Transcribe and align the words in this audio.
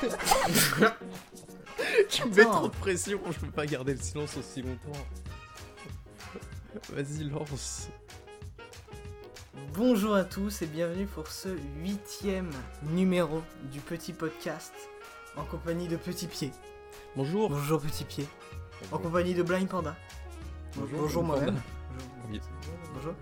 tu 2.08 2.24
me 2.24 2.34
mets 2.34 2.44
trop 2.44 2.68
de 2.68 2.76
pression, 2.76 3.20
je 3.30 3.38
peux 3.38 3.50
pas 3.50 3.66
garder 3.66 3.92
le 3.92 4.00
silence 4.00 4.36
aussi 4.36 4.62
longtemps. 4.62 4.98
Vas-y, 6.90 7.24
lance. 7.24 7.88
Bonjour 9.74 10.14
à 10.14 10.24
tous 10.24 10.62
et 10.62 10.66
bienvenue 10.66 11.06
pour 11.06 11.26
ce 11.26 11.50
huitième 11.82 12.50
numéro 12.90 13.42
du 13.70 13.80
petit 13.80 14.12
podcast 14.12 14.72
en 15.36 15.44
compagnie 15.44 15.88
de 15.88 15.96
Petit 15.96 16.26
Pied. 16.26 16.52
Bonjour. 17.14 17.50
Bonjour 17.50 17.80
Petit 17.80 18.04
Pied. 18.04 18.26
En 18.92 18.98
compagnie 18.98 19.34
de 19.34 19.42
Blind 19.42 19.68
Panda. 19.68 19.96
Bonjour, 20.76 21.00
Bonjour 21.00 21.24
moi-même. 21.24 21.60
Oui. 22.30 22.40
Bonjour. 22.94 23.14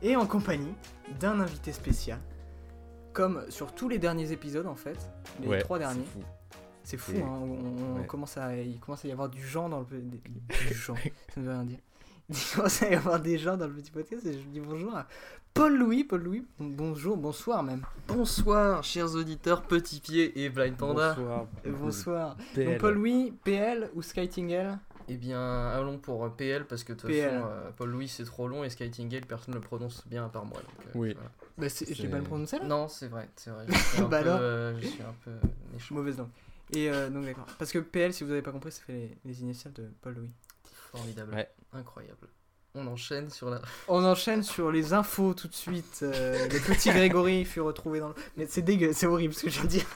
Et 0.00 0.16
en 0.16 0.26
compagnie 0.26 0.74
d'un 1.20 1.40
invité 1.40 1.72
spécial. 1.72 2.18
Comme 3.12 3.44
sur 3.50 3.74
tous 3.74 3.90
les 3.90 3.98
derniers 3.98 4.32
épisodes 4.32 4.66
en 4.66 4.74
fait, 4.74 4.98
les 5.40 5.48
Ouais, 5.48 5.58
trois 5.60 5.78
c'est 5.78 5.84
derniers. 5.84 6.04
fou. 6.04 6.20
C'est 6.84 6.96
fou, 6.96 7.12
hein, 7.16 7.24
on, 7.40 7.94
on 7.94 8.00
ouais. 8.00 8.06
commence 8.06 8.36
à, 8.36 8.56
il 8.56 8.78
commence 8.80 9.04
à 9.04 9.08
y 9.08 9.12
avoir 9.12 9.28
du 9.28 9.46
genre 9.46 9.68
dans 9.68 9.80
le 9.80 9.86
du 10.00 10.74
genre, 10.74 10.96
ça 11.34 11.40
ne 11.40 11.46
veut 11.46 11.52
rien 11.52 11.64
dire. 11.64 11.78
Il 12.28 12.36
commence 12.54 12.82
à 12.82 12.88
y 12.90 12.94
avoir 12.94 13.20
des 13.20 13.36
gens 13.38 13.56
dans 13.56 13.66
le 13.66 13.72
petit 13.74 13.90
podcast 13.90 14.24
et 14.26 14.32
je 14.32 14.38
dis 14.46 14.60
bonjour 14.60 14.94
à 14.96 15.06
Paul 15.54 15.76
Louis, 15.76 16.02
Paul 16.04 16.22
Louis, 16.22 16.46
bonjour, 16.58 17.16
bonsoir 17.16 17.62
même. 17.62 17.82
Bonsoir, 18.08 18.82
chers 18.84 19.14
auditeurs 19.14 19.62
Petit 19.62 20.00
Pied 20.00 20.42
et 20.42 20.48
Blind 20.48 20.76
Panda. 20.76 21.14
Bonsoir. 21.14 21.46
Bonsoir. 21.66 22.36
PL. 22.54 22.66
Donc 22.70 22.78
Paul 22.78 22.94
Louis, 22.94 23.34
PL 23.44 23.90
ou 23.94 24.00
Skytingle 24.02 24.78
Eh 25.08 25.16
bien, 25.16 25.68
allons 25.68 25.98
pour 25.98 26.24
euh, 26.24 26.30
PL 26.30 26.64
parce 26.66 26.84
que 26.84 26.94
de 26.94 26.98
toute 27.00 27.10
façon, 27.12 27.44
euh, 27.46 27.70
Paul 27.76 27.90
Louis 27.90 28.08
c'est 28.08 28.24
trop 28.24 28.48
long 28.48 28.64
et 28.64 28.70
Skytingale 28.70 29.26
personne 29.26 29.52
ne 29.54 29.58
le 29.60 29.64
prononce 29.66 30.06
bien 30.06 30.24
à 30.24 30.28
part 30.28 30.44
moi. 30.46 30.56
donc, 30.58 30.86
euh, 30.86 30.90
Oui. 30.98 31.12
voilà. 31.14 31.30
Bah, 31.58 31.68
c'est- 31.68 31.92
J'ai 31.94 32.08
mal 32.08 32.22
prononcé 32.22 32.58
là 32.58 32.64
Non, 32.64 32.88
c'est 32.88 33.08
vrai, 33.08 33.28
c'est 33.36 33.50
vrai. 33.50 33.66
Je 33.68 33.74
suis 33.78 34.00
un, 34.02 34.08
Bah 34.08 34.22
peu, 34.22 34.28
alors 34.28 34.40
euh, 34.42 34.78
je 34.80 34.86
suis 34.86 35.02
un 35.02 35.14
peu 35.24 35.30
méchant. 35.72 35.94
Mauvaise 35.94 36.18
langue. 36.18 36.28
Et 36.74 36.88
euh, 36.90 37.10
donc 37.10 37.24
d'accord. 37.24 37.46
Parce 37.58 37.70
que 37.72 37.78
PL, 37.78 38.12
si 38.14 38.24
vous 38.24 38.30
avez 38.30 38.42
pas 38.42 38.52
compris, 38.52 38.72
ça 38.72 38.80
fait 38.86 38.92
les, 38.92 39.18
les 39.24 39.40
initiales 39.42 39.74
de 39.74 39.90
Paul 40.00 40.14
Louis. 40.14 40.30
Formidable. 40.92 41.34
Ouais. 41.34 41.48
Incroyable. 41.72 42.28
On 42.74 42.86
enchaîne 42.86 43.28
sur 43.28 43.50
la. 43.50 43.60
On 43.88 44.02
enchaîne 44.04 44.42
sur 44.42 44.72
les 44.72 44.94
infos 44.94 45.34
tout 45.34 45.48
de 45.48 45.54
suite. 45.54 46.00
euh, 46.02 46.48
le 46.48 46.58
petit 46.60 46.88
Grégory 46.90 47.44
fut 47.44 47.60
retrouvé 47.60 48.00
dans 48.00 48.08
le... 48.08 48.14
Mais 48.38 48.46
c'est 48.46 48.62
dégueu, 48.62 48.92
c'est 48.94 49.06
horrible 49.06 49.34
ce 49.34 49.42
que 49.42 49.50
je 49.50 49.54
viens 49.56 49.64
de 49.64 49.68
dire. 49.68 49.86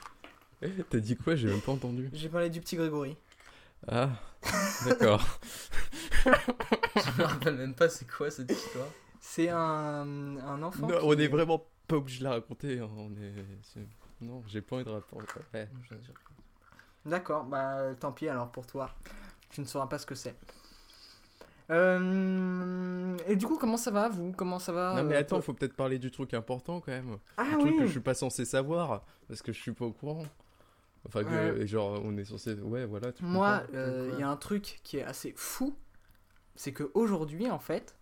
T'as 0.90 0.98
dit 0.98 1.16
quoi? 1.16 1.36
J'ai 1.36 1.48
même 1.48 1.60
pas 1.60 1.72
entendu. 1.72 2.10
J'ai 2.12 2.28
parlé 2.28 2.50
du 2.50 2.60
petit 2.60 2.76
Grégory. 2.76 3.16
Ah, 3.88 4.10
d'accord. 4.86 5.38
je 6.24 6.30
me 7.20 7.24
rappelle 7.24 7.56
même 7.56 7.74
pas 7.74 7.88
c'est 7.88 8.06
quoi 8.10 8.30
cette 8.30 8.50
histoire. 8.50 8.86
C'est 9.28 9.48
un, 9.48 10.36
un 10.38 10.62
enfant. 10.62 10.86
Non, 10.86 10.98
qui- 10.98 11.04
on 11.04 11.12
est 11.18 11.26
vraiment 11.26 11.64
pas 11.88 11.96
obligé 11.96 12.20
de 12.20 12.24
la 12.24 12.30
raconter. 12.30 12.78
hein, 12.78 12.88
On 12.96 13.10
est... 13.16 13.82
Non, 14.20 14.42
j'ai 14.46 14.60
pas 14.62 14.76
envie 14.76 14.84
de 14.84 14.90
raconter. 14.90 15.26
Ouais. 15.52 15.68
D'accord, 17.04 17.44
bah 17.44 17.94
tant 17.98 18.12
pis 18.12 18.28
alors 18.28 18.50
pour 18.52 18.66
toi. 18.66 18.90
Tu 19.50 19.60
ne 19.60 19.66
sauras 19.66 19.86
pas 19.88 19.98
ce 19.98 20.06
que 20.06 20.14
c'est. 20.14 20.34
Euh, 21.70 23.16
Et 23.26 23.36
du 23.36 23.46
coup, 23.46 23.58
comment 23.58 23.76
ça 23.76 23.90
va 23.90 24.08
vous? 24.08 24.32
Comment 24.32 24.58
ça 24.58 24.72
va 24.72 24.94
Non 24.94 25.02
mais 25.04 25.16
euh, 25.16 25.20
attends, 25.20 25.40
faut 25.40 25.52
peut-être 25.52 25.74
parler 25.74 25.98
du 25.98 26.10
truc 26.10 26.32
important 26.34 26.80
quand 26.80 26.92
même. 26.92 27.18
Ah 27.36 27.42
Un 27.52 27.58
truc 27.58 27.76
que 27.78 27.86
je 27.86 27.90
suis 27.90 28.00
pas 28.00 28.14
censé 28.14 28.44
savoir 28.44 29.04
parce 29.28 29.42
que 29.42 29.52
je 29.52 29.60
suis 29.60 29.72
pas 29.72 29.84
au 29.84 29.92
courant. 29.92 30.24
Enfin 31.06 31.24
que 31.24 31.58
Ouais. 31.58 31.66
genre 31.66 32.00
on 32.04 32.16
est 32.16 32.24
censé 32.24 32.54
ouais 32.54 32.84
voilà 32.84 33.12
tu 33.12 33.22
Moi, 33.24 33.62
euh, 33.74 34.10
il 34.14 34.20
y 34.20 34.22
a 34.22 34.28
un 34.28 34.36
truc 34.36 34.80
qui 34.84 34.98
est 34.98 35.04
assez 35.04 35.32
fou. 35.36 35.76
C'est 36.54 36.72
que 36.72 36.90
aujourd'hui 36.94 37.50
en 37.50 37.58
fait, 37.58 37.95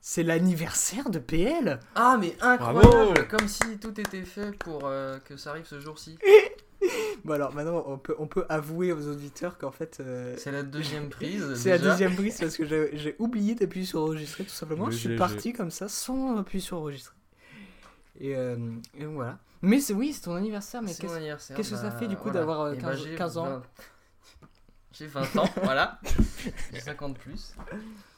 c'est 0.00 0.22
l'anniversaire 0.22 1.10
de 1.10 1.18
PL. 1.18 1.78
Ah, 1.94 2.16
mais 2.20 2.36
incroyable 2.40 2.86
Bravo 2.88 3.14
Comme 3.28 3.48
si 3.48 3.78
tout 3.78 3.98
était 4.00 4.24
fait 4.24 4.52
pour 4.58 4.86
euh, 4.86 5.18
que 5.20 5.36
ça 5.36 5.50
arrive 5.50 5.66
ce 5.66 5.80
jour-ci. 5.80 6.18
Bon 7.26 7.34
alors 7.34 7.52
maintenant, 7.54 7.84
on 7.86 7.98
peut, 7.98 8.14
on 8.18 8.26
peut 8.26 8.46
avouer 8.48 8.90
aux 8.92 9.06
auditeurs 9.06 9.58
qu'en 9.58 9.70
fait... 9.70 9.98
euh, 10.00 10.34
C'est 10.38 10.50
la 10.50 10.62
deuxième 10.62 11.10
prise. 11.10 11.54
C'est 11.54 11.68
la 11.68 11.76
déjà. 11.76 11.90
deuxième 11.90 12.16
prise 12.16 12.38
parce 12.40 12.56
que 12.56 12.64
j'ai 12.64 12.96
j'ai 12.96 13.16
oublié 13.18 13.54
d'appuyer 13.54 13.84
sur 13.84 14.00
enregistrer 14.00 14.44
tout 14.44 14.50
simplement. 14.50 14.86
Le 14.86 14.90
je 14.92 14.96
suis 14.96 15.08
GG. 15.10 15.18
parti 15.18 15.52
comme 15.52 15.70
ça 15.70 15.88
sans 15.90 16.38
appuyer 16.38 16.62
sur 16.64 16.78
enregistrer. 16.78 17.14
Et, 18.18 18.34
euh, 18.34 18.56
et 18.94 19.04
donc 19.04 19.12
voilà. 19.16 19.38
Mais 19.60 19.78
c'est 19.78 19.92
oui, 19.92 20.14
c'est 20.14 20.22
ton 20.22 20.34
anniversaire. 20.34 20.80
Mais 20.80 20.94
C'est 20.94 21.02
qu'est-ce 21.02 21.12
mon 21.12 21.18
anniversaire, 21.18 21.54
qu'est-ce 21.54 21.70
que 21.72 21.76
ça 21.76 21.90
bah, 21.90 21.98
fait, 21.98 22.08
du 22.08 22.16
coup, 22.16 22.24
voilà. 22.30 22.38
d'avoir, 22.40 22.60
euh, 22.62 22.72
Eh 22.74 22.80
ben, 22.80 22.88
15 22.92 23.02
j'ai 23.04 23.14
15 23.14 23.36
ans 23.36 23.44
20 23.44 23.62
J'ai 24.92 25.06
20 25.06 25.36
ans, 25.36 25.48
voilà. 25.62 26.00
J'ai 26.72 26.80
50 26.80 27.18
plus. 27.18 27.52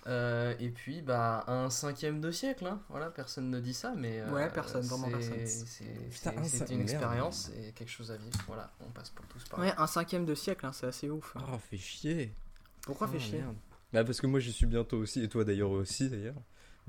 Euh, 0.09 0.55
et 0.59 0.69
puis, 0.71 1.01
bah, 1.01 1.45
un 1.47 1.71
cinquième 1.71 2.21
de 2.21 2.33
siècle, 2.33 2.67
hein. 2.67 2.81
Voilà, 2.89 3.09
personne 3.11 3.51
ne 3.51 3.61
dit 3.61 3.73
ça, 3.75 3.95
mais. 3.97 4.21
euh, 4.21 4.31
Ouais, 4.33 4.51
personne, 4.51 4.83
vraiment 4.83 5.07
c'est- 5.21 5.37
personne. 5.37 6.35
Cin- 6.45 6.71
une 6.73 6.79
merde. 6.79 6.91
expérience 6.91 7.51
et 7.57 7.73
quelque 7.73 7.89
chose 7.91 8.11
à 8.11 8.17
vivre. 8.17 8.37
Voilà, 8.49 8.73
on 8.81 8.91
passe 8.91 9.11
pour 9.11 9.25
tous 9.27 9.45
par 9.49 9.61
là. 9.61 9.67
Ouais, 9.67 9.73
un 9.79 9.87
cinquième 9.87 10.25
de 10.25 10.35
siècle, 10.35 10.67
hein, 10.67 10.73
c'est 10.73 10.87
assez 10.87 11.09
ouf. 11.09 11.37
hein. 11.37 11.45
Ah, 11.53 11.59
fait 11.59 11.77
chier. 11.77 12.35
Pourquoi 12.83 13.07
Ah, 13.09 13.13
fait 13.13 13.21
chier 13.21 13.39
merde. 13.39 13.55
Bah 13.93 14.03
parce 14.05 14.21
que 14.21 14.27
moi 14.27 14.41
j'y 14.41 14.53
suis 14.53 14.67
bientôt 14.67 14.97
aussi 14.97 15.23
et 15.23 15.29
toi 15.29 15.45
d'ailleurs 15.45 15.71
aussi 15.71 16.09
d'ailleurs. 16.09 16.34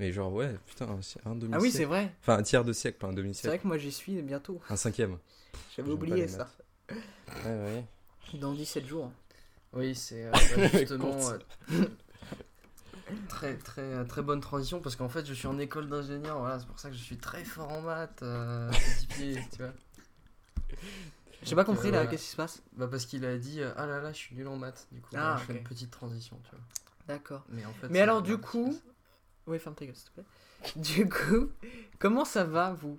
Mais 0.00 0.10
genre 0.10 0.32
ouais, 0.32 0.56
putain, 0.66 0.88
un, 0.88 1.02
si- 1.02 1.18
un 1.24 1.36
demi 1.36 1.52
Ah 1.54 1.58
oui, 1.60 1.70
c'est 1.70 1.84
vrai. 1.84 2.12
Enfin 2.22 2.38
un 2.38 2.42
tiers 2.42 2.64
de 2.64 2.72
siècle, 2.72 2.98
pas 2.98 3.06
un 3.06 3.10
C'est 3.10 3.14
vrai 3.14 3.22
demi-siècle. 3.22 3.58
que 3.62 3.66
moi 3.68 3.78
j'y 3.78 3.92
suis 3.92 4.20
bientôt. 4.22 4.60
Un 4.70 4.76
cinquième. 4.76 5.18
J'avais 5.76 5.92
oublié 5.92 6.26
ça. 6.26 6.50
Ouais 6.90 6.96
ouais. 7.46 7.84
Dans 8.40 8.54
17 8.54 8.86
jours. 8.86 9.12
Oui, 9.74 9.94
c'est 9.94 10.24
euh, 10.24 10.30
bah, 10.32 10.38
justement. 10.72 11.18
Euh, 13.14 13.28
Très, 13.28 13.56
très, 13.56 14.04
très 14.06 14.22
bonne 14.22 14.40
transition 14.40 14.80
parce 14.80 14.96
qu'en 14.96 15.08
fait 15.08 15.24
je 15.26 15.34
suis 15.34 15.46
en 15.46 15.58
école 15.58 15.88
d'ingénieur, 15.88 16.38
voilà, 16.38 16.58
c'est 16.58 16.66
pour 16.66 16.78
ça 16.78 16.88
que 16.90 16.96
je 16.96 17.02
suis 17.02 17.18
très 17.18 17.44
fort 17.44 17.70
en 17.72 17.80
maths, 17.82 18.22
euh, 18.22 18.70
petit 18.70 19.06
pied, 19.06 19.38
tu 19.52 19.58
vois. 19.62 19.72
J'ai 21.42 21.54
pas 21.54 21.64
compris 21.64 21.88
euh, 21.88 21.92
là, 21.92 21.98
voilà. 21.98 22.10
qu'est-ce 22.10 22.24
qui 22.24 22.30
se 22.30 22.36
passe 22.36 22.62
Bah 22.72 22.88
parce 22.90 23.04
qu'il 23.06 23.24
a 23.24 23.36
dit 23.36 23.60
euh, 23.60 23.72
ah 23.76 23.86
là 23.86 24.00
là 24.00 24.12
je 24.12 24.18
suis 24.18 24.34
nul 24.34 24.48
en 24.48 24.56
maths 24.56 24.86
du 24.92 25.00
coup 25.00 25.10
Ah, 25.14 25.34
bah, 25.34 25.36
je 25.40 25.44
fais 25.52 25.58
une 25.58 25.64
petite 25.64 25.90
transition 25.90 26.38
tu 26.44 26.50
vois. 26.50 26.64
D'accord. 27.06 27.44
Mais 27.50 27.64
en 27.66 27.72
fait 27.74 27.88
Mais 27.90 28.00
alors, 28.00 28.22
du 28.22 28.38
coup-. 28.38 28.74
Oui, 29.46 29.58
ferme 29.58 29.74
ta 29.74 29.84
gueule, 29.84 29.94
s'il 29.94 30.08
te 30.08 30.14
plaît. 30.14 30.24
Du 30.76 31.06
coup, 31.06 31.50
comment 31.98 32.24
ça 32.24 32.44
va 32.44 32.72
vous? 32.72 32.96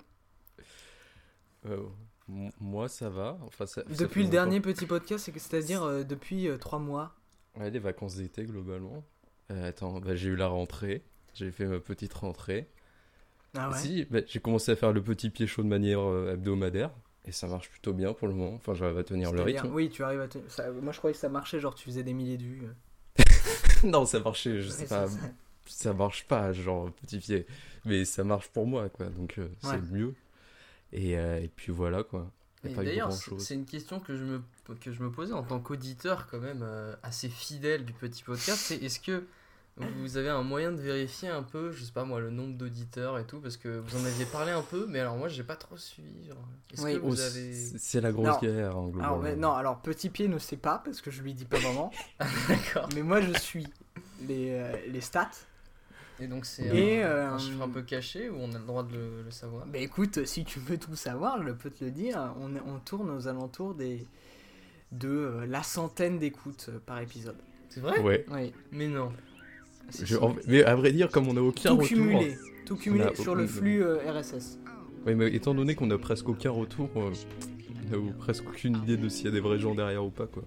Euh, 1.66 1.82
moi 2.28 2.88
ça 2.88 3.09
va. 3.09 3.38
Enfin, 3.42 3.66
ça, 3.66 3.82
ça 3.82 3.88
fait 3.88 3.96
Depuis 3.96 4.24
le 4.24 4.30
dernier 4.30 4.62
petit 4.62 4.86
podcast, 4.86 5.32
c'est-à-dire 5.34 5.82
euh, 5.84 6.03
depuis 6.03 6.47
3 6.59 6.78
mois. 6.78 7.16
Ouais, 7.56 7.72
les 7.72 7.80
vacances 7.80 8.16
d'été 8.18 8.44
globalement. 8.46 9.03
Euh, 9.51 9.69
attends, 9.69 10.00
bah, 10.00 10.16
j'ai 10.16 10.29
eu 10.29 10.35
la 10.35 10.47
rentrée. 10.47 11.03
J'ai 11.33 11.51
fait 11.51 11.66
ma 11.66 11.79
petite 11.79 12.13
rentrée. 12.13 12.67
Ah 13.57 13.69
ouais 13.69 13.78
Si, 13.78 14.06
bah, 14.09 14.19
j'ai 14.28 14.39
commencé 14.39 14.72
à 14.72 14.75
faire 14.75 14.91
le 14.91 15.01
petit 15.03 15.29
pied 15.29 15.47
chaud 15.47 15.63
de 15.63 15.67
manière 15.67 16.00
euh, 16.01 16.33
hebdomadaire. 16.33 16.91
Et 17.28 17.31
ça 17.31 17.47
marche 17.47 17.69
plutôt 17.69 17.94
bien 17.94 18.13
pour 18.13 18.28
le 18.28 18.34
moment. 18.34 18.53
Enfin, 18.55 18.73
j'arrive 18.75 18.97
à 19.00 19.03
tenir 19.03 19.31
le 19.31 19.41
rythme. 19.41 19.69
Oui, 19.73 19.89
tu 19.89 20.03
arrives 20.03 20.22
à 20.22 20.28
te... 20.28 20.38
ça- 20.47 20.69
Moi 20.72 20.91
je 20.94 20.97
croyais 21.00 21.13
que 21.13 21.19
ça 21.19 21.29
marchait, 21.29 21.59
genre 21.59 21.73
tu 21.73 21.85
faisais 21.85 22.03
des 22.03 22.13
milliers 22.13 22.38
de 22.38 22.44
vues. 22.44 22.61
non, 23.84 24.05
ça 24.05 24.19
marchait, 24.19 24.61
je 24.61 24.69
sais 24.69 24.84
Ouais, 24.84 24.88
pas. 24.88 25.07
c'est 25.07 25.17
ça. 25.19 25.29
ça 25.66 25.94
marche 25.94 26.28
pas, 26.28 26.53
genre 26.53 26.91
petit 26.91 27.17
pied. 27.19 27.45
Mais 27.85 28.05
ça 28.05 28.23
marche 28.23 28.50
pour 28.50 28.67
moi, 28.67 28.89
quoi. 28.89 29.07
Donc 29.07 29.38
euh, 29.39 29.44
Ouais. 29.63 29.72
c'est 29.72 29.81
mieux. 29.91 30.13
Et, 30.94 31.17
euh, 31.17 31.41
et 31.41 31.47
puis 31.47 31.72
voilà, 31.72 32.03
quoi. 32.03 32.31
D'ailleurs 32.63 33.11
c'est 33.11 33.53
une 33.53 33.66
question 33.66 34.00
que 34.00 34.16
je 34.16 34.23
me, 34.23 34.41
que 34.81 34.91
je 34.91 35.03
me 35.03 35.11
posais 35.11 35.34
en 35.34 35.44
tant 35.44 35.59
qu'auditeur 35.59 36.25
quand 36.25 36.39
même 36.39 36.61
euh, 36.63 36.95
assez 37.03 37.29
fidèle 37.29 37.85
du 37.85 37.94
petit 37.94 38.23
podcast, 38.23 38.57
c'est 38.57 38.78
est-ce 38.84 39.00
que 39.00 39.23
vous 39.78 40.16
avez 40.18 40.30
un 40.30 40.41
moyen 40.44 40.72
de 40.72 40.80
vérifier 40.81 41.28
un 41.28 41.44
peu, 41.44 41.72
je 41.72 41.84
sais 41.84 41.91
pas 41.91 42.06
moi, 42.06 42.22
le 42.22 42.30
nombre 42.30 42.56
d'auditeurs 42.56 43.19
et 43.19 43.25
tout, 43.25 43.40
parce 43.41 43.58
que 43.58 43.68
vous 43.80 43.97
en 43.97 44.06
aviez 44.06 44.24
parlé 44.25 44.52
un 44.52 44.62
peu, 44.62 44.86
mais 44.88 45.00
alors 45.00 45.18
moi 45.18 45.28
j'ai 45.28 45.44
pas 45.44 45.58
trop 45.58 45.75
suivi. 45.75 46.28
genre. 46.28 46.38
Est-ce 46.74 46.81
Oui. 46.84 46.94
que 46.94 47.00
Oh, 47.03 47.09
vous 47.09 47.16
c'est- 47.18 47.25
avez... 47.25 47.53
C'est 47.78 48.02
la 48.02 48.12
grosse 48.14 48.28
Non. 48.28 48.40
guerre, 48.40 48.68
hein, 48.68 48.69
Alors, 48.69 48.90
globalement. 48.91 49.18
mais 49.19 49.35
non, 49.35 49.52
alors 49.52 49.81
Petit 49.81 50.09
Pied 50.09 50.28
ne 50.30 50.38
sait 50.38 50.56
pas 50.58 50.81
parce 50.85 51.02
que 51.02 51.12
je 51.12 51.22
lui 51.22 51.34
dis 51.34 51.44
pas 51.46 51.58
vraiment. 51.59 51.91
D'accord. 52.47 52.88
mais 52.96 53.02
moi 53.03 53.19
je 53.22 53.34
suis 53.38 53.68
les, 54.28 54.52
euh, 54.52 54.78
les 54.88 55.02
stats. 55.02 55.30
Et 56.22 56.28
donc 56.28 56.46
c'est 56.46 56.69
un, 56.69 56.74
euh, 57.06 57.30
un 57.31 57.38
chiffre 57.38 57.62
un 57.62 57.68
peu 57.68 57.81
caché 57.81 58.30
où 58.30 58.38
on 58.40 58.53
a 58.53 58.58
le 58.58 58.64
droit 58.66 58.84
de 58.84 58.94
le, 58.96 59.24
le 59.24 59.31
savoir? 59.31 59.66
Bah 59.66 59.80
écoute, 59.80 60.24
si 60.25 60.46
tu 60.46 60.59
veux 60.59 60.78
tout 60.78 60.96
savoir, 60.96 61.44
je 61.46 61.52
peux 61.52 61.70
te 61.70 61.84
le 61.84 61.91
dire. 61.91 62.34
On, 62.40 62.55
on 62.66 62.79
tourne 62.79 63.09
aux 63.09 63.28
alentours 63.28 63.76
des 63.76 64.08
de 64.94 65.09
euh, 65.09 65.46
la 65.46 65.61
centaine 65.64 66.17
d'écoutes 66.17 66.67
euh, 66.70 66.79
par 66.85 66.99
épisode. 67.02 67.35
C'est 67.67 67.82
vrai? 67.82 67.99
Ouais. 67.99 68.26
Oui. 68.32 68.53
Mais 68.72 68.88
non. 68.88 69.11
Je- 70.03 70.17
en- 70.17 70.35
Mais 70.47 70.64
à 70.64 70.76
vrai 70.76 70.91
dire, 70.91 71.09
comme 71.09 71.28
on 71.28 71.34
n'a 71.34 71.41
aucun 71.41 71.70
tout 71.70 71.76
retour. 71.78 71.87
cumulé, 71.87 72.37
tout 72.66 72.76
cumulé 72.76 73.03
a 73.05 73.16
sur 73.16 73.35
le 73.35 73.47
flux 73.47 73.84
euh, 73.84 73.97
RSS. 74.11 74.59
Ouais, 75.05 75.16
mais 75.16 75.34
étant 75.34 75.53
donné 75.53 75.76
qu'on 75.76 75.90
a 75.91 75.97
presque 75.97 76.28
aucun 76.29 76.49
retour, 76.52 76.90
euh, 76.97 77.11
on 77.93 78.05
n'a 78.08 78.11
presque 78.17 78.47
aucune 78.49 78.78
idée 78.78 78.97
de 78.97 79.08
s'il 79.09 79.26
y 79.26 79.29
a 79.29 79.32
des 79.32 79.40
vrais 79.40 79.59
gens 79.59 79.76
derrière 79.76 80.03
ou 80.03 80.09
pas, 80.09 80.26
quoi. 80.28 80.43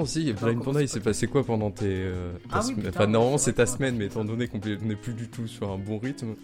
Attends, 0.00 0.06
si, 0.10 0.32
Blind 0.32 0.62
Panda, 0.64 0.82
il 0.82 0.88
s'est 0.88 1.00
pas- 1.00 1.06
passé 1.10 1.26
quoi 1.26 1.44
pendant 1.44 1.70
tes. 1.70 1.84
euh, 1.86 2.32
ta 2.34 2.38
Ah 2.52 2.58
oui, 2.60 2.64
semaine? 2.64 2.76
putain, 2.86 2.88
Enfin, 3.00 3.06
normalement, 3.06 3.38
c'est 3.38 3.52
ta 3.54 3.66
semaine, 3.66 3.96
mais 3.96 4.06
étant 4.06 4.24
donné 4.24 4.48
qu'on 4.48 4.58
n'est 4.58 4.96
plus 4.96 5.14
du 5.14 5.28
tout 5.28 5.46
sur 5.46 5.70
un 5.70 5.78
bon 5.78 5.98
rythme, 5.98 6.34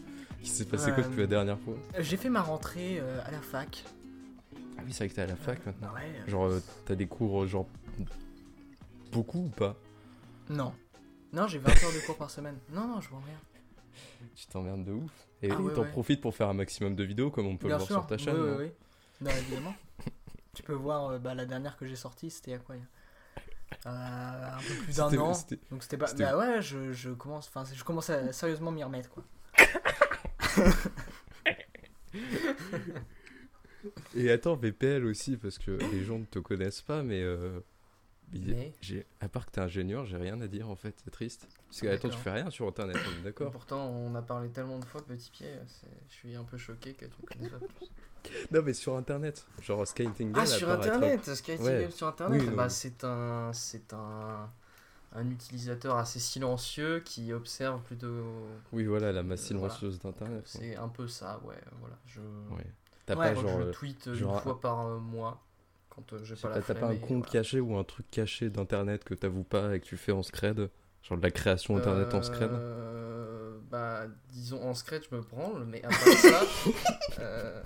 il 0.42 0.48
s'est 0.48 0.64
passé 0.66 0.92
quoi 0.92 1.02
depuis 1.02 1.20
la 1.20 1.26
dernière 1.26 1.58
fois? 1.58 1.74
J'ai 1.98 2.16
fait 2.16 2.28
ma 2.28 2.42
rentrée 2.42 2.98
euh, 3.00 3.20
à 3.24 3.30
la 3.30 3.40
fac. 3.40 3.84
Ah 4.78 4.82
oui, 4.84 4.92
c'est 4.92 5.04
vrai 5.04 5.08
que 5.08 5.14
t'es 5.14 5.22
à 5.22 5.26
la 5.26 5.36
fac 5.36 5.64
maintenant. 5.64 5.88
Ouais. 5.94 6.30
Genre, 6.30 6.46
euh, 6.46 6.62
t'as 6.84 6.94
des 6.94 7.06
cours, 7.06 7.42
euh, 7.42 7.46
genre. 7.46 7.66
Beaucoup 9.12 9.44
ou 9.46 9.48
pas? 9.48 9.76
Non. 10.50 10.72
Non, 11.32 11.46
j'ai 11.46 11.58
20 11.58 11.70
heures 11.70 11.92
de 11.94 12.06
cours 12.06 12.16
par 12.16 12.30
semaine. 12.30 12.56
Non, 12.72 12.86
non, 12.86 13.00
je 13.00 13.08
vois 13.08 13.20
rien. 13.26 13.38
Tu 14.34 14.46
t'emmerdes 14.46 14.84
de 14.84 14.92
ouf. 14.92 15.10
Et 15.42 15.50
Ah 15.50 15.56
oui, 15.58 15.72
t'en 15.74 15.82
ouais. 15.82 15.90
profites 15.90 16.20
pour 16.20 16.34
faire 16.34 16.48
un 16.48 16.54
maximum 16.54 16.94
de 16.94 17.04
vidéos, 17.04 17.30
comme 17.30 17.46
on 17.46 17.56
peut 17.56 17.68
Bien 17.68 17.76
le 17.78 17.82
voir 17.84 17.86
sûr. 17.88 17.96
sur 18.00 18.06
ta 18.06 18.18
chaîne. 18.18 18.36
Oui, 18.36 18.50
oui, 18.50 18.64
oui. 18.66 18.70
Non, 19.22 19.30
évidemment. 19.30 19.74
tu 20.54 20.62
peux 20.62 20.74
voir 20.74 21.08
euh, 21.12 21.18
bah, 21.18 21.34
la 21.34 21.46
dernière 21.46 21.76
que 21.78 21.86
j'ai 21.86 21.96
sortie, 21.96 22.30
c'était 22.30 22.52
il 22.52 22.82
Un 23.84 24.58
peu 24.58 24.74
plus 24.84 24.96
d'un 24.96 25.18
an. 25.18 25.32
Donc 25.70 25.82
c'était 25.82 25.96
pas. 25.96 26.12
Bah 26.14 26.36
ouais, 26.38 26.62
je, 26.62 26.92
je 26.92 27.10
commence. 27.10 27.48
Enfin, 27.48 27.64
je 27.72 27.82
commence 27.84 28.10
à 28.10 28.32
sérieusement 28.32 28.70
m'y 28.72 28.82
remettre 28.84 29.10
quoi. 29.10 29.24
Et 34.16 34.30
attends, 34.30 34.56
VPL 34.56 35.04
aussi, 35.04 35.36
parce 35.36 35.58
que 35.58 35.70
les 35.92 36.02
gens 36.04 36.18
ne 36.18 36.24
te 36.24 36.38
connaissent 36.38 36.82
pas, 36.82 37.02
mais. 37.02 37.22
euh, 37.22 37.60
Mais 38.32 38.72
j'ai- 38.80 39.06
À 39.20 39.28
part 39.28 39.46
que 39.46 39.52
t'es 39.52 39.60
ingénieur, 39.60 40.04
j'ai 40.06 40.16
rien 40.16 40.40
à 40.40 40.48
dire 40.48 40.68
en 40.68 40.74
fait, 40.76 40.94
c'est 41.04 41.10
triste. 41.10 41.46
Parce 41.68 41.80
que 41.80 41.86
attends, 41.88 42.08
tu 42.08 42.18
fais 42.18 42.32
rien 42.32 42.50
sur 42.50 42.66
internet, 42.66 42.96
on 42.96 43.20
est 43.20 43.22
d'accord 43.22 43.52
pourtant, 43.52 43.86
on 43.88 44.14
a 44.16 44.22
parlé 44.22 44.48
tellement 44.50 44.78
de 44.80 44.84
fois, 44.84 45.04
petit 45.04 45.30
pied, 45.30 45.48
je 46.08 46.12
suis 46.14 46.34
un 46.34 46.42
peu 46.44 46.56
choqué 46.58 46.94
que 46.94 47.04
tu 47.04 47.12
me 47.22 47.26
connaisses 47.26 47.50
pas 47.52 47.58
plus. 47.58 47.86
Non, 48.50 48.62
mais 48.62 48.72
sur 48.74 48.96
internet. 48.96 49.46
Genre 49.62 49.86
Skyting 49.86 50.32
Ah, 50.34 50.46
sur 50.46 50.70
internet 50.70 51.28
Ouais. 51.60 51.80
Game 51.82 51.90
sur 51.90 52.08
internet 52.08 52.42
Oui, 52.42 52.48
bah. 52.54 52.68
C'est 52.68 53.04
un, 53.04 53.50
c'est 53.52 53.92
un, 53.92 54.48
un 55.14 55.30
utilisateur 55.30 55.96
assez 55.96 56.18
silencieux 56.20 57.00
qui 57.04 57.32
observe 57.32 57.80
plutôt. 57.82 58.24
Oui, 58.72 58.84
voilà, 58.84 59.12
la 59.12 59.22
masse 59.22 59.50
Euh, 59.50 59.56
voilà. 59.56 59.74
silencieuse 59.74 59.98
d'internet. 60.00 60.42
C'est 60.46 60.76
un 60.76 60.88
peu 60.88 61.08
ça, 61.08 61.40
ouais. 61.44 61.54
Voilà. 61.80 61.96
Je, 62.06 62.20
Ouais. 62.54 62.66
T'as 63.06 63.14
Ouais, 63.14 63.34
pas 63.34 63.40
genre. 63.40 63.60
je 63.60 63.66
euh, 63.68 63.72
tweet 63.72 64.12
genre 64.14 64.32
une 64.32 64.36
un- 64.36 64.40
fois 64.40 64.60
par 64.60 64.86
euh, 64.86 64.98
mois 64.98 65.40
quand 65.90 66.12
euh, 66.12 66.18
j'ai 66.24 66.34
pas 66.34 66.48
la 66.50 66.60
T'as 66.60 66.74
pas 66.74 66.86
un 66.88 66.96
compte 66.96 67.08
voilà. 67.18 67.30
caché 67.30 67.60
ou 67.60 67.76
un 67.76 67.84
truc 67.84 68.06
caché 68.10 68.50
d'internet 68.50 69.04
que 69.04 69.14
t'avoues 69.14 69.44
pas 69.44 69.74
et 69.76 69.80
que 69.80 69.86
tu 69.86 69.96
fais 69.96 70.12
en 70.12 70.22
scred 70.22 70.68
Genre 71.04 71.16
de 71.18 71.22
la 71.22 71.30
création 71.30 71.76
internet 71.76 72.12
en 72.14 72.22
scred? 72.22 72.50
Bah, 73.70 74.06
disons 74.30 74.62
en 74.62 74.74
scred, 74.74 75.02
je 75.10 75.14
me 75.16 75.22
branle, 75.22 75.64
mais 75.66 75.82
à 75.84 75.88
part 75.88 75.98
ça, 75.98 76.42
euh, 77.20 77.62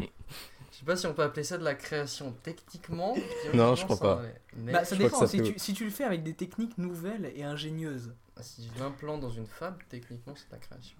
je 0.00 0.78
sais 0.78 0.84
pas 0.84 0.96
si 0.96 1.06
on 1.06 1.14
peut 1.14 1.22
appeler 1.22 1.44
ça 1.44 1.58
de 1.58 1.64
la 1.64 1.74
création 1.74 2.34
techniquement. 2.42 3.14
Non, 3.54 3.74
je 3.74 3.84
crois 3.84 3.96
ça 3.96 4.02
pas. 4.02 4.22
Mais 4.56 4.72
Bah, 4.72 4.84
ça 4.84 4.96
je 4.96 5.02
dépend. 5.02 5.18
ça 5.20 5.26
si, 5.26 5.38
peut- 5.38 5.44
tu, 5.52 5.58
si 5.58 5.72
tu 5.74 5.84
le 5.84 5.90
fais 5.90 6.04
avec 6.04 6.22
des 6.22 6.34
techniques 6.34 6.78
nouvelles 6.78 7.32
et 7.34 7.44
ingénieuses. 7.44 8.12
si 8.40 8.68
je 8.74 8.78
l'implante 8.80 9.20
dans 9.20 9.30
une 9.30 9.46
fab, 9.46 9.76
techniquement, 9.88 10.34
c'est 10.36 10.46
de 10.48 10.52
la 10.52 10.58
création. 10.58 10.98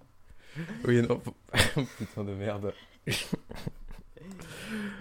Oui, 0.85 1.01
non. 1.01 1.21
Putain 1.97 2.23
de 2.23 2.33
merde. 2.33 2.73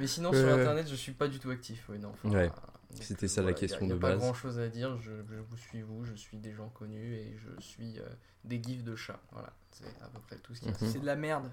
Mais 0.00 0.06
sinon, 0.06 0.32
Euh. 0.34 0.40
sur 0.44 0.52
internet, 0.60 0.88
je 0.88 0.94
suis 0.96 1.12
pas 1.12 1.28
du 1.28 1.38
tout 1.38 1.50
actif. 1.50 1.84
Oui, 1.88 1.98
non, 1.98 2.10
enfin, 2.10 2.28
Ouais. 2.30 2.48
donc, 2.48 2.56
C'était 3.00 3.26
euh, 3.26 3.28
ça 3.28 3.42
la 3.42 3.52
question 3.52 3.80
y 3.80 3.84
a- 3.84 3.88
y 3.88 3.92
a 3.92 3.94
de 3.94 4.00
pas 4.00 4.10
base. 4.10 4.18
grand 4.18 4.34
chose 4.34 4.58
à 4.58 4.68
dire. 4.68 4.96
Je, 4.98 5.12
je 5.28 5.36
vous 5.36 5.56
suis, 5.56 5.82
vous, 5.82 6.04
je 6.04 6.14
suis 6.14 6.38
des 6.38 6.52
gens 6.52 6.68
connus 6.70 7.14
et 7.14 7.36
je 7.38 7.60
suis 7.62 7.98
euh, 8.00 8.04
des 8.44 8.60
gifs 8.62 8.82
de 8.84 8.94
chats. 8.96 9.20
Voilà, 9.32 9.52
c'est 9.70 9.86
à 10.02 10.08
peu 10.08 10.18
près 10.26 10.36
tout 10.36 10.54
ce 10.54 10.60
qu'il 10.60 10.70
y 10.70 10.74
a. 10.74 10.76
Mhm. 10.84 10.90
C'est 10.92 10.98
de 11.00 11.06
la 11.06 11.16
merde. 11.16 11.50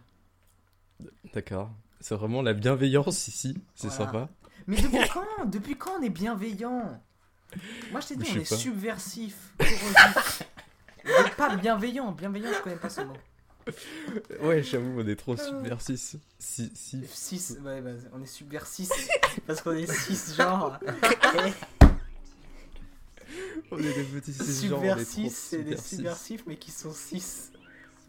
D'accord. 1.34 1.72
C'est 2.02 2.16
vraiment 2.16 2.42
la 2.42 2.54
bienveillance 2.54 3.28
ici, 3.28 3.56
c'est 3.76 3.88
Voilà. 3.88 4.06
sympa. 4.12 4.30
Mais 4.68 4.82
depuis 4.82 5.08
quand? 5.14 5.46
Depuis 5.46 5.76
quand 5.78 5.92
on 6.00 6.02
est 6.04 6.10
bienveillant? 6.10 7.00
Moi 7.92 8.00
je 8.02 8.08
t'ai 8.08 8.16
dit, 8.16 8.26
je 8.26 8.40
on 8.40 8.42
est 8.42 8.50
pas. 8.50 8.56
subversif, 8.56 9.54
corrosif. 9.58 10.44
Pas 11.38 11.56
bienveillant. 11.56 12.12
Bienveillant, 12.12 12.50
je 12.58 12.62
connais 12.62 12.76
pas 12.78 12.90
ce 12.90 13.02
mot. 13.02 13.14
Ouais, 14.42 14.64
j'avoue, 14.64 15.00
on 15.02 15.08
est 15.08 15.16
trop 15.16 15.34
Euh. 15.34 15.38
subversif. 15.38 16.16
Si, 16.40 16.72
si. 16.74 17.02
6, 17.08 17.58
ouais, 17.64 17.82
bah, 17.82 17.92
on 18.14 18.22
est 18.24 18.26
subversif. 18.26 18.90
parce 19.48 19.62
qu'on 19.62 19.74
est 19.76 19.92
6 19.92 20.36
genre. 20.38 20.80
On 23.72 23.78
est 23.78 23.82
des 23.94 24.04
petits 24.04 24.32
est 24.32 24.38
trop 24.38 24.46
Subversif, 24.52 25.34
c'est 25.34 25.64
des 25.64 25.78
subversifs. 25.78 26.44
mais 26.48 26.58
qui 26.58 26.72
sont 26.72 26.94
6. 26.94 27.52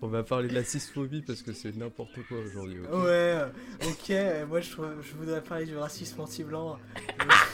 On 0.05 0.09
va 0.09 0.25
parler 0.25 0.49
de 0.49 0.55
la 0.55 0.65
cisphobie 0.65 1.23
parce 1.23 1.43
que 1.43 1.53
c'est 1.53 1.77
n'importe 1.77 2.19
quoi 2.29 2.39
aujourd'hui. 2.39 2.81
Ouais, 2.81 3.39
ok, 3.85 4.13
moi 4.49 4.61
je, 4.61 4.71
je 5.01 5.15
voudrais 5.17 5.41
parler 5.41 5.65
du 5.65 5.77
racisme 5.77 6.21
anti-blanc. 6.21 6.77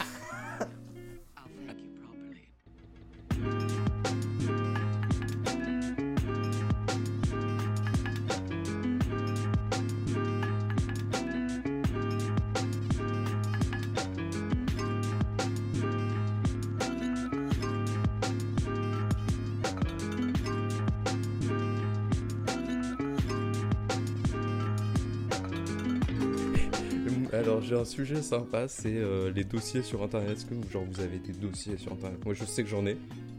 un 27.78 27.84
sujet 27.84 28.22
sympa, 28.22 28.68
c'est 28.68 28.96
euh, 28.96 29.30
les 29.32 29.44
dossiers 29.44 29.82
sur 29.82 30.02
internet. 30.02 30.36
Est-ce 30.36 30.46
que 30.46 30.54
genre 30.70 30.84
vous 30.84 31.00
avez 31.00 31.18
des 31.18 31.32
dossiers 31.32 31.76
sur 31.76 31.92
internet? 31.92 32.24
Moi 32.24 32.34
je 32.34 32.44
sais 32.44 32.62
que 32.62 32.68
j'en 32.68 32.84
ai. 32.86 32.96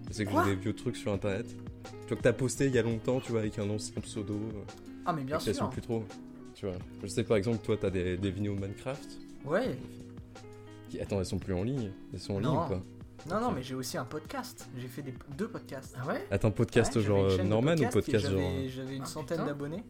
Je 0.10 0.14
sais 0.14 0.26
que 0.26 0.32
Quoi? 0.32 0.44
j'ai 0.46 0.56
des 0.56 0.62
vieux 0.62 0.74
trucs 0.74 0.96
sur 0.98 1.12
internet. 1.14 1.46
Tu 1.48 2.08
vois 2.10 2.18
que 2.18 2.22
t'as 2.24 2.34
posté 2.34 2.66
il 2.66 2.74
y 2.76 2.78
a 2.80 2.82
longtemps, 2.82 3.20
tu 3.20 3.32
vois, 3.32 3.42
avec 3.42 3.58
un 3.60 3.70
ancien 3.70 4.02
pseudo. 4.02 4.34
euh, 4.34 4.62
Ah, 5.06 5.14
mais 5.14 5.24
bien 5.24 5.40
sûr. 5.40 5.70
plus 5.70 5.82
trop. 5.82 6.04
Tu 6.56 6.66
vois. 6.66 6.76
Je 7.04 7.08
sais 7.08 7.24
par 7.24 7.38
exemple, 7.38 7.60
toi 7.64 7.78
t'as 7.80 7.90
des, 7.90 8.18
des 8.18 8.32
vidéos 8.32 8.56
Minecraft? 8.56 9.10
Ouais, 9.46 9.78
Qui... 10.90 11.00
Attends, 11.00 11.20
elles 11.20 11.26
sont 11.26 11.40
plus 11.40 11.54
en 11.54 11.64
ligne 11.64 11.92
Elles 12.14 12.20
sont 12.20 12.34
en 12.36 12.40
ligne 12.40 12.50
Non. 12.50 12.66
ou 12.66 12.70
pas? 12.70 12.82
Non, 13.30 13.42
non, 13.42 13.52
mais 13.52 13.62
j'ai 13.64 13.76
aussi 13.76 13.98
un 13.98 14.06
podcast. 14.06 14.70
J'ai 14.78 14.88
fait 14.88 15.02
des, 15.02 15.14
deux 15.38 15.48
podcasts. 15.50 15.94
Ah 16.02 16.08
ouais? 16.08 16.26
Attends, 16.32 16.52
podcast 16.52 16.96
Ouais, 16.96 17.02
genre 17.02 17.26
euh, 17.26 17.44
Norman 17.44 17.76
ou 17.76 17.90
podcast 17.90 18.30
genre. 18.30 18.40
J'avais 18.40 18.70
j'avais 18.70 18.96
une 18.96 19.02
Ah, 19.04 19.06
centaine 19.06 19.38
putain. 19.38 19.46
d'abonnés. 19.48 19.84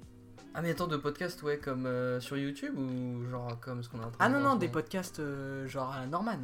Ah, 0.53 0.61
mais 0.61 0.71
attends, 0.71 0.87
de 0.87 0.97
podcast, 0.97 1.41
ouais, 1.43 1.57
comme 1.57 1.85
euh, 1.85 2.19
sur 2.19 2.37
YouTube 2.37 2.77
ou 2.77 3.23
genre 3.29 3.59
comme 3.59 3.83
ce 3.83 3.89
qu'on 3.89 3.99
a 4.01 4.05
en 4.07 4.11
train 4.11 4.17
Ah 4.19 4.29
de 4.29 4.33
non, 4.33 4.39
voir 4.41 4.53
non, 4.53 4.59
des 4.59 4.67
podcasts 4.67 5.19
euh, 5.19 5.67
genre 5.67 5.91
à 5.93 6.05
Norman. 6.07 6.39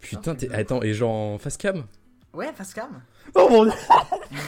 Putain, 0.00 0.34
t'es... 0.34 0.50
attends, 0.52 0.82
et 0.82 0.94
genre 0.94 1.10
en 1.34 1.38
face 1.38 1.56
cam? 1.56 1.84
Ouais, 2.32 2.50
Facecam. 2.54 3.02
Oh 3.34 3.46
mon 3.50 3.64
dieu 3.64 3.72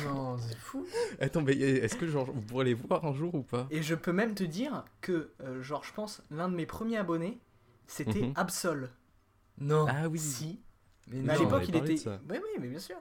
Non, 0.07 0.39
c'est 0.39 0.57
fou. 0.57 0.87
Attends, 1.21 1.43
mais 1.43 1.53
est-ce 1.53 1.97
que 1.97 2.07
genre 2.07 2.25
vous 2.25 2.41
pourrez 2.41 2.65
les 2.65 2.73
voir 2.75 3.05
un 3.05 3.13
jour 3.13 3.35
ou 3.35 3.43
pas? 3.43 3.67
Et 3.71 3.83
je 3.83 3.95
peux 3.95 4.13
même 4.13 4.35
te 4.35 4.43
dire 4.45 4.85
que, 5.03 5.31
euh, 5.43 5.63
genre, 5.63 5.85
je 5.85 5.93
pense, 5.93 6.23
l'un 6.31 6.49
de 6.49 6.55
mes 6.57 6.65
premiers 6.65 6.97
abonnés, 6.97 7.39
c'était 7.87 8.23
Mhm. 8.23 8.33
Absol. 8.37 8.89
Non. 9.59 9.85
Ah 9.87 10.09
oui 10.09 10.19
Si. 10.19 10.61
Oui, 11.13 11.21
Mais 11.23 11.35
à 11.35 11.37
l'époque, 11.37 11.65
il 11.69 11.73
parlé 11.73 11.89
de 11.89 11.93
était. 11.93 11.97
ça. 12.03 12.19
Oui, 12.31 12.37
oui, 12.43 12.49
mais 12.59 12.69
bien 12.69 12.79
sûr. 12.79 12.97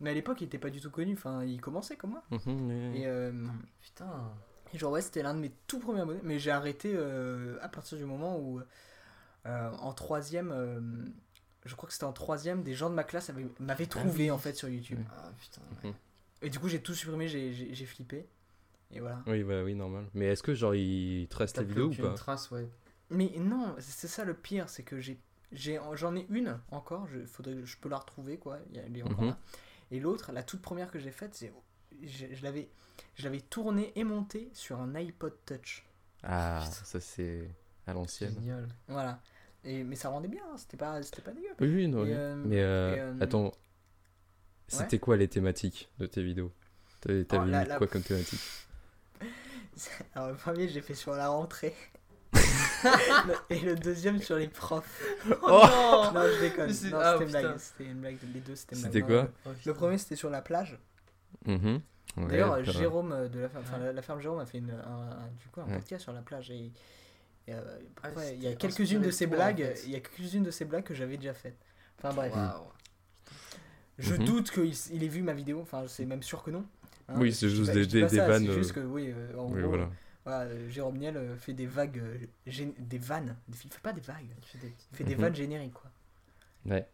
Mais 0.00 0.08
à 0.10 0.14
l'époque, 0.14 0.40
il 0.40 0.44
était 0.44 0.58
pas 0.58 0.70
du 0.70 0.80
tout 0.80 0.90
connu. 0.90 1.12
Enfin, 1.12 1.44
il 1.44 1.60
commençait 1.60 1.96
comme 1.96 2.12
moi. 2.12 2.22
Mhm. 2.30 2.94
Et, 2.94 3.06
euh, 3.06 3.30
Putain. 3.82 4.32
Et 4.74 4.78
genre, 4.78 4.92
ouais, 4.92 5.00
c'était 5.00 5.22
l'un 5.22 5.32
de 5.34 5.38
mes 5.40 5.52
tout 5.66 5.78
premiers 5.78 6.00
abonnés. 6.02 6.20
Mais 6.24 6.38
j'ai 6.38 6.50
arrêté 6.50 6.92
euh, 6.94 7.56
à 7.62 7.68
partir 7.68 7.96
du 7.96 8.04
moment 8.04 8.38
où, 8.38 8.60
euh, 9.46 9.70
en 9.78 9.92
troisième, 9.92 10.50
euh, 10.52 10.80
je 11.64 11.74
crois 11.74 11.86
que 11.86 11.92
c'était 11.92 12.04
en 12.04 12.12
troisième, 12.12 12.62
des 12.62 12.74
gens 12.74 12.90
de 12.90 12.94
ma 12.94 13.04
classe 13.04 13.30
avaient- 13.30 13.46
m'avaient 13.60 13.86
trouvé 13.86 14.24
oui. 14.24 14.30
en 14.30 14.38
fait 14.38 14.54
sur 14.54 14.68
YouTube. 14.68 14.98
Ah 15.16 15.30
putain. 15.40 15.62
ouais. 15.84 15.90
Mhm. 15.90 15.96
Et 16.42 16.50
du 16.50 16.58
coup, 16.58 16.68
j'ai 16.68 16.80
tout 16.82 16.92
supprimé, 16.94 17.28
j'ai- 17.28 17.86
flippé. 17.86 18.26
Et 18.90 19.00
voilà. 19.00 19.22
Oui, 19.26 19.42
bah 19.44 19.62
oui, 19.64 19.74
normal. 19.74 20.06
Mais 20.14 20.26
est-ce 20.26 20.42
que 20.42 20.54
genre 20.54 20.74
il 20.74 21.26
te 21.28 21.36
reste 21.36 21.56
T'as 21.56 21.62
les 21.62 21.68
vidéos 21.68 21.88
ou 21.90 21.94
pas 21.94 22.14
trace, 22.14 22.50
ouais. 22.50 22.68
Mais 23.10 23.32
non, 23.38 23.74
c'est 23.78 24.08
ça 24.08 24.24
le 24.24 24.34
pire, 24.34 24.68
c'est 24.68 24.82
que 24.82 25.00
j'ai, 25.00 25.18
j'ai, 25.52 25.80
j'en 25.94 26.14
ai 26.16 26.26
une 26.30 26.58
encore, 26.70 27.06
je, 27.08 27.24
faudrait, 27.26 27.64
je 27.64 27.76
peux 27.78 27.88
la 27.88 27.96
retrouver 27.98 28.38
quoi, 28.38 28.58
il 28.70 28.76
y 28.76 28.78
a- 28.78 28.82
elle 28.84 28.96
est 28.96 29.02
encore 29.02 29.22
Mhm. 29.22 29.28
là. 29.30 29.38
Et 29.90 30.00
l'autre, 30.00 30.32
la 30.32 30.42
toute 30.42 30.60
première 30.62 30.90
que 30.90 30.98
j'ai 30.98 31.10
faite, 31.10 31.34
c'est, 31.34 31.52
je, 32.02 32.26
je 32.34 32.42
l'avais, 32.42 32.68
je 33.16 33.24
l'avais 33.24 33.40
tournée 33.40 33.92
et 33.96 34.04
montée 34.04 34.50
sur 34.52 34.80
un 34.80 34.94
iPod 34.94 35.34
Touch. 35.46 35.84
Ah, 36.22 36.60
Putain. 36.62 36.84
ça 36.84 37.00
c'est 37.00 37.48
à 37.86 37.92
l'ancienne. 37.92 38.34
Génial. 38.34 38.68
Voilà. 38.88 39.20
Et, 39.64 39.82
mais 39.82 39.96
ça 39.96 40.08
rendait 40.10 40.28
bien, 40.28 40.42
hein, 40.52 40.56
c'était 40.56 40.76
pas, 40.76 41.02
c'était 41.02 41.22
pas 41.22 41.32
dégueu. 41.32 41.48
Oui, 41.60 41.68
oui, 41.74 41.88
non. 41.88 42.02
Oui. 42.02 42.10
euh, 42.12 42.34
Mais 42.46 42.60
euh, 42.60 42.96
euh, 43.14 43.14
attends, 43.20 43.52
c'était 44.68 44.98
quoi 44.98 45.16
les 45.16 45.28
thématiques 45.28 45.88
de 45.98 46.06
tes 46.06 46.22
vidéos? 46.22 46.52
T'avais 47.00 47.26
Oh, 47.32 47.40
mis 47.42 47.50
la- 47.50 47.66
quoi 47.78 47.86
comme 47.86 48.02
thématique? 48.02 48.40
Alors 50.14 50.28
le 50.28 50.34
premier, 50.36 50.68
j'ai 50.68 50.80
fait 50.80 50.94
sur 50.94 51.12
la 51.14 51.28
rentrée. 51.28 51.74
et 53.50 53.60
le 53.60 53.76
deuxième 53.76 54.20
sur 54.20 54.36
les 54.36 54.48
profs. 54.48 55.02
Oh, 55.42 55.62
Non, 56.14 56.22
je 56.22 56.40
déconne. 56.40 56.70
Ah, 56.94 57.16
c'était 57.18 57.24
une 57.24 57.30
blague. 57.30 57.44
putain. 57.46 57.58
C'était 57.58 57.84
une 57.84 58.00
blague. 58.00 58.16
Les 58.34 58.40
deux, 58.40 58.56
c'était 58.56 58.76
une 58.76 58.82
C'était 58.82 59.02
quoi? 59.02 59.28
Oh, 59.46 59.50
Le 59.64 59.74
premier, 59.74 59.98
c'était 59.98 60.16
sur 60.16 60.30
la 60.30 60.42
plage. 60.42 60.78
Mhm. 61.46 61.80
Ouais, 62.16 62.26
D'ailleurs. 62.28 62.62
Jérôme 62.64 63.12
euh, 63.12 63.28
de 63.28 63.40
la 63.40 63.48
ferme, 63.48 63.64
Ouais. 63.72 63.86
la, 63.86 63.92
la 63.92 64.02
ferme 64.02 64.20
Jérôme 64.20 64.38
a 64.40 64.46
fait 64.46 64.58
une, 64.58 64.70
un, 64.70 64.74
un- 65.10 65.28
du 65.40 65.48
coup, 65.48 65.60
un 65.60 65.66
Ouais. 65.66 65.74
podcast 65.74 66.02
sur 66.02 66.12
la 66.12 66.22
plage 66.22 66.50
et, 66.50 66.70
et, 67.46 67.52
euh, 67.54 67.78
Ah, 68.02 68.08
après, 68.08 68.34
il 68.36 68.42
y 68.42 68.46
a 68.46 68.54
quelques-unes 68.54 69.02
de 69.02 69.10
ces 69.10 69.26
toi, 69.26 69.34
en 69.34 69.38
blagues, 69.38 69.64
fait. 69.74 69.82
il 69.86 69.90
y 69.90 69.96
a 69.96 70.00
quelques-unes 70.00 70.44
de 70.44 70.50
ces 70.50 70.64
blagues 70.64 70.84
que 70.84 70.94
j'avais 70.94 71.16
déjà 71.16 71.34
faites. 71.34 71.58
Enfin 71.98 72.14
bref. 72.14 72.32
Waouh. 72.34 72.64
Je 73.98 74.14
Mhm. 74.14 74.24
doute 74.24 74.50
qu'il 74.50 74.72
il 74.92 75.02
ait 75.04 75.08
vu 75.08 75.22
ma 75.22 75.32
vidéo, 75.34 75.60
enfin, 75.60 75.84
c'est 75.86 76.04
même 76.04 76.22
sûr 76.22 76.42
que 76.42 76.50
non. 76.50 76.64
Hein, 77.08 77.14
Oui, 77.18 77.32
c'est 77.32 77.48
juste 77.48 77.72
des- 77.72 77.86
des- 77.86 78.02
des 78.02 78.08
ça, 78.16 78.26
vannes, 78.26 78.46
C'est 78.46 78.52
juste 78.54 78.70
euh, 78.76 78.82
que, 78.82 78.86
oui, 78.86 79.12
euh, 79.14 79.36
en 79.38 79.50
Oui, 79.50 79.60
gros, 79.60 79.68
voilà. 79.68 79.90
voilà, 80.24 80.40
euh, 80.50 80.68
Jérôme 80.70 80.96
Niel 80.98 81.36
fait 81.38 81.52
des 81.52 81.66
vagues, 81.66 82.02
gén- 82.46 82.74
des 82.78 82.98
vannes. 82.98 83.36
Il 83.48 83.54
fait 83.56 83.80
pas 83.82 83.92
des 83.92 84.00
vagues, 84.00 84.26
Il 84.38 84.44
fait 84.46 84.58
des 84.58 84.72
il 84.92 84.96
fait 84.96 85.04
des 85.04 85.14
Mhm. 85.14 85.20
vannes 85.20 85.34
génériques, 85.36 85.74
quoi. 85.74 85.90
Ouais. 86.66 86.88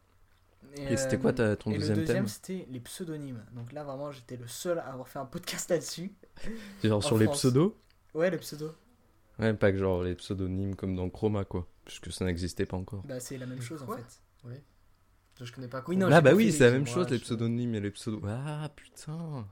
Et 0.77 0.97
c'était 0.97 1.19
quoi 1.19 1.33
ta- 1.33 1.57
ton 1.57 1.71
et 1.73 1.79
deuxième 1.79 1.97
le 1.97 2.03
deuxième, 2.03 2.17
thème 2.25 2.29
c'était 2.29 2.67
les 2.71 2.81
pseudonymes. 2.81 3.45
Donc 3.53 3.73
là, 3.73 3.83
vraiment, 3.85 4.11
j'étais 4.13 4.37
le 4.37 4.47
seul 4.47 4.79
à 4.79 4.87
avoir 4.93 5.09
fait 5.09 5.19
un 5.19 5.25
podcast 5.25 5.69
là-dessus. 5.71 6.13
Genre 6.85 6.99
en 6.99 7.01
sur 7.01 7.19
les 7.19 7.27
pseudos 7.29 7.75
Ouais, 8.15 8.31
les 8.31 8.39
pseudos. 8.39 8.75
Ouais, 9.39 9.55
pas 9.55 9.73
que 9.73 9.79
genre 9.79 10.03
les 10.03 10.15
pseudonymes 10.17 10.75
comme 10.77 10.95
dans 10.95 11.09
Chroma, 11.09 11.45
quoi. 11.45 11.67
Puisque 11.85 12.13
ça 12.13 12.25
n'existait 12.25 12.67
pas 12.67 12.77
encore. 12.77 13.03
Bah, 13.07 13.21
c'est 13.21 13.39
la 13.39 13.47
même 13.47 13.63
chose, 13.63 13.83
quoi 13.85 13.97
en 13.97 13.99
fait. 13.99 14.63
Je 15.43 15.53
connais 15.53 15.69
pas 15.69 15.79
Oui, 15.89 15.97
Chrome. 15.97 16.11
non, 16.11 16.15
ah 16.15 16.21
bah 16.21 16.35
oui, 16.35 16.53
c'est 16.53 16.65
la 16.65 16.73
même 16.73 16.87
chose, 16.87 17.09
les 17.09 17.19
pseudonymes 17.19 17.75
et 17.75 17.81
les 17.81 17.91
pseudos. 17.91 18.21
Ah 18.27 18.69
putain 18.77 19.47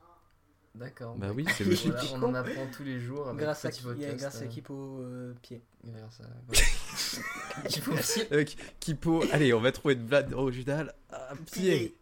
D'accord. 0.75 1.15
Bah 1.15 1.27
oui, 1.35 1.45
c'est 1.57 1.63
logique. 1.65 1.91
Voilà, 1.91 2.09
on 2.13 2.23
en 2.23 2.33
apprend 2.35 2.67
tous 2.71 2.83
les 2.83 2.99
jours 2.99 3.27
avec 3.27 3.41
Grâce 3.41 3.65
à, 3.65 3.69
podcast. 3.69 4.17
grâce 4.17 4.41
à 4.41 4.45
euh, 4.45 4.47
Kipo 4.47 4.99
euh, 5.01 5.33
Pied. 5.41 5.61
grâce 5.83 6.21
à-. 6.21 7.63
Kipo 7.67 7.91
Pied. 7.95 8.27
Euh, 8.31 8.45
Kipo, 8.79 9.23
allez, 9.31 9.53
on 9.53 9.59
va 9.61 9.71
trouver 9.71 9.95
une 9.95 10.05
blague 10.05 10.33
originale. 10.33 10.93
Ah, 11.11 11.33
pied 11.51 11.95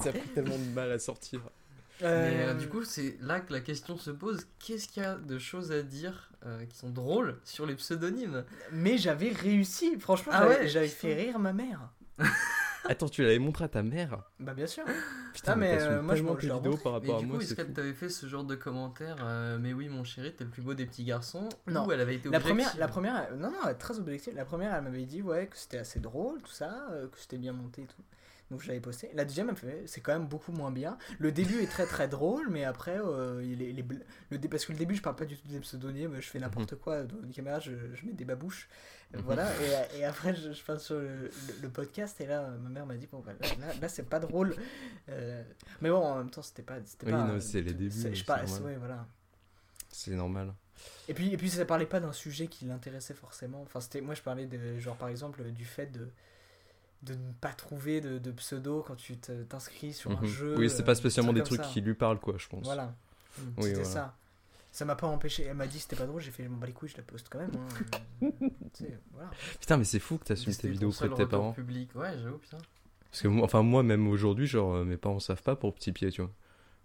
Ça 0.00 0.08
a 0.10 0.12
pris 0.12 0.28
tellement 0.34 0.56
de 0.58 0.72
mal 0.74 0.92
à 0.92 0.98
sortir. 0.98 1.40
Mais 2.00 2.06
Euh, 2.06 2.50
euh, 2.50 2.54
du 2.54 2.68
coup, 2.68 2.84
c'est 2.84 3.16
là 3.20 3.40
que 3.40 3.52
la 3.52 3.60
question 3.60 3.98
se 3.98 4.10
pose 4.12 4.46
qu'est-ce 4.60 4.86
qu'il 4.86 5.02
y 5.02 5.06
a 5.06 5.16
de 5.16 5.38
choses 5.40 5.72
à 5.72 5.82
dire 5.82 6.30
euh, 6.46 6.64
qui 6.66 6.78
sont 6.78 6.90
drôles 6.90 7.36
sur 7.44 7.66
les 7.66 7.74
pseudonymes? 7.74 8.44
Mais 8.70 8.96
j'avais 8.98 9.30
réussi, 9.30 9.98
franchement, 9.98 10.32
Ah 10.34 10.42
j'avais- 10.44 10.54
ouais, 10.60 10.68
j'avais 10.68 10.88
fait 10.88 11.14
rire 11.14 11.38
ma 11.40 11.52
mère. 11.52 11.90
Attends, 12.84 13.08
tu 13.08 13.22
l'avais 13.22 13.38
montré 13.38 13.64
à 13.64 13.68
ta 13.68 13.82
mère 13.82 14.22
Bah, 14.40 14.54
bien 14.54 14.66
sûr. 14.66 14.84
Putain, 15.34 15.52
Ah, 15.52 15.56
mais, 15.56 15.80
euh, 15.80 16.02
moi, 16.02 16.14
je 16.14 16.22
tes 16.22 16.46
leur 16.46 16.60
vidéos 16.60 16.76
par 16.76 16.92
Mais 16.92 16.98
rapport 17.00 17.16
à 17.16 17.20
du 17.20 17.26
moi, 17.26 17.36
coup, 17.36 17.42
est-ce 17.42 17.50
c'est 17.50 17.56
qu'elle 17.56 17.72
t'avait 17.72 17.92
fait 17.92 18.08
ce 18.08 18.26
genre 18.26 18.44
de 18.44 18.54
commentaire 18.54 19.16
euh, 19.22 19.58
Mais 19.58 19.72
oui, 19.72 19.88
mon 19.88 20.04
chéri, 20.04 20.32
t'es 20.34 20.44
le 20.44 20.50
plus 20.50 20.62
beau 20.62 20.74
des 20.74 20.86
petits 20.86 21.04
garçons 21.04 21.48
Non. 21.66 21.86
Ou 21.86 21.92
elle 21.92 22.00
avait 22.00 22.14
été 22.16 22.28
La 22.30 22.38
objective 22.38 22.54
première, 22.66 22.78
la 22.78 22.88
première, 22.88 23.36
non, 23.36 23.50
non, 23.50 23.74
très 23.78 23.98
objective. 23.98 24.34
La 24.34 24.44
première, 24.44 24.74
elle 24.74 24.84
m'avait 24.84 25.04
dit, 25.06 25.22
ouais, 25.22 25.46
que 25.46 25.56
c'était 25.56 25.78
assez 25.78 26.00
drôle, 26.00 26.40
tout 26.42 26.52
ça, 26.52 26.88
euh, 26.92 27.08
que 27.08 27.18
c'était 27.18 27.38
bien 27.38 27.52
monté 27.52 27.82
et 27.82 27.86
tout. 27.86 28.02
Donc 28.50 28.62
je 28.62 28.68
l'avais 28.68 28.80
posté. 28.80 29.10
La 29.14 29.24
deuxième, 29.26 29.52
c'est 29.86 30.00
quand 30.00 30.12
même 30.12 30.26
beaucoup 30.26 30.52
moins 30.52 30.70
bien. 30.70 30.96
Le 31.18 31.30
début 31.32 31.60
est 31.62 31.66
très 31.66 31.84
très 31.86 32.08
drôle, 32.08 32.48
mais 32.48 32.64
après, 32.64 32.98
euh, 32.98 33.42
il 33.44 33.60
est, 33.62 33.72
les 33.72 33.82
bl- 33.82 34.02
le 34.30 34.38
dé- 34.38 34.48
parce 34.48 34.64
que 34.64 34.72
le 34.72 34.78
début, 34.78 34.94
je 34.96 35.02
parle 35.02 35.16
pas 35.16 35.26
du 35.26 35.36
tout 35.36 35.46
des 35.48 35.60
pseudonymes, 35.60 36.14
je 36.18 36.26
fais 36.28 36.38
n'importe 36.38 36.76
quoi 36.76 37.02
dans 37.02 37.22
une 37.22 37.30
caméra, 37.32 37.60
je, 37.60 37.72
je 37.94 38.06
mets 38.06 38.12
des 38.14 38.24
babouches. 38.24 38.68
Mhm. 39.12 39.20
Voilà, 39.22 39.48
et, 39.92 39.98
et 39.98 40.04
après, 40.04 40.34
je, 40.34 40.52
je 40.52 40.62
passe 40.64 40.84
sur 40.86 40.96
le, 40.96 41.08
le- 41.24 41.30
le 41.62 41.68
podcast, 41.68 42.18
et 42.22 42.26
là, 42.26 42.48
ma 42.62 42.68
mère 42.70 42.86
m'a 42.86 42.96
dit, 42.96 43.06
bon, 43.06 43.20
bah, 43.20 43.32
là, 43.60 43.66
là, 43.80 43.88
c'est 43.88 44.02
pas 44.08 44.18
drôle. 44.20 44.54
Euh, 45.10 45.42
mais 45.82 45.90
bon, 45.90 45.96
en 46.02 46.16
même 46.18 46.30
temps, 46.30 46.42
c'était 46.42 46.62
pas. 46.62 46.76
c'était 46.84 47.06
Oui, 47.06 47.12
pas, 47.12 47.24
non, 47.24 47.40
c'est 47.40 47.60
les 47.60 47.74
débuts, 47.74 47.90
c'est- 47.90 48.14
Je 48.14 48.24
parle, 48.24 48.46
ouais, 48.64 48.76
voilà. 48.76 49.06
C'est 49.90 50.14
normal. 50.14 50.54
Et 51.08 51.14
puis, 51.14 51.32
et 51.32 51.36
puis 51.36 51.50
ça 51.50 51.64
parlait 51.64 51.86
pas 51.86 52.00
d'un 52.00 52.12
sujet 52.12 52.46
qui 52.46 52.64
l'intéressait 52.66 53.14
forcément. 53.14 53.62
Enfin, 53.62 53.80
c'était, 53.80 54.00
moi, 54.00 54.14
je 54.14 54.22
parlais 54.22 54.46
de, 54.46 54.78
genre, 54.78 54.96
par 54.96 55.08
exemple, 55.08 55.42
du 55.52 55.64
fait 55.64 55.86
de, 55.86 56.08
de 57.02 57.14
ne 57.14 57.32
pas 57.40 57.52
trouver 57.52 58.00
de, 58.00 58.18
de 58.18 58.30
pseudo 58.32 58.82
quand 58.86 58.96
tu 58.96 59.16
t'inscris 59.16 59.92
sur 59.92 60.10
un 60.10 60.20
Mhm. 60.20 60.26
jeu. 60.26 60.54
Oui, 60.58 60.68
c'est 60.68 60.82
euh, 60.82 60.84
pas 60.86 60.94
spécialement 60.94 61.32
des 61.32 61.42
trucs 61.42 61.62
ça. 61.62 61.68
qui 61.68 61.80
lui 61.80 61.94
parlent, 61.94 62.18
quoi, 62.18 62.34
je 62.38 62.48
pense. 62.48 62.64
Voilà. 62.64 62.94
Oui, 63.38 63.52
c'était 63.64 63.74
voilà. 63.74 63.84
ça. 63.88 64.16
Ça 64.72 64.84
m'a 64.84 64.96
pas 64.96 65.06
empêché. 65.06 65.44
Elle 65.44 65.54
m'a 65.56 65.66
dit 65.66 65.76
que 65.76 65.82
c'était 65.82 65.96
pas 65.96 66.06
drôle, 66.06 66.20
j'ai 66.20 66.30
fait, 66.30 66.44
je 66.44 66.48
m'en 66.48 66.56
bats 66.58 66.66
les 66.66 66.72
couilles, 66.72 66.88
je 66.90 66.96
la 66.96 67.02
poste 67.02 67.28
quand 67.30 67.38
même. 67.38 67.52
hein. 67.54 68.28
Euh, 68.82 68.86
voilà. 69.12 69.30
Putain, 69.58 69.76
mais 69.76 69.84
c'est 69.84 69.98
fou 69.98 70.18
que 70.18 70.24
t'assumes 70.24 70.54
tes 70.54 70.68
vidéos 70.68 70.90
auprès 70.90 71.08
de 71.08 71.14
tes 71.14 71.26
parents. 71.26 71.52
public. 71.52 71.90
Ouais, 71.96 72.16
j'avoue, 72.22 72.38
putain. 72.38 72.58
Parce 73.10 73.22
que 73.22 73.28
moi, 73.28 73.44
enfin, 73.44 73.62
moi, 73.62 73.82
même 73.82 74.06
aujourd'hui, 74.08 74.46
genre, 74.46 74.74
euh, 74.76 74.84
mes 74.84 74.96
parents 74.96 75.18
savent 75.18 75.42
pas 75.42 75.56
pour 75.56 75.74
petit 75.74 75.90
pied, 75.92 76.10
tu 76.10 76.20
vois. 76.22 76.30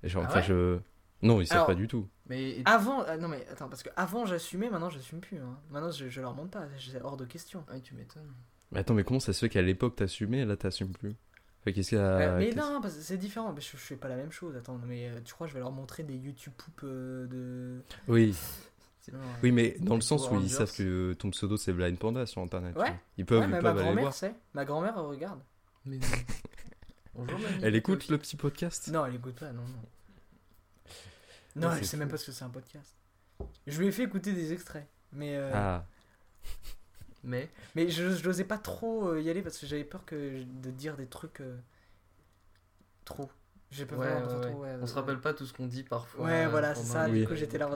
Et 0.02 0.10
genre, 0.10 0.24
Ah 0.26 0.30
enfin, 0.30 0.40
ouais 0.40 0.46
je. 0.46 0.80
Non, 1.22 1.40
ils 1.42 1.46
savent 1.48 1.58
Alors- 1.58 1.68
pas 1.68 1.76
du 1.76 1.88
tout. 1.88 2.08
Mais 2.30 2.62
Avant, 2.66 3.04
ah, 3.08 3.18
non 3.18 3.28
mais 3.28 3.46
attends, 3.52 3.68
parce 3.70 3.84
que 3.84 3.90
avant 3.96 4.26
j'assumais, 4.26 4.70
maintenant 4.70 4.90
j'assume 4.90 5.20
plus. 5.20 5.38
Hein. 5.38 5.58
Maintenant 5.70 5.92
je, 5.92 6.08
je 6.10 6.22
leur 6.22 6.34
montre 6.34 6.50
pas, 6.52 6.66
c'est 6.80 7.02
hors 7.02 7.16
de 7.18 7.26
question. 7.26 7.64
Ah, 7.70 7.80
tu 7.80 7.94
m'étonnes. 7.96 8.32
Mais 8.74 8.80
attends, 8.80 8.94
mais 8.94 9.04
comment 9.04 9.20
ça 9.20 9.32
se 9.34 9.40
fait 9.40 9.50
qu'à 9.50 9.62
l'époque 9.62 9.96
t'assumais 9.96 10.40
et 10.40 10.46
là 10.46 10.58
t'assumes 10.58 10.92
plus 10.92 11.16
Enfin, 11.62 11.72
Qu'est-ce 11.72 11.90
qu'il 11.90 11.98
y 11.98 12.02
a 12.02 12.04
Euh, 12.04 12.38
mais 12.40 12.48
qu'est-ce- 12.48 12.58
non, 12.58 12.82
parce 12.82 12.96
que 12.96 13.02
c'est 13.02 13.18
différent. 13.18 13.54
Mais 13.54 13.62
je, 13.62 13.72
je 13.72 13.78
fais 13.78 13.96
pas 13.96 14.10
la 14.10 14.18
même 14.18 14.32
chose. 14.34 14.56
Attends, 14.58 14.78
mais 14.86 15.08
euh, 15.10 15.20
tu 15.24 15.34
crois 15.34 15.48
que 15.48 15.52
je 15.52 15.54
vais 15.54 15.62
leur 15.62 15.72
montrer 15.72 16.04
des 16.04 16.16
YouTube 16.16 16.52
poop 16.58 16.82
euh, 16.84 17.26
de. 17.28 17.82
Oui, 18.10 18.36
Sinon, 19.00 19.20
oui, 19.44 19.52
mais 19.52 19.76
dans 19.80 19.96
le 19.96 20.02
sens 20.02 20.30
où 20.30 20.40
ils 20.40 20.50
savent 20.50 20.74
que 20.76 21.14
ton 21.14 21.30
pseudo 21.32 21.58
c'est 21.58 21.74
Blind 21.74 21.98
Panda 21.98 22.26
sur 22.26 22.42
internet. 22.42 22.76
Ouais. 22.78 22.94
Ils 23.18 23.26
peuvent, 23.26 23.40
ouais, 23.42 23.46
ils 23.48 23.52
mais 23.52 23.62
ma 23.62 23.70
aller 23.72 23.80
grand-mère 23.82 24.02
voir. 24.04 24.14
sait. 24.14 24.34
Ma 24.54 24.64
grand-mère 24.66 24.96
regarde. 25.04 25.40
Mais 25.86 25.98
non. 26.00 26.08
Bonjour, 27.16 27.38
mamie. 27.40 27.56
Elle 27.62 27.76
écoute 27.76 28.08
le 28.10 28.18
petit 28.18 28.36
podcast? 28.38 28.88
Non, 28.90 29.06
elle 29.06 29.16
écoute 29.16 29.36
pas, 29.36 29.52
non, 29.52 29.62
non. 29.62 30.88
Non, 31.56 31.68
Ouais, 31.68 31.74
elle 31.74 31.80
c'est 31.80 31.92
sait 31.92 31.98
même 31.98 32.08
pas 32.10 32.18
ce 32.18 32.26
que 32.28 32.32
c'est 32.32 32.44
un 32.46 32.50
podcast. 32.50 32.96
Je 33.68 33.78
lui 33.80 33.88
ai 33.88 33.92
fait 33.92 34.04
écouter 34.04 34.32
des 34.34 34.52
extraits. 34.54 34.88
Mais, 35.12 35.36
euh, 35.36 35.52
Ah, 35.54 35.86
Mais 37.24 37.50
mais 37.76 37.90
je 37.90 38.04
n'osais 38.26 38.44
pas 38.44 38.58
trop 38.58 39.08
euh, 39.10 39.22
y 39.22 39.30
aller 39.30 39.42
parce 39.42 39.58
que 39.58 39.66
j'avais 39.66 39.84
peur 39.86 40.04
que, 40.06 40.44
de 40.44 40.72
dire 40.72 40.98
des 40.98 41.08
trucs 41.08 41.40
euh, 41.42 41.58
trop. 43.06 43.30
J'ai 43.72 43.86
peur 43.86 44.00
ouais, 44.00 44.08
vraiment 44.10 44.28
ouais, 44.28 44.34
de 44.34 44.40
ouais. 44.46 44.52
trop, 44.52 44.62
ouais, 44.62 44.76
on 44.82 44.88
se 44.88 44.94
rappelle 44.94 45.20
pas 45.20 45.34
tout 45.34 45.46
ce 45.46 45.54
qu'on 45.54 45.68
dit 45.68 45.84
parfois. 45.84 46.26
Ouais, 46.26 46.48
voilà, 46.48 46.76
c'est 46.76 46.84
ça, 46.86 47.10
du 47.10 47.26
coup, 47.26 47.36
j'étais 47.36 47.58
là 47.58 47.70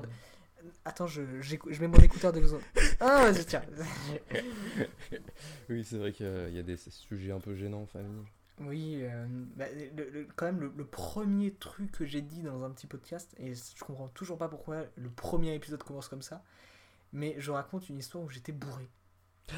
Attends, 0.84 1.08
je, 1.08 1.22
je 1.42 1.82
mets 1.82 1.88
mon 1.88 2.00
écouteur 2.00 2.34
de 2.34 2.40
l'ozone. 2.40 2.62
Ah, 3.00 3.30
vas-y, 3.32 3.46
tiens. 3.46 3.62
oui, 5.70 5.84
c'est 5.84 5.98
vrai 5.98 6.12
qu'il 6.12 6.26
y 6.26 6.30
a- 6.30 6.48
il 6.50 6.56
y 6.56 6.60
a 6.60 6.64
des 6.64 6.78
sujets 6.78 7.32
un 7.32 7.40
peu 7.40 7.56
gênants 7.56 7.82
en 7.84 7.86
famille. 7.86 8.24
Oui, 8.60 9.00
euh, 9.04 9.28
bah, 9.56 9.66
le- 9.96 10.10
le- 10.10 10.28
quand 10.36 10.48
même, 10.48 10.60
le, 10.60 10.72
le 10.76 10.86
premier 10.86 11.52
truc 11.54 11.92
que 11.92 12.06
j'ai 12.06 12.22
dit 12.22 12.42
dans 12.42 12.64
un 12.64 12.72
petit 12.72 12.88
podcast, 12.88 13.36
et 13.38 13.54
je 13.54 13.84
comprends 13.84 14.08
toujours 14.10 14.38
pas 14.40 14.48
pourquoi 14.50 14.84
le 14.96 15.10
premier 15.10 15.54
épisode 15.54 15.84
commence 15.84 16.08
comme 16.08 16.24
ça, 16.24 16.44
mais 17.14 17.36
je 17.38 17.52
raconte 17.52 17.88
une 17.90 18.00
histoire 18.00 18.24
où 18.24 18.30
j'étais 18.30 18.52
bourré. 18.52 18.90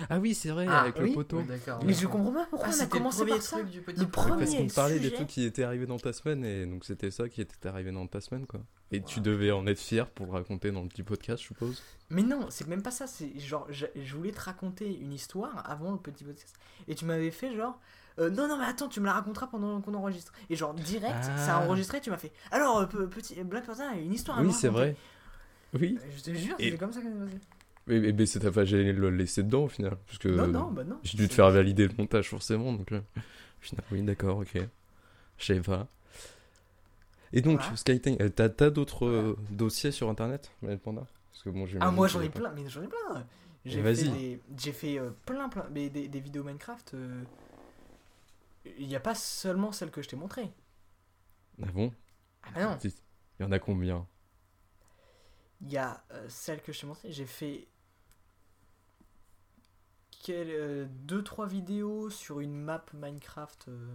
Ah 0.09 0.19
oui, 0.19 0.33
c'est 0.35 0.49
vrai, 0.49 0.65
Ah, 0.69 0.81
avec 0.81 0.97
oui. 0.99 1.09
le 1.09 1.13
poteau. 1.15 1.41
D'accord. 1.41 1.79
Mais 1.83 1.93
je 1.93 2.05
comprends 2.07 2.31
pas 2.31 2.45
pourquoi 2.49 2.67
Ah, 2.67 2.71
on 2.71 2.73
a 2.73 2.77
c'était 2.77 2.85
le 2.85 2.97
commencé 2.99 3.17
premier 3.19 3.31
par 3.31 3.41
ça. 3.41 3.57
truc 3.57 3.69
du 3.69 3.81
petit 3.81 3.99
Le 3.99 4.05
podcast. 4.07 4.27
premier 4.29 4.45
Parce 4.45 4.55
qu'on 4.57 4.67
parlait 4.81 4.99
des 4.99 5.11
trucs 5.11 5.27
qui 5.27 5.43
étaient 5.45 5.63
arrivés 5.63 5.85
dans 5.87 5.97
ta 5.97 6.13
semaine 6.13 6.45
et 6.45 6.65
donc 6.65 6.85
c'était 6.85 7.09
ça 7.11 7.27
qui 7.27 7.41
était 7.41 7.67
arrivé 7.67 7.91
dans 7.91 8.05
ta 8.07 8.21
semaine 8.21 8.45
quoi. 8.45 8.61
Et 8.91 9.01
tu 9.01 9.19
devais 9.19 9.51
en 9.51 9.65
être 9.67 9.79
fier 9.79 10.07
pour 10.09 10.25
le 10.27 10.31
raconter 10.33 10.71
dans 10.71 10.81
le 10.83 10.87
petit 10.89 11.03
podcast, 11.03 11.41
je 11.41 11.47
suppose. 11.47 11.81
Mais 12.09 12.23
non, 12.23 12.47
c'est 12.49 12.67
même 12.67 12.81
pas 12.81 12.91
ça, 12.91 13.07
c'est 13.07 13.37
genre, 13.39 13.67
je, 13.69 13.85
je 13.95 14.15
voulais 14.15 14.31
te 14.31 14.41
raconter 14.41 14.97
une 14.99 15.13
histoire 15.13 15.63
avant 15.69 15.91
le 15.91 15.97
petit 15.99 16.23
podcast, 16.23 16.55
et 16.87 16.95
tu 16.95 17.05
m'avais 17.05 17.29
fait 17.31 17.55
genre, 17.55 17.79
euh, 18.19 18.29
non, 18.31 18.47
non, 18.47 18.57
mais 18.57 18.65
attends, 18.65 18.87
tu 18.89 18.99
me 18.99 19.05
la 19.05 19.13
raconteras 19.13 19.45
pendant 19.47 19.79
qu'on 19.81 19.93
enregistre. 19.93 20.33
Et 20.49 20.55
genre, 20.55 20.73
direct, 20.73 21.13
Ah. 21.21 21.37
ça 21.37 21.57
a 21.57 21.65
enregistré, 21.65 22.01
tu 22.01 22.09
m'as 22.09 22.17
fait, 22.17 22.31
alors, 22.51 22.79
euh, 22.79 22.85
pe- 22.87 23.05
petit 23.07 23.35
Black 23.43 23.65
Panther, 23.67 23.83
une 24.01 24.11
histoire 24.13 24.39
à 24.39 24.41
oui, 24.41 24.51
c'est 24.51 24.69
vrai. 24.69 24.95
Oui. 25.73 25.99
Je 26.17 26.23
te 26.23 26.33
jure, 26.33 26.55
c'est 26.59 26.77
comme 26.77 26.91
ça 26.91 26.99
que 27.01 27.05
ça 27.07 27.13
s'est 27.13 27.19
passé. 27.25 27.39
Mais, 27.89 28.25
c'est 28.25 28.39
ta 28.39 28.65
j'ai 28.65 28.93
le 28.93 29.09
laisser 29.09 29.43
dedans 29.43 29.65
au 29.65 29.67
final? 29.69 29.97
Parce 30.07 30.17
que 30.19 30.29
Non, 30.29 30.47
non, 30.47 30.71
bah 30.71 30.83
non. 30.83 30.99
j'ai 31.03 31.17
dû 31.17 31.27
te 31.27 31.33
faire 31.33 31.49
valider 31.51 31.87
le 31.87 31.93
montage 31.97 32.29
forcément. 32.29 32.73
Donc 32.73 32.91
euh, 32.91 32.99
au 32.99 33.61
final, 33.61 33.85
oui, 33.91 34.01
d'accord, 34.03 34.39
ok. 34.39 34.57
Je 35.39 35.45
savais 35.45 35.61
pas. 35.61 35.87
Et 37.33 37.41
donc, 37.41 37.61
Voilà. 37.61 37.73
Skytang, 37.75 38.17
euh, 38.21 38.29
t'as 38.29 38.49
t'as 38.49 38.69
d'autres 38.69 39.05
euh, 39.05 39.37
dossiers 39.51 39.91
sur 39.91 40.09
internet, 40.09 40.51
Panda? 40.83 41.05
Parce 41.31 41.43
que 41.43 41.49
bon, 41.49 41.65
Ah, 41.79 41.91
moi 41.91 42.07
j'en 42.07 42.21
ai 42.21 42.29
pas. 42.29 42.39
plein, 42.39 42.51
mais 42.51 42.67
j'en 42.69 42.83
ai 42.83 42.87
plein. 42.87 43.25
J'ai 43.65 43.83
Vas-y. 43.83 44.05
fait, 44.05 44.09
des, 44.09 44.41
j'ai 44.57 44.71
fait 44.73 44.99
euh, 44.99 45.11
plein, 45.25 45.49
plein, 45.49 45.67
mais 45.71 45.89
des, 45.89 46.07
des 46.07 46.19
vidéos 46.19 46.43
Minecraft. 46.43 46.95
Il 48.77 48.87
n'y 48.87 48.95
a 48.95 49.01
pas 49.01 49.15
seulement 49.15 49.73
celle 49.73 49.91
que 49.91 50.01
je 50.01 50.07
t'ai 50.07 50.15
montrée. 50.15 50.49
Ah 51.61 51.71
bon? 51.71 51.93
Ah 52.43 52.51
bah 52.53 52.61
non, 52.65 52.79
Il 52.83 52.91
y 53.39 53.43
en 53.43 53.51
a 53.51 53.59
combien? 53.59 54.07
Il 55.61 55.71
y 55.71 55.77
a 55.77 56.03
euh, 56.11 56.25
celle 56.29 56.61
que 56.61 56.71
je 56.71 56.81
t'ai 56.81 56.87
montrée. 56.87 57.11
J'ai 57.11 57.25
fait 57.25 57.67
deux, 60.27 61.23
trois 61.23 61.47
vidéos 61.47 62.09
sur 62.09 62.39
une 62.39 62.55
map 62.55 62.85
Minecraft. 62.93 63.67
euh, 63.69 63.87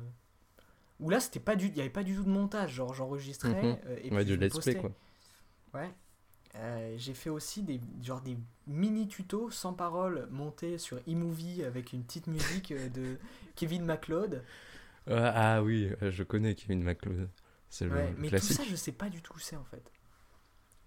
où 1.00 1.11
là, 1.11 1.21
c'était 1.21 1.40
pas 1.40 1.57
du, 1.57 1.66
il 1.66 1.76
y 1.76 1.81
avait 1.81 1.90
pas 1.90 2.04
du 2.04 2.14
tout 2.14 2.25
de 2.25 2.28
montage. 2.31 2.73
Genre, 2.75 2.95
j'enregistrais 2.95 3.54
Mhm. 3.62 3.78
euh, 3.87 3.97
et 4.02 4.11
Ouais, 4.11 4.25
puis 4.25 4.25
du 4.25 4.35
je 4.35 4.38
let's 4.40 4.59
play 4.59 4.75
quoi. 4.76 4.93
Ouais. 5.75 5.93
Euh, 6.57 6.95
j'ai 6.97 7.14
fait 7.14 7.31
aussi 7.31 7.62
des, 7.64 7.81
genre 8.00 8.21
des 8.21 8.38
mini 8.69 9.09
tutos 9.09 9.50
sans 9.50 9.73
parole 9.75 10.28
montés 10.31 10.78
sur 10.78 11.00
eMovie 11.09 11.64
avec 11.64 11.93
une 11.93 12.04
petite 12.04 12.28
musique 12.28 12.71
euh, 12.71 12.88
de 12.90 13.19
Kevin 13.57 13.85
MacLeod. 13.85 14.43
Ah, 15.09 15.57
ah 15.57 15.62
oui, 15.62 15.90
euh, 16.02 16.11
je 16.12 16.23
connais 16.23 16.54
Kevin 16.54 16.83
McLeod. 16.85 17.28
C'est 17.69 17.87
le 17.87 17.90
Ouais, 17.93 18.14
mais 18.19 18.28
classique. 18.28 18.57
tout 18.57 18.62
ça, 18.62 18.69
je 18.71 18.76
sais 18.76 18.93
pas 18.93 19.09
du 19.11 19.21
tout 19.21 19.35
où 19.35 19.38
c'est 19.40 19.57
en 19.57 19.64
fait. 19.64 19.83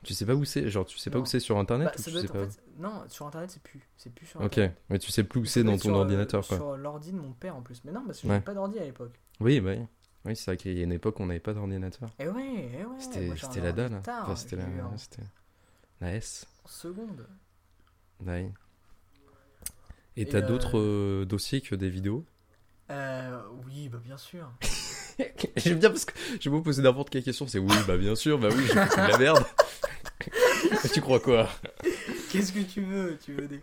Tu 0.04 0.14
sais 0.14 0.26
pas 0.26 0.36
où 0.36 0.46
c'est 0.46 0.70
Genre, 0.70 0.86
tu 0.86 0.98
sais 0.98 1.10
pas 1.10 1.18
Non. 1.18 1.24
où 1.24 1.26
c'est 1.26 1.40
sur 1.40 1.58
internet 1.58 1.88
Bah, 1.88 1.94
ou 1.98 2.02
tu 2.04 2.12
sais 2.12 2.28
pas 2.28 2.46
fait- 2.46 2.62
non, 2.78 3.04
sur 3.10 3.26
internet, 3.28 3.50
c'est 3.52 3.62
plus. 3.62 3.82
C'est 3.98 4.14
plus 4.14 4.26
sur 4.28 4.40
Ok, 4.42 4.60
mais 4.90 5.00
tu 5.00 5.12
sais 5.12 5.24
plus 5.24 5.42
où 5.42 5.46
c'est 5.46 5.64
dans 5.64 5.74
ton 5.74 5.80
sur, 5.80 5.96
euh, 5.96 6.00
ordinateur 6.00 6.48
quoi. 6.48 6.58
Sur 6.58 6.78
l'ordi 6.78 7.12
de 7.12 7.18
mon 7.18 7.34
père 7.34 7.56
en 7.56 7.62
plus. 7.62 7.82
Mais 7.84 7.92
non, 7.92 8.04
parce 8.06 8.20
que 8.22 8.28
Ouais. 8.28 8.34
j'avais 8.36 8.46
pas 8.46 8.54
d'ordi 8.54 8.80
à 8.80 8.84
l'époque. 8.84 9.20
Oui, 9.40 9.60
bah 9.60 9.72
oui. 9.78 9.86
Oui, 10.26 10.36
c'est 10.36 10.46
vrai 10.46 10.58
qu'il 10.58 10.78
y 10.78 10.82
a 10.82 10.84
une 10.84 10.92
époque 10.92 11.20
où 11.20 11.24
on 11.24 11.28
n'avait 11.28 11.40
pas 11.40 11.54
d'ordinateur. 11.54 12.10
Eh 12.20 12.28
ouais, 12.28 12.70
eh 12.80 12.86
ouais. 12.86 13.36
C'était 13.36 13.62
la 13.62 13.72
dalle. 13.72 13.94
hein. 13.94 14.02
Enfin, 14.08 14.36
c'était 14.36 14.56
la, 14.58 14.64
eu 14.64 14.82
en 14.82 14.98
c'était 14.98 15.22
la 16.02 16.14
S. 16.16 16.46
seconde. 16.66 17.26
Ouais. 18.26 18.52
Et 20.16 20.22
Et, 20.22 20.26
t'as 20.28 20.40
euh, 20.40 20.42
d'autres 20.42 20.78
euh, 20.78 21.26
dossiers 21.26 21.62
que 21.62 21.76
des 21.76 21.90
vidéos? 21.90 22.26
Euh, 22.90 23.42
oui, 23.66 23.90
bah 23.90 24.00
bien 24.04 24.18
sûr. 24.18 24.52
J'aime 25.58 25.80
bien 25.80 25.90
parce 25.90 26.06
que 26.06 26.14
je 26.40 26.50
vais 26.50 26.56
vous 26.56 26.62
poser 26.62 26.82
n'importe 26.82 27.10
quelle 27.10 27.24
question. 27.24 27.48
C'est 27.48 27.60
oui, 27.60 27.74
bah 27.88 27.98
bien 27.98 28.16
sûr, 28.16 28.38
bah 28.40 28.50
oui, 28.52 28.64
j'ai 28.68 28.74
fait 28.74 29.02
de 29.08 29.12
la 29.12 29.18
merde. 29.18 29.44
tu 30.94 31.02
crois 31.02 31.20
quoi? 31.20 31.50
Qu'est-ce 32.30 32.52
que 32.54 32.60
tu 32.60 32.82
veux? 32.82 33.18
Tu 33.24 33.34
veux 33.34 33.48
des, 33.48 33.62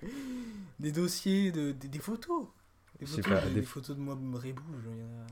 des 0.80 0.92
dossiers, 0.92 1.52
de, 1.52 1.73
des, 1.73 1.88
des 1.88 1.99
photos? 1.99 2.46
Des 3.00 3.06
Je 3.06 3.11
sais 3.12 3.23
photos, 3.23 3.42
pas, 3.42 3.49
des, 3.50 3.62
photos 3.62 3.96
de 3.96 4.00
moi 4.00 4.14
en 4.14 4.37
a 4.37 4.40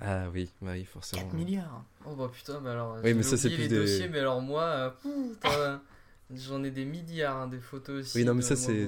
Ah 0.00 0.24
oui, 0.32 0.50
bah 0.60 0.72
oui, 0.72 0.84
forcément. 0.84 1.22
4 1.22 1.34
milliards. 1.34 1.84
Oh 2.04 2.14
bah 2.16 2.30
putain, 2.32 2.60
mais 2.60 2.70
alors. 2.70 2.98
Oui, 3.04 3.14
mais 3.14 3.22
ça, 3.22 3.36
c'est 3.36 3.50
plus 3.50 3.68
des- 3.68 3.76
dossiers, 3.78 4.08
mais 4.08 4.18
alors 4.18 4.40
moi, 4.42 4.94
euh, 5.46 5.78
j'en 6.34 6.64
ai 6.64 6.70
des 6.70 6.84
milliards, 6.84 7.36
hein, 7.36 7.46
des 7.46 7.60
photos 7.60 8.00
aussi. 8.04 8.18
Oui, 8.18 8.24
non, 8.24 8.34
mais 8.34 8.42
ça, 8.42 8.56
c'est. 8.56 8.86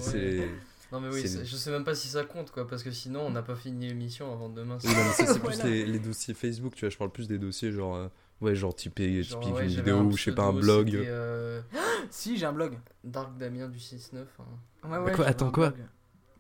Non, 0.93 1.01
mais 1.01 1.09
oui, 1.09 1.23
je 1.27 1.57
sais 1.57 1.71
même 1.73 1.83
pas 1.83 1.95
si 1.97 2.07
ça 2.09 2.25
compte, 2.25 2.53
quoi, 2.53 2.69
parce 2.69 2.85
que 2.85 2.91
sinon, 2.93 3.23
on 3.23 3.31
n'a 3.31 3.43
pas 3.43 3.57
fini 3.57 3.89
l'émission 3.89 4.33
avant 4.33 4.49
demain. 4.49 4.79
Oui, 4.85 4.91
non, 4.91 4.97
mais 5.05 5.13
ça, 5.13 5.27
c'est 5.33 5.41
plus 5.41 5.57
Voilà. 5.57 5.65
les, 5.65 5.87
les 5.87 5.99
dossiers 5.99 6.35
Facebook, 6.35 6.75
tu 6.75 6.81
vois. 6.85 6.91
Je 6.91 6.97
parle 6.99 7.11
plus 7.11 7.27
des 7.29 7.39
dossiers 7.39 7.73
genre. 7.73 7.97
euh, 7.97 8.09
Ouais, 8.41 8.55
genre 8.57 8.75
typé, 8.75 9.23
Genre, 9.23 9.41
typique 9.41 9.55
ouais, 9.57 9.63
une 9.63 9.69
vidéo 9.69 9.97
un 9.99 10.05
ou 10.05 10.17
je 10.17 10.25
sais 10.25 10.33
pas, 10.33 10.43
un 10.43 10.53
blog. 10.53 10.95
euh, 10.95 11.63
Si, 12.11 12.37
j'ai 12.37 12.47
un 12.47 12.53
blog. 12.53 12.79
Dark 13.03 13.37
Damien 13.39 13.69
du 13.69 13.79
6-9. 13.79 14.17
hein. 14.39 14.45
Ouais, 14.85 14.99
quoi, 14.99 15.11
j'avais 15.17 15.29
attends, 15.29 15.51
quoi 15.51 15.71
blog. 15.71 15.87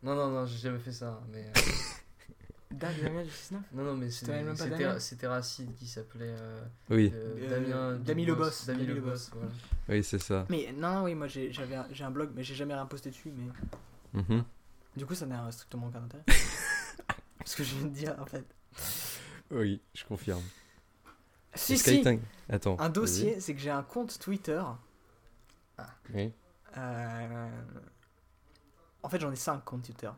Non, 0.03 0.15
non, 0.15 0.31
non, 0.31 0.47
j'ai 0.47 0.59
jamais 0.59 0.79
fait 0.79 0.93
ça. 0.93 1.21
Mais, 1.33 1.47
euh, 1.47 1.61
Dark 2.71 3.01
Damien 3.01 3.23
du 3.23 3.31
6-9 3.31 3.53
non, 3.73 3.85
non, 3.85 3.95
mais 3.97 4.11
c'était 4.11 4.33
Damien 4.45 4.95
Racine 5.29 5.73
qui 5.75 5.87
s'appelait 5.87 6.35
euh, 6.39 6.61
Oui, 6.91 7.13
euh, 7.15 7.99
Damien. 8.05 8.25
Le 8.27 8.35
boss, 8.35 8.67
Dami 8.67 8.87
Dami 8.87 8.95
le 8.95 9.01
boss, 9.01 9.31
voilà. 9.33 9.51
oui, 9.89 10.03
c'est 10.05 10.19
ça. 10.19 10.45
Mais 10.51 10.73
non, 10.77 10.95
non, 10.95 11.05
oui, 11.05 11.15
moi 11.15 11.27
j'ai 11.29 11.53
j'avais 11.53 11.77
un- 11.77 11.87
j'ai 11.93 12.05
un 12.05 12.11
blog, 12.11 12.31
mais 12.35 12.43
j'ai 12.43 12.55
jamais 12.55 12.75
rien 12.75 12.87
posté 12.87 13.11
dessus. 13.11 13.33
Mais 13.35 14.21
Mhm. 14.21 14.45
du 14.97 15.07
coup, 15.07 15.15
ça 15.15 15.27
n'a 15.27 15.51
strictement 15.53 15.87
aucun 15.89 16.03
intérêt. 16.03 16.25
Ce 17.45 17.57
que 17.57 17.63
je 17.65 17.75
viens 17.77 17.87
de 17.87 17.95
dire 17.95 18.17
en 18.21 18.27
fait. 18.27 18.45
Oui, 19.51 19.81
je 19.95 20.05
confirme. 20.05 20.43
Si, 21.55 21.79
si, 21.79 22.03
Attends. 22.49 22.77
un 22.81 22.89
dossier, 22.89 23.39
c'est 23.41 23.55
que 23.55 23.61
j'ai 23.61 23.71
un 23.71 23.83
compte 23.85 24.19
Twitter. 24.19 24.61
Oui. 26.15 26.33
Euh, 26.77 27.49
En 29.03 29.09
fait, 29.09 29.21
j'en 29.21 29.31
ai 29.33 29.37
5 29.37 29.63
comptes 29.65 29.85
Twitter. 29.85 30.11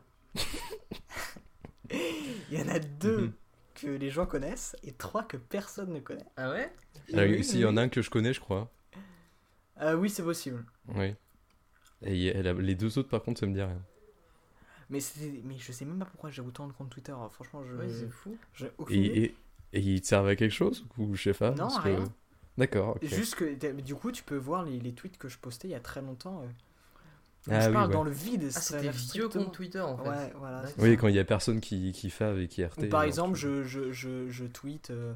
Il 1.91 2.59
y 2.59 2.63
en 2.63 2.69
a 2.69 2.79
deux 2.79 3.19
Mhm. 3.27 3.33
que 3.75 3.87
les 3.89 4.11
gens 4.11 4.27
connaissent 4.27 4.77
et 4.83 4.93
trois 4.93 5.23
que 5.25 5.37
personne 5.37 5.93
ne 5.93 6.01
connaît. 6.01 6.25
Ah 6.37 6.51
ouais? 6.51 6.73
Ah 7.15 7.23
oui, 7.23 7.37
Oui, 7.37 7.45
si, 7.45 7.57
il 7.57 7.61
y 7.61 7.65
en 7.67 7.77
a 7.77 7.83
un 7.83 7.89
que 7.89 8.03
je 8.03 8.11
connais, 8.11 8.33
je 8.33 8.41
crois. 8.41 8.71
Euh, 9.81 9.95
oui, 9.97 10.09
c'est 10.11 10.23
possible. 10.23 10.65
Oui. 10.89 11.15
Et 12.03 12.15
il 12.15 12.23
y 12.23 12.31
a- 12.31 12.53
les 12.53 12.75
deux 12.75 12.99
autres, 12.99 13.09
par 13.09 13.23
contre, 13.23 13.41
ça 13.41 13.47
me 13.47 13.53
dit 13.55 13.63
rien. 13.63 13.81
Mais, 14.89 15.01
je 15.01 15.73
sais 15.73 15.85
même 15.85 15.99
pas 15.99 16.05
pourquoi 16.07 16.31
j'ai 16.31 16.43
autant 16.43 16.67
de 16.69 16.73
comptes 16.73 16.91
Twitter. 16.91 17.13
Alors, 17.13 17.33
franchement, 17.33 17.65
je 17.65 17.75
Ouais, 17.75 17.89
c'est 17.89 18.09
fou. 18.11 18.37
aucune 18.79 18.97
Et, 19.03 19.07
idée. 19.07 19.35
et, 19.73 19.79
et 19.79 19.81
ils 19.81 20.01
te 20.01 20.07
servent 20.07 20.29
à 20.29 20.37
quelque 20.37 20.53
chose 20.55 20.87
Ou 20.97 21.15
je 21.17 21.23
sais 21.25 21.35
pas 21.39 21.51
Non, 21.51 21.57
parce 21.69 21.79
que- 21.79 21.83
rien. 21.89 22.05
D'accord, 22.59 22.97
ok. 22.97 23.09
Juste 23.09 23.35
que 23.35 23.81
du 23.83 23.95
coup, 23.95 24.11
tu 24.13 24.23
peux 24.23 24.37
voir 24.37 24.65
les, 24.65 24.79
les 24.81 24.93
tweets 24.93 25.19
que 25.19 25.29
je 25.29 25.39
postais 25.39 25.69
il 25.69 25.73
y 25.73 25.75
a 25.75 25.81
très 25.81 26.01
longtemps. 26.03 26.43
euh, 26.43 26.47
Ah 27.49 27.61
je 27.63 27.69
oui, 27.69 27.75
parle 27.75 27.89
ouais. 27.89 27.95
dans 27.95 28.05
le 28.05 28.11
vide. 28.11 28.51
Ah, 28.55 28.61
c'était 28.61 28.89
vieux 28.91 29.29
compte 29.29 29.53
Twitter 29.53 29.81
en 29.81 29.97
fait. 29.97 30.09
Ouais, 30.09 30.33
voilà. 30.39 30.63
Oui, 30.79 30.97
quand 30.97 31.09
il 31.09 31.15
y 31.15 31.19
a 31.19 31.25
personne 31.25 31.61
qui, 31.61 31.93
qui 31.93 32.11
fave 32.11 32.41
et 32.41 32.49
qui 32.49 32.65
RT. 32.65 32.83
Ou 32.83 32.87
par 32.87 33.03
exemple, 33.03 33.37
je, 33.37 33.65
je, 33.65 33.93
je, 33.93 34.29
je 34.31 34.45
tweet 34.45 34.91
euh, 34.91 35.15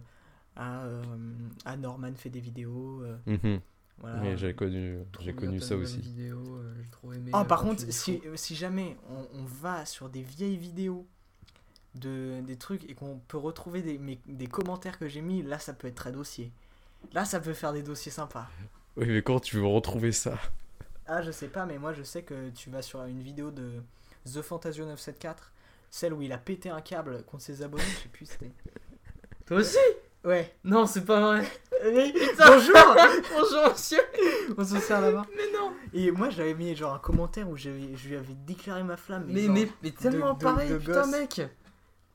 à, 0.57 0.85
euh, 0.85 1.03
à 1.65 1.77
Norman 1.77 2.13
fait 2.15 2.31
des 2.31 2.41
vidéos. 2.41 3.03
euh, 3.03 3.17
Mhm. 3.27 3.61
voilà. 4.01 4.23
Oui, 4.23 4.37
j'ai 4.37 4.55
connu, 4.55 4.99
j'ai 5.21 5.33
connu 5.33 5.61
ça 5.61 5.77
aussi. 5.77 6.01
Vidéo, 6.01 6.39
euh, 6.39 6.73
j'ai 6.83 6.91
trop 6.91 7.13
aimé. 7.13 7.31
Ah, 7.33 7.45
par 7.45 7.63
contre, 7.63 7.85
si, 7.91 8.21
si 8.37 8.55
jamais 8.57 8.97
on, 9.11 9.41
on 9.41 9.45
va 9.45 9.85
sur 9.87 10.09
des 10.09 10.23
vieilles 10.23 10.57
vidéos 10.57 11.07
de, 11.95 12.41
des 12.47 12.57
trucs 12.57 12.89
et 12.89 12.95
qu'on 12.95 13.21
peut 13.29 13.39
retrouver 13.39 13.83
des, 13.83 13.99
mes- 13.99 14.21
des 14.27 14.47
commentaires 14.47 14.99
que 14.99 15.09
j'ai 15.09 15.21
mis, 15.23 15.43
là 15.43 15.59
ça 15.59 15.73
peut 15.73 15.89
être 15.89 15.97
très 15.97 16.13
dossier. 16.13 16.53
Là 17.13 17.25
ça 17.25 17.41
peut 17.41 17.55
faire 17.55 17.73
des 17.73 17.83
dossiers 17.83 18.13
sympas. 18.13 18.47
Oui, 18.97 19.07
mais 19.09 19.23
quand 19.23 19.41
tu 19.41 19.57
veux 19.57 19.67
retrouver 19.67 20.13
ça? 20.13 20.35
Ah, 21.07 21.23
je 21.23 21.31
sais 21.31 21.49
pas, 21.49 21.67
mais 21.67 21.79
moi 21.79 21.93
je 21.93 22.03
sais 22.03 22.23
que 22.23 22.51
tu 22.51 22.71
vas 22.71 22.83
sur 22.83 23.03
une 23.05 23.21
vidéo 23.23 23.51
de 23.51 23.71
The 24.33 24.43
Fantasio 24.43 24.85
974, 24.85 25.37
celle 25.91 26.13
où 26.15 26.23
il 26.23 26.33
a 26.33 26.39
pété 26.39 26.71
un 26.71 26.81
câble 26.81 27.23
contre 27.25 27.43
ses 27.43 27.63
abonnés, 27.63 27.83
je 27.85 28.03
sais 28.03 28.09
plus 28.09 28.27
c'était. 28.27 28.53
Toi 29.47 29.59
aussi? 29.59 29.77
Ouais. 30.23 30.55
Non, 30.65 30.87
c'est 30.87 31.05
pas 31.05 31.21
vrai. 31.21 31.49
Bonjour 31.83 32.77
Bonjour 33.33 33.71
monsieur. 33.73 34.01
On 34.57 34.65
se 34.65 34.79
sert 34.79 35.01
là-bas. 35.01 35.25
Mais 35.35 35.51
non. 35.59 35.73
Et 35.95 36.11
moi 36.11 36.29
j'avais 36.31 36.55
mis 36.55 36.77
genre 36.77 36.95
un 36.95 36.99
commentaire 36.99 37.49
où 37.49 37.57
j'avais- 37.57 37.97
je 37.97 38.09
lui 38.09 38.17
avais 38.17 38.35
déclaré 38.47 38.83
ma 38.85 38.97
flamme. 38.99 39.25
Mais, 39.27 39.45
genre- 39.47 39.55
mais, 39.55 39.69
mais 39.83 39.91
tellement 39.93 40.35
de- 40.35 40.45
pareil, 40.45 40.71
de 40.71 40.77
putain 40.79 40.93
gosse. 41.03 41.11
mec. 41.11 41.41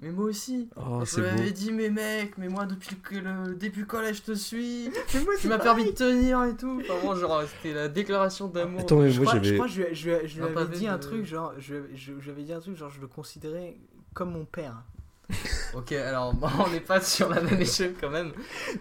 Mais 0.01 0.11
moi 0.11 0.25
aussi. 0.25 0.67
Oh, 0.75 1.03
je 1.05 1.21
lui 1.21 1.27
avais 1.27 1.51
dit, 1.51 1.71
mais 1.71 1.89
mec, 1.89 2.37
mais 2.37 2.49
moi 2.49 2.65
depuis 2.65 2.97
que 2.97 3.15
le 3.15 3.55
début 3.55 3.85
collège 3.85 4.17
je 4.17 4.21
te 4.23 4.35
suis. 4.35 4.89
Moi, 5.13 5.33
Tu 5.39 5.47
m'as 5.47 5.57
permis 5.57 5.85
de 5.85 5.91
tenir 5.91 6.43
et 6.43 6.55
tout. 6.55 6.81
Enfin, 6.83 6.99
bon, 7.01 7.15
genre, 7.15 7.43
c'était 7.43 7.73
la 7.73 7.87
déclaration 7.87 8.47
d'amour. 8.49 8.81
Attends, 8.81 8.97
mais 8.99 9.09
Je 9.09 9.21
moi 9.21 9.31
crois, 9.31 9.39
je 9.39 9.45
j'avais. 9.45 9.55
crois 9.57 9.67
que 9.67 9.73
je, 9.73 9.81
lui- 9.83 9.95
je, 9.95 10.09
lui- 10.09 10.27
je 10.27 10.35
lui 10.35 10.43
Un 10.43 10.57
avais 10.57 10.77
dit 10.77 10.87
un 10.87 10.97
truc 10.97 11.25
genre 11.25 11.53
je, 11.59 11.75
avais 12.29 12.43
dit 12.43 12.51
un 12.53 12.59
truc 12.59 12.75
genre 12.75 12.89
je 12.89 12.99
le 12.99 13.07
considérais 13.07 13.77
comme 14.13 14.31
mon 14.31 14.45
père. 14.45 14.83
Ok, 15.73 15.91
alors 15.91 16.33
bon, 16.33 16.47
on 16.65 16.69
n'est 16.69 16.79
pas 16.79 17.01
sur 17.01 17.27
la 17.27 17.41
même 17.41 17.59
échelle 17.59 17.95
quand 17.99 18.09
même. 18.09 18.31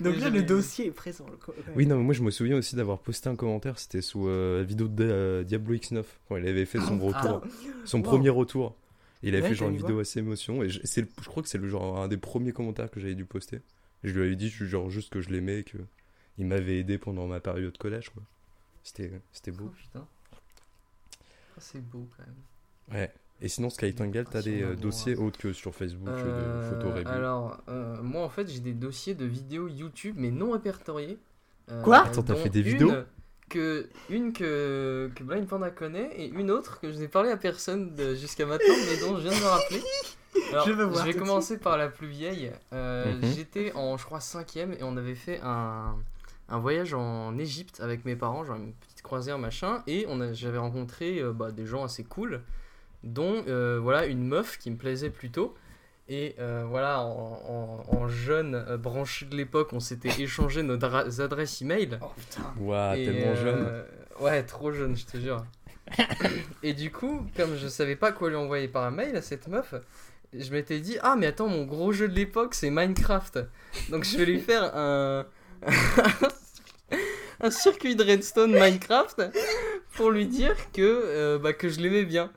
Donc 0.01 0.17
là 0.19 0.31
le 0.31 0.43
dossier 0.43 0.87
est 0.87 0.91
présent. 0.93 1.27
le 1.29 1.39
Oui, 1.75 1.87
non, 1.87 1.97
mais 1.97 2.05
moi 2.05 2.15
je 2.15 2.23
me 2.23 2.31
souviens 2.31 2.57
aussi 2.57 2.77
d'avoir 2.77 2.99
posté 2.99 3.29
un 3.29 3.35
commentaire, 3.35 3.79
c'était 3.81 4.03
sous 4.03 4.29
euh, 4.29 4.59
la 4.59 4.63
vidéo 4.65 4.87
de 4.87 5.05
euh, 5.05 5.43
Diablo 5.43 5.75
X9, 5.75 6.05
quand 6.29 6.37
il 6.37 6.47
avait 6.47 6.67
fait 6.67 6.79
son 6.81 6.99
retour, 7.01 7.41
son 7.85 7.99
Wow. 7.99 8.05
premier 8.05 8.31
retour. 8.31 8.77
Il 9.25 9.35
avait 9.35 9.43
Ouais, 9.43 9.49
fait 9.49 9.55
genre 9.57 9.69
une 9.71 9.77
vidéo 9.77 9.99
assez 10.01 10.21
émotion, 10.21 10.63
et 10.63 10.69
je, 10.71 10.81
le- 11.01 11.09
je 11.21 11.29
crois 11.29 11.43
que 11.43 11.49
c'est 11.49 11.59
le 11.59 11.69
genre 11.69 11.99
un 12.01 12.09
des 12.09 12.17
premiers 12.19 12.53
commentaires 12.53 12.91
que 12.91 13.01
j'avais 13.01 13.15
dû 13.17 13.25
poster. 13.27 13.57
Et 14.05 14.09
je 14.09 14.15
lui 14.15 14.23
avais 14.27 14.37
dit 14.37 14.51
genre 14.51 14.91
juste 14.91 15.11
que 15.13 15.21
je 15.21 15.31
l'aimais, 15.31 15.61
et 15.61 15.65
que 15.65 15.79
il 16.39 16.47
m'avait 16.47 16.79
aidé 16.79 16.99
pendant 16.99 17.27
ma 17.27 17.41
période 17.41 17.77
collège, 17.79 18.11
quoi. 18.11 18.23
C'était, 18.85 19.13
c'était 19.33 19.53
Oh 19.61 19.69
beau. 19.69 19.71
putain. 19.71 20.07
Ah, 21.57 21.61
c'est 21.61 21.81
beau 21.81 22.09
quand 22.17 22.25
même. 22.27 22.43
Ouais. 22.91 23.13
Et 23.43 23.49
sinon, 23.49 23.69
Skytangle, 23.69 24.27
t'as 24.27 24.41
Ah, 24.41 24.43
des 24.43 24.63
euh, 24.63 24.75
dossiers 24.77 25.17
hein. 25.17 25.19
autres 25.19 25.39
que 25.39 25.53
sur 25.53 25.75
Facebook, 25.75 26.25
euh, 26.25 26.33
Euh, 26.33 26.57
de 26.59 26.63
photos 26.63 26.95
review. 26.95 27.09
alors, 27.09 27.63
euh, 27.69 28.03
moi 28.03 28.25
en 28.25 28.29
fait, 28.29 28.49
j'ai 28.49 28.61
des 28.61 28.75
dossiers 28.75 29.15
de 29.15 29.25
vidéos 29.25 29.69
YouTube 29.69 30.17
mais 30.19 30.31
non 30.31 30.51
répertoriés. 30.53 31.19
Euh, 31.71 31.83
Quoi? 31.83 32.03
Attends, 32.07 32.23
t'as 32.23 32.37
fait 32.37 32.51
des 32.51 32.63
une 32.63 32.67
vidéos? 32.69 32.91
Que, 33.49 33.89
Une 34.11 34.33
que, 34.33 35.11
que 35.15 35.23
Blind 35.23 35.47
Panda 35.47 35.71
connaît 35.71 36.11
et 36.17 36.29
une 36.29 36.51
autre 36.51 36.81
que 36.81 36.91
je 36.93 36.99
n'ai 36.99 37.09
parlé 37.09 37.31
à 37.31 37.37
personne 37.37 37.95
jusqu'à 38.19 38.47
maintenant 38.47 38.75
mais 38.91 39.01
dont 39.01 39.17
je 39.17 39.23
viens 39.29 39.39
de 39.39 39.43
me 39.43 39.49
rappeler. 39.49 39.83
Alors, 40.53 40.67
Je 40.67 40.73
veux 40.73 40.85
voir 40.85 41.05
vais 41.05 41.15
commencer 41.15 41.59
par 41.59 41.77
la 41.79 41.89
plus 41.89 42.09
vieille. 42.09 42.51
Euh, 42.73 43.13
Mhm. 43.15 43.33
J'étais 43.37 43.73
en, 43.75 43.97
je 43.97 44.05
crois, 44.05 44.21
cinquième 44.21 44.73
et 44.73 44.83
on 44.83 44.97
avait 44.97 45.15
fait 45.15 45.41
un, 45.45 45.95
un 46.49 46.59
voyage 46.59 46.93
en 46.95 47.39
Égypte 47.39 47.81
avec 47.81 48.05
mes 48.05 48.17
parents, 48.17 48.45
genre 48.45 48.57
une 48.57 48.73
petite 48.73 49.03
croisière 49.03 49.39
machin, 49.39 49.83
et 49.87 50.07
on 50.09 50.21
a- 50.21 50.33
j'avais 50.33 50.59
rencontré 50.59 51.21
euh, 51.21 51.33
bah, 51.33 51.51
des 51.53 51.67
gens 51.67 51.85
assez 51.85 52.03
cool, 52.05 52.41
dont 53.05 53.45
euh, 53.47 53.79
voilà 53.81 54.07
une 54.07 54.27
meuf 54.27 54.59
qui 54.59 54.71
me 54.71 54.77
plaisait 54.77 55.11
plutôt. 55.11 55.55
Et 56.09 56.35
euh, 56.39 56.65
voilà, 56.69 57.01
en, 57.01 57.41
en- 57.89 57.97
en 57.97 58.09
jeune 58.09 58.55
euh, 58.55 58.77
branché 58.77 59.25
de 59.27 59.35
l'époque, 59.37 59.73
on 59.73 59.81
s'était 59.81 60.11
échangé 60.23 60.63
nos 60.63 60.75
adresses 60.85 61.63
email. 61.63 61.99
Oh 62.03 62.07
putain. 62.17 62.95
Et, 62.97 63.05
tellement 63.07 63.35
jeune. 63.35 63.67
euh, 63.69 63.83
Ouais, 64.21 64.43
trop 64.45 64.71
jeune, 64.73 64.97
je 64.97 65.07
te 65.07 65.17
jure. 65.17 65.45
et 66.63 66.73
du 66.73 66.91
coup, 66.93 67.27
comme 67.37 67.57
je 67.57 67.69
savais 67.69 67.97
pas 67.97 68.13
quoi 68.13 68.29
lui 68.31 68.37
envoyer 68.37 68.69
par 68.69 68.91
mail 68.91 69.17
à 69.17 69.23
cette 69.23 69.49
meuf, 69.49 69.75
je 70.33 70.51
m'étais 70.53 70.81
dit 70.81 70.99
Ah, 71.03 71.17
mais 71.19 71.27
attends, 71.27 71.49
mon 71.49 71.65
gros 71.65 71.93
jeu 71.93 72.09
de 72.09 72.15
l'époque, 72.15 72.55
c'est 72.55 72.71
Minecraft. 72.71 73.41
Donc 73.91 74.05
je 74.05 74.17
vais 74.19 74.25
lui 74.27 74.41
faire 74.41 74.75
un. 74.77 75.27
un 77.41 77.51
circuit 77.51 77.97
de 77.97 78.05
redstone 78.05 78.53
Minecraft 78.53 79.23
pour 79.97 80.11
lui 80.11 80.27
dire 80.27 80.55
que, 80.73 80.81
euh, 80.83 81.39
bah, 81.39 81.53
que 81.53 81.69
je 81.69 81.81
l'aimais 81.81 82.05
bien. 82.05 82.31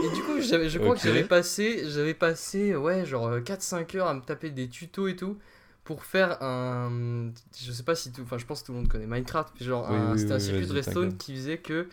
Et 0.00 0.08
du 0.10 0.22
coup, 0.22 0.40
je 0.40 0.78
crois 0.78 0.94
que 0.94 1.00
j'avais 1.02 1.24
passé, 1.24 1.82
j'avais 1.90 2.14
passé 2.14 2.74
ouais, 2.76 3.04
genre 3.04 3.42
4-5 3.44 3.94
heures 3.94 4.06
à 4.08 4.14
me 4.14 4.20
taper 4.22 4.50
des 4.50 4.68
tutos 4.68 5.08
et 5.08 5.16
tout 5.16 5.38
pour 5.84 6.04
faire 6.04 6.42
un. 6.42 7.32
Je 7.58 7.72
sais 7.72 7.82
pas 7.82 7.94
si 7.94 8.12
tout. 8.12 8.22
Enfin, 8.22 8.38
je 8.38 8.46
pense 8.46 8.62
que 8.62 8.66
tout 8.66 8.72
le 8.72 8.78
monde 8.78 8.88
connaît 8.88 9.06
Minecraft. 9.06 9.62
Genre, 9.62 9.86
Oui, 9.88 9.98
un- 9.98 10.12
oui, 10.12 10.18
c'était 10.18 10.34
un 10.34 10.38
circuit 10.38 10.66
de 10.66 10.72
redstone 10.72 11.16
qui 11.18 11.34
faisait 11.36 11.58
que. 11.58 11.88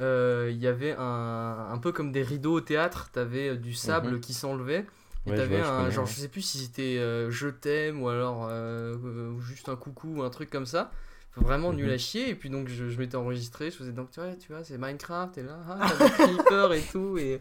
euh, 0.00 0.48
Il 0.52 0.58
y 0.58 0.66
avait 0.68 0.94
un, 0.98 1.68
un 1.72 1.78
peu 1.78 1.90
comme 1.92 2.12
des 2.12 2.22
rideaux 2.22 2.54
au 2.54 2.60
théâtre, 2.60 3.10
t'avais 3.12 3.48
euh, 3.50 3.56
du 3.56 3.74
sable 3.74 4.08
Mhm. 4.10 4.20
qui 4.20 4.34
s'enlevait, 4.34 4.86
et 5.26 5.32
Ouais, 5.32 5.40
je 5.40 5.48
t'avais 5.48 5.62
je 5.62 5.72
un 5.72 5.72
connais, 5.72 5.90
genre, 5.90 6.06
je 6.06 6.14
sais 6.14 6.28
plus 6.28 6.42
si 6.42 6.58
c'était 6.58 6.98
euh, 6.98 7.30
je 7.30 7.48
t'aime 7.48 8.02
ou 8.02 8.08
alors 8.08 8.46
euh, 8.50 8.96
euh, 9.04 9.40
juste 9.40 9.68
un 9.68 9.76
coucou 9.76 10.18
ou 10.18 10.22
un 10.22 10.30
truc 10.30 10.50
comme 10.50 10.66
ça. 10.66 10.92
Vraiment 11.40 11.72
nul 11.72 11.86
Mhm. 11.88 11.92
à 11.94 11.98
chier, 11.98 12.28
et 12.30 12.34
puis 12.34 12.50
donc 12.50 12.68
je, 12.68 12.88
je 12.88 12.98
m'étais 12.98 13.16
enregistré, 13.16 13.70
je 13.70 13.76
faisais 13.76 13.92
donc 13.92 14.10
tu 14.10 14.20
vois, 14.20 14.32
tu 14.34 14.52
vois 14.52 14.64
c'est 14.64 14.78
Minecraft, 14.78 15.38
et 15.38 15.42
là, 15.42 15.58
ah, 15.68 15.88
t'as 15.98 16.08
des 16.08 16.10
creepers 16.36 16.72
et 16.72 16.82
tout, 16.92 17.18
et 17.18 17.40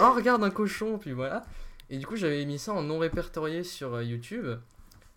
oh 0.00 0.12
regarde 0.14 0.42
un 0.44 0.50
cochon, 0.50 0.98
puis 0.98 1.12
voilà. 1.12 1.44
Et 1.90 1.98
du 1.98 2.06
coup 2.06 2.16
j'avais 2.16 2.44
mis 2.44 2.58
ça 2.58 2.72
en 2.72 2.82
non 2.82 2.98
répertorié 2.98 3.62
sur 3.62 3.94
euh, 3.94 4.02
YouTube, 4.04 4.46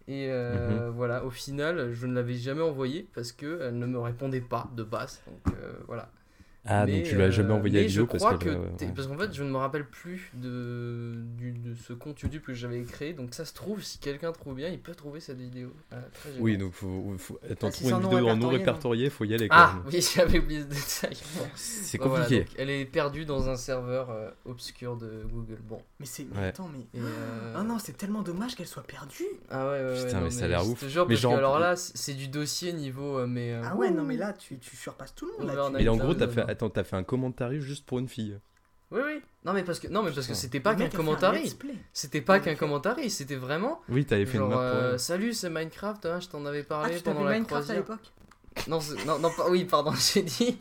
et 0.08 0.28
euh, 0.30 0.90
voilà, 0.94 1.24
au 1.26 1.30
final 1.30 1.94
je 1.94 2.06
ne 2.08 2.13
l'avais 2.16 2.36
jamais 2.36 2.62
envoyé 2.62 3.08
parce 3.13 3.32
qu'elle 3.32 3.78
ne 3.78 3.86
me 3.86 4.00
répondait 4.00 4.42
pas 4.42 4.70
de 4.76 4.84
base, 4.84 5.22
donc 5.28 5.56
euh, 5.56 5.74
voilà. 5.88 6.10
Ah, 6.68 6.86
Mais, 6.86 6.98
donc 6.98 7.04
tu 7.04 7.16
l'as 7.16 7.32
jamais 7.32 7.54
envoyé 7.54 7.80
à 7.80 7.82
mais 7.84 7.88
je 7.90 8.02
vidéo 8.02 8.08
parce 8.08 8.24
crois 8.24 8.38
que. 8.38 8.50
ouais. 8.50 8.92
parce 8.96 9.08
qu'en 9.08 9.18
fait 9.18 9.34
je 9.34 9.44
ne 9.44 9.50
me 9.50 9.58
rappelle 9.58 9.86
plus 9.88 10.32
de, 10.34 11.16
du- 11.38 11.52
de 11.54 11.74
ce 11.76 11.94
compte 11.94 12.20
YouTube 12.22 12.42
que 12.46 12.54
j'avais 12.54 12.84
créé 12.84 13.14
donc 13.14 13.34
ça 13.34 13.46
se 13.46 13.54
trouve 13.54 13.82
si 13.84 14.00
quelqu'un 14.00 14.32
trouve 14.32 14.56
bien 14.56 14.70
il 14.70 14.80
peut 14.80 14.96
trouver 14.96 15.20
cette 15.20 15.40
vidéo 15.40 15.72
Ah, 15.92 15.96
très 16.14 16.30
Oui, 16.40 16.54
gênant. 16.54 16.66
donc 16.66 16.74
faut, 16.74 17.16
faut... 17.18 17.40
Attends, 17.50 17.68
Ah, 17.68 17.72
si 17.72 17.80
trouver 17.84 17.94
une 17.96 18.10
vidéo 18.10 18.30
en 18.30 18.36
non 18.38 18.50
répertorié, 18.50 19.10
faut 19.10 19.26
y 19.26 19.34
aller 19.34 19.48
quoi. 19.48 19.58
ah 19.60 19.76
oui 19.86 20.02
j'avais 20.16 20.40
oublié 20.40 20.62
ce 20.62 20.68
détail 20.68 21.18
C'est 21.56 21.98
voilà, 21.98 22.16
compliqué. 22.24 22.44
donc, 22.44 22.54
elle 22.58 22.70
est 22.70 22.86
perdue 22.86 23.26
dans 23.26 23.50
un 23.50 23.56
serveur 23.56 24.10
euh, 24.10 24.30
obscur 24.46 24.98
de 24.98 25.24
Google 25.32 25.60
bon 25.68 25.82
Mais 26.00 26.06
c'est. 26.06 26.24
Ouais. 26.36 26.48
attends, 26.48 26.70
mais. 26.74 26.86
euh, 27.02 27.56
Oh 27.60 27.64
non, 27.64 27.78
c'est 27.80 27.96
tellement 27.98 28.22
dommage 28.22 28.56
qu'elle 28.56 28.68
soit 28.68 28.84
perdue. 28.84 29.24
ah 29.50 29.66
ouais, 29.70 29.72
ouais, 29.84 29.86
ouais, 29.92 30.06
Putain, 30.06 30.18
non, 30.20 30.24
mais 30.26 30.32
ça 30.32 30.46
a 30.46 30.48
l'air 30.48 30.64
je 30.64 30.70
ouf. 30.70 30.80
te 30.82 30.86
jure, 30.88 31.04
Mais 31.08 31.14
parce 31.16 31.22
genre, 31.22 31.34
que 31.34 31.38
alors 31.38 31.60
là 31.60 31.76
c'est 31.76 32.14
du 32.14 32.28
dossier 32.28 32.74
niveau 32.74 33.20
euh, 33.20 33.28
mais 33.28 33.56
Ah 33.64 33.76
ouais, 33.76 33.90
non, 33.92 34.04
mais 34.04 34.18
là, 34.18 34.34
tu, 34.34 34.58
tu 34.60 34.76
surpasses 34.76 35.16
tout 35.16 35.26
le 35.28 35.46
monde. 35.46 35.74
Mais 35.74 35.88
en 35.88 35.98
gros, 35.98 36.14
t'as 36.14 36.28
fait. 36.28 36.42
Attends, 36.58 36.70
t'as 36.70 36.84
fait 36.84 36.96
un 36.96 37.04
commentaire 37.04 37.52
juste 37.60 37.86
pour 37.86 38.00
une 38.00 38.08
fille. 38.08 38.38
oui 38.91 39.02
oui 39.06 39.22
non 39.46 39.54
mais 39.54 39.63
parce 39.63 39.80
que 39.80 39.88
non 39.88 40.04
mais 40.04 40.12
parce 40.12 40.28
que 40.28 40.34
c'était 40.34 40.60
pas 40.60 40.76
qu'un 40.76 40.89
commentaire 40.89 41.34
c'était 41.93 42.22
pas 42.22 42.39
qu'un 42.39 42.56
commentaire 42.56 42.98
c'était 43.10 43.36
vraiment 43.36 43.82
Oui, 43.89 44.06
t'avais 44.06 44.26
fait 44.26 44.38
Genre, 44.38 44.50
une 44.52 44.56
map 44.58 44.72
pour 44.72 44.80
euh, 44.80 44.98
salut, 44.98 45.34
c'est 45.34 45.50
Minecraft, 45.50 46.06
hein, 46.06 46.20
je 46.20 46.28
t'en 46.28 46.46
avais 46.46 46.62
Ah, 46.62 46.70
parlé 46.70 46.96
tu 46.98 47.02
t'avais 47.04 47.15
pendant 47.15 47.30
la 47.30 47.36
Minecraft 47.36 47.70
à 47.70 47.74
croisière. 47.76 47.98
l'époque 47.98 48.67
Non, 48.67 48.80
non, 49.06 49.20
non, 49.20 49.30
pas, 49.36 49.50
oui, 49.50 49.63
pardon, 49.65 49.93
j'ai 50.13 50.24
dit. 50.24 50.58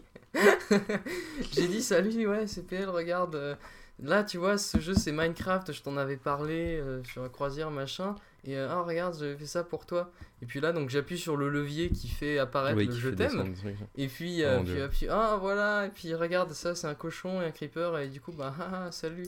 j'ai 1.53 1.67
dit, 1.69 1.83
salut, 1.83 2.27
ouais, 2.29 2.47
CPL, 2.47 2.89
regarde. 2.89 3.35
euh, 3.35 3.55
là, 4.03 4.23
tu 4.23 4.39
vois, 4.39 4.59
ce 4.59 4.79
jeu, 4.81 4.95
c'est 4.95 5.13
Minecraft, 5.13 5.73
je 5.73 5.83
t'en 5.83 5.97
avais 5.97 6.17
parlé 6.19 6.79
euh, 6.79 7.03
sur 7.05 7.23
la 7.23 7.29
croisière, 7.29 7.71
machin. 7.71 8.15
Et 8.47 8.57
euh, 8.57 8.69
ah, 8.71 8.83
regarde, 8.83 9.17
j'avais 9.19 9.37
fait 9.37 9.47
ça 9.47 9.65
pour 9.65 9.87
toi. 9.87 10.11
Et 10.43 10.47
puis 10.47 10.61
là, 10.61 10.73
donc 10.73 10.89
j'appuie 10.91 11.19
sur 11.19 11.37
le 11.37 11.49
levier 11.49 11.91
qui 11.91 12.09
fait 12.09 12.39
apparaître 12.39 12.79
Oui, 12.79 12.87
le 12.87 12.93
je 12.93 13.09
t'aime. 13.11 13.55
Et 13.97 14.07
puis, 14.09 14.43
Oh 14.43 14.47
euh, 14.47 14.63
puis, 14.63 14.81
appuie, 14.81 15.09
ah, 15.09 15.37
voilà. 15.41 15.87
Et 15.87 15.91
puis 15.91 16.15
regarde, 16.15 16.53
ça, 16.53 16.75
c'est 16.75 16.87
un 16.87 16.95
cochon 16.95 17.43
et 17.43 17.47
un 17.47 17.51
creeper. 17.51 17.99
Et 17.99 18.09
du 18.09 18.21
coup, 18.21 18.33
bah, 18.33 18.55
ah, 18.61 18.89
salut. 18.93 19.27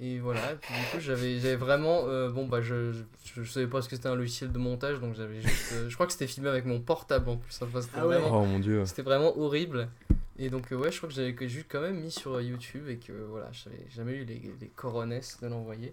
Et 0.00 0.20
voilà, 0.20 0.52
et 0.52 0.54
puis 0.54 0.72
du 0.72 0.80
coup 0.92 1.00
j'avais 1.00 1.40
j'avais 1.40 1.56
vraiment 1.56 2.02
euh, 2.06 2.30
bon 2.30 2.46
bah 2.46 2.60
je, 2.62 2.92
je, 2.92 3.42
je 3.42 3.50
savais 3.50 3.66
pas 3.66 3.82
ce 3.82 3.88
que 3.88 3.96
c'était 3.96 4.06
un 4.08 4.14
logiciel 4.14 4.52
de 4.52 4.58
montage 4.58 5.00
donc 5.00 5.16
j'avais 5.16 5.40
juste 5.40 5.72
euh, 5.72 5.88
je 5.88 5.94
crois 5.96 6.06
que 6.06 6.12
c'était 6.12 6.28
filmé 6.28 6.48
avec 6.48 6.66
mon 6.66 6.78
portable 6.80 7.28
en 7.28 7.36
plus 7.36 7.58
enfin, 7.60 7.80
c'était 7.80 7.96
Ah 7.98 8.06
ouais. 8.06 8.16
vraiment 8.20 8.42
Oh 8.42 8.46
mon 8.46 8.60
dieu. 8.60 8.84
c'était 8.86 9.02
vraiment 9.02 9.36
horrible. 9.36 9.88
Et 10.38 10.50
donc, 10.50 10.70
euh, 10.72 10.76
ouais, 10.76 10.92
je 10.92 10.98
crois 10.98 11.08
que 11.08 11.14
j'avais 11.16 11.34
juste 11.48 11.66
quand 11.68 11.80
même 11.80 11.98
mis 11.98 12.12
sur 12.12 12.40
YouTube 12.40 12.88
et 12.88 12.98
que 12.98 13.12
voilà, 13.28 13.48
j'avais 13.50 13.84
jamais 13.90 14.12
eu 14.12 14.24
les, 14.24 14.40
les 14.60 14.68
coronesses 14.68 15.38
de 15.42 15.48
l'envoyer. 15.48 15.92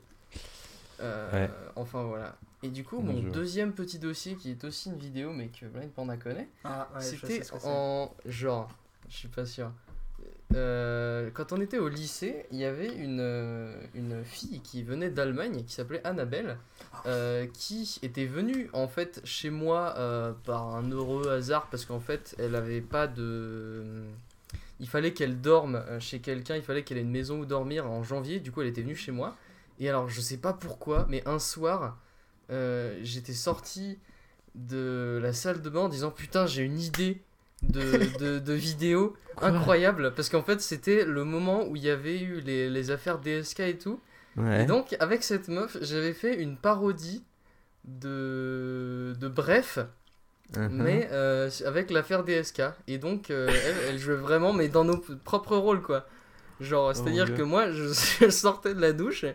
Euh, 1.01 1.31
Ouais. 1.45 1.49
Enfin, 1.75 2.03
voilà. 2.03 2.35
Et 2.63 2.69
du 2.69 2.83
coup, 2.83 2.99
Mon 2.99 3.13
deuxième 3.31 3.73
petit 3.73 3.99
dossier 3.99 4.35
qui 4.35 4.49
est 4.51 4.63
aussi 4.63 4.89
une 4.89 4.97
vidéo 4.97 5.31
mais 5.31 5.47
que 5.49 5.65
Blind 5.65 5.91
Panda 5.91 6.17
connaît, 6.17 6.47
Ah, 6.63 6.87
ouais, 6.95 7.01
c'était 7.01 7.41
en 7.63 8.11
genre, 8.25 8.69
je 9.09 9.15
suis 9.15 9.27
pas 9.27 9.45
sûr. 9.45 9.71
Euh, 10.55 11.29
quand 11.33 11.51
on 11.51 11.59
était 11.59 11.79
au 11.79 11.89
lycée, 11.89 12.45
il 12.51 12.57
y 12.59 12.65
avait 12.65 12.93
une, 12.95 13.19
euh, 13.19 13.73
une 13.93 14.23
fille 14.23 14.61
qui 14.61 14.83
venait 14.83 15.09
d'Allemagne 15.09 15.63
qui 15.65 15.73
s'appelait 15.73 16.05
Annabelle, 16.05 16.57
euh, 17.05 17.45
qui 17.53 17.99
était 18.03 18.25
venue 18.25 18.69
en 18.73 18.87
fait 18.87 19.21
chez 19.25 19.49
moi 19.49 19.95
euh, 19.97 20.33
par 20.45 20.75
un 20.75 20.89
heureux 20.91 21.29
hasard 21.29 21.67
parce 21.69 21.85
qu'en 21.85 21.99
fait 21.99 22.35
elle 22.39 22.55
avait 22.55 22.81
pas 22.81 23.07
de. 23.07 24.03
Il 24.79 24.87
fallait 24.87 25.13
qu'elle 25.13 25.39
dorme 25.41 25.81
chez 25.99 26.19
quelqu'un, 26.19 26.55
il 26.55 26.61
fallait 26.61 26.83
qu'elle 26.83 26.97
ait 26.97 27.01
une 27.01 27.11
maison 27.11 27.39
où 27.39 27.45
dormir 27.45 27.89
en 27.89 28.03
janvier, 28.03 28.39
du 28.39 28.51
coup 28.51 28.61
elle 28.61 28.67
était 28.67 28.81
venue 28.81 28.95
chez 28.95 29.11
moi. 29.11 29.35
Et 29.79 29.89
alors 29.89 30.09
je 30.09 30.21
sais 30.21 30.37
pas 30.37 30.53
pourquoi, 30.53 31.05
mais 31.09 31.21
un 31.27 31.39
soir, 31.39 31.97
euh, 32.51 32.97
j'étais 33.03 33.33
sorti 33.33 33.99
de 34.55 35.19
la 35.21 35.33
salle 35.33 35.61
de 35.61 35.69
bain 35.69 35.81
en 35.81 35.89
disant 35.89 36.11
putain 36.11 36.45
j'ai 36.47 36.63
une 36.63 36.79
idée 36.79 37.21
de, 37.63 37.81
de, 38.19 38.39
de 38.39 38.53
vidéo 38.53 39.15
incroyable 39.41 40.13
parce 40.15 40.29
qu'en 40.29 40.43
fait 40.43 40.61
c'était 40.61 41.03
le 41.05 41.25
moment 41.25 41.67
où 41.67 41.75
il 41.75 41.83
y 41.83 41.89
avait 41.89 42.21
eu 42.21 42.39
les, 42.39 42.69
les 42.69 42.91
affaires 42.91 43.19
DSK 43.19 43.59
et 43.61 43.77
tout 43.77 43.99
Ouais. 44.37 44.63
et 44.63 44.65
donc 44.65 44.95
avec 44.99 45.23
cette 45.23 45.47
meuf 45.47 45.77
j'avais 45.81 46.13
fait 46.13 46.35
une 46.35 46.57
parodie 46.57 47.23
de, 47.85 49.13
de 49.19 49.27
Bref 49.27 49.79
Mhm. 50.55 50.69
mais 50.71 51.09
euh, 51.11 51.49
avec 51.65 51.89
l'affaire 51.89 52.23
DSK 52.23 52.61
et 52.87 52.97
donc 52.99 53.31
euh, 53.31 53.49
elle, 53.49 53.75
elle 53.89 53.97
jouait 53.99 54.15
vraiment 54.15 54.53
mais 54.53 54.67
dans 54.69 54.83
nos 54.83 54.97
propres 55.23 55.57
rôles 55.57 55.81
quoi 55.81 56.05
genre 56.61 56.93
Oh, 56.95 57.09
Dieu. 57.25 57.35
que 57.35 57.41
moi 57.41 57.71
je 57.71 58.29
sortais 58.29 58.75
de 58.75 58.79
la 58.79 58.93
douche 58.93 59.25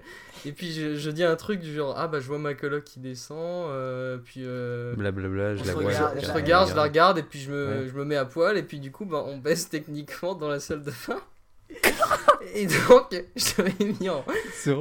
et 0.46 0.52
puis 0.52 0.72
je, 0.72 0.94
je 0.96 1.10
dis 1.10 1.24
un 1.24 1.36
truc 1.36 1.60
du 1.60 1.74
genre 1.74 1.94
ah 1.96 2.08
bah 2.08 2.20
je 2.20 2.26
vois 2.26 2.38
ma 2.38 2.54
coloc 2.54 2.84
qui 2.84 3.00
descend 3.00 3.68
euh, 3.70 4.18
puis 4.18 4.42
euh, 4.44 4.94
Blablabla, 4.96 5.56
je 5.56 5.62
on 5.62 5.64
la 5.64 5.72
se 5.72 5.78
vois. 5.78 5.84
regarde, 5.90 6.14
je 6.16 6.22
je 6.22 6.26
la 6.28 6.32
regarde, 6.34 6.70
je 6.70 6.74
la 6.76 6.82
regarde, 6.82 7.18
et 7.18 7.22
puis 7.22 7.40
je 7.40 7.50
me, 7.50 7.66
Ouais. 7.82 7.88
je 7.88 7.92
me 7.94 8.04
mets 8.04 8.16
à 8.16 8.24
poil, 8.24 8.56
et 8.56 8.62
puis 8.62 8.78
du 8.80 8.90
coup, 8.92 9.04
bah, 9.04 9.22
on 9.26 9.38
baisse 9.38 9.68
techniquement 9.68 10.34
dans 10.34 10.48
la 10.48 10.60
salle 10.60 10.82
de 10.82 10.92
bain. 11.08 11.20
et 12.54 12.66
donc, 12.66 13.14
je 13.36 13.62
l'avais 13.62 13.84
mis 14.00 14.08
en, 14.08 14.24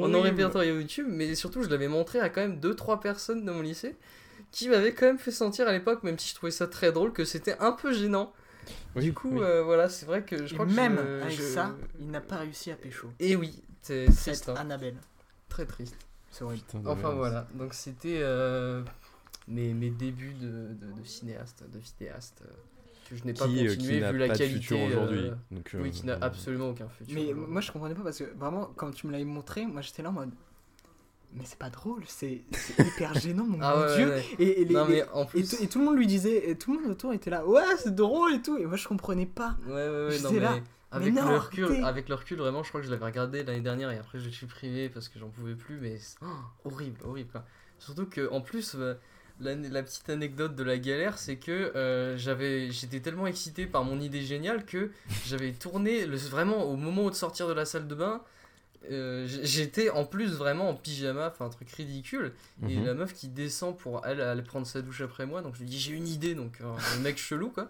en 0.01 0.07
non 0.07 0.21
répertorié 0.21 0.71
YouTube, 0.73 1.07
mais 1.09 1.35
surtout, 1.35 1.61
je 1.63 1.69
l'avais 1.69 1.87
montré 1.87 2.19
à 2.19 2.29
quand 2.29 2.41
même 2.41 2.59
2-3 2.59 2.99
personnes 2.99 3.45
de 3.45 3.51
mon 3.51 3.61
lycée 3.61 3.95
qui 4.51 4.67
m'avaient 4.69 4.93
quand 4.93 5.05
même 5.05 5.19
fait 5.19 5.31
sentir 5.31 5.67
à 5.67 5.71
l'époque, 5.71 6.01
même 6.03 6.17
si 6.17 6.29
je 6.29 6.35
trouvais 6.35 6.51
ça 6.51 6.65
très 6.67 6.91
drôle, 6.91 7.13
que 7.13 7.23
c'était 7.25 7.55
un 7.59 7.71
peu 7.71 7.93
gênant. 7.93 8.33
Oui, 8.95 9.03
du 9.03 9.13
coup, 9.13 9.29
oui. 9.33 9.41
euh, 9.43 9.61
voilà, 9.63 9.89
c'est 9.89 10.05
vrai 10.07 10.23
que 10.23 10.45
je 10.47 10.51
Et 10.51 10.55
crois 10.55 10.65
que 10.65 10.71
même 10.71 10.97
je- 10.97 11.23
avec 11.23 11.37
je- 11.37 11.43
ça, 11.43 11.75
il 11.99 12.09
n'a 12.09 12.21
pas 12.21 12.37
réussi 12.37 12.71
à 12.71 12.75
pécho. 12.75 13.07
Et 13.19 13.35
oui, 13.35 13.61
c'est 13.81 14.07
hein. 14.47 14.53
Annabelle. 14.57 14.95
Très 15.49 15.65
triste. 15.65 15.95
C'est 16.31 16.43
horrible. 16.43 16.63
Putain 16.65 16.79
de 16.79 16.87
Enfin 16.87 17.07
merde. 17.09 17.17
voilà, 17.17 17.47
donc 17.55 17.73
c'était 17.73 18.19
euh, 18.21 18.83
mes, 19.47 19.73
mes 19.73 19.89
débuts 19.89 20.33
de, 20.35 20.47
de, 20.73 20.91
de 20.99 21.03
cinéaste, 21.03 21.63
de 21.71 21.79
vidéaste, 21.79 22.43
euh, 22.45 22.51
que 23.09 23.15
je 23.15 23.23
n'ai 23.25 23.33
pas 23.33 23.45
Qui, 23.47 23.65
euh, 23.67 23.71
continué 23.71 23.99
qui 23.99 24.11
vu 24.11 24.17
la 24.19 24.27
pas 24.27 24.33
de 24.33 24.37
qualité. 24.37 24.59
futur 24.61 24.81
aujourd'hui. 24.81 25.19
euh, 25.29 25.35
Donc, 25.51 25.71
oui, 25.81 25.91
qui 25.91 26.05
n'a 26.05 26.17
absolument 26.21 26.69
aucun 26.69 26.87
futur. 26.89 27.15
Mais 27.15 27.33
moi 27.33 27.61
je 27.61 27.71
comprenais 27.71 27.95
pas 27.95 28.03
parce 28.03 28.19
que 28.19 28.25
vraiment 28.37 28.69
quand 28.75 28.91
tu 28.91 29.07
me 29.07 29.11
l'avais 29.11 29.25
montré, 29.25 29.65
moi 29.65 29.81
j'étais 29.81 30.03
là 30.03 30.09
en 30.09 30.13
mode 30.13 30.29
mais 31.31 31.43
c'est 31.45 31.59
pas 31.59 31.69
drôle, 31.69 32.01
c'est 32.07 32.41
hyper 32.79 33.13
gênant 33.13 33.45
mon 33.45 33.59
Ah 33.61 33.79
ouais, 33.79 33.95
dieu. 33.95 34.07
ouais, 34.09 34.15
ouais. 34.15 34.25
Et, 34.39 34.61
et 34.61 34.65
les- 34.65 34.73
non 34.73 34.85
les- 34.87 34.93
mais 35.03 35.09
en 35.13 35.23
et, 35.23 35.27
plus. 35.27 35.47
tout, 35.47 35.63
et 35.63 35.67
tout 35.67 35.77
le 35.79 35.85
monde 35.85 35.97
lui 35.97 36.07
disait, 36.07 36.49
et 36.49 36.57
tout 36.57 36.73
le 36.73 36.79
monde 36.81 36.91
autour 36.91 37.13
était 37.13 37.29
là, 37.29 37.45
ouais 37.45 37.61
c'est 37.77 37.93
drôle 37.93 38.33
et 38.33 38.41
tout, 38.41 38.57
et 38.57 38.65
moi 38.65 38.77
je 38.77 38.87
comprenais 38.87 39.27
pas. 39.27 39.55
Ouais, 39.67 39.73
ouais, 39.73 40.07
ouais, 40.07 40.19
non, 40.21 40.31
mais 40.31 40.39
là, 40.39 40.59
avec, 40.91 41.13
non, 41.13 41.25
le 41.29 41.37
recul, 41.37 41.63
arrêtez. 41.65 41.83
avec 41.83 42.09
le 42.09 42.15
recul, 42.15 42.37
vraiment, 42.39 42.63
je 42.63 42.69
crois 42.69 42.81
que 42.81 42.87
je 42.87 42.91
l'avais 42.91 43.05
regardé 43.05 43.43
l'année 43.43 43.61
dernière 43.61 43.91
et 43.91 43.97
après 43.97 44.19
je 44.19 44.25
l'ai 44.25 44.31
supprimé 44.31 44.89
parce 44.89 45.07
que 45.09 45.19
j'en 45.19 45.29
pouvais 45.29 45.55
plus, 45.55 45.79
mais 45.79 45.97
c'est- 45.99 46.17
oh, 46.21 46.25
horrible, 46.69 46.99
horrible. 47.03 47.29
quoi. 47.31 47.45
Surtout 47.77 48.05
que, 48.07 48.29
en 48.31 48.41
plus, 48.41 48.75
euh, 48.75 48.95
la, 49.39 49.55
la 49.55 49.83
petite 49.83 50.09
anecdote 50.09 50.55
de 50.55 50.63
la 50.63 50.77
galère, 50.77 51.17
c'est 51.17 51.37
que 51.37 51.51
euh, 51.75 52.17
j'avais, 52.17 52.71
j'étais 52.71 52.99
tellement 52.99 53.27
excité 53.27 53.65
par 53.67 53.83
mon 53.85 53.99
idée 54.01 54.21
géniale 54.21 54.65
que 54.65 54.91
j'avais 55.27 55.53
tourné 55.53 56.05
le, 56.05 56.17
vraiment 56.17 56.63
au 56.65 56.75
moment 56.75 57.09
de 57.09 57.15
sortir 57.15 57.47
de 57.47 57.53
la 57.53 57.65
salle 57.65 57.87
de 57.87 57.95
bain. 57.95 58.21
euh, 58.91 59.25
J'étais 59.43 59.89
en 59.89 60.05
plus 60.05 60.33
vraiment 60.33 60.69
en 60.69 60.73
pyjama, 60.75 61.27
enfin 61.31 61.45
un 61.45 61.49
truc 61.49 61.69
ridicule. 61.71 62.33
Et 62.67 62.75
Mhm. 62.77 62.85
la 62.85 62.93
meuf 62.95 63.13
qui 63.13 63.27
descend 63.29 63.77
pour 63.77 64.05
elle 64.05 64.19
aller 64.21 64.41
prendre 64.41 64.65
sa 64.67 64.81
douche 64.81 65.01
après 65.01 65.25
moi, 65.25 65.41
donc 65.41 65.55
je 65.55 65.59
lui 65.61 65.67
dis 65.67 65.79
j'ai 65.79 65.93
une 65.93 66.07
idée, 66.07 66.33
donc 66.35 66.59
euh, 66.61 66.65
un 66.95 66.99
mec 66.99 67.17
chelou 67.17 67.49
quoi. 67.49 67.69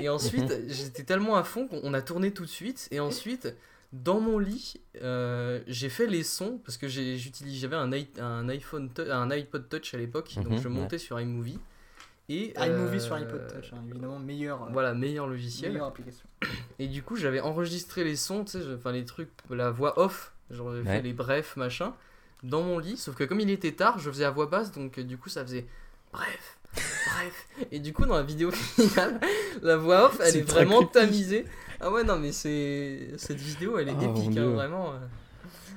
Et 0.00 0.08
ensuite 0.08 0.52
j'étais 0.68 1.04
tellement 1.04 1.36
à 1.36 1.44
fond 1.44 1.66
qu'on 1.68 1.94
a 1.94 2.02
tourné 2.02 2.32
tout 2.32 2.44
de 2.44 2.50
suite. 2.50 2.88
Et 2.90 3.00
ensuite 3.00 3.54
dans 3.92 4.20
mon 4.20 4.38
lit 4.38 4.80
euh, 5.02 5.60
j'ai 5.66 5.88
fait 5.90 6.06
les 6.06 6.22
sons 6.22 6.58
parce 6.64 6.76
que 6.78 6.88
j'utilise 6.88 7.60
j'avais 7.60 7.76
un, 7.76 7.92
i- 7.92 8.08
un 8.18 8.48
iPhone, 8.48 8.88
un 9.10 9.30
iPod 9.30 9.68
Touch 9.68 9.94
à 9.94 9.98
l'époque, 9.98 10.32
donc 10.36 10.52
Mhm, 10.52 10.58
je 10.62 10.68
montais 10.68 10.98
sur 10.98 11.20
iMovie. 11.20 11.58
Et 12.28 12.54
iMovie 12.56 12.96
euh, 12.96 13.00
sur 13.00 13.16
iPod 13.16 13.46
Touch, 13.48 13.72
hein, 13.74 13.82
évidemment, 13.90 14.18
meilleur, 14.18 14.62
euh, 14.62 14.68
Voilà 14.72 14.94
meilleur 14.94 15.26
logiciel. 15.26 15.72
meilleure 15.72 15.88
application. 15.88 16.24
Et 16.78 16.86
du 16.86 17.02
coup, 17.02 17.16
j'avais 17.16 17.40
enregistré 17.40 18.04
les 18.04 18.16
sons, 18.16 18.44
tu 18.44 18.52
sais, 18.52 18.74
enfin 18.74 18.92
les 18.92 19.04
trucs, 19.04 19.28
la 19.50 19.70
voix 19.70 19.98
off, 19.98 20.32
Ouais. 20.50 20.84
fait 20.84 21.02
les 21.02 21.12
brefs, 21.12 21.56
machin, 21.56 21.94
dans 22.42 22.62
mon 22.62 22.78
lit. 22.78 22.96
Sauf 22.96 23.14
que 23.16 23.24
comme 23.24 23.40
il 23.40 23.50
était 23.50 23.72
tard, 23.72 23.98
je 23.98 24.08
faisais 24.10 24.24
à 24.24 24.30
voix 24.30 24.46
basse, 24.46 24.70
donc 24.72 24.98
euh, 24.98 25.02
du 25.02 25.18
coup, 25.18 25.28
ça 25.28 25.42
faisait 25.44 25.66
bref, 26.12 26.58
bref. 27.14 27.48
Et 27.70 27.78
du 27.80 27.92
coup, 27.92 28.04
dans 28.06 28.16
la 28.16 28.22
vidéo 28.22 28.50
finale, 28.52 29.20
la 29.62 29.76
voix 29.76 30.06
off, 30.06 30.20
elle 30.24 30.36
est 30.38 30.42
vraiment 30.42 30.78
creepy. 30.78 30.92
tamisée. 30.92 31.44
Ah 31.80 31.90
ouais, 31.90 32.04
non, 32.04 32.18
mais 32.18 32.32
c'est 32.32 33.08
cette 33.16 33.38
vidéo, 33.40 33.78
elle 33.78 33.88
est 33.88 33.94
Oh, 33.98 34.02
mon 34.02 34.16
épique, 34.22 34.38
hein, 34.38 34.50
vraiment. 34.50 34.92
euh, 34.92 34.98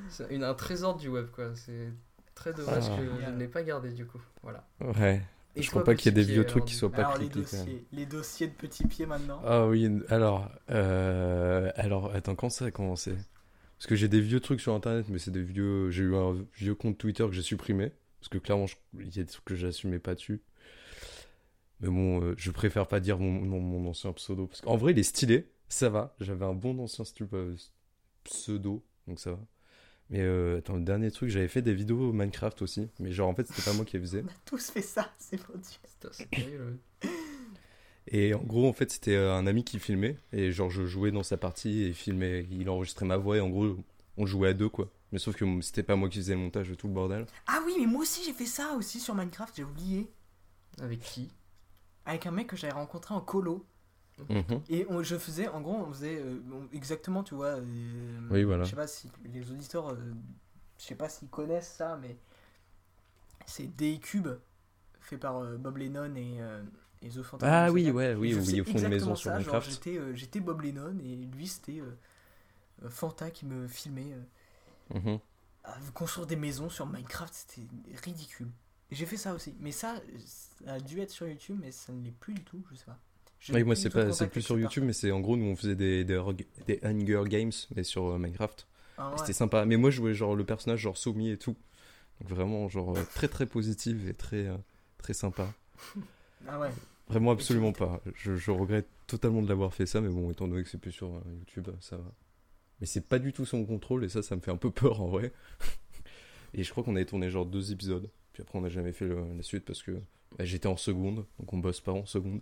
C'est 0.10 0.28
une, 0.32 0.44
un 0.44 0.54
trésor 0.54 0.96
du 0.98 1.08
web, 1.10 1.28
quoi. 1.32 1.52
C'est 1.56 1.92
très 2.36 2.54
dommage 2.54 2.84
Ah. 2.92 2.98
que 2.98 3.26
je 3.26 3.30
ne 3.32 3.40
l'ai 3.40 3.48
pas 3.48 3.64
gardé, 3.64 3.92
du 3.92 4.06
coup. 4.06 4.22
Voilà. 4.44 4.68
Ouais. 4.82 5.22
Et 5.58 5.62
je 5.64 5.70
crois 5.70 5.84
pas 5.86 5.96
qu'il 5.96 6.08
y 6.08 6.10
ait 6.10 6.24
des 6.24 6.30
vieux 6.30 6.44
trucs 6.46 6.64
alors, 6.64 6.68
qui 6.68 6.76
soient 6.76 6.92
pas 6.92 6.98
Alors 7.06 7.18
les 7.18 7.30
creepy 7.30 7.46
quand 7.50 7.58
même. 7.58 7.66
dossiers, 7.66 7.86
les 7.94 8.06
dossiers 8.06 8.48
de 8.48 8.54
petits 8.54 8.86
pieds 8.88 9.06
maintenant. 9.06 9.42
Ah 9.46 9.66
oui, 9.68 9.90
alors, 10.10 10.50
euh, 10.70 11.72
alors, 11.76 12.14
attends, 12.14 12.36
quand 12.36 12.50
ça 12.50 12.66
a 12.66 12.72
commencé? 12.72 13.14
Parce 13.78 13.88
que 13.88 13.96
j'ai 13.96 14.08
des 14.08 14.22
vieux 14.22 14.40
trucs 14.42 14.62
sur 14.62 14.74
internet, 14.74 15.06
mais 15.10 15.18
c'est 15.20 15.32
des 15.32 15.42
vieux. 15.44 15.90
J'ai 15.92 16.04
eu 16.04 16.16
un 16.16 16.36
vieux 16.56 16.76
compte 16.76 16.98
Twitter 16.98 17.26
que 17.26 17.32
j'ai 17.34 17.42
supprimé. 17.42 17.92
Parce 18.20 18.30
que 18.30 18.38
clairement, 18.38 18.68
je- 18.68 18.76
il 19.00 19.16
y 19.16 19.20
a 19.20 19.24
des 19.24 19.30
trucs 19.32 19.46
que 19.46 19.56
j'assumais 19.56 20.00
pas 20.00 20.16
dessus. 20.16 20.42
Mais 21.82 21.90
bon, 21.90 22.22
euh, 22.22 22.34
je 22.38 22.52
préfère 22.52 22.88
pas 22.88 23.00
dire 23.00 23.20
mon, 23.20 23.32
mon, 23.32 23.60
mon 23.60 23.90
ancien 23.90 24.14
pseudo. 24.14 24.48
Parce 24.48 24.62
qu'en 24.62 24.78
vrai, 24.78 24.94
il 24.94 25.00
est 25.00 25.04
stylé, 25.04 25.50
ça 25.68 25.90
va. 25.90 26.16
J'avais 26.20 26.46
un 26.46 26.54
bon 26.54 26.80
ancien 26.80 27.04
euh, 27.34 27.56
pseudo, 28.24 28.84
donc 29.08 29.20
ça 29.20 29.32
va. 29.32 29.40
Mais 30.10 30.22
euh, 30.22 30.60
attends, 30.60 30.76
le 30.76 30.84
dernier 30.84 31.10
truc, 31.12 31.30
j'avais 31.30 31.48
fait 31.48 31.62
des 31.62 31.74
vidéos 31.74 32.14
Minecraft 32.14 32.62
aussi. 32.62 32.88
Mais 33.00 33.12
genre, 33.12 33.28
en 33.28 33.36
fait, 33.36 33.48
c'était 33.48 33.64
pas 33.70 33.74
moi 33.74 33.86
qui 33.86 33.98
les 33.98 34.04
faisais. 34.04 34.24
On 34.24 34.30
a 34.30 34.36
tous 34.46 34.70
fait 34.70 34.82
ça, 34.82 35.12
c'est 35.18 35.40
mon 35.50 35.56
dieu. 35.58 36.80
Et 38.08 38.36
en 38.36 38.44
gros, 38.44 38.70
en 38.70 38.74
fait, 38.74 38.92
c'était 38.92 39.16
un 39.18 39.48
ami 39.48 39.64
qui 39.64 39.80
filmait. 39.80 40.18
Et 40.32 40.52
genre, 40.52 40.70
je 40.70 40.86
jouais 40.86 41.12
dans 41.12 41.24
sa 41.24 41.38
partie 41.38 41.82
et 41.84 41.88
il 41.88 41.94
filmait, 41.96 42.48
il 42.52 42.70
enregistrait 42.70 43.06
ma 43.06 43.18
voix. 43.18 43.38
Et 43.38 43.42
en 43.42 43.50
gros, 43.50 43.78
on 44.18 44.26
jouait 44.26 44.50
à 44.50 44.54
deux, 44.54 44.70
quoi. 44.70 44.92
Mais 45.12 45.20
sauf 45.20 45.36
que 45.36 45.62
c'était 45.62 45.84
pas 45.84 45.96
moi 45.96 46.10
qui 46.10 46.18
faisais 46.18 46.34
le 46.34 46.40
montage 46.40 46.70
de 46.70 46.76
tout 46.76 46.88
le 46.88 46.94
bordel. 46.94 47.26
Ah 47.48 47.62
oui, 47.66 47.74
mais 47.80 47.86
moi 47.86 48.02
aussi 48.02 48.22
j'ai 48.26 48.34
fait 48.34 48.46
ça 48.46 48.74
aussi 48.74 49.00
sur 49.00 49.16
Minecraft, 49.16 49.56
j'ai 49.56 49.64
oublié. 49.64 50.12
Avec 50.82 51.00
qui? 51.00 51.30
Avec 52.06 52.26
un 52.26 52.32
mec 52.32 52.48
que 52.48 52.56
j'avais 52.56 52.74
rencontré 52.74 53.14
en 53.14 53.22
colo. 53.22 53.66
Mhm. 54.30 54.62
Et 54.70 54.86
on- 54.90 55.04
je 55.04 55.18
faisais, 55.18 55.48
en 55.50 55.62
gros, 55.62 55.76
on 55.76 55.92
faisait 55.92 56.20
euh, 56.22 56.40
exactement, 56.72 57.24
tu 57.24 57.36
vois. 57.36 57.58
euh, 57.60 58.28
Oui, 58.32 58.44
voilà. 58.44 58.64
Je 58.64 58.70
sais 58.70 58.76
pas 58.76 58.88
si 58.88 59.12
les 59.26 59.52
auditeurs, 59.52 59.90
euh, 59.90 59.98
je 60.80 60.84
sais 60.86 60.96
pas 60.96 61.10
s'ils 61.10 61.30
connaissent 61.30 61.74
ça, 61.74 61.98
mais 62.02 62.18
c'est 63.46 63.68
D-Cube, 63.76 64.28
fait 65.02 65.18
par 65.18 65.38
euh, 65.38 65.58
Bob 65.58 65.78
Lennon 65.78 66.16
et, 66.16 66.42
euh, 66.42 66.64
et 67.02 67.10
The 67.10 67.22
Fantasy. 67.22 67.52
Ah 67.52 67.72
oui, 67.72 67.92
ouais, 67.92 68.16
oui, 68.16 68.34
où 68.34 68.40
faisais 68.40 68.58
ils 68.58 68.64
font 68.64 68.80
une 68.80 68.90
maison 68.90 69.16
sur 69.16 69.32
ça. 69.32 69.60
J'étais 69.60 69.98
euh, 69.98 70.16
j'étais 70.16 70.40
Bob 70.40 70.62
Lennon 70.62 70.98
et 71.04 71.16
lui 71.16 71.48
c'était 71.48 71.82
Fanta 72.90 73.32
qui 73.32 73.46
me 73.46 73.68
filmait. 73.68 74.14
euh, 74.14 75.00
Mhm. 75.00 75.20
à 75.64 75.76
construire 75.96 76.28
des 76.28 76.36
maisons 76.36 76.70
sur 76.70 76.86
Minecraft, 76.86 77.34
c'était 77.34 77.68
ridicule. 78.04 78.50
J'ai 78.92 79.06
fait 79.06 79.18
ça 79.18 79.34
aussi. 79.34 79.54
Mais 79.60 79.72
ça, 79.72 80.00
ça 80.26 80.74
a 80.74 80.80
dû 80.80 81.00
être 81.02 81.10
sur 81.10 81.28
YouTube, 81.28 81.58
mais 81.62 81.72
ça 81.72 81.92
ne 81.92 82.04
l'est 82.04 82.12
plus 82.12 82.34
du 82.34 82.44
tout, 82.44 82.64
je 82.72 82.76
sais 82.78 82.86
pas. 82.86 83.00
Oui, 83.50 83.64
moi, 83.64 83.76
c'est 83.76 83.90
pas, 83.90 84.12
c'est 84.12 84.28
plus 84.28 84.42
sur 84.42 84.58
YouTube, 84.60 84.84
mais 84.86 84.94
c'est 84.94 85.12
en 85.12 85.20
gros, 85.20 85.38
nous, 85.38 85.46
on 85.46 85.56
faisait 85.56 85.76
des, 85.76 86.04
des, 86.04 86.16
Hung- 86.18 86.46
des 86.66 86.80
Hunger 86.84 87.24
Games, 87.28 87.52
mais 87.76 87.84
sur 87.84 88.06
euh, 88.08 88.18
Minecraft. 88.18 88.66
Ah 88.98 89.12
ouais. 89.12 89.18
C'était 89.18 89.34
sympa. 89.34 89.66
Mais 89.66 89.78
moi, 89.78 89.90
je 89.92 89.98
jouais 89.98 90.14
genre 90.14 90.36
le 90.36 90.46
personnage, 90.46 90.80
genre 90.80 90.98
Somi 90.98 91.30
et 91.30 91.38
tout. 91.38 91.56
Donc 92.22 92.30
vraiment, 92.30 92.68
genre, 92.70 92.96
euh, 92.98 93.04
très 93.14 93.28
très 93.28 93.46
positif 93.46 93.98
et 94.08 94.14
très, 94.14 94.48
euh, 94.48 94.58
très 94.98 95.14
sympa. 95.14 95.54
Ah 96.48 96.60
ouais. 96.60 96.70
Vraiment, 97.08 97.32
absolument 97.32 97.74
pas. 97.74 98.02
Je, 98.16 98.36
je 98.36 98.52
regrette 98.52 98.88
totalement 99.06 99.42
de 99.44 99.50
l'avoir 99.50 99.74
fait 99.74 99.86
ça, 99.86 100.02
mais 100.02 100.10
bon, 100.10 100.32
étant 100.32 100.48
donné 100.48 100.64
que 100.64 100.70
c'est 100.70 100.80
plus 100.80 100.92
sur 100.94 101.10
euh, 101.14 101.22
YouTube, 101.40 101.68
ça 101.82 101.98
va. 101.98 102.12
Mais 102.80 102.88
c'est 102.88 103.02
pas 103.08 103.20
du 103.20 103.32
tout 103.32 103.46
mon 103.54 103.66
contrôle, 103.66 104.06
et 104.06 104.10
ça, 104.10 104.24
ça 104.24 104.36
me 104.36 104.42
fait 104.42 104.52
un 104.52 104.58
peu 104.58 104.72
peur 104.72 105.02
en 105.02 105.08
vrai. 105.08 105.32
et 106.54 106.64
je 106.64 106.72
crois 106.72 106.84
qu'on 106.84 106.96
avait 106.96 107.06
tourné 107.06 107.30
genre 107.30 107.46
deux 107.46 107.72
épisodes. 107.72 108.10
Puis 108.36 108.42
après, 108.44 108.60
on 108.60 108.62
n'a 108.64 108.68
jamais 108.70 108.92
fait 108.92 109.06
le- 109.06 109.34
la 109.34 109.42
suite 109.44 109.64
parce 109.64 109.82
que 109.82 109.92
bah, 110.38 110.44
j'étais 110.44 110.68
en 110.68 110.76
seconde, 110.76 111.26
donc 111.40 111.54
on 111.54 111.58
bosse 111.60 111.80
pas 111.80 111.94
en 111.94 112.06
seconde. 112.06 112.42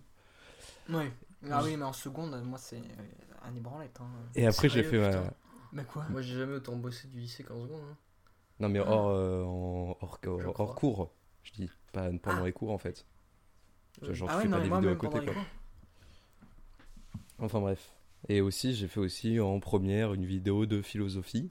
Ouais. 0.90 1.08
Ah 1.48 1.62
oui, 1.62 1.76
mais 1.76 1.84
en 1.84 1.92
seconde, 1.92 2.42
moi, 2.44 2.58
c'est 2.58 2.78
euh, 2.78 3.44
un 3.44 3.54
ébranlette. 3.54 3.96
Hein. 4.00 4.08
Et 4.34 4.44
après, 4.44 4.68
j'ai 4.68 4.82
fait 4.82 4.98
ma. 4.98 5.10
putain. 5.10 5.34
Mais 5.72 5.84
quoi 5.84 6.04
Moi, 6.10 6.20
j'ai 6.20 6.34
jamais 6.36 6.54
autant 6.54 6.74
bossé 6.74 7.06
du 7.06 7.20
lycée 7.20 7.44
qu'en 7.44 7.62
seconde. 7.62 7.80
hein. 7.88 7.96
Non, 8.58 8.68
mais 8.68 8.80
hors, 8.80 9.08
euh, 9.10 9.44
en- 9.44 9.96
hors, 10.00 10.18
hors, 10.58 10.74
cours, 10.74 11.12
je 11.44 11.52
dis. 11.52 11.70
Pas 11.92 12.10
pendant 12.20 12.42
Ah. 12.42 12.46
les 12.46 12.52
cours 12.52 12.72
en 12.72 12.78
fait. 12.78 13.06
Genre, 14.02 14.28
Ah 14.28 14.32
tu 14.32 14.36
ouais, 14.38 14.42
fais 14.42 14.48
non, 14.48 14.56
pas 14.56 14.62
des 14.64 14.88
vidéos 14.88 14.90
à 14.90 14.96
côté 14.96 15.24
quoi. 15.24 15.34
Enfin 17.38 17.60
bref. 17.60 17.94
Et 18.28 18.40
aussi, 18.40 18.74
j'ai 18.74 18.88
fait 18.88 18.98
aussi 19.00 19.38
en 19.38 19.60
première 19.60 20.12
une 20.14 20.24
vidéo 20.24 20.66
de 20.66 20.82
philosophie 20.82 21.50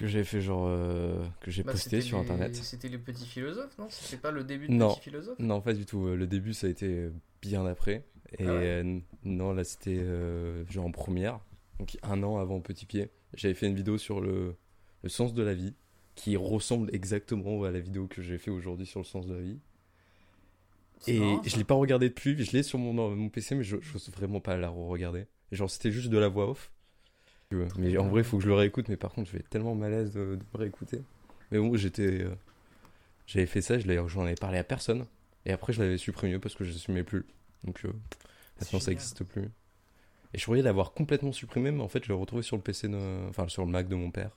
que 0.00 0.06
j'ai 0.06 0.24
fait 0.24 0.40
genre 0.40 0.66
euh, 0.66 1.24
que 1.40 1.50
j'ai 1.50 1.62
Bah, 1.62 1.72
posté 1.72 2.00
sur 2.00 2.18
les- 2.18 2.24
internet. 2.24 2.54
C'était 2.56 2.88
les 2.88 2.98
petits 2.98 3.26
philosophes, 3.26 3.76
non? 3.78 3.86
C'était 3.90 4.16
pas 4.16 4.30
le 4.30 4.44
début 4.44 4.68
de 4.68 4.72
Non. 4.72 4.90
petits 4.90 5.00
philosophes? 5.00 5.38
Non, 5.38 5.60
pas 5.60 5.72
du 5.74 5.84
tout. 5.86 6.06
Euh, 6.06 6.16
Le 6.16 6.26
début, 6.26 6.54
ça 6.54 6.66
a 6.66 6.70
été 6.70 7.10
bien 7.42 7.66
après. 7.66 8.04
Et 8.38 8.44
Ah 8.46 8.52
ouais? 8.54 8.60
euh, 8.64 8.98
non, 9.24 9.52
là, 9.52 9.64
c'était 9.64 9.98
euh, 9.98 10.64
genre 10.70 10.86
en 10.86 10.90
première. 10.92 11.40
Donc 11.78 11.98
un 12.02 12.22
an 12.22 12.38
avant 12.38 12.60
Petit 12.60 12.86
Pied. 12.86 13.10
J'avais 13.34 13.54
fait 13.54 13.66
une 13.66 13.74
vidéo 13.76 13.98
sur 13.98 14.20
le, 14.20 14.56
le 15.02 15.08
sens 15.08 15.34
de 15.34 15.42
la 15.42 15.54
vie 15.54 15.74
qui 16.14 16.36
ressemble 16.36 16.94
exactement 16.94 17.62
à 17.64 17.70
la 17.70 17.80
vidéo 17.80 18.06
que 18.06 18.22
j'ai 18.22 18.38
fait 18.38 18.50
aujourd'hui 18.50 18.86
sur 18.86 19.00
le 19.00 19.04
sens 19.06 19.26
de 19.26 19.34
la 19.34 19.40
vie. 19.40 19.58
Et 21.06 21.18
marrant, 21.18 21.42
je 21.44 21.56
l'ai 21.56 21.64
pas 21.64 21.74
regardé 21.74 22.08
depuis, 22.08 22.36
je 22.42 22.52
l'ai 22.52 22.62
sur 22.62 22.78
mon, 22.78 22.92
mon 23.16 23.28
PC, 23.30 23.54
mais 23.54 23.64
je 23.64 23.76
n'ose 23.76 24.10
vraiment 24.14 24.40
pas 24.40 24.56
la 24.56 24.68
re-regarder. 24.68 25.26
Et 25.52 25.56
genre, 25.56 25.70
c'était 25.70 25.90
juste 25.90 26.08
de 26.10 26.18
la 26.18 26.28
voix 26.28 26.50
off. 26.50 26.70
Euh, 27.52 27.68
Mais 27.78 27.96
en 27.98 28.08
vrai, 28.08 28.20
il 28.22 28.24
faut 28.24 28.36
que 28.38 28.42
je 28.44 28.48
le 28.48 28.54
réécoute, 28.54 28.88
mais 28.88 28.96
par 28.96 29.12
contre, 29.12 29.28
je 29.28 29.32
vais 29.34 29.40
être 29.40 29.48
tellement 29.50 29.74
malaise 29.74 30.12
de, 30.12 30.36
de 30.36 30.44
me 30.54 30.58
réécouter. 30.58 31.02
Mais 31.50 31.58
bon, 31.58 31.76
j'étais. 31.76 32.22
euh, 32.24 32.34
J'avais 33.26 33.46
fait 33.46 33.62
ça, 33.62 33.78
j'en 33.78 34.22
avais 34.24 34.34
parlé 34.36 34.58
à 34.58 34.64
personne. 34.64 35.06
Et 35.46 35.52
après, 35.52 35.72
je 35.72 35.82
l'avais 35.82 35.98
supprimé 35.98 36.38
parce 36.38 36.54
que 36.54 36.64
je 36.64 36.72
n'assumais 36.72 37.04
plus. 37.04 37.26
Donc, 37.64 37.84
euh, 37.84 37.92
maintenant, 38.60 38.80
ça 38.80 38.90
n'existe 38.92 39.24
plus. 39.24 39.50
Et 40.34 40.38
je 40.38 40.44
croyais 40.44 40.62
l'avoir 40.62 40.92
complètement 40.92 41.32
supprimé, 41.32 41.70
mais 41.72 41.82
en 41.82 41.88
fait, 41.88 42.04
je 42.04 42.08
l'ai 42.08 42.18
retrouvé 42.18 42.42
sur 42.42 42.56
le 42.56 42.62
PC, 42.62 42.88
de... 42.88 43.28
enfin, 43.28 43.48
sur 43.48 43.64
le 43.64 43.70
Mac 43.72 43.88
de 43.88 43.96
mon 43.96 44.10
père. 44.10 44.32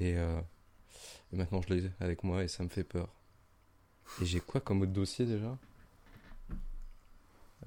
Et, 0.00 0.16
euh, 0.18 0.40
et 1.32 1.36
maintenant, 1.36 1.62
je 1.62 1.74
l'ai 1.74 1.90
avec 2.00 2.24
moi 2.24 2.44
et 2.44 2.48
ça 2.48 2.64
me 2.64 2.68
fait 2.70 2.84
peur. 2.84 3.08
Et 4.20 4.26
j'ai 4.26 4.40
quoi 4.40 4.60
comme 4.60 4.82
autre 4.82 4.92
dossier 4.92 5.26
déjà? 5.26 5.58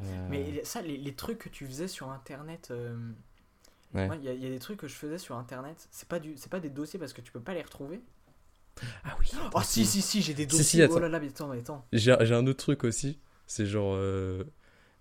Euh, 0.01 0.27
Mais 0.29 0.63
ça, 0.63 0.81
les, 0.81 0.97
les 0.97 1.15
trucs 1.15 1.39
que 1.39 1.49
tu 1.49 1.65
faisais 1.65 1.87
sur 1.87 2.09
internet. 2.11 2.71
Ouais. 3.93 4.09
Il 4.19 4.23
y, 4.23 4.29
a- 4.29 4.33
il 4.33 4.43
y 4.43 4.47
a 4.47 4.49
des 4.49 4.59
trucs 4.59 4.79
que 4.79 4.87
je 4.87 4.95
faisais 4.95 5.17
sur 5.17 5.35
internet. 5.37 5.87
C'est 5.91 6.07
pas, 6.07 6.19
du, 6.19 6.35
c'est 6.37 6.49
pas 6.51 6.59
des 6.59 6.69
dossiers 6.69 6.99
parce 6.99 7.13
que 7.13 7.21
tu 7.21 7.31
peux 7.31 7.41
pas 7.41 7.53
les 7.53 7.61
retrouver. 7.61 8.01
Ah 9.03 9.15
oui. 9.19 9.29
Oh 9.53 9.61
si, 9.63 9.85
si, 9.85 10.01
si, 10.01 10.21
j'ai 10.21 10.33
des 10.33 10.43
Si, 10.43 10.49
dossiers. 10.49 10.63
si, 10.63 10.81
attends. 10.81 10.95
oh 10.95 10.99
là 10.99 11.09
là, 11.09 11.19
mais 11.19 11.27
attends, 11.27 11.47
mais 11.49 11.59
attends. 11.59 11.85
J'ai 11.91 12.15
j'ai 12.21 12.33
un 12.35 12.47
autre 12.47 12.63
truc 12.63 12.83
aussi. 12.83 13.19
C'est 13.45 13.65
genre. 13.65 13.93
euh, 13.95 14.43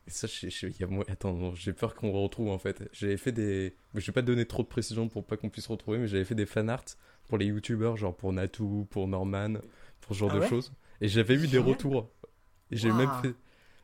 ça, 0.08 0.26
je, 0.26 0.48
je- 0.48 0.66
il 0.68 0.80
y 0.80 0.84
a 0.84 0.86
moi- 0.88 1.04
Attends, 1.08 1.34
non, 1.34 1.54
j'ai 1.54 1.72
peur 1.72 1.94
qu'on 1.94 2.12
le 2.12 2.18
retrouve 2.18 2.48
en 2.50 2.58
fait. 2.58 2.88
J'avais 2.92 3.16
fait 3.16 3.32
des. 3.32 3.76
Je 3.94 4.06
vais 4.06 4.12
pas 4.12 4.22
te 4.22 4.26
donner 4.26 4.46
trop 4.46 4.62
de 4.62 4.68
précision 4.68 5.08
pour 5.08 5.24
pas 5.26 5.36
qu'on 5.36 5.50
puisse 5.50 5.66
retrouver, 5.68 5.98
mais 5.98 6.08
j'avais 6.08 6.24
fait 6.24 6.34
des 6.34 6.46
fanarts 6.46 6.84
pour 7.28 7.38
les 7.38 7.46
youtubeurs, 7.46 7.96
genre 7.96 8.16
pour 8.16 8.32
Natou, 8.32 8.86
pour 8.90 9.08
Norman, 9.08 9.54
pour 10.00 10.14
ce 10.14 10.20
genre 10.20 10.30
Ah 10.32 10.36
de 10.36 10.40
ouais 10.40 10.48
choses. 10.48 10.72
Et 11.00 11.08
j'avais 11.08 11.34
eu 11.34 11.46
des 11.48 11.58
retours. 11.58 12.10
Et 12.70 12.76
j'ai 12.76 12.92
même 12.92 13.10
fait. 13.22 13.34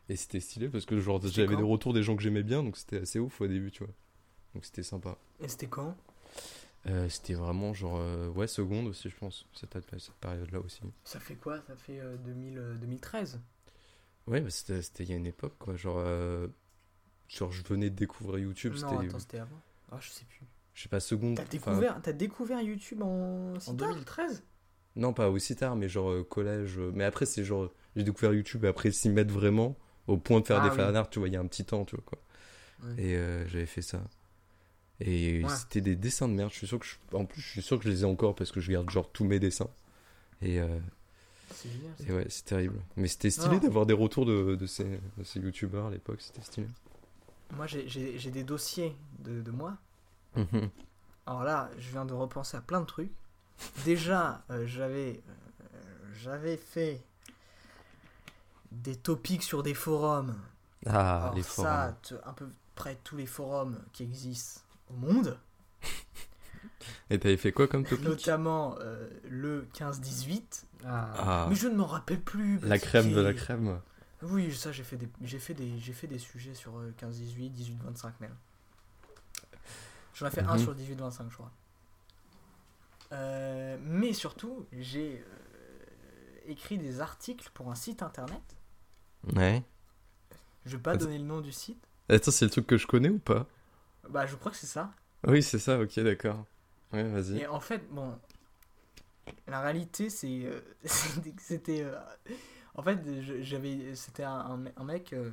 Et 0.08 0.16
c'était 0.16 0.40
stylé 0.40 0.68
parce 0.68 0.86
que 0.86 0.98
genre 1.00 1.20
C'était 1.22 1.34
j'avais 1.34 1.56
des 1.56 1.62
retours 1.62 1.94
des 1.94 2.02
gens 2.02 2.16
que 2.16 2.22
j'aimais 2.22 2.42
bien, 2.42 2.62
donc 2.62 2.76
c'était 2.76 3.00
assez 3.02 3.18
ouf 3.20 3.40
au 3.40 3.46
début, 3.48 3.70
tu 3.70 3.84
vois. 3.84 3.92
Donc 4.54 4.64
c'était 4.64 4.82
sympa. 4.82 5.16
Et 5.40 5.48
c'était 5.48 5.66
quand? 5.66 5.96
Euh, 6.86 7.08
c'était 7.08 7.34
vraiment 7.34 7.72
genre. 7.74 7.96
euh, 7.98 8.28
ouais, 8.28 8.46
seconde 8.46 8.86
aussi, 8.88 9.08
je 9.10 9.16
pense, 9.16 9.46
cette, 9.54 9.72
cette 9.98 10.14
période-là 10.16 10.60
aussi. 10.60 10.80
Ça 11.04 11.18
fait 11.18 11.34
quoi? 11.36 11.60
Ça 11.66 11.74
fait 11.76 11.98
euh, 12.00 12.16
2000, 12.18 12.58
euh, 12.58 12.74
2013 12.76 13.40
Ouais, 14.26 14.40
bah, 14.40 14.50
c'était 14.50 14.80
c'était 14.82 15.04
il 15.04 15.10
y 15.10 15.12
a 15.12 15.16
une 15.16 15.26
époque, 15.26 15.54
quoi. 15.58 15.76
Genre, 15.76 16.02
genre 17.28 17.52
je 17.52 17.62
venais 17.62 17.90
de 17.90 17.94
découvrir 17.96 18.38
YouTube, 18.38 18.72
Non, 18.74 18.78
c'était, 18.90 19.06
attends, 19.08 19.18
c'était 19.18 19.38
avant. 19.38 19.60
Ah, 19.92 19.98
je 20.00 20.10
sais 20.10 20.24
plus. 20.24 20.40
je 20.74 20.82
sais 20.82 20.88
pas, 20.88 21.00
seconde. 21.00 21.36
T'as 21.36 21.44
découvert, 21.44 22.00
t'as 22.02 22.12
découvert 22.12 22.60
YouTube 22.62 23.02
en, 23.02 23.54
En 23.54 23.74
tard 23.74 23.90
2013 23.90 24.42
Non, 24.96 25.12
pas 25.12 25.28
aussi 25.30 25.56
tard, 25.56 25.76
mais 25.76 25.88
genre 25.88 26.10
euh, 26.10 26.24
collège. 26.24 26.78
euh, 26.78 26.90
mais 26.94 27.04
après, 27.04 27.26
c'est 27.26 27.44
genre, 27.44 27.70
j'ai 27.96 28.02
découvert 28.04 28.32
YouTube 28.32 28.64
après 28.64 28.90
s'y 28.92 29.08
mettre 29.10 29.32
vraiment, 29.32 29.76
au 30.06 30.16
point 30.16 30.40
de 30.40 30.46
faire 30.46 30.60
Ah 30.60 30.64
des 30.64 30.70
oui. 30.70 30.76
fanarts, 30.76 31.10
tu 31.10 31.18
vois, 31.18 31.28
il 31.28 31.34
y 31.34 31.36
a 31.36 31.40
un 31.40 31.46
petit 31.46 31.64
temps, 31.64 31.84
tu 31.84 31.96
vois, 31.96 32.04
quoi. 32.06 32.18
Ouais. 32.82 32.94
Et 33.02 33.16
euh, 33.16 33.46
j'avais 33.48 33.66
fait 33.66 33.82
ça. 33.82 34.02
Et 35.00 35.42
Ouais. 35.44 35.50
c'était 35.50 35.80
des 35.80 35.96
dessins 35.96 36.28
de 36.28 36.34
merde. 36.34 36.50
Je 36.52 36.56
suis 36.58 36.66
sûr 36.66 36.78
que 36.78 36.86
je- 36.86 37.16
en 37.16 37.24
plus, 37.24 37.40
je 37.40 37.48
suis 37.48 37.62
sûr 37.62 37.78
que 37.78 37.84
je 37.84 37.90
les 37.90 38.02
ai 38.02 38.04
encore 38.04 38.34
parce 38.34 38.52
que 38.52 38.60
je 38.60 38.70
garde 38.72 38.88
genre 38.90 39.10
tous 39.10 39.24
mes 39.24 39.40
dessins. 39.40 39.68
Et, 40.40 40.60
euh, 40.60 40.78
C'est 41.50 41.68
génial. 41.70 41.92
ça. 41.98 42.04
et 42.06 42.12
ouais, 42.12 42.26
c'est 42.28 42.44
terrible. 42.44 42.80
Mais 42.96 43.08
c'était 43.08 43.30
stylé 43.30 43.58
d'avoir 43.60 43.86
des 43.86 43.94
retours 43.94 44.24
de, 44.26 44.54
de 44.54 44.66
ces, 44.66 45.00
de 45.18 45.24
ces 45.24 45.40
youtubeurs 45.40 45.86
à 45.86 45.90
l'époque, 45.90 46.20
c'était 46.20 46.42
stylé. 46.42 46.68
Moi, 47.56 47.66
j'ai- 47.66 48.30
des 48.30 48.44
dossiers 48.44 48.96
de, 49.20 49.42
de 49.42 49.50
moi. 49.50 49.76
Mhm. 50.36 50.70
Alors 51.26 51.42
là, 51.44 51.70
je 51.78 51.90
viens 51.90 52.04
de 52.04 52.12
repenser 52.14 52.56
à 52.56 52.60
plein 52.60 52.80
de 52.80 52.86
trucs. 52.86 53.12
Déjà, 53.84 54.44
euh, 54.50 54.66
j'avais 54.66 55.22
euh, 55.28 55.78
j'avais 56.22 56.56
fait 56.56 57.02
des 58.72 58.96
topics 58.96 59.42
sur 59.42 59.62
des 59.62 59.74
forums. 59.74 60.36
Ah, 60.86 61.22
Alors 61.24 61.34
les 61.34 61.42
ça, 61.42 61.50
forums. 61.52 61.94
te- 62.22 62.28
à 62.28 62.32
peu 62.32 62.48
près 62.74 62.96
tous 63.04 63.16
les 63.16 63.26
forums 63.26 63.78
qui 63.92 64.02
existent 64.02 64.60
au 64.90 64.94
monde, 64.94 65.38
Et 67.10 67.18
t'avais 67.18 67.36
fait 67.36 67.52
quoi 67.52 67.68
comme 67.68 67.84
topic? 67.84 68.04
Notamment 68.04 68.76
euh, 68.80 69.08
le 69.28 69.68
15-18. 69.74 70.64
Ah. 70.86 71.12
Ah, 71.16 71.46
Mais 71.48 71.54
je 71.54 71.68
ne 71.68 71.76
m'en 71.76 71.86
rappelle 71.86 72.20
plus. 72.20 72.58
la 72.60 72.78
crème 72.78 73.12
de 73.12 73.20
la 73.20 73.32
crème. 73.34 73.80
Oui, 74.22 74.54
ça, 74.54 74.72
j'ai 74.72 74.84
fait 74.84 74.96
des, 74.96 75.08
j'ai 75.22 75.38
fait 75.38 75.54
des, 75.54 75.78
j'ai 75.78 75.92
fait 75.92 76.06
des 76.06 76.18
sujets 76.18 76.54
sur 76.54 76.78
euh, 76.78 76.92
15-18, 76.98 77.52
18-25 77.94 78.12
même. 78.20 78.34
J'en 80.14 80.26
ai 80.26 80.30
fait 80.30 80.40
un 80.42 80.54
Mhm. 80.54 80.58
sur 80.62 80.74
18-25, 80.74 81.28
je 81.30 81.34
crois. 81.34 81.50
Euh, 83.12 83.76
mais 83.82 84.12
surtout, 84.12 84.66
j'ai 84.72 85.22
euh, 85.22 86.46
écrit 86.46 86.78
des 86.78 87.00
articles 87.00 87.50
pour 87.54 87.70
un 87.70 87.74
site 87.74 88.02
internet. 88.02 88.42
Ouais. 89.34 89.62
Je 90.64 90.76
vais 90.76 90.82
pas 90.82 90.92
Attends. 90.92 91.04
donner 91.06 91.18
le 91.18 91.24
nom 91.24 91.40
du 91.40 91.52
site. 91.52 91.82
Attends, 92.08 92.30
c'est 92.30 92.44
le 92.46 92.50
truc 92.50 92.66
que 92.66 92.76
je 92.78 92.86
connais 92.86 93.08
ou 93.10 93.18
pas? 93.18 93.46
Bah, 94.08 94.26
je 94.26 94.36
crois 94.36 94.50
que 94.52 94.58
c'est 94.58 94.66
ça. 94.66 94.92
Oui, 95.26 95.42
c'est 95.42 95.58
ça, 95.58 95.78
ok, 95.80 95.98
d'accord. 96.00 96.44
Ouais, 96.92 97.02
vas-y. 97.04 97.40
Et 97.40 97.46
en 97.46 97.60
fait, 97.60 97.82
bon, 97.90 98.18
la 99.46 99.60
réalité, 99.60 100.10
c'est, 100.10 100.44
euh, 100.44 100.60
c'était, 101.38 101.82
euh, 101.82 101.98
en 102.74 102.82
fait, 102.82 102.98
j'avais, 103.42 103.94
c'était 103.94 104.24
un, 104.24 104.66
un, 104.76 104.84
mec 104.84 105.12
euh, 105.12 105.30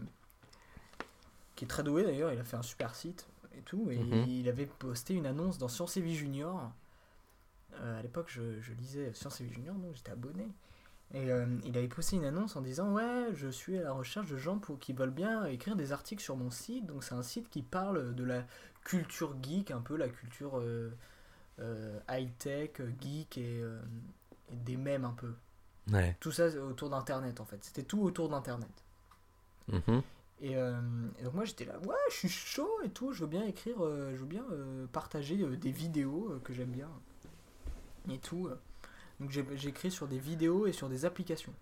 qui 1.56 1.66
est 1.66 1.68
très 1.68 1.84
doué 1.84 2.04
d'ailleurs. 2.04 2.32
Il 2.34 2.40
a 2.40 2.44
fait 2.44 2.58
un 2.58 2.62
super 2.64 2.96
site 2.96 3.28
et 3.58 3.62
tout, 3.62 3.90
et 3.92 3.98
Mhm. 3.98 4.26
il 4.30 4.50
avait 4.50 4.66
posté 4.66 5.14
une 5.14 5.26
annonce 5.26 5.58
dans 5.58 5.68
Science 5.68 5.98
et 5.98 6.02
Vie 6.02 6.16
Junior. 6.16 6.72
À 7.82 8.02
l'époque, 8.02 8.28
je, 8.30 8.60
je 8.60 8.74
lisais 8.74 9.14
Science 9.14 9.42
et 9.42 9.46
Vie 9.46 9.54
Junior, 9.54 9.76
donc 9.76 9.96
j'étais 9.96 10.12
abonné. 10.12 10.48
Et 11.14 11.30
euh, 11.30 11.46
il 11.66 11.78
avait 11.78 11.88
posté 11.88 12.16
une 12.16 12.24
annonce 12.24 12.56
en 12.56 12.62
disant 12.62 12.94
Ouais, 12.94 13.28
je 13.34 13.50
suis 13.50 13.78
à 13.78 13.84
la 13.84 13.92
recherche 13.92 14.30
de 14.30 14.38
gens 14.38 14.58
pour, 14.58 14.80
qui 14.80 14.94
veulent 14.94 15.12
bien 15.12 15.46
écrire 15.46 15.76
des 15.76 15.92
articles 15.92 16.24
sur 16.24 16.38
mon 16.38 16.50
site. 16.50 16.86
Donc, 16.86 17.04
c'est 17.04 17.16
un 17.16 17.24
site 17.24 17.50
qui 17.50 17.62
parle 17.62 18.16
de 18.16 18.24
la 18.24 18.46
culture 18.84 19.36
geek, 19.44 19.72
un 19.72 19.82
peu 19.82 19.98
la 19.98 20.08
culture 20.08 20.58
euh, 20.60 20.92
euh, 21.60 22.00
high-tech, 22.10 22.82
geek 23.02 23.38
et, 23.38 23.62
et 24.52 24.56
des 24.56 24.78
mèmes 24.78 25.06
un 25.06 25.14
peu. 25.14 25.34
Ouais. 25.92 26.16
Tout 26.20 26.32
ça 26.32 26.48
autour 26.48 26.90
d'Internet 26.90 27.42
en 27.42 27.46
fait. 27.46 27.64
C'était 27.64 27.84
tout 27.84 28.02
autour 28.02 28.30
d'Internet. 28.30 28.70
Mhm. 29.68 30.02
Et, 30.44 30.54
et 30.54 31.24
donc 31.24 31.34
moi 31.34 31.46
j'étais 31.46 31.66
là, 31.66 31.78
ouais, 31.80 31.96
je 32.10 32.16
suis 32.16 32.30
chaud 32.30 32.80
et 32.84 32.90
tout, 32.90 33.12
je 33.14 33.22
veux 33.22 33.30
bien 33.30 33.44
écrire, 33.44 33.78
je 33.78 34.16
veux 34.16 34.26
bien 34.26 34.44
partager 34.92 35.36
des 35.36 35.72
vidéos 35.72 36.40
que 36.44 36.54
j'aime 36.54 36.72
bien 36.72 36.90
et 38.10 38.18
tout. 38.18 38.50
Donc 39.22 39.38
écrit 39.66 39.92
sur 39.92 40.08
des 40.08 40.18
vidéos 40.20 40.66
et 40.68 40.74
sur 40.74 40.90
des 40.90 41.06
applications. 41.06 41.54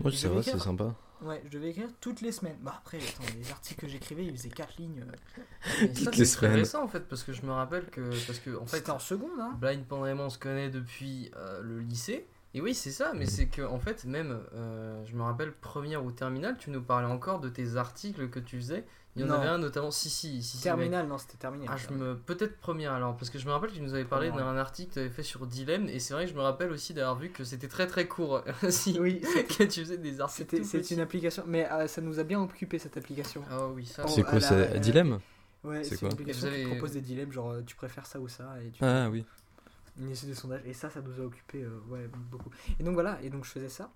Ouais, 0.00 0.10
Je 0.10 0.16
c'est 0.16 0.28
vrai, 0.28 0.42
c'est 0.42 0.58
sympa. 0.58 0.94
Ouais, 1.22 1.40
je 1.46 1.50
devais 1.50 1.70
écrire 1.70 1.88
toutes 2.00 2.20
les 2.20 2.30
semaines. 2.30 2.58
Bah 2.60 2.74
après, 2.78 2.98
attends, 2.98 3.24
les 3.38 3.50
articles 3.50 3.80
que 3.80 3.88
j'écrivais, 3.88 4.26
ils 4.26 4.36
faisaient 4.36 4.50
4 4.50 4.76
lignes. 4.76 5.00
euh. 5.00 5.40
Mais 5.80 5.88
Toutes 5.88 6.04
ça, 6.04 6.10
les 6.10 6.16
c'est 6.18 6.24
semaines. 6.26 6.54
récent 6.56 6.84
en 6.84 6.88
fait, 6.88 7.08
parce 7.08 7.22
que 7.22 7.32
je 7.32 7.40
me 7.42 7.52
rappelle 7.52 7.86
que. 7.86 8.02
Parce 8.26 8.38
que, 8.38 8.54
en 8.58 8.66
fait, 8.66 8.76
C'était 8.76 8.90
en 8.90 8.98
seconde, 8.98 9.40
hein. 9.40 9.56
Blind 9.58 9.82
Pandemon, 9.86 10.24
on 10.24 10.28
se 10.30 10.38
connaît 10.38 10.68
depuis 10.68 11.30
euh, 11.36 11.62
le 11.62 11.80
lycée. 11.80 12.26
Et 12.52 12.60
oui, 12.60 12.74
c'est 12.74 12.90
ça, 12.90 13.12
mais 13.14 13.24
c'est 13.26 13.46
que, 13.48 13.62
en 13.62 13.78
fait, 13.78 14.04
même, 14.04 14.38
euh, 14.54 15.02
je 15.06 15.16
me 15.16 15.22
rappelle, 15.22 15.52
première 15.52 16.04
ou 16.04 16.10
terminale, 16.12 16.56
tu 16.58 16.70
nous 16.70 16.82
parlais 16.82 17.06
encore 17.06 17.40
de 17.40 17.48
tes 17.48 17.76
articles 17.76 18.28
que 18.28 18.38
tu 18.38 18.56
faisais. 18.56 18.84
Il 19.16 19.22
y 19.22 19.24
en 19.24 19.28
Non. 19.28 19.34
avait 19.34 19.48
un 19.48 19.56
notamment, 19.58 19.90
si, 19.90 20.10
si, 20.10 20.42
si. 20.42 20.58
si, 20.58 20.62
Terminal, 20.62 21.08
non, 21.08 21.16
c'était 21.16 21.38
terminé. 21.38 21.64
Ah, 21.70 21.76
je 21.76 21.88
me... 21.94 22.14
Peut-être 22.16 22.58
première 22.58 22.92
alors, 22.92 23.16
parce 23.16 23.30
que 23.30 23.38
je 23.38 23.46
me 23.46 23.50
rappelle 23.52 23.70
que 23.70 23.74
tu 23.76 23.80
nous 23.80 23.94
avais 23.94 24.04
parlé 24.04 24.28
Première, 24.28 24.44
d'un 24.46 24.56
article 24.58 24.88
que 24.90 24.94
tu 24.94 25.00
avais 25.00 25.08
fait 25.08 25.22
sur 25.22 25.46
Dilemme, 25.46 25.88
et 25.88 25.98
c'est 26.00 26.12
vrai 26.12 26.26
que 26.26 26.30
je 26.30 26.36
me 26.36 26.42
rappelle 26.42 26.70
aussi 26.70 26.92
d'avoir 26.92 27.16
vu 27.16 27.30
que 27.30 27.42
c'était 27.42 27.68
très 27.68 27.86
très 27.86 28.06
court 28.06 28.42
aussi, 28.62 28.98
Oui, 29.00 29.22
que 29.56 29.64
tu 29.64 29.80
faisais 29.80 29.96
des 29.96 30.20
articles. 30.20 30.64
c'est 30.64 30.90
une 30.90 31.00
application, 31.00 31.44
mais 31.46 31.66
euh, 31.72 31.86
ça 31.88 32.02
nous 32.02 32.18
a 32.20 32.24
bien 32.24 32.40
occupé 32.42 32.78
cette 32.78 32.96
application. 32.98 33.42
Ah 33.50 33.66
oui, 33.68 33.86
ça. 33.86 34.02
Oh, 34.04 34.08
C'est 34.14 34.22
quoi, 34.22 34.34
la- 34.34 34.40
c'est 34.40 34.76
euh, 34.76 34.78
Dilemme 34.78 35.18
Ouais, 35.64 35.82
C'est 35.82 36.00
une 36.02 36.08
application 36.12 36.46
avez- 36.48 36.62
qui 36.64 36.70
propose 36.70 36.92
des 36.92 37.00
dilemmes, 37.00 37.32
genre 37.32 37.50
euh, 37.52 37.62
tu 37.66 37.74
préfères 37.74 38.06
ça 38.06 38.20
ou 38.20 38.28
ça, 38.28 38.54
et 38.64 38.70
tu 38.70 38.84
Ah 38.84 39.08
oui. 39.10 39.24
une 39.98 40.10
liste 40.10 40.28
de 40.28 40.34
sondages. 40.34 40.60
Et 40.66 40.74
ça, 40.74 40.90
ça 40.90 41.00
nous 41.00 41.20
a 41.20 41.24
occupé 41.24 41.62
euh, 41.62 41.80
ouais, 41.88 42.08
beaucoup. 42.30 42.50
Et 42.78 42.82
donc 42.84 42.92
voilà, 42.94 43.18
et 43.22 43.30
donc 43.30 43.44
je 43.46 43.50
faisais 43.50 43.70
ça. 43.70 43.90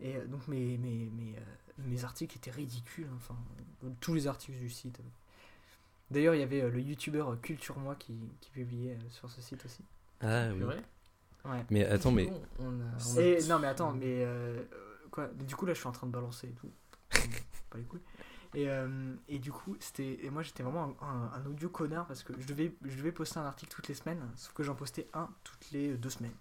Et 0.00 0.16
euh, 0.16 0.26
donc 0.26 0.46
mes, 0.48 0.78
mes, 0.78 1.10
mes, 1.10 1.34
euh, 1.36 1.40
mes 1.78 2.04
articles 2.04 2.36
étaient 2.36 2.50
ridicules, 2.50 3.06
hein, 3.10 3.16
enfin, 3.16 3.36
tous 4.00 4.14
les 4.14 4.26
articles 4.26 4.58
du 4.58 4.70
site. 4.70 5.00
D'ailleurs, 6.10 6.34
il 6.34 6.40
y 6.40 6.42
avait 6.44 6.62
euh, 6.62 6.70
le 6.70 6.80
youtubeur 6.80 7.38
Culture 7.40 7.78
Moi 7.78 7.94
qui, 7.96 8.14
qui 8.40 8.50
publiait 8.50 8.98
sur 9.10 9.30
ce 9.30 9.40
site 9.42 9.64
aussi. 9.64 9.82
Ah 10.20 10.48
oui. 10.52 10.62
Ouais. 11.44 11.64
Mais 11.70 11.84
attends, 11.84 12.12
mais. 12.12 12.26
Bon, 12.26 12.42
on 12.60 12.80
a- 12.80 12.84
on 13.14 13.18
a- 13.18 13.20
Et, 13.22 13.42
non, 13.48 13.58
mais 13.58 13.66
attends, 13.68 13.92
mais 13.92 14.24
euh, 14.24 14.62
euh, 14.72 14.96
quoi 15.10 15.28
Du 15.28 15.54
coup, 15.56 15.66
là, 15.66 15.74
je 15.74 15.78
suis 15.80 15.88
en 15.88 15.92
train 15.92 16.06
de 16.06 16.12
balancer 16.12 16.48
et 16.48 16.52
tout. 16.52 16.70
pas 17.70 17.78
les 17.78 17.84
couilles. 17.84 18.00
Et, 18.54 18.68
euh, 18.70 19.14
et 19.28 19.38
du 19.38 19.52
coup, 19.52 19.76
c'était. 19.78 20.24
Et 20.24 20.30
moi, 20.30 20.42
j'étais 20.42 20.62
vraiment 20.62 20.96
un, 21.02 21.06
un- 21.06 21.32
un 21.34 21.46
audio 21.46 21.68
connard 21.68 22.06
parce 22.06 22.22
que 22.22 22.32
je 22.40 22.46
devais, 22.46 22.74
je 22.82 22.96
devais 22.96 23.12
poster 23.12 23.38
un 23.38 23.44
article 23.44 23.72
toutes 23.74 23.88
les 23.88 23.94
semaines, 23.94 24.20
sauf 24.36 24.54
que 24.54 24.62
j'en 24.62 24.74
postais 24.74 25.06
un 25.12 25.28
toutes 25.44 25.70
les 25.72 25.96
deux 25.96 26.10
semaines. 26.10 26.32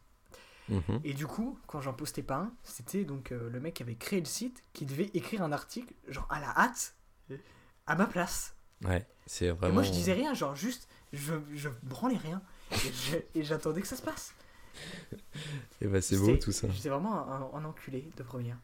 Mhm. 0.69 0.99
Et 1.03 1.13
du 1.13 1.25
coup, 1.27 1.57
quand 1.67 1.81
j'en 1.81 1.93
postais 1.93 2.23
pas 2.23 2.35
un, 2.37 2.51
c'était 2.63 3.05
donc 3.05 3.31
euh, 3.31 3.49
le 3.49 3.59
mec 3.59 3.75
qui 3.75 3.83
avait 3.83 3.95
créé 3.95 4.19
le 4.19 4.25
site 4.25 4.63
qui 4.73 4.85
devait 4.85 5.09
écrire 5.13 5.41
un 5.41 5.51
article, 5.51 5.93
genre 6.09 6.27
à 6.29 6.39
la 6.39 6.49
hâte, 6.59 6.95
à 7.85 7.95
ma 7.95 8.05
place. 8.05 8.55
Ouais, 8.83 9.05
c'est 9.25 9.45
Et 9.45 9.51
vraiment. 9.51 9.75
moi, 9.75 9.83
je 9.83 9.91
disais 9.91 10.13
rien, 10.13 10.33
genre 10.33 10.55
juste, 10.55 10.87
je, 11.13 11.33
je 11.55 11.69
branlais 11.83 12.17
rien. 12.17 12.41
Et 12.71 13.39
Et 13.39 13.43
j'attendais 13.43 13.81
que 13.81 13.87
ça 13.87 13.95
se 13.95 14.01
passe. 14.01 14.33
Et 15.81 15.87
bah, 15.87 16.01
c'est 16.01 16.17
beau 16.17 16.35
tout 16.37 16.51
ça. 16.51 16.67
J'étais 16.69 16.89
vraiment 16.89 17.27
un, 17.31 17.57
un 17.57 17.65
enculé 17.65 18.09
de 18.17 18.23
première. 18.23 18.57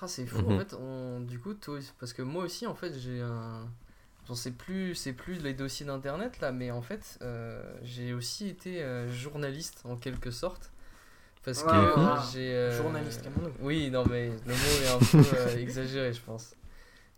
Ah, 0.00 0.08
c'est 0.08 0.26
fou, 0.26 0.42
Mhm. 0.42 0.52
en 0.52 0.58
fait, 0.58 0.74
on... 0.74 1.20
du 1.20 1.38
coup, 1.38 1.54
toi, 1.54 1.78
parce 2.00 2.12
que 2.12 2.22
moi 2.22 2.44
aussi, 2.44 2.66
en 2.66 2.74
fait, 2.74 2.98
j'ai 2.98 3.20
un... 3.20 3.68
Bon, 4.28 4.34
c'est 4.34 4.52
plus, 4.52 4.94
c'est 4.94 5.12
plus 5.12 5.42
les 5.42 5.52
dossiers 5.54 5.84
d'internet 5.86 6.40
là, 6.40 6.50
mais 6.50 6.70
en 6.70 6.80
fait, 6.82 7.18
euh, 7.22 7.62
j'ai 7.82 8.14
aussi 8.14 8.48
été 8.48 8.82
euh, 8.82 9.10
journaliste 9.12 9.82
en 9.84 9.96
quelque 9.96 10.30
sorte, 10.30 10.72
parce 11.44 11.62
que 11.62 11.68
Ouais, 11.68 12.04
ouais. 12.04 12.20
j'ai. 12.32 12.54
euh, 12.54 12.76
Journaliste, 12.76 13.22
comme. 13.22 13.52
Oui, 13.60 13.90
non, 13.90 14.04
mais 14.08 14.28
le 14.28 14.34
mot 14.54 14.82
est 14.84 14.88
un 14.88 14.98
peu 15.22 15.36
euh, 15.36 15.56
exagéré, 15.58 16.12
je 16.12 16.20
pense. 16.20 16.54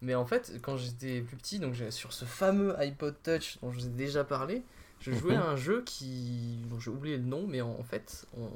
Mais 0.03 0.15
en 0.15 0.27
fait, 0.27 0.53
quand 0.62 0.77
j'étais 0.77 1.21
plus 1.23 1.37
petit, 1.37 1.59
donc 1.59 1.75
sur 1.91 2.12
ce 2.12 2.25
fameux 2.25 2.79
iPod 2.81 3.15
Touch 3.23 3.59
dont 3.62 3.71
je 3.73 3.79
vous 3.81 3.87
ai 3.87 3.91
déjà 3.91 4.25
parlé, 4.25 4.62
je 5.01 5.12
jouais 5.12 5.35
Mhm. 5.37 5.43
à 5.43 5.47
un 5.51 5.57
jeu 5.57 5.83
qui, 5.85 6.59
dont 6.69 6.79
j'ai 6.79 6.91
oublié 6.91 7.17
le 7.17 7.25
nom, 7.25 7.47
mais 7.47 7.61
en, 7.62 7.71
en 7.71 7.83
fait, 7.83 8.27
on- 8.37 8.51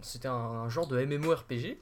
c'était 0.00 0.28
un, 0.28 0.32
un 0.34 0.68
genre 0.68 0.86
de 0.86 0.98
MMORPG. 1.04 1.78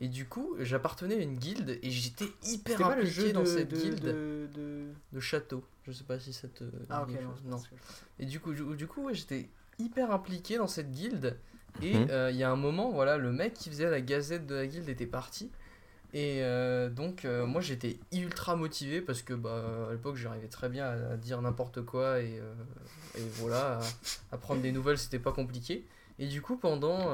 Et 0.00 0.08
du 0.08 0.26
coup, 0.26 0.56
j'appartenais 0.58 1.14
à 1.14 1.18
une 1.18 1.36
guilde 1.36 1.78
et 1.80 1.90
j'étais 1.90 2.24
hyper 2.24 2.72
C'était 2.72 2.76
pas 2.82 2.96
le 2.96 3.02
impliqué 3.02 3.10
jeu 3.10 3.32
dans 3.32 3.42
de, 3.42 3.46
cette 3.46 3.68
de, 3.68 3.76
guilde 3.76 4.00
de, 4.04 4.48
de- 5.12 5.20
château. 5.20 5.62
Je 5.86 5.92
sais 5.92 6.02
pas 6.04 6.18
si 6.18 6.32
ça 6.32 6.48
te. 6.48 6.64
Ah, 6.90 7.02
ok, 7.02 7.10
chose. 7.10 7.42
non. 7.44 7.62
Et 8.18 8.26
du 8.26 8.40
coup, 8.40 8.52
du, 8.52 8.64
du 8.76 8.86
coup 8.88 9.02
ouais, 9.04 9.14
j'étais 9.14 9.48
hyper 9.78 10.10
impliqué 10.10 10.56
dans 10.58 10.66
cette 10.66 10.90
guilde. 10.90 11.36
Et 11.80 11.94
Mhm. 11.94 12.08
euh, 12.10 12.30
il 12.30 12.36
y 12.36 12.42
a 12.44 12.50
un 12.50 12.56
moment, 12.56 12.90
voilà, 12.90 13.16
le 13.18 13.32
mec 13.32 13.54
qui 13.54 13.70
faisait 13.70 13.90
la 13.90 14.00
gazette 14.00 14.46
de 14.46 14.54
la 14.54 14.66
guilde 14.66 14.88
était 14.88 15.06
parti. 15.06 15.50
Et 16.14 16.42
euh, 16.42 16.90
donc, 16.90 17.24
euh, 17.24 17.46
moi 17.46 17.60
j'étais 17.62 17.96
ultra 18.12 18.56
motivé 18.56 19.00
parce 19.00 19.22
que 19.22 19.34
bah, 19.34 19.88
à 19.88 19.92
l'époque 19.92 20.16
j'arrivais 20.16 20.48
très 20.48 20.68
bien 20.68 20.84
à, 20.86 21.12
à 21.12 21.16
dire 21.16 21.40
n'importe 21.42 21.82
quoi 21.82 22.20
et, 22.20 22.40
et 23.16 23.22
voilà, 23.38 23.78
à, 24.30 24.34
à 24.34 24.38
prendre 24.38 24.62
des 24.62 24.72
nouvelles 24.72 24.98
c'était 24.98 25.18
pas 25.18 25.32
compliqué. 25.32 25.84
Et 26.18 26.26
du 26.26 26.42
coup, 26.42 26.56
pendant. 26.56 27.12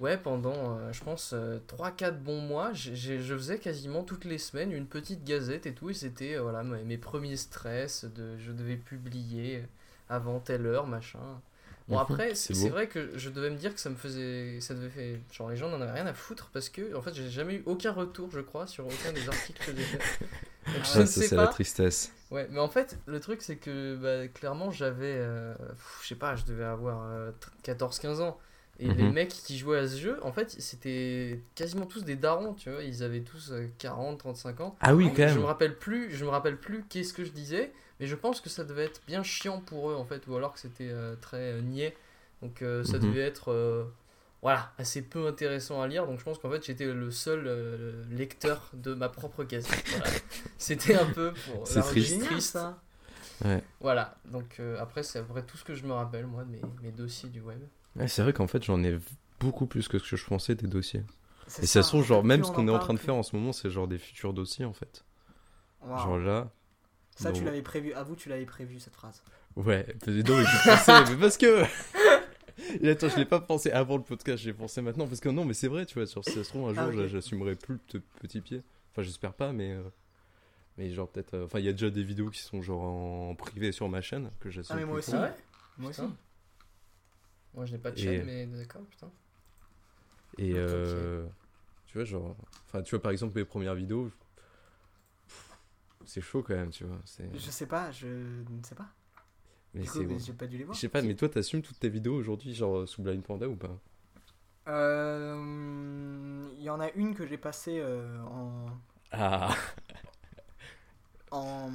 Ouais, 0.00 0.16
pendant, 0.16 0.90
je 0.92 1.02
pense, 1.04 1.34
3-4 1.68 2.18
bons 2.22 2.40
mois, 2.40 2.72
je 2.72 3.34
faisais 3.36 3.58
quasiment 3.58 4.02
toutes 4.02 4.24
les 4.24 4.38
semaines 4.38 4.72
une 4.72 4.86
petite 4.86 5.22
gazette 5.22 5.66
et 5.66 5.74
tout, 5.74 5.90
et 5.90 5.94
c'était 5.94 6.38
voilà, 6.38 6.64
mes 6.64 6.82
mes 6.82 6.98
premiers 6.98 7.36
stress, 7.36 8.04
de, 8.06 8.36
je 8.38 8.50
devais 8.52 8.76
publier 8.76 9.62
avant 10.08 10.40
telle 10.40 10.66
heure, 10.66 10.86
machin. 10.86 11.40
Bon, 11.88 11.98
Mhm, 11.98 11.98
après, 11.98 12.34
c'est 12.34 12.68
vrai 12.70 12.88
que 12.88 13.16
je 13.18 13.28
devais 13.30 13.50
me 13.50 13.56
dire 13.56 13.74
que 13.74 13.80
ça 13.80 13.90
me 13.90 13.96
faisait. 13.96 14.60
Ça 14.60 14.74
devait 14.74 14.90
faire. 14.90 15.18
Genre, 15.32 15.50
les 15.50 15.56
gens 15.56 15.68
n'en 15.68 15.80
avaient 15.80 15.92
rien 15.92 16.06
à 16.06 16.14
foutre 16.14 16.50
parce 16.52 16.68
que, 16.68 16.94
en 16.94 17.02
fait, 17.02 17.14
j'ai 17.14 17.28
jamais 17.30 17.56
eu 17.56 17.62
aucun 17.66 17.92
retour, 17.92 18.30
je 18.30 18.40
crois, 18.40 18.66
sur 18.66 18.86
aucun 18.86 19.12
des 19.12 19.28
articles 19.28 19.62
que 19.64 19.74
j'ai 19.74 19.86
fait. 19.86 20.06
Donc, 20.72 20.84
je 20.84 20.92
Ah, 20.94 21.04
ne 21.04 21.06
ça, 21.06 21.22
c'est 21.22 21.36
la 21.36 21.48
tristesse. 21.48 22.12
Ouais, 22.30 22.48
mais 22.50 22.60
en 22.60 22.68
fait, 22.68 22.98
le 23.06 23.20
truc, 23.20 23.42
c'est 23.42 23.56
que 23.56 23.96
bah, 23.96 24.26
clairement, 24.28 24.70
j'avais. 24.70 25.14
euh, 25.18 25.54
je 26.02 26.08
sais 26.08 26.14
pas, 26.14 26.34
je 26.34 26.44
devais 26.46 26.64
avoir 26.64 27.32
14-15 27.62 28.20
ans. 28.22 28.38
Et 28.78 28.90
les 28.94 29.06
Mhm. 29.06 29.10
mecs 29.10 29.28
qui 29.28 29.58
jouaient 29.58 29.78
à 29.80 29.88
ce 29.88 29.96
jeu, 29.98 30.18
en 30.24 30.32
fait, 30.32 30.50
c'était 30.50 31.42
quasiment 31.54 31.84
tous 31.86 32.04
des 32.04 32.16
darons, 32.16 32.54
tu 32.54 32.70
vois. 32.70 32.82
Ils 32.82 33.02
avaient 33.02 33.20
tous 33.20 33.52
40-35 33.78 34.60
ans. 34.60 34.76
Ah 34.80 34.94
oui, 34.94 35.10
Donc, 35.10 35.14
quand 35.14 35.22
je 35.26 35.38
me 35.38 35.44
même. 35.44 35.46
rappelle 35.46 35.78
plus, 35.78 36.10
je 36.10 36.24
me 36.24 36.30
rappelle 36.30 36.58
plus 36.58 36.84
qu'est-ce 36.88 37.12
que 37.12 37.24
je 37.24 37.32
disais, 37.32 37.72
mais 38.02 38.08
je 38.08 38.16
pense 38.16 38.42
que 38.42 38.50
ça 38.50 38.64
devait 38.64 38.84
être 38.84 39.00
bien 39.06 39.22
chiant 39.22 39.60
pour 39.62 39.90
eux, 39.90 39.94
en 39.96 40.04
fait, 40.04 40.26
ou 40.28 40.36
alors 40.36 40.52
que 40.52 40.60
c'était 40.60 40.90
euh, 40.90 41.16
très 41.22 41.54
euh, 41.54 41.62
niais. 41.62 41.96
Donc 42.42 42.60
euh, 42.62 42.84
ça 42.84 42.98
Mhm. 42.98 43.00
devait 43.00 43.20
être. 43.22 43.52
euh, 43.52 43.84
voilà, 44.42 44.72
assez 44.76 45.02
peu 45.02 45.28
intéressant 45.28 45.80
à 45.82 45.86
lire, 45.88 46.06
donc 46.06 46.18
je 46.18 46.24
pense 46.24 46.38
qu'en 46.38 46.50
fait 46.50 46.66
j'étais 46.66 46.86
le 46.92 47.12
seul 47.12 47.44
euh, 47.46 48.04
lecteur 48.10 48.70
de 48.74 48.92
ma 48.94 49.08
propre 49.08 49.44
gazette. 49.44 49.84
Voilà. 49.90 50.06
C'était 50.58 50.96
un 50.96 51.06
peu 51.06 51.32
pour 51.32 51.66
C'est 51.66 51.76
la 51.76 51.82
triste. 51.82 52.58
Ouais. 53.44 53.62
voilà, 53.80 54.16
donc 54.32 54.56
euh, 54.60 54.80
après, 54.80 55.02
c'est 55.02 55.18
à 55.18 55.22
peu 55.22 55.32
près 55.32 55.42
tout 55.42 55.56
ce 55.56 55.64
que 55.64 55.74
je 55.74 55.84
me 55.84 55.92
rappelle, 55.92 56.26
moi, 56.26 56.44
de 56.44 56.50
mes, 56.50 56.60
mes 56.82 56.90
dossiers 56.92 57.28
du 57.28 57.40
web. 57.40 57.60
Ouais, 57.96 58.08
c'est 58.08 58.22
vrai 58.22 58.32
qu'en 58.32 58.46
fait, 58.46 58.62
j'en 58.62 58.82
ai 58.84 58.98
beaucoup 59.40 59.66
plus 59.66 59.88
que 59.88 59.98
ce 59.98 60.10
que 60.10 60.16
je 60.16 60.24
pensais 60.26 60.54
des 60.54 60.66
dossiers. 60.66 61.02
Et 61.62 61.66
ça 61.66 61.82
se 61.82 61.88
trouve, 61.88 62.04
genre, 62.04 62.24
même 62.24 62.44
ce 62.44 62.50
qu'on 62.52 62.68
est 62.68 62.70
en 62.72 62.78
train 62.78 62.94
de 62.94 62.98
faire 62.98 63.14
en 63.14 63.22
ce 63.22 63.36
moment, 63.36 63.52
c'est 63.52 63.70
genre 63.70 63.88
des 63.88 63.98
futurs 63.98 64.32
dossiers 64.32 64.64
en 64.64 64.72
fait. 64.72 65.04
Genre 65.96 66.18
là. 66.18 66.50
Ça, 67.16 67.30
tu 67.32 67.44
l'avais 67.44 67.62
prévu. 67.62 67.92
À 67.92 68.02
vous, 68.02 68.16
tu 68.16 68.28
l'avais 68.28 68.46
prévu 68.46 68.80
cette 68.80 68.94
phrase. 68.94 69.22
Ouais, 69.56 69.86
non, 70.06 70.12
mais 70.38 70.44
j'y 70.44 70.56
pensais, 70.64 71.04
mais 71.10 71.16
parce 71.20 71.36
que. 71.36 71.64
Et 72.80 72.90
attends, 72.90 73.08
je 73.08 73.16
l'ai 73.16 73.24
pas 73.24 73.40
pensé 73.40 73.70
avant 73.70 73.96
le 73.96 74.02
podcast, 74.02 74.42
j'ai 74.42 74.52
pensé 74.52 74.80
maintenant, 74.82 75.06
parce 75.06 75.20
que 75.20 75.28
non, 75.28 75.44
mais 75.44 75.54
c'est 75.54 75.68
vrai, 75.68 75.84
tu 75.86 75.94
vois, 75.94 76.06
sur 76.06 76.24
si 76.24 76.32
ça 76.32 76.44
se 76.44 76.48
trouve, 76.48 76.68
un 76.70 76.74
jour, 76.74 76.84
Ah, 76.88 76.92
j'a- 76.92 77.08
j'assumerai 77.08 77.54
plus 77.56 77.74
le 77.74 77.80
te- 77.88 77.98
petit 78.20 78.40
pied. 78.40 78.62
Enfin, 78.92 79.02
j'espère 79.02 79.32
pas, 79.34 79.52
mais. 79.52 79.72
euh, 79.72 79.82
Mais 80.78 80.90
genre, 80.90 81.08
peut-être. 81.08 81.34
euh, 81.34 81.44
Enfin, 81.44 81.58
il 81.58 81.66
y 81.66 81.68
a 81.68 81.72
déjà 81.72 81.90
des 81.90 82.02
vidéos 82.02 82.30
qui 82.30 82.40
sont 82.40 82.62
genre 82.62 82.82
en 82.82 83.34
privé 83.34 83.72
sur 83.72 83.88
ma 83.90 84.00
chaîne, 84.00 84.30
que 84.40 84.50
j'assume 84.50 84.74
Ah, 84.76 84.80
mais 84.80 84.86
moi 84.86 84.98
aussi. 84.98 85.12
Ah 85.14 85.22
ouais 85.22 85.34
Moi 85.78 85.90
aussi. 85.90 86.02
Moi, 87.54 87.66
je 87.66 87.72
n'ai 87.72 87.78
pas 87.78 87.90
de 87.90 87.98
Et- 87.98 88.02
chaîne, 88.02 88.24
mais 88.24 88.46
d'accord, 88.46 88.82
putain. 88.90 89.10
Et 90.38 90.52
euh, 90.56 91.26
tu 91.86 91.98
vois, 91.98 92.04
genre. 92.04 92.36
Enfin, 92.68 92.82
tu 92.82 92.90
vois, 92.94 93.02
par 93.02 93.12
exemple, 93.12 93.36
mes 93.38 93.44
premières 93.44 93.74
vidéos. 93.74 94.10
C'est 96.06 96.20
chaud 96.20 96.42
quand 96.42 96.54
même, 96.54 96.70
tu 96.70 96.84
vois. 96.84 97.00
c'est- 97.04 97.28
Je 97.34 97.50
sais 97.50 97.66
pas, 97.66 97.90
je 97.90 98.06
ne 98.06 98.62
sais 98.62 98.74
pas. 98.74 98.88
Mais 99.74 99.86
c'est. 99.86 100.04
mais 100.06 100.18
j'ai 100.18 100.32
pas 100.34 100.46
dû 100.46 100.56
les 100.58 100.64
Je 100.64 100.66
voir. 100.66 100.76
sais 100.78 100.88
pas, 100.88 101.02
mais 101.02 101.14
toi, 101.14 101.28
t'assumes 101.28 101.62
toutes 101.62 101.78
tes 101.78 101.88
vidéos 101.90 102.14
aujourd'hui, 102.14 102.54
genre 102.54 102.88
sous 102.88 103.02
Blind 103.02 103.22
Panda 103.22 103.48
ou 103.48 103.56
pas? 103.56 103.78
Euh, 104.68 106.48
Il 106.58 106.62
y 106.62 106.70
en 106.70 106.80
a 106.80 106.90
une 106.92 107.14
que 107.14 107.26
j'ai 107.26 107.38
passée 107.38 107.80
euh, 107.80 108.20
en, 108.24 108.66
Ah 109.10 109.56
en 111.32 111.70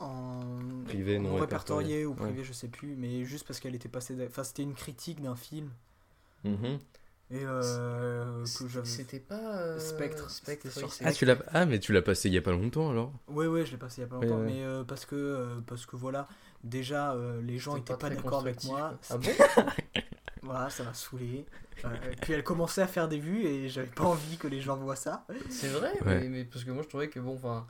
en 0.00 0.84
Privé, 0.84 1.18
non 1.18 1.30
en 1.30 1.36
répertorié. 1.36 1.98
répertorié 1.98 2.06
ou 2.06 2.14
Ouais. 2.14 2.16
privé, 2.16 2.44
je 2.44 2.52
sais 2.52 2.68
plus, 2.68 2.96
mais 2.96 3.24
juste 3.24 3.46
parce 3.46 3.60
qu'elle 3.60 3.74
était 3.74 3.88
passée. 3.88 4.16
Enfin, 4.26 4.44
c'était 4.44 4.62
une 4.64 4.74
critique 4.74 5.20
d'un 5.20 5.36
film. 5.36 5.70
Mhm. 6.44 6.78
Et 7.30 7.40
euh, 7.44 8.42
que 8.58 8.68
j'avais. 8.68 8.86
C'était 8.86 9.18
pas. 9.18 9.34
euh, 9.58 9.78
Spectre, 9.78 10.30
Spectre, 10.30 10.66
oui, 10.66 10.72
sur 10.72 10.90
Ah, 11.04 11.12
tu 11.12 11.24
l'as... 11.26 11.36
ah, 11.52 11.66
mais 11.66 11.78
tu 11.78 11.92
l'as 11.92 12.00
passé 12.02 12.28
il 12.28 12.34
y 12.34 12.38
a 12.38 12.42
pas 12.42 12.52
longtemps 12.52 12.90
alors 12.90 13.12
Ouais, 13.28 13.46
ouais, 13.46 13.66
je 13.66 13.72
l'ai 13.72 13.76
passé 13.76 14.00
il 14.00 14.04
y 14.04 14.04
a 14.04 14.08
pas 14.08 14.16
longtemps, 14.16 14.38
ouais. 14.38 14.46
mais 14.46 14.62
euh, 14.64 14.82
parce 14.84 15.04
que 15.04 15.14
euh, 15.14 15.60
parce 15.66 15.84
que 15.84 15.96
voilà, 15.96 16.26
déjà 16.64 17.12
euh, 17.12 17.42
les 17.42 17.58
gens 17.58 17.72
C'était 17.76 17.92
étaient 17.92 18.00
pas, 18.00 18.08
d'accord 18.10 18.40
avec 18.40 18.64
moi. 18.64 18.98
Ah 19.10 19.18
bon 19.18 19.30
Voilà, 20.42 20.70
ça 20.70 20.84
m'a 20.84 20.94
saoulé. 20.94 21.44
Euh, 21.84 21.88
puis 22.22 22.32
elle 22.32 22.42
commençait 22.42 22.80
à 22.80 22.86
faire 22.86 23.08
des 23.08 23.18
vues 23.18 23.44
et 23.44 23.68
j'avais 23.68 23.86
pas 23.88 24.04
envie 24.04 24.38
que 24.38 24.48
les 24.48 24.60
gens 24.62 24.76
voient 24.76 24.96
ça. 24.96 25.26
C'est 25.50 25.68
vrai, 25.68 25.92
Ouais. 26.06 26.20
mais, 26.20 26.28
mais 26.28 26.44
parce 26.44 26.64
que 26.64 26.70
moi 26.70 26.82
je 26.82 26.88
trouvais 26.88 27.08
que 27.08 27.20
bon, 27.20 27.34
enfin. 27.34 27.66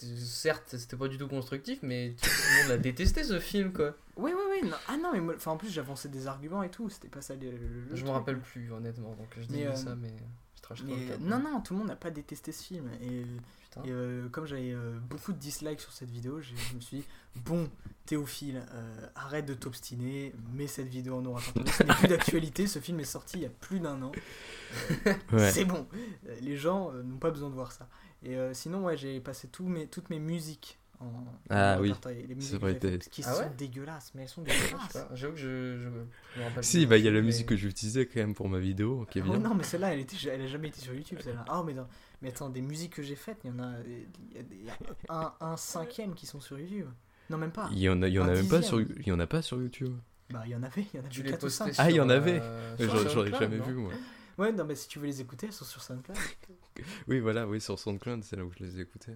Certes, 0.00 0.76
c'était 0.78 0.94
pas 0.96 1.08
du 1.08 1.18
tout 1.18 1.26
constructif, 1.26 1.80
mais 1.82 2.14
tout 2.22 2.28
le 2.28 2.60
monde 2.60 2.68
l'a 2.68 2.76
détesté 2.78 3.24
ce 3.24 3.40
film 3.40 3.72
quoi. 3.72 3.96
Oui, 4.16 4.30
oui, 4.32 4.42
oui. 4.62 4.68
non- 4.68 4.76
Ah 4.88 4.96
non, 4.96 5.10
mais 5.12 5.20
moi- 5.20 5.34
enfin, 5.36 5.52
en 5.52 5.56
plus 5.56 5.70
j'avançais 5.70 6.08
des 6.08 6.26
arguments 6.26 6.62
et 6.62 6.70
tout. 6.70 6.88
C'était 6.90 7.08
pas 7.08 7.22
ça 7.22 7.34
le. 7.34 7.94
Je 7.94 8.04
me 8.04 8.10
rappelle 8.10 8.40
plus 8.40 8.70
honnêtement, 8.72 9.14
donc 9.14 9.28
je 9.36 9.46
dis 9.46 9.64
euh, 9.64 9.74
ça, 9.74 9.94
mais 9.96 10.12
je 10.56 10.62
trash 10.62 10.82
Mais 10.84 10.92
non, 11.20 11.38
non, 11.40 11.60
tout 11.60 11.74
le 11.74 11.78
monde 11.80 11.88
n'a 11.88 11.96
pas 11.96 12.10
détesté 12.10 12.52
ce 12.52 12.62
film. 12.62 12.88
Et, 13.02 13.24
euh, 13.86 14.28
comme 14.30 14.44
j'avais 14.46 14.72
euh, 14.72 14.98
beaucoup 14.98 15.32
de 15.32 15.38
dislikes 15.38 15.80
sur 15.80 15.92
cette 15.92 16.10
vidéo, 16.10 16.40
je 16.40 16.52
me 16.74 16.80
suis 16.80 16.98
dit, 16.98 17.04
bon, 17.36 17.70
Théophile, 18.06 18.62
euh, 18.72 19.06
arrête 19.14 19.44
de 19.46 19.54
t'obstiner, 19.54 20.34
mets 20.52 20.66
cette 20.66 20.88
vidéo 20.88 21.18
en 21.18 21.22
noir. 21.22 21.40
Ce 21.66 21.82
n'est 21.84 21.94
plus 21.94 22.08
d'actualité, 22.08 22.66
ce 22.66 22.80
film 22.80 22.98
est 23.00 23.04
sorti 23.04 23.36
il 23.38 23.42
y 23.42 23.46
a 23.46 23.50
plus 23.50 23.78
d'un 23.78 24.02
an. 24.02 24.10
Ouais. 25.32 25.50
C'est 25.52 25.64
bon, 25.64 25.86
les 26.40 26.56
gens 26.56 26.90
euh, 26.92 27.02
n'ont 27.02 27.18
pas 27.18 27.30
besoin 27.30 27.50
de 27.50 27.54
voir 27.54 27.70
ça. 27.72 27.88
Et 28.24 28.36
euh, 28.36 28.52
sinon, 28.52 28.84
ouais, 28.84 28.96
j'ai 28.96 29.20
passé 29.20 29.48
mes, 29.60 29.86
toutes 29.86 30.10
mes 30.10 30.18
musiques 30.18 30.77
en. 31.00 31.24
Ah 31.50 31.76
en 31.78 31.80
oui, 31.82 31.92
musiques 32.34 32.60
vrai, 32.60 32.98
qui 33.10 33.22
Ah 33.24 33.32
sont 33.34 33.40
ouais 33.42 33.50
dégueulasses, 33.56 34.12
mais 34.14 34.22
elles 34.22 34.28
sont 34.28 34.42
dégueulasses. 34.42 35.06
J'avoue 35.14 35.34
que 35.34 35.38
je, 35.40 35.78
je 35.78 35.88
me 35.88 36.44
rappelle 36.44 36.64
Si, 36.64 36.86
bah 36.86 36.96
il 36.98 37.04
y 37.04 37.08
a 37.08 37.10
la 37.10 37.20
mais- 37.20 37.26
musique 37.26 37.46
que 37.46 37.56
j'utilisais 37.56 38.06
quand 38.06 38.20
même 38.20 38.34
pour 38.34 38.48
ma 38.48 38.58
vidéo, 38.58 39.06
qui 39.10 39.18
est 39.18 39.22
Oh 39.28 39.36
non, 39.36 39.54
mais 39.54 39.62
celle-là, 39.64 39.92
elle, 39.94 40.00
était, 40.00 40.16
elle 40.28 40.42
a 40.42 40.46
jamais 40.46 40.68
été 40.68 40.80
sur 40.80 40.94
YouTube, 40.94 41.18
celle-là. 41.22 41.44
Ah, 41.48 41.62
mais, 41.64 41.74
non. 41.74 41.86
mais 42.22 42.28
attends, 42.30 42.50
des 42.50 42.60
musiques 42.62 42.94
que 42.94 43.02
j'ai 43.02 43.16
faites, 43.16 43.38
il 43.44 43.50
y 43.50 43.52
en 43.52 43.58
a, 43.60 43.72
il 43.86 44.36
y 44.36 44.38
a, 44.38 44.42
des- 44.42 44.56
il 44.56 44.66
y 44.66 44.70
a 44.70 44.74
un, 45.08 45.34
un 45.40 45.56
cinquième 45.56 46.14
qui 46.14 46.26
sont 46.26 46.40
sur 46.40 46.58
YouTube. 46.58 46.88
Non, 47.30 47.38
même 47.38 47.52
pas. 47.52 47.68
Il 47.72 47.78
y 47.78 47.88
en 47.88 48.00
a, 48.02 48.08
il 48.08 48.14
y 48.14 48.18
en 48.18 48.26
a 48.28 48.32
même 48.32 48.48
pas 48.48 48.62
sur, 48.62 48.80
il 48.80 49.06
y 49.06 49.12
en 49.12 49.20
a 49.20 49.26
pas 49.26 49.42
sur 49.42 49.60
YouTube. 49.60 49.94
Bah, 50.30 50.42
il 50.44 50.50
y 50.50 50.54
en 50.56 50.62
avait, 50.62 50.82
il 50.82 50.96
y 50.96 50.98
en 50.98 51.00
avait 51.00 51.08
Tu 51.08 51.22
les 51.22 51.30
4 51.30 51.38
ou 51.42 51.46
postais 51.46 51.64
5. 51.64 51.74
sur, 51.74 51.84
Ah, 51.84 51.90
il 51.90 51.96
y 51.96 52.00
en 52.00 52.08
avait. 52.10 52.38
euh, 52.42 52.76
Mais 52.78 52.86
j'aurais- 52.86 53.30
jamais 53.38 53.58
non 53.58 53.64
vu 53.64 53.74
moi. 53.74 53.92
Ouais, 54.36 54.52
non, 54.52 54.64
mais 54.64 54.74
si 54.74 54.86
tu 54.88 54.98
veux 54.98 55.06
les 55.06 55.20
écouter, 55.20 55.46
elles 55.46 55.52
sont 55.52 55.64
sur 55.64 55.82
SoundCloud. 55.82 56.16
Oui, 57.08 57.18
voilà, 57.18 57.46
oui, 57.48 57.60
sur 57.60 57.78
SoundCloud, 57.78 58.22
c'est 58.22 58.36
là 58.36 58.44
où 58.44 58.52
je 58.52 58.62
les 58.62 58.78
ai 58.78 58.82
écoutés. 58.82 59.12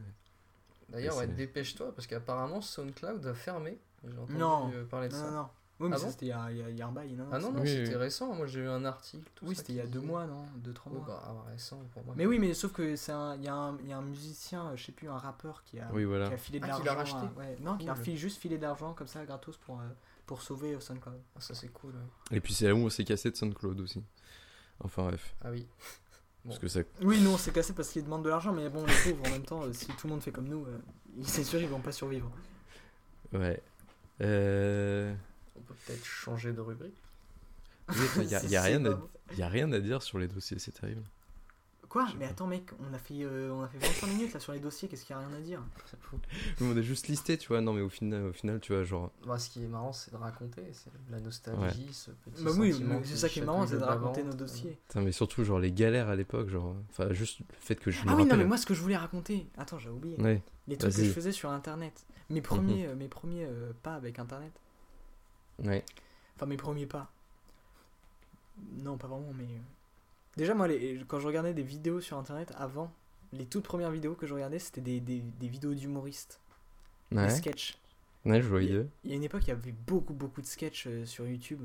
D'ailleurs, 0.92 1.16
ouais, 1.16 1.26
dépêche-toi 1.26 1.94
parce 1.94 2.06
qu'apparemment 2.06 2.60
SoundCloud 2.60 3.26
a 3.26 3.34
fermé. 3.34 3.78
J'ai 4.04 4.16
entendu 4.18 4.34
Non. 4.38 4.70
euh, 4.72 4.84
parler 4.84 5.08
de 5.08 5.14
Non, 5.14 5.18
ça. 5.20 5.26
non, 5.30 5.36
non. 5.42 5.48
Oui, 5.80 5.88
mais 5.88 5.96
Ah 5.96 6.00
bon 6.04 6.10
c'était 6.10 6.26
il 6.26 6.28
y 6.28 6.32
a, 6.32 6.50
il 6.70 6.76
y 6.78 6.82
un 6.82 6.92
bail. 6.92 7.12
Non, 7.14 7.26
Ah 7.32 7.38
non, 7.40 7.50
non, 7.50 7.60
Oui, 7.62 7.68
c'était 7.68 7.88
oui. 7.90 7.94
récent. 7.96 8.32
Moi 8.34 8.46
j'ai 8.46 8.60
eu 8.60 8.68
un 8.68 8.84
article. 8.84 9.28
tout 9.34 9.46
Oui, 9.46 9.56
c'était 9.56 9.72
il 9.72 9.76
y 9.76 9.80
a 9.80 9.86
deux 9.86 10.00
mois, 10.00 10.26
non 10.26 10.44
Deux, 10.56 10.72
trois 10.72 10.92
Oui, 10.92 10.98
mois. 10.98 11.06
bah, 11.08 11.22
ah, 11.26 11.50
récent 11.50 11.80
pour 11.92 12.04
moi. 12.04 12.14
Mais 12.16 12.24
oui, 12.26 12.38
mais 12.38 12.54
sauf 12.54 12.72
que 12.72 12.94
c'est 12.94 13.10
un, 13.10 13.34
il 13.36 13.42
y, 13.44 13.48
a 13.48 13.54
un- 13.54 13.76
il 13.78 13.88
y 13.88 13.92
a 13.92 13.96
un 13.98 14.02
musicien, 14.02 14.76
je 14.76 14.84
sais 14.84 14.92
plus, 14.92 15.08
un 15.08 15.18
rappeur 15.18 15.64
qui 15.64 15.80
a, 15.80 15.88
Oui, 15.92 16.04
voilà. 16.04 16.28
qui 16.28 16.34
a 16.34 16.38
filé 16.38 16.60
de 16.60 16.64
Ah, 16.64 16.68
l'argent. 16.68 16.82
qui 16.82 16.86
l'a 16.86 16.94
racheté 16.94 17.16
à- 17.26 17.38
ouais, 17.38 17.56
non, 17.60 17.76
qui 17.78 17.88
a 17.88 17.94
Cool. 17.94 18.04
filé, 18.04 18.16
juste 18.16 18.38
filé 18.40 18.58
de 18.58 18.62
l'argent 18.62 18.92
comme 18.94 19.08
ça, 19.08 19.24
gratos, 19.24 19.56
pour, 19.56 19.80
euh, 19.80 19.84
pour 20.26 20.42
sauver 20.42 20.74
euh, 20.74 20.80
SoundCloud. 20.80 21.18
Ah, 21.36 21.40
ça 21.40 21.54
c'est 21.54 21.68
cool. 21.72 21.92
ouais. 21.94 22.36
Et 22.36 22.40
puis 22.40 22.52
c'est 22.54 22.66
là 22.68 22.74
où 22.74 22.78
on 22.78 22.90
s'est 22.90 23.04
cassé 23.04 23.30
de 23.30 23.36
SoundCloud 23.36 23.80
aussi. 23.80 24.04
Enfin 24.84 25.04
bref, 25.04 25.34
Ah 25.42 25.50
oui. 25.50 25.66
Parce 26.44 26.56
Bon. 26.56 26.60
que 26.62 26.68
ça. 26.68 26.80
Oui, 27.02 27.20
non, 27.20 27.36
c'est 27.38 27.52
cassé 27.52 27.72
parce 27.72 27.90
qu'ils 27.90 28.04
demandent 28.04 28.24
de 28.24 28.28
l'argent, 28.30 28.52
mais 28.52 28.68
bon, 28.68 28.84
les 28.84 28.94
pauvres, 29.12 29.26
en 29.28 29.30
même 29.30 29.44
temps, 29.44 29.62
euh, 29.64 29.72
si 29.72 29.86
tout 29.86 30.06
le 30.06 30.12
monde 30.14 30.22
fait 30.22 30.32
comme 30.32 30.48
nous, 30.48 30.64
euh, 30.66 30.78
c'est 31.22 31.44
sûr, 31.44 31.60
ils 31.60 31.68
vont 31.68 31.80
pas 31.80 31.92
survivre. 31.92 32.30
Ouais. 33.32 33.60
Euh... 34.20 35.14
On 35.56 35.60
peut 35.60 35.74
peut-être 35.86 36.04
changer 36.04 36.52
de 36.52 36.60
rubrique. 36.60 36.94
Il 38.18 38.24
y 38.24 38.34
a, 38.34 38.40
C'est- 38.40 38.48
y 38.48 38.56
a 38.56 38.62
c'est 38.62 38.68
rien, 38.68 38.82
pas 38.82 38.88
à... 38.90 38.94
bon. 38.94 39.08
y 39.38 39.42
a 39.42 39.48
rien 39.48 39.72
à 39.72 39.78
dire 39.80 40.02
sur 40.02 40.18
les 40.18 40.28
dossiers, 40.28 40.58
c'est 40.58 40.72
terrible. 40.72 41.02
Quoi 41.92 42.08
Mais 42.18 42.24
attends, 42.24 42.46
mec, 42.46 42.70
on 42.80 42.94
a 42.94 42.98
fait, 42.98 43.22
euh, 43.22 43.52
on 43.52 43.62
a 43.64 43.68
fait 43.68 43.76
25 43.76 44.06
minutes 44.06 44.32
là 44.32 44.40
sur 44.40 44.54
les 44.54 44.60
dossiers, 44.60 44.88
qu'est-ce 44.88 45.04
qu'il 45.04 45.14
y 45.14 45.18
a 45.18 45.20
rien 45.20 45.36
à 45.36 45.40
dire 45.42 45.62
on 46.62 46.74
a 46.74 46.80
juste 46.80 47.08
listé, 47.08 47.36
tu 47.36 47.48
vois. 47.48 47.60
Non, 47.60 47.74
mais 47.74 47.82
au 47.82 47.90
final, 47.90 48.28
au 48.28 48.32
final 48.32 48.60
tu 48.60 48.72
vois, 48.72 48.82
genre. 48.82 49.10
Bah, 49.26 49.38
ce 49.38 49.50
qui 49.50 49.62
est 49.62 49.66
marrant, 49.68 49.92
c'est 49.92 50.10
de 50.10 50.16
raconter. 50.16 50.62
C'est 50.72 50.90
la 51.10 51.20
nostalgie, 51.20 51.92
ce 51.92 52.10
petit 52.10 52.42
Bah 52.42 52.52
oui, 52.56 52.72
sentiment 52.72 52.98
mais 52.98 53.04
c'est 53.04 53.16
ça 53.18 53.28
qui 53.28 53.40
est 53.40 53.44
marrant, 53.44 53.66
c'est 53.66 53.76
de 53.76 53.84
raconter 53.84 54.22
nos 54.22 54.32
dossiers. 54.32 54.78
Putain, 54.88 55.02
mais 55.02 55.12
surtout, 55.12 55.44
genre, 55.44 55.58
les 55.58 55.70
galères 55.70 56.08
à 56.08 56.16
l'époque, 56.16 56.48
genre. 56.48 56.74
Enfin, 56.88 57.12
juste 57.12 57.40
le 57.40 57.44
fait 57.60 57.76
que 57.76 57.90
je 57.90 58.02
me 58.06 58.10
Ah 58.10 58.16
oui, 58.16 58.24
non, 58.24 58.38
mais 58.38 58.46
moi, 58.46 58.56
ce 58.56 58.64
que 58.64 58.72
je 58.72 58.80
voulais 58.80 58.96
raconter, 58.96 59.46
attends, 59.58 59.78
j'ai 59.78 59.90
oublié. 59.90 60.18
Ouais. 60.18 60.40
Les 60.68 60.78
trucs 60.78 60.94
que 60.94 61.04
je 61.04 61.10
faisais 61.10 61.32
sur 61.32 61.50
internet. 61.50 62.06
Mes 62.30 62.40
premiers, 62.40 62.86
euh, 62.86 62.94
mes 62.94 63.08
premiers 63.08 63.44
euh, 63.44 63.70
pas 63.82 63.96
avec 63.96 64.18
internet. 64.18 64.52
Ouais. 65.62 65.84
Enfin, 66.36 66.46
mes 66.46 66.56
premiers 66.56 66.86
pas. 66.86 67.12
Non, 68.78 68.96
pas 68.96 69.08
vraiment, 69.08 69.34
mais. 69.36 69.60
Déjà, 70.36 70.54
moi, 70.54 70.68
les- 70.68 71.02
quand 71.08 71.20
je 71.20 71.26
regardais 71.26 71.54
des 71.54 71.62
vidéos 71.62 72.00
sur 72.00 72.18
internet 72.18 72.52
avant, 72.56 72.92
les 73.32 73.46
toutes 73.46 73.64
premières 73.64 73.90
vidéos 73.90 74.14
que 74.14 74.26
je 74.26 74.34
regardais, 74.34 74.58
c'était 74.58 74.80
des, 74.80 75.00
des, 75.00 75.20
des 75.20 75.48
vidéos 75.48 75.74
d'humoristes, 75.74 76.40
des 77.12 77.28
sketchs. 77.30 77.78
Ouais, 78.24 78.40
je 78.42 78.48
voyais. 78.48 78.86
Il 79.04 79.10
y 79.10 79.12
a 79.14 79.16
une 79.16 79.22
époque, 79.24 79.42
il 79.44 79.48
y 79.48 79.52
avait 79.52 79.70
beaucoup, 79.72 80.12
beaucoup 80.14 80.40
de 80.40 80.46
sketchs 80.46 80.86
euh, 80.88 81.04
sur 81.06 81.26
YouTube. 81.26 81.62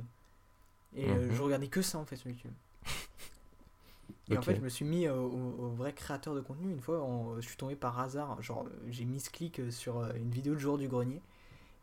Et 0.95 1.15
euh, 1.15 1.30
Mhm. 1.30 1.36
je 1.36 1.41
regardais 1.43 1.68
que 1.70 1.82
ça 1.84 1.99
en 1.99 2.05
fait 2.05 2.18
sur 2.18 2.30
YouTube. 2.30 2.53
Et 4.30 4.38
en 4.38 4.41
fait, 4.41 4.55
je 4.55 4.61
me 4.61 4.70
suis 4.70 4.86
mis 4.86 5.07
euh, 5.07 5.15
au, 5.15 5.65
au 5.65 5.70
vrai 5.70 5.93
créateur 5.93 6.36
de 6.36 6.41
contenu. 6.41 6.72
Une 6.72 6.82
fois, 6.82 7.05
je 7.39 7.47
suis 7.47 7.57
tombé 7.57 7.76
par 7.76 7.99
hasard. 7.99 8.41
Genre, 8.41 8.68
j'ai 8.89 9.05
mis 9.05 9.20
ce 9.20 9.30
clic 9.30 9.61
sur 9.72 10.01
une 10.15 10.30
vidéo 10.32 10.53
de 10.53 10.59
jour 10.59 10.78
du 10.78 10.88
grenier. 10.88 11.22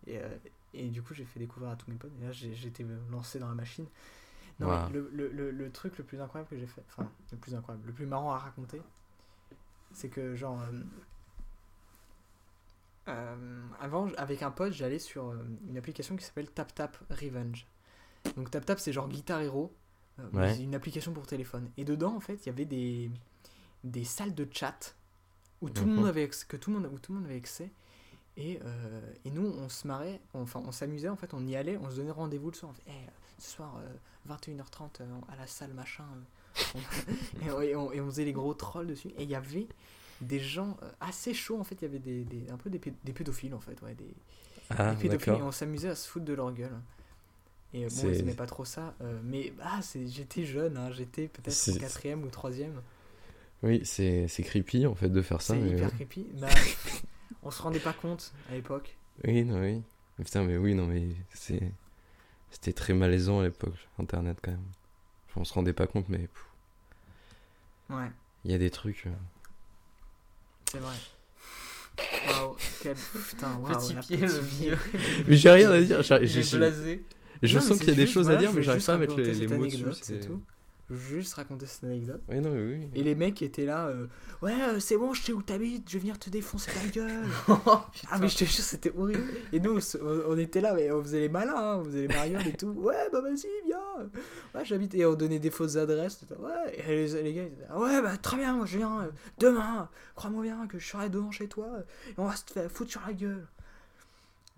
Et, 0.06 0.18
euh, 0.18 0.28
et 0.74 0.88
du 0.90 1.02
coup, 1.02 1.14
j'ai 1.14 1.24
fait 1.24 1.40
découvrir 1.40 1.72
à 1.72 1.76
tous 1.76 1.90
mes 1.90 1.96
potes. 1.96 2.12
Et 2.22 2.26
là, 2.26 2.32
euh, 2.32 2.98
lancé 3.10 3.38
dans 3.38 3.48
la 3.48 3.54
machine. 3.54 3.86
Non, 4.60 4.68
Wow. 4.68 4.92
le, 4.92 5.10
le, 5.12 5.28
le, 5.30 5.50
le 5.50 5.72
truc 5.72 5.98
le 5.98 6.04
plus 6.04 6.20
incroyable 6.20 6.48
que 6.48 6.56
j'ai 6.56 6.66
fait, 6.66 6.84
enfin, 6.88 7.10
le 7.32 7.38
plus 7.38 7.54
incroyable, 7.54 7.86
le 7.88 7.92
plus 7.92 8.06
marrant 8.06 8.32
à 8.32 8.38
raconter, 8.38 8.80
c'est 9.92 10.08
que, 10.08 10.36
genre, 10.36 10.60
euh, 10.60 10.80
euh, 13.08 13.62
avant, 13.80 14.08
avec 14.16 14.42
un 14.42 14.50
pote, 14.50 14.72
j'allais 14.72 14.98
sur 14.98 15.28
euh, 15.28 15.36
une 15.68 15.76
application 15.76 16.16
qui 16.16 16.24
s'appelle 16.24 16.50
TapTap 16.50 16.96
Revenge. 17.10 17.66
Donc 18.36 18.50
TapTap, 18.50 18.78
c'est 18.78 18.92
genre 18.92 19.08
Guitar 19.08 19.40
Hero, 19.42 19.74
Ouais. 20.32 20.56
une 20.60 20.74
application 20.74 21.12
pour 21.12 21.26
téléphone. 21.26 21.70
Et 21.76 21.84
dedans, 21.84 22.14
en 22.14 22.20
fait, 22.20 22.44
il 22.44 22.46
y 22.46 22.48
avait 22.50 22.64
des, 22.64 23.10
des 23.82 24.04
salles 24.04 24.34
de 24.34 24.46
chat 24.50 24.94
où 25.60 25.68
tout 25.70 25.84
le 25.84 25.90
Mhm. 25.90 25.96
monde 25.96 26.06
avait 26.06 26.22
accès, 26.22 26.46
que 26.46 26.56
tout 26.56 26.70
le 26.72 26.78
monde, 26.78 26.90
où 26.92 26.98
tout 26.98 27.12
le 27.12 27.18
monde 27.18 27.26
avait 27.26 27.36
accès. 27.38 27.70
Et, 28.36 28.60
et 29.24 29.30
nous, 29.30 29.46
on 29.46 29.68
se 29.68 29.86
marrait, 29.86 30.20
enfin, 30.32 30.60
on 30.66 30.72
s'amusait, 30.72 31.08
en 31.08 31.16
fait, 31.16 31.34
on 31.34 31.46
y 31.46 31.54
allait, 31.56 31.76
on 31.76 31.90
se 31.90 31.96
donnait 31.96 32.10
rendez-vous 32.10 32.50
le 32.50 32.56
soir. 32.56 32.72
On 32.72 32.74
fait, 32.74 32.82
ce 33.38 33.50
soir, 33.50 33.76
euh, 33.78 34.32
21h30 34.34 35.00
euh, 35.00 35.04
à 35.32 35.36
la 35.36 35.46
salle 35.46 35.72
machin. 35.74 36.04
euh, 36.76 36.78
et, 37.46 37.50
on, 37.50 37.60
et 37.62 37.76
on- 37.76 37.92
et 37.92 38.00
on 38.00 38.06
faisait 38.06 38.24
les 38.24 38.32
gros 38.32 38.54
trolls 38.54 38.86
dessus. 38.86 39.08
Et 39.18 39.22
il 39.24 39.30
y 39.30 39.34
avait 39.34 39.66
des 40.20 40.40
gens 40.40 40.76
euh, 40.82 40.90
assez 41.00 41.34
chauds, 41.34 41.58
en 41.60 41.64
fait, 41.64 41.76
il 41.80 41.82
y 41.82 41.88
avait 41.88 41.98
des, 41.98 42.24
des- 42.24 42.50
un 42.50 42.56
peu 42.56 42.70
des, 42.70 42.78
pé- 42.78 42.94
des 43.04 43.12
pédophiles, 43.12 43.54
en 43.54 43.60
fait, 43.60 43.80
ouais, 43.82 43.94
des, 43.94 44.14
Ah, 44.70 44.94
des 44.94 45.02
pédophiles. 45.02 45.34
Et 45.34 45.42
on 45.42 45.52
s'amusait 45.52 45.88
à 45.90 45.94
se 45.94 46.08
foutre 46.08 46.24
de 46.24 46.32
leur 46.34 46.52
gueule. 46.52 46.78
Et 47.72 47.84
euh, 47.84 47.88
bon, 47.88 47.94
ils 48.08 48.20
aimaient 48.20 48.34
pas 48.34 48.46
trop 48.46 48.64
ça. 48.64 48.94
euh, 49.00 49.20
mais 49.24 49.52
ah, 49.62 49.80
c'est- 49.82 50.06
j'étais 50.06 50.44
jeune, 50.44 50.76
hein, 50.76 50.90
j'étais 50.92 51.26
peut-être 51.28 51.54
en 51.70 51.78
quatrième 51.80 52.22
ou 52.22 52.28
troisième. 52.28 52.80
Oui, 53.62 53.80
c'est 53.84 54.26
creepy 54.44 54.86
en 54.86 54.94
fait 54.94 55.08
de 55.08 55.22
faire 55.22 55.40
ça. 55.42 55.54
C'est 55.54 55.60
hyper 55.60 55.92
creepy. 55.94 56.26
Bah, 56.34 56.48
on 57.42 57.50
se 57.50 57.62
rendait 57.62 57.80
pas 57.80 57.92
compte 57.94 58.32
à 58.50 58.54
l'époque. 58.54 58.96
Oui, 59.26 59.42
non, 59.44 59.60
oui. 59.60 59.82
Putain, 60.22 60.44
mais 60.44 60.56
oui, 60.56 60.74
non, 60.74 60.86
mais 60.86 61.08
c'est. 61.32 61.72
C'était 62.54 62.72
très 62.72 62.94
malaisant 62.94 63.40
à 63.40 63.42
l'époque, 63.42 63.74
Internet 63.98 64.38
quand 64.40 64.52
même. 64.52 64.62
Enfin, 65.28 65.40
on 65.40 65.44
se 65.44 65.52
rendait 65.52 65.72
pas 65.72 65.86
compte, 65.88 66.08
mais 66.08 66.28
Ouais, 67.90 68.10
il 68.44 68.52
y 68.52 68.54
a 68.54 68.58
des 68.58 68.70
trucs. 68.70 69.04
euh, 69.06 69.10
c'est 70.70 70.78
vrai. 70.78 70.94
Waouh, 72.28 72.56
quel 72.82 72.96
putain, 72.96 73.56
waouh, 73.58 73.74
Petit 73.76 73.94
pied, 73.96 74.16
le 74.18 74.26
vie. 74.38 74.64
vieux. 74.66 74.78
Mais 75.28 75.36
j'ai 75.36 75.50
rien 75.50 75.70
à 75.70 75.80
dire. 75.80 76.02
j'ai- 76.02 76.56
blasé. 76.58 77.04
Je 77.42 77.58
Non, 77.58 77.64
sens 77.64 77.78
qu'il 77.78 77.88
y 77.88 77.92
a 77.92 77.94
des 77.94 78.06
choses 78.06 78.30
à 78.30 78.36
dire, 78.36 78.52
mais 78.52 78.62
j'arrive 78.62 78.84
pas 78.86 78.94
à 78.94 78.98
mettre 78.98 79.16
les, 79.16 79.34
les 79.34 79.46
mots 79.48 79.66
dessus. 79.66 79.84
c'est- 80.00 80.20
tout. 80.26 80.40
Juste 80.90 81.34
raconter 81.34 81.64
cette 81.64 81.84
anecdote. 81.84 82.20
Oui, 82.28 82.40
non, 82.40 82.50
mais 82.50 82.62
oui. 82.62 82.90
Et 82.94 83.02
les 83.02 83.14
mecs 83.14 83.40
étaient 83.40 83.64
là, 83.64 83.86
euh, 83.86 84.06
ouais, 84.42 84.52
euh, 84.52 84.80
c'est 84.80 84.98
bon, 84.98 85.14
je 85.14 85.22
sais 85.22 85.32
où 85.32 85.40
t'habites, 85.40 85.88
je 85.88 85.94
vais 85.94 86.00
venir 86.00 86.18
te 86.18 86.28
défoncer 86.28 86.70
la 86.74 86.90
gueule. 86.90 87.24
ah, 87.48 88.18
mais 88.20 88.28
je 88.28 88.36
te 88.36 88.44
jure, 88.44 88.62
c'était 88.62 88.92
horrible. 88.94 89.24
Et 89.52 89.60
nous, 89.60 89.78
on 90.28 90.36
était 90.36 90.60
là, 90.60 90.74
mais 90.74 90.90
on 90.92 91.02
faisait 91.02 91.20
les 91.20 91.28
malins, 91.30 91.56
hein, 91.56 91.76
on 91.78 91.84
faisait 91.84 92.02
les 92.02 92.08
marionnettes 92.08 92.46
et 92.46 92.56
tout. 92.56 92.74
Ouais, 92.84 93.08
bah 93.10 93.22
vas-y, 93.22 93.46
viens. 93.64 94.10
Ouais, 94.54 94.64
j'habite. 94.64 94.94
Et 94.94 95.06
on 95.06 95.14
donnait 95.14 95.38
des 95.38 95.50
fausses 95.50 95.76
adresses. 95.76 96.20
Ouais, 96.38 96.76
et 96.76 96.82
les, 96.86 97.22
les 97.22 97.32
gars, 97.32 97.42
ils 97.44 97.52
étaient 97.54 97.66
là, 97.66 97.78
ouais, 97.78 98.02
bah 98.02 98.16
très 98.18 98.36
bien, 98.36 98.54
moi 98.54 98.66
je 98.66 98.76
viens 98.76 99.04
euh, 99.04 99.10
demain. 99.38 99.88
Crois-moi 100.16 100.42
bien 100.42 100.66
que 100.66 100.78
je 100.78 100.86
serai 100.86 101.08
devant 101.08 101.30
chez 101.30 101.48
toi 101.48 101.66
et 102.10 102.14
on 102.18 102.26
va 102.26 102.36
se 102.36 102.44
faire 102.44 102.70
foutre 102.70 102.90
sur 102.90 103.00
la 103.06 103.14
gueule. 103.14 103.46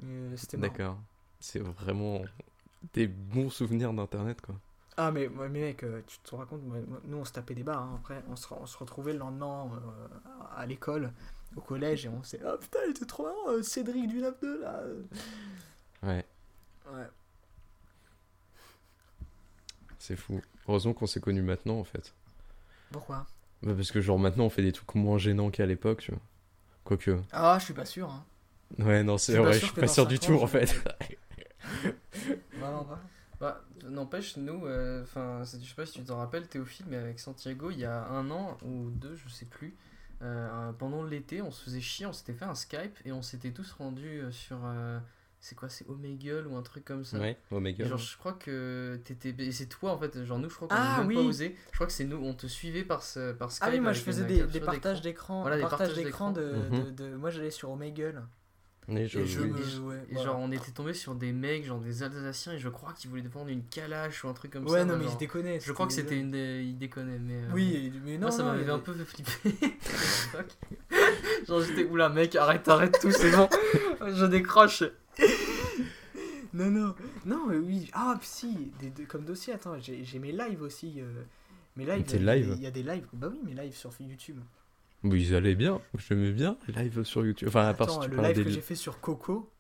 Euh, 0.02 0.34
C'était. 0.36 0.56
D'accord. 0.56 0.98
C'est 1.38 1.60
vraiment 1.60 2.22
des 2.94 3.06
bons 3.06 3.50
souvenirs 3.50 3.92
d'Internet, 3.92 4.40
quoi. 4.40 4.56
Ah 4.98 5.10
mais, 5.10 5.28
mais 5.28 5.48
mec, 5.48 5.82
euh, 5.84 6.00
tu 6.06 6.18
te 6.20 6.34
rends 6.34 6.46
compte, 6.46 6.62
nous 7.04 7.16
on 7.18 7.24
se 7.24 7.32
tapait 7.32 7.54
des 7.54 7.62
barres, 7.62 7.82
hein. 7.82 7.98
après 8.00 8.22
on 8.30 8.36
se, 8.36 8.46
on 8.54 8.64
se 8.66 8.78
retrouvait 8.78 9.12
le 9.12 9.18
lendemain 9.18 9.70
euh, 9.74 10.08
à 10.56 10.64
l'école, 10.64 11.12
au 11.54 11.60
collège, 11.60 12.06
et 12.06 12.08
on 12.08 12.22
s'est 12.22 12.40
oh 12.46 12.56
putain 12.58 12.78
il 12.86 12.92
était 12.92 13.04
trop 13.04 13.24
marrant, 13.24 13.48
euh, 13.50 13.62
Cédric 13.62 14.08
du 14.08 14.20
9-2 14.22 14.60
là. 14.60 14.82
Ouais, 16.02 16.24
Ouais. 16.92 17.06
c'est 19.98 20.16
fou. 20.16 20.40
Heureusement 20.68 20.94
qu'on 20.94 21.06
s'est 21.06 21.20
connus 21.20 21.42
maintenant, 21.42 21.78
en 21.78 21.84
fait. 21.84 22.14
Pourquoi? 22.92 23.26
Bah, 23.62 23.72
parce 23.74 23.90
que, 23.90 24.00
genre, 24.00 24.18
maintenant, 24.18 24.44
on 24.44 24.50
fait 24.50 24.62
des 24.62 24.72
trucs 24.72 24.94
moins 24.94 25.18
gênants 25.18 25.50
qu'à 25.50 25.66
l'époque, 25.66 26.00
tu 26.00 26.12
vois. 26.12 26.20
Quoique. 26.84 27.18
Ah, 27.32 27.56
je 27.58 27.64
suis 27.64 27.74
pas 27.74 27.84
sûr. 27.84 28.08
Hein. 28.10 28.24
Ouais, 28.78 29.02
non, 29.02 29.18
c'est 29.18 29.32
suis 29.32 29.40
pas 29.40 29.44
vrai, 29.48 29.52
je 29.54 29.58
sûr 29.58 29.68
suis 29.68 29.74
pas 29.80 29.86
dans 29.86 29.92
sûr 29.92 30.06
du 30.06 30.18
tout, 30.18 30.34
en 30.34 30.46
fait. 30.46 30.74
Vraiment 32.58 32.84
pas. 32.84 33.00
Bah, 33.40 33.62
n'empêche, 33.84 34.36
nous, 34.36 34.64
euh, 34.66 35.02
enfin, 35.02 35.42
je 35.44 35.58
sais 35.64 35.74
pas 35.74 35.84
si 35.86 35.92
tu 35.98 36.04
t'en 36.04 36.16
rappelles, 36.16 36.48
Théophile, 36.48 36.86
mais 36.88 36.96
avec 36.96 37.18
Santiago, 37.20 37.70
il 37.70 37.78
y 37.78 37.84
a 37.84 38.06
un 38.08 38.30
an 38.30 38.56
ou 38.64 38.90
deux, 38.90 39.14
je 39.14 39.28
sais 39.28 39.44
plus, 39.44 39.76
euh, 40.22 40.72
pendant 40.72 41.02
l'été, 41.02 41.42
on 41.42 41.50
se 41.50 41.62
faisait 41.64 41.80
chier, 41.82 42.06
on 42.06 42.12
s'était 42.14 42.32
fait 42.32 42.46
un 42.46 42.54
Skype 42.54 42.96
et 43.04 43.12
on 43.12 43.20
s'était 43.22 43.50
tous 43.52 43.70
rendus 43.72 44.20
euh, 44.20 44.30
sur. 44.30 44.58
euh, 44.64 44.98
c'est 45.38 45.54
quoi, 45.54 45.68
c'est 45.68 45.86
Omegle 45.88 46.46
ou 46.48 46.56
un 46.56 46.62
truc 46.62 46.84
comme 46.86 47.04
ça 47.04 47.18
Ouais, 47.18 47.36
god. 47.52 47.84
genre, 47.86 47.98
je 47.98 48.16
crois 48.16 48.32
que 48.32 48.98
t'étais. 49.04 49.34
et 49.38 49.52
C'est 49.52 49.66
toi 49.66 49.92
en 49.92 49.98
fait, 49.98 50.24
genre 50.24 50.38
nous, 50.38 50.48
je 50.48 50.54
crois 50.56 50.66
qu'on 50.68 50.74
Ah, 50.74 50.98
même 50.98 51.08
oui. 51.08 51.14
pas 51.14 51.20
osé. 51.20 51.56
Je 51.70 51.74
crois 51.74 51.86
que 51.86 51.92
c'est 51.92 52.04
nous, 52.06 52.16
on 52.16 52.32
te 52.32 52.46
suivait 52.46 52.84
par, 52.84 53.02
ce, 53.02 53.32
par 53.32 53.52
Skype. 53.52 53.68
Ah 53.68 53.70
oui, 53.70 53.80
moi 53.80 53.92
je 53.92 54.00
faisais 54.00 54.24
des, 54.24 54.60
partages 54.60 55.02
d'écran. 55.02 55.42
Voilà, 55.42 55.56
des 55.56 55.62
partages 55.62 55.94
d'écran 55.94 56.32
de, 56.32 56.54
de, 56.70 56.90
de- 56.90 57.16
Moi 57.16 57.28
j'allais 57.30 57.50
sur 57.50 57.70
Omegle. 57.70 58.22
Je- 58.88 58.94
Et 59.18 59.26
je 59.26 59.40
oui. 59.40 59.50
me 59.50 59.58
Et 59.58 59.62
jouais. 59.64 59.96
Et 60.10 60.14
voilà. 60.14 60.26
genre, 60.30 60.38
on 60.38 60.52
était 60.52 60.70
tombé 60.70 60.94
sur 60.94 61.16
des 61.16 61.32
mecs, 61.32 61.64
genre 61.64 61.80
des 61.80 62.04
Alsaciens, 62.04 62.52
et 62.52 62.58
je 62.58 62.68
crois 62.68 62.92
qu'ils 62.92 63.10
voulaient 63.10 63.22
défendre 63.22 63.48
une 63.48 63.64
calache 63.64 64.22
ou 64.22 64.28
un 64.28 64.32
truc 64.32 64.52
comme 64.52 64.64
Ouais, 64.64 64.78
ça. 64.78 64.84
non, 64.84 64.90
moi, 64.90 64.98
mais 64.98 65.04
genre. 65.04 65.12
ils 65.14 65.18
déconnaient. 65.18 65.58
Je 65.60 65.72
crois 65.72 65.86
que 65.88 65.92
c'était 65.92 66.16
une 66.18 66.30
des. 66.30 66.62
Ils 66.62 66.78
déconnaient, 66.78 67.18
mais. 67.18 67.34
euh, 67.34 67.50
Oui, 67.52 67.92
mais 68.04 68.14
non. 68.14 68.28
Moi, 68.28 68.30
ça 68.30 68.44
non, 68.44 68.52
m'avait 68.52 68.70
un 68.70 68.78
peu 68.78 68.94
fait 68.94 69.04
flipper. 69.24 69.76
Genre, 71.48 71.60
j'étais, 71.62 71.84
oula, 71.84 72.08
mec, 72.08 72.34
arrête, 72.36 72.66
arrête 72.68 72.98
tout, 73.00 73.10
c'est 73.10 73.30
bon. 73.32 73.48
Je 74.06 74.24
décroche. 74.26 74.84
Non, 76.54 76.70
non. 76.70 76.94
Non, 77.24 77.46
mais 77.48 77.56
oui. 77.58 77.90
Ah, 77.92 78.18
si. 78.22 78.72
Des, 78.80 78.90
des- 78.90 79.04
comme 79.04 79.24
dossier, 79.24 79.52
attends, 79.52 79.76
j'ai 79.80 80.18
mes 80.18 80.32
lives 80.32 80.62
aussi. 80.62 81.00
euh, 81.00 81.22
Mes 81.76 81.84
lives. 81.84 82.04
Tes 82.04 82.16
il 82.16 82.24
y 82.24 82.28
a 82.28 82.34
des- 82.34 82.40
lives 82.40 82.54
Il 82.56 82.62
y 82.62 82.66
a 82.66 82.70
des 82.70 82.82
lives. 82.82 83.06
Bah 83.12 83.28
oui, 83.30 83.40
mes 83.44 83.60
lives 83.60 83.74
sur 83.76 83.90
YouTube. 84.00 84.38
Oui, 85.04 85.22
ils 85.28 85.34
allaient 85.34 85.54
bien. 85.54 85.80
J'aimais 86.08 86.32
bien 86.32 86.56
live 86.68 87.04
sur 87.04 87.24
YouTube. 87.24 87.48
Enfin, 87.48 87.68
à 87.68 87.74
part 87.74 87.88
Attends, 87.88 88.02
si 88.02 88.08
tu 88.08 88.14
le 88.16 88.22
live 88.22 88.36
des 88.36 88.44
que 88.44 88.50
j'ai 88.50 88.60
fait 88.60 88.74
sur 88.74 89.00
Coco. 89.00 89.50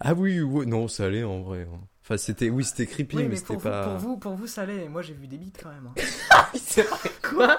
Ah 0.00 0.14
oui, 0.14 0.38
non, 0.66 0.86
ça 0.88 1.06
allait 1.06 1.24
en 1.24 1.40
vrai. 1.42 1.66
hein. 1.72 1.80
Enfin, 2.04 2.16
c'était, 2.16 2.50
oui, 2.50 2.64
c'était 2.64 2.86
creepy, 2.86 3.16
Oui, 3.16 3.22
mais, 3.24 3.28
mais 3.30 3.36
c'était 3.36 3.56
pas. 3.56 3.88
vous, 3.88 3.98
pour, 3.98 3.98
vous, 4.08 4.16
pour 4.18 4.34
vous, 4.36 4.46
ça 4.46 4.62
allait. 4.62 4.88
Moi, 4.88 5.02
j'ai 5.02 5.12
vu 5.14 5.26
des 5.26 5.38
bites 5.38 5.58
quand 5.62 5.70
même. 5.70 5.88
hein. 5.88 6.44
c'est 6.54 6.82
vrai. 6.82 7.10
Quoi? 7.22 7.58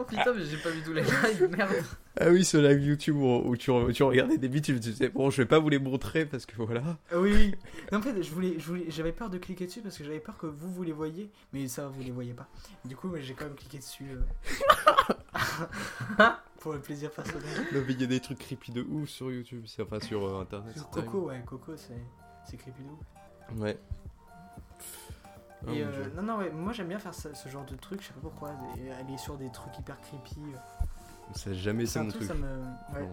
Oh 0.00 0.04
putain, 0.04 0.32
mais 0.32 0.44
j'ai 0.44 0.56
pas 0.58 0.70
vu 0.70 0.80
tous 0.84 0.92
les 0.92 1.02
lives, 1.02 1.48
merde. 1.50 1.72
Ah 2.20 2.28
oui, 2.30 2.44
ce 2.44 2.56
live 2.56 2.80
YouTube 2.86 3.16
où, 3.16 3.56
tu, 3.56 3.72
où 3.72 3.90
tu 3.90 4.04
regardais 4.04 4.38
des 4.38 4.48
bits, 4.48 4.62
tu 4.62 4.72
te 4.74 4.78
disais, 4.78 5.08
bon, 5.08 5.28
je 5.30 5.38
vais 5.42 5.46
pas 5.46 5.58
vous 5.58 5.68
les 5.68 5.80
montrer 5.80 6.24
parce 6.24 6.46
que 6.46 6.54
voilà. 6.56 6.82
Ah 7.10 7.18
oui, 7.18 7.32
oui. 7.34 7.54
Non, 7.90 7.98
en 7.98 8.02
fait, 8.02 8.22
je 8.22 8.30
voulais, 8.30 8.56
j'avais 8.90 9.10
peur 9.10 9.28
de 9.28 9.38
cliquer 9.38 9.66
dessus 9.66 9.80
parce 9.80 9.98
que 9.98 10.04
j'avais 10.04 10.20
peur 10.20 10.38
que 10.38 10.46
vous, 10.46 10.70
vous 10.72 10.82
les 10.84 10.92
voyiez. 10.92 11.32
Mais 11.52 11.66
ça, 11.66 11.88
vous 11.88 12.00
les 12.00 12.12
voyez 12.12 12.32
pas. 12.32 12.48
Du 12.84 12.94
coup, 12.94 13.10
j'ai 13.20 13.34
quand 13.34 13.46
même 13.46 13.56
cliqué 13.56 13.78
dessus. 13.78 14.04
euh, 14.12 15.14
pour 16.60 16.72
le 16.72 16.80
plaisir 16.80 17.10
personnel. 17.10 17.66
Non, 17.72 17.82
mais 17.86 17.92
il 17.92 18.00
y 18.00 18.04
a 18.04 18.06
des 18.06 18.20
trucs 18.20 18.38
creepy 18.38 18.72
de 18.72 18.82
ouf 18.82 19.08
sur 19.08 19.30
YouTube, 19.30 19.64
c'est- 19.66 19.82
enfin 19.82 20.00
sur 20.00 20.24
euh, 20.24 20.40
internet. 20.42 20.76
Sur 20.76 20.90
Coco, 20.90 21.28
ouais, 21.28 21.42
Coco, 21.46 21.76
c'est, 21.76 22.00
c'est 22.44 22.56
creepy 22.56 22.82
de 22.82 22.88
ouf. 22.90 23.60
Ouais. 23.60 23.78
Oh, 25.66 25.70
Et 25.72 25.84
mon 25.84 25.90
euh, 25.90 26.08
non, 26.16 26.22
non, 26.22 26.36
ouais, 26.38 26.50
moi 26.50 26.72
j'aime 26.72 26.88
bien 26.88 26.98
faire 27.00 27.14
ça- 27.14 27.34
ce 27.34 27.48
genre 27.48 27.64
de 27.64 27.74
truc, 27.76 28.00
je 28.00 28.06
sais 28.08 28.12
pas 28.12 28.20
pourquoi. 28.22 28.50
aller 29.00 29.18
sur 29.18 29.36
des 29.36 29.50
trucs 29.50 29.76
hyper 29.78 30.00
creepy. 30.00 30.36
euh. 30.54 30.58
Ça 31.34 31.52
jamais 31.52 31.84
été 31.84 31.98
mon 31.98 32.08
truc, 32.08 32.22
truc. 32.26 32.28
ça 32.28 32.34
me. 32.34 32.62
Ouais. 32.94 33.08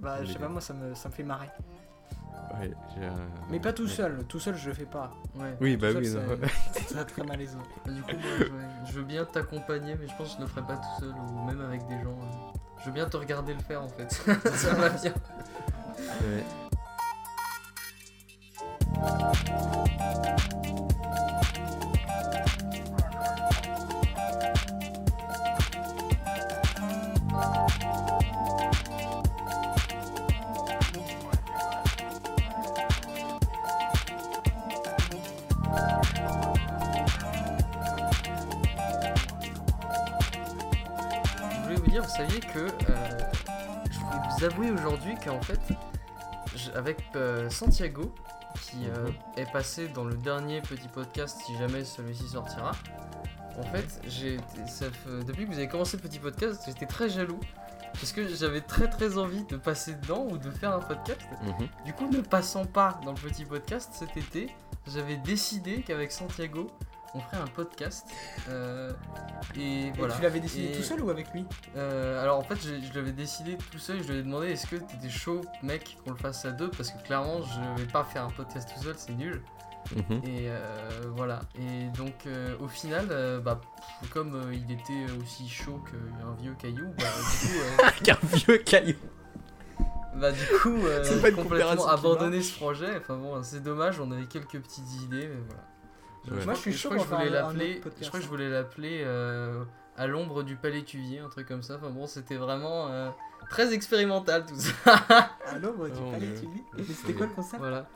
Bah, 0.00 0.24
je 0.24 0.32
sais 0.32 0.38
pas, 0.38 0.48
moi 0.48 0.60
ça 0.60 0.74
me, 0.74 0.94
ça 0.94 1.08
me 1.08 1.14
fait 1.14 1.22
marrer. 1.22 1.48
Ouais, 2.60 2.70
Mais 3.50 3.58
pas 3.60 3.72
tout 3.72 3.88
seul, 3.88 4.24
tout 4.28 4.38
seul 4.38 4.56
je 4.56 4.68
le 4.68 4.74
fais 4.74 4.84
pas. 4.84 5.10
Ouais. 5.34 5.56
Oui, 5.60 5.76
bah 5.76 5.90
seul, 5.92 6.02
oui, 6.02 6.06
c'est- 6.06 6.84
très 6.94 7.04
très 7.06 7.24
malaisant. 7.24 7.62
Du 7.86 8.02
coup, 8.02 8.12
moi, 8.12 8.48
je, 8.84 8.92
veux 8.92 9.04
bien 9.04 9.24
t'accompagner, 9.24 9.96
mais 9.98 10.06
je 10.06 10.14
pense 10.16 10.32
que 10.32 10.36
je 10.36 10.42
le 10.42 10.46
ferai 10.48 10.62
pas 10.62 10.76
tout 10.76 11.00
seul 11.00 11.14
ou 11.14 11.46
même 11.46 11.60
avec 11.60 11.86
des 11.88 11.98
gens. 12.02 12.10
euh. 12.10 12.58
Je 12.80 12.86
veux 12.86 12.92
bien 12.92 13.08
te 13.08 13.16
regarder 13.16 13.54
le 13.54 13.60
faire 13.60 13.82
en 13.82 13.88
fait. 13.88 14.12
ça 14.54 14.74
va 14.74 14.88
bien. 14.90 15.14
Ouais. 15.98 16.44
Saviez 42.22 42.40
que 42.40 42.58
euh, 42.60 43.18
je 43.90 43.98
voulais 43.98 44.18
vous 44.38 44.44
avouer 44.44 44.70
aujourd'hui 44.70 45.14
qu'en 45.24 45.40
fait, 45.42 45.60
avec 46.74 46.98
euh, 47.16 47.50
Santiago, 47.50 48.14
qui 48.62 48.86
euh, 48.88 49.06
Mhm. 49.08 49.12
est 49.38 49.52
passé 49.52 49.88
dans 49.88 50.04
le 50.04 50.14
dernier 50.14 50.60
petit 50.60 50.88
podcast, 50.88 51.40
si 51.44 51.56
jamais 51.56 51.84
celui-ci 51.84 52.28
sortira, 52.28 52.72
en 53.58 53.62
fait, 53.64 54.00
j'ai, 54.06 54.38
depuis 55.26 55.44
que 55.46 55.50
vous 55.50 55.58
avez 55.58 55.68
commencé 55.68 55.96
le 55.96 56.02
petit 56.02 56.18
podcast, 56.18 56.62
j'étais 56.66 56.86
très 56.86 57.08
jaloux. 57.08 57.40
Parce 57.94 58.12
que 58.12 58.26
j'avais 58.26 58.62
très 58.62 58.88
très 58.88 59.18
envie 59.18 59.44
de 59.44 59.56
passer 59.58 59.92
dedans 59.94 60.26
ou 60.30 60.38
de 60.38 60.50
faire 60.50 60.72
un 60.72 60.78
podcast. 60.78 61.20
Mhm. 61.42 61.68
Du 61.84 61.92
coup, 61.92 62.06
ne 62.08 62.22
passant 62.22 62.64
pas 62.64 62.98
dans 63.04 63.10
le 63.12 63.18
petit 63.18 63.44
podcast 63.44 63.90
cet 63.92 64.16
été, 64.16 64.48
j'avais 64.86 65.18
décidé 65.18 65.82
qu'avec 65.82 66.10
Santiago, 66.10 66.70
on 67.14 67.20
ferait 67.20 67.42
un 67.42 67.46
podcast. 67.46 68.06
euh, 68.48 68.92
et 69.56 69.86
Et 69.88 69.92
voilà. 69.98 70.14
tu 70.14 70.22
l'avais 70.22 70.40
décidé 70.40 70.68
Et- 70.68 70.72
tout 70.76 70.82
seul 70.82 71.00
ou 71.02 71.10
avec 71.10 71.32
lui? 71.32 71.44
Euh, 71.76 72.22
alors 72.22 72.38
en 72.38 72.42
fait, 72.42 72.56
je, 72.56 72.74
je 72.86 72.94
l'avais 72.94 73.12
décidé 73.12 73.56
tout 73.70 73.78
seul. 73.78 74.02
Je 74.02 74.12
lui 74.12 74.18
ai 74.20 74.22
demandé 74.22 74.48
est-ce 74.48 74.66
que 74.66 74.76
t'étais 74.76 75.10
chaud, 75.10 75.40
mec, 75.62 75.96
qu'on 76.04 76.10
le 76.12 76.16
fasse 76.16 76.44
à 76.44 76.52
deux? 76.52 76.70
Parce 76.70 76.90
que 76.90 77.02
clairement, 77.04 77.40
je 77.42 77.82
vais 77.82 77.88
pas 77.88 78.04
faire 78.04 78.24
un 78.24 78.30
podcast 78.30 78.70
tout 78.74 78.82
seul, 78.82 78.94
c'est 78.96 79.12
nul. 79.14 79.42
Mhm. 79.96 80.22
Et 80.24 80.46
euh, 80.48 80.60
voilà. 81.16 81.40
Et 81.58 81.88
donc, 81.96 82.14
euh, 82.26 82.54
au 82.60 82.68
final, 82.68 83.08
euh, 83.10 83.40
bah, 83.40 83.60
pff, 84.00 84.10
comme 84.10 84.34
euh, 84.36 84.54
il 84.54 84.70
était 84.70 85.12
aussi 85.20 85.48
chaud 85.48 85.82
qu'un 85.90 86.40
vieux 86.40 86.54
caillou, 86.54 86.86
bah, 86.98 87.04
du 87.04 87.48
coup, 87.48 87.54
euh, 87.58 87.90
Qu'un 88.04 88.18
vieux 88.36 88.58
caillou. 88.58 88.94
bah, 90.14 90.30
du 90.30 90.44
coup 90.62 90.76
euh, 90.86 91.34
complètement 91.34 91.88
abandonné 91.88 92.40
ce 92.42 92.54
projet. 92.56 92.96
Enfin 92.96 93.16
bon, 93.16 93.42
c'est 93.42 93.62
dommage. 93.62 93.98
On 93.98 94.10
avait 94.12 94.26
quelques 94.26 94.60
petites 94.60 95.02
idées, 95.02 95.26
mais 95.26 95.40
voilà. 95.48 95.62
Ouais. 96.30 96.44
Moi, 96.44 96.54
je 96.54 96.60
suis 96.60 96.70
crois 96.70 96.78
chaud 96.78 96.88
que 96.90 96.98
je 96.98 97.04
pour 97.08 97.18
voulais 97.18 97.30
l'appeler. 97.30 97.80
Je 98.00 98.08
crois 98.08 98.20
que 98.20 98.24
je 98.24 98.24
hein. 98.24 98.30
voulais 98.30 98.48
l'appeler 98.50 99.02
euh, 99.04 99.64
à 99.96 100.06
l'ombre 100.06 100.42
du 100.42 100.56
palais 100.56 100.82
Cuvier, 100.82 101.18
un 101.20 101.28
truc 101.28 101.48
comme 101.48 101.62
ça. 101.62 101.76
Enfin 101.76 101.90
bon, 101.90 102.06
c'était 102.06 102.36
vraiment 102.36 102.88
euh, 102.88 103.10
très 103.50 103.72
expérimental 103.74 104.46
tout 104.46 104.58
ça. 104.58 104.72
À 105.46 105.58
l'ombre 105.58 105.88
du 105.88 105.98
Oh, 106.00 106.10
palais, 106.12 106.26
mais- 106.28 106.40
tu 106.40 106.46
dis 106.46 106.62
Mais 106.76 106.94
c'était 106.94 107.14
quoi 107.14 107.26
le 107.26 107.32
concept? 107.32 107.58
Voilà. 107.58 107.86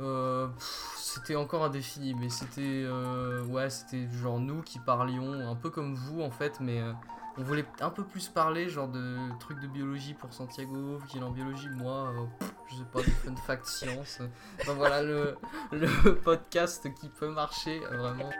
Euh, 0.00 0.46
pff, 0.48 0.94
c'était 0.96 1.34
encore 1.36 1.64
indéfini, 1.64 2.14
mais 2.14 2.28
c'était 2.30 2.60
euh, 2.84 3.44
ouais, 3.46 3.68
c'était 3.70 4.06
genre 4.22 4.38
nous 4.40 4.62
qui 4.62 4.78
parlions 4.78 5.48
un 5.50 5.54
peu 5.54 5.68
comme 5.70 5.94
vous 5.94 6.22
en 6.22 6.30
fait, 6.30 6.60
mais 6.60 6.80
euh, 6.80 6.92
on 7.38 7.42
voulait 7.42 7.64
un 7.80 7.90
peu 7.90 8.04
plus 8.04 8.28
parler 8.28 8.68
genre 8.68 8.88
de 8.88 9.16
trucs 9.38 9.60
de 9.60 9.66
biologie 9.66 10.14
pour 10.14 10.32
Santiago, 10.32 10.98
vu 10.98 11.06
qu'il 11.06 11.20
est 11.22 11.24
en 11.24 11.30
biologie, 11.30 11.68
moi, 11.70 12.10
euh, 12.10 12.26
pff, 12.38 12.54
je 12.70 12.76
sais 12.76 12.84
pas, 12.92 13.02
des 13.02 13.10
fun 13.10 13.36
facts 13.36 13.66
science. 13.66 14.20
Enfin 14.60 14.74
voilà 14.74 15.02
le, 15.02 15.36
le 15.72 16.14
podcast 16.14 16.92
qui 16.94 17.08
peut 17.08 17.30
marcher 17.30 17.80
vraiment. 17.80 18.30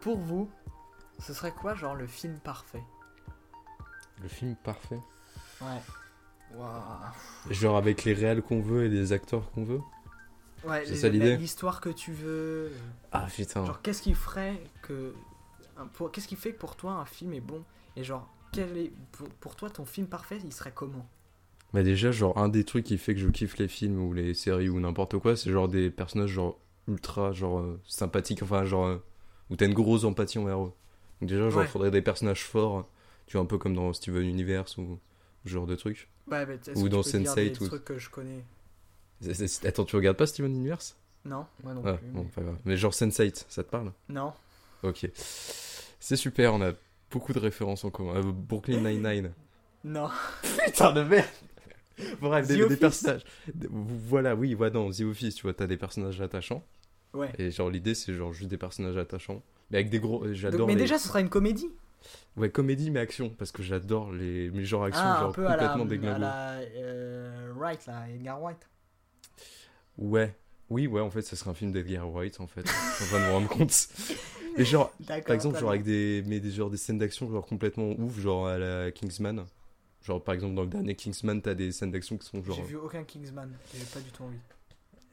Pour 0.00 0.18
vous, 0.18 0.50
ce 1.20 1.32
serait 1.32 1.52
quoi, 1.52 1.74
genre, 1.76 1.94
le 1.94 2.08
film 2.08 2.40
parfait? 2.40 2.82
Le 4.20 4.28
film 4.28 4.56
parfait? 4.56 5.00
Ouais. 5.60 5.80
Waouh. 6.56 7.52
Genre 7.52 7.76
avec 7.76 8.04
les 8.04 8.12
réals 8.14 8.42
qu'on 8.42 8.60
veut 8.60 8.84
et 8.84 8.88
les 8.88 9.12
acteurs 9.12 9.50
qu'on 9.52 9.64
veut. 9.64 9.80
Ouais, 10.64 10.84
C'est 10.86 10.94
ça 10.96 11.08
l'idée 11.08 11.36
L'histoire 11.36 11.80
que 11.80 11.88
tu 11.88 12.12
veux. 12.12 12.70
Ah 13.10 13.26
putain. 13.34 13.64
Genre, 13.64 13.82
qu'est-ce 13.82 14.02
qui 14.02 14.14
ferait 14.14 14.62
que. 14.82 15.12
Qu'est-ce 16.12 16.28
qui 16.28 16.36
fait 16.36 16.52
que 16.52 16.58
pour 16.58 16.76
toi 16.76 16.92
un 16.92 17.04
film 17.04 17.32
est 17.34 17.40
bon? 17.40 17.64
Et 17.96 18.04
genre, 18.04 18.28
quel 18.52 18.76
est. 18.76 18.92
Pour, 19.12 19.28
pour 19.28 19.56
toi, 19.56 19.70
ton 19.70 19.84
film 19.84 20.06
parfait, 20.06 20.38
il 20.44 20.52
serait 20.52 20.72
comment? 20.74 21.06
Bah 21.72 21.82
déjà, 21.82 22.12
genre, 22.12 22.36
un 22.38 22.48
des 22.48 22.64
trucs 22.64 22.84
qui 22.84 22.98
fait 22.98 23.14
que 23.14 23.20
je 23.20 23.28
kiffe 23.28 23.56
les 23.58 23.66
films 23.66 23.98
ou 24.00 24.12
les 24.12 24.34
séries 24.34 24.68
ou 24.68 24.78
n'importe 24.78 25.18
quoi, 25.18 25.36
c'est 25.36 25.50
genre 25.50 25.68
des 25.68 25.90
personnages 25.90 26.30
genre 26.30 26.58
ultra 26.86 27.32
genre 27.32 27.60
euh, 27.60 27.80
sympathiques, 27.88 28.42
enfin 28.42 28.64
genre 28.64 28.86
euh, 28.86 29.02
où 29.50 29.56
t'as 29.56 29.66
une 29.66 29.72
grosse 29.74 30.04
empathie 30.04 30.38
envers 30.38 30.62
eux. 30.62 30.72
Donc 31.20 31.30
déjà, 31.30 31.48
genre, 31.48 31.62
Ouais. 31.62 31.66
faudrait 31.66 31.90
des 31.90 32.02
personnages 32.02 32.44
forts, 32.44 32.86
tu 33.26 33.36
vois, 33.36 33.42
un 33.42 33.46
peu 33.46 33.56
comme 33.58 33.74
dans 33.74 33.92
Steven 33.94 34.22
Universe 34.22 34.76
ou 34.76 34.98
genre 35.44 35.66
de 35.66 35.74
trucs. 35.76 36.08
Ouais, 36.30 36.46
mais 36.46 36.54
est-ce 36.54 36.78
Ou 36.78 36.88
dans 36.88 37.02
tu 37.02 37.12
peux 37.12 37.18
dire 37.18 37.32
Sense8 37.32 37.52
des 37.58 37.62
ou- 37.62 37.68
trucs 37.68 37.84
que 37.84 37.98
je 37.98 38.10
connais. 38.10 38.44
Attends, 39.64 39.84
tu 39.84 39.96
regardes 39.96 40.16
pas 40.16 40.26
Steven 40.26 40.54
Universe? 40.54 40.96
Non 41.24 41.46
Moi 41.62 41.74
non 41.74 41.82
Ah, 41.84 41.94
plus. 41.94 42.08
bon, 42.08 42.22
mais- 42.22 42.28
pas 42.30 42.42
grave. 42.42 42.56
Mais 42.64 42.76
genre 42.76 42.92
Sense8, 42.92 43.44
ça 43.48 43.62
te 43.62 43.70
parle? 43.70 43.92
Non 44.08 44.32
Ok. 44.82 45.08
C'est 45.14 46.16
super, 46.16 46.54
on 46.54 46.60
a 46.62 46.72
beaucoup 47.10 47.32
de 47.32 47.38
références 47.38 47.84
en 47.84 47.90
commun. 47.90 48.16
Euh, 48.16 48.22
Brooklyn 48.32 48.80
Nine-Nine. 48.80 49.32
Non. 49.84 50.08
Putain 50.64 50.92
de 50.92 51.02
merde 51.02 51.26
Bref, 52.20 52.46
des, 52.46 52.76
personnages. 52.76 53.22
Voilà, 53.68 54.34
oui, 54.36 54.54
voilà, 54.54 54.70
dans 54.70 54.90
The 54.90 55.00
Office, 55.02 55.34
tu 55.34 55.42
vois, 55.42 55.54
t'as 55.54 55.66
des 55.66 55.76
personnages 55.76 56.20
attachants. 56.20 56.64
Ouais. 57.14 57.30
Et 57.38 57.50
genre, 57.50 57.68
l'idée, 57.68 57.94
c'est 57.94 58.14
genre 58.14 58.32
juste 58.32 58.48
des 58.48 58.56
personnages 58.56 58.96
attachants. 58.96 59.42
Mais 59.70 59.78
avec 59.78 59.90
des 59.90 59.98
gros. 60.00 60.24
J'adore 60.32 60.66
mais 60.68 60.74
les. 60.74 60.80
déjà, 60.80 60.98
ce 60.98 61.08
sera 61.08 61.20
une 61.20 61.28
comédie. 61.28 61.68
Ouais, 62.36 62.50
comédie, 62.50 62.90
mais 62.90 63.00
action. 63.00 63.30
Parce 63.30 63.52
que 63.52 63.62
j'adore 63.62 64.12
les. 64.12 64.50
Mais 64.50 64.64
genre 64.64 64.84
action, 64.84 65.02
ah, 65.04 65.16
un 65.16 65.20
genre 65.20 65.34
complètement 65.34 66.18
la 66.18 66.60
euh, 66.76 67.52
Wright, 67.56 67.86
là, 67.86 68.08
Edgar 68.08 68.42
White. 68.42 68.68
Ouais. 69.98 70.34
Oui, 70.70 70.86
ouais, 70.86 71.02
en 71.02 71.10
fait, 71.10 71.22
ce 71.22 71.36
serait 71.36 71.50
un 71.50 71.54
film 71.54 71.70
d'Edgar 71.70 72.10
Wright, 72.10 72.40
en 72.40 72.46
fait. 72.46 72.66
Je 72.66 72.72
suis 72.72 73.04
en 73.04 73.08
train 73.08 73.20
de 73.20 73.26
me 73.26 73.32
rendre 73.32 73.48
compte. 73.48 73.88
Mais 74.56 74.64
genre, 74.64 74.90
par 75.06 75.34
exemple, 75.34 75.58
genre 75.58 75.70
avec 75.70 75.82
des, 75.82 76.22
mais 76.26 76.38
des, 76.38 76.50
genre, 76.50 76.68
des 76.68 76.76
scènes 76.76 76.98
d'action 76.98 77.30
genre 77.30 77.46
complètement 77.46 77.88
ouf, 77.98 78.18
genre 78.20 78.48
à 78.48 78.58
la 78.58 78.90
Kingsman. 78.90 79.46
Genre, 80.02 80.22
par 80.22 80.34
exemple, 80.34 80.54
dans 80.54 80.62
le 80.62 80.68
dernier 80.68 80.94
Kingsman, 80.94 81.40
t'as 81.40 81.54
des 81.54 81.72
scènes 81.72 81.90
d'action 81.90 82.18
qui 82.18 82.26
sont 82.26 82.42
genre. 82.42 82.56
J'ai 82.56 82.62
vu 82.62 82.76
aucun 82.76 83.02
Kingsman. 83.02 83.50
J'ai 83.74 83.84
pas 83.86 84.00
du 84.00 84.10
tout 84.10 84.24
envie. 84.24 84.36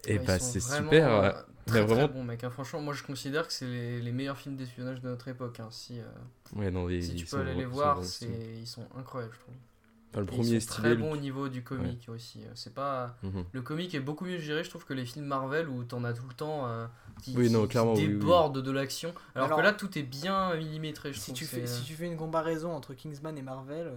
Et 0.08 0.18
Ouais, 0.18 0.26
bah, 0.26 0.40
c'est 0.40 0.60
super. 0.60 1.12
euh. 1.12 1.32
Très, 1.66 1.82
Mais 1.82 1.86
vraiment- 1.86 2.08
très 2.08 2.14
bon 2.14 2.24
mec. 2.24 2.44
hein. 2.44 2.50
Franchement, 2.50 2.82
moi 2.82 2.94
je 2.96 3.04
considère 3.04 3.46
que 3.46 3.54
c'est 3.54 3.66
les, 3.68 4.02
les 4.02 4.12
meilleurs 4.12 4.38
films 4.38 4.56
d'espionnage 4.56 5.02
de 5.02 5.10
notre 5.10 5.28
époque. 5.28 5.60
hein. 5.60 5.68
Si, 5.70 6.00
euh, 6.00 6.04
Ouais, 6.56 6.72
non, 6.72 6.90
ils, 6.90 7.04
si 7.04 7.14
tu 7.16 7.26
peux 7.26 7.38
aller 7.42 7.54
les 7.54 7.66
voir, 7.66 8.00
ils 8.02 8.66
sont 8.66 8.88
incroyables, 8.98 9.34
je 9.36 9.40
trouve. 9.40 9.54
Enfin, 10.12 10.22
le 10.22 10.26
premier 10.26 10.54
est 10.56 10.68
très 10.68 10.96
bon 10.96 11.12
au 11.12 11.18
niveau 11.18 11.50
du 11.50 11.64
comique 11.64 12.08
aussi. 12.10 12.40
euh, 12.44 12.50
C'est 12.56 12.74
pas 12.74 13.16
Mhm. 13.22 13.46
le 13.52 13.62
comique 13.62 13.94
est 13.94 14.00
beaucoup 14.00 14.26
mieux 14.26 14.40
géré, 14.40 14.64
je 14.64 14.70
trouve, 14.70 14.84
que 14.86 14.94
les 14.96 15.06
films 15.06 15.26
Marvel 15.26 15.70
où 15.70 15.84
t'en 15.84 16.04
as 16.04 16.14
tout 16.14 16.28
le 16.28 16.34
temps 16.34 16.66
euh, 16.68 16.88
qui, 17.22 17.36
Oui, 17.38 17.52
non, 17.52 17.60
qui- 17.62 17.66
qui 17.66 17.72
clairement, 17.74 17.94
oui, 17.94 18.08
oui. 18.08 18.14
débordent 18.14 18.58
de 18.64 18.72
l'action. 18.72 19.14
Alors, 19.36 19.46
Alors, 19.48 19.60
que 19.60 19.64
là, 19.64 19.72
tout 19.74 20.00
est 20.00 20.04
bien 20.04 20.56
millimétré. 20.56 21.14
Je 21.14 21.20
Si 21.20 21.26
trouve 21.26 21.36
tu, 21.38 21.46
fais, 21.46 21.68
si 21.68 21.82
euh, 21.84 21.86
tu 21.86 21.94
fais 21.94 22.06
une 22.08 22.18
comparaison 22.18 22.72
entre 22.72 22.96
Kingsman 22.96 23.38
et 23.38 23.44
Marvel. 23.44 23.86
euh, 23.88 23.96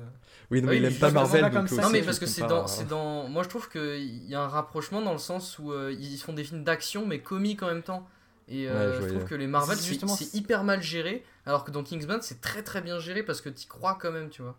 Oui, 0.51 0.61
non, 0.61 0.69
Oui, 0.69 0.81
mais 0.81 0.89
il 0.89 0.93
aime 0.93 0.99
pas 0.99 1.11
Marvel. 1.11 1.41
pas 1.41 1.51
ça, 1.51 1.63
aussi, 1.63 1.81
Non 1.81 1.89
mais 1.91 2.03
parce 2.03 2.19
que 2.19 2.27
c'est 2.27 2.47
dans, 2.47 2.67
c'est 2.67 2.87
dans, 2.89 3.27
moi 3.29 3.43
je 3.43 3.49
trouve 3.49 3.71
qu'il 3.71 4.27
y 4.29 4.35
a 4.35 4.43
un 4.43 4.49
rapprochement 4.49 5.01
dans 5.01 5.13
le 5.13 5.19
sens 5.19 5.59
où 5.59 5.73
euh, 5.73 5.97
ils 5.99 6.19
font 6.19 6.35
des 6.35 6.45
films 6.45 6.63
d'action 6.63 7.07
mais 7.07 7.21
comiques 7.21 7.63
en 7.63 7.69
même 7.69 7.83
temps. 7.83 8.07
Et 8.49 8.69
euh, 8.69 8.91
Ouais, 8.91 8.97
je 9.01 9.03
je, 9.03 9.09
trouve 9.15 9.25
que 9.25 9.35
les 9.35 9.47
Marvel 9.47 9.79
justement- 9.79 10.15
c'est 10.15 10.35
hyper 10.35 10.63
mal 10.65 10.83
géré, 10.83 11.25
alors 11.47 11.65
que 11.65 11.71
dans 11.71 11.83
Kingsman 11.83 12.21
c'est 12.21 12.43
très 12.43 12.63
très 12.63 12.83
bien 12.83 12.99
géré 12.99 13.23
parce 13.23 13.41
que 13.41 13.49
t'y 13.49 13.67
crois 13.67 13.97
quand 13.99 14.13
même, 14.13 14.29
tu 14.29 14.43
vois. 14.43 14.59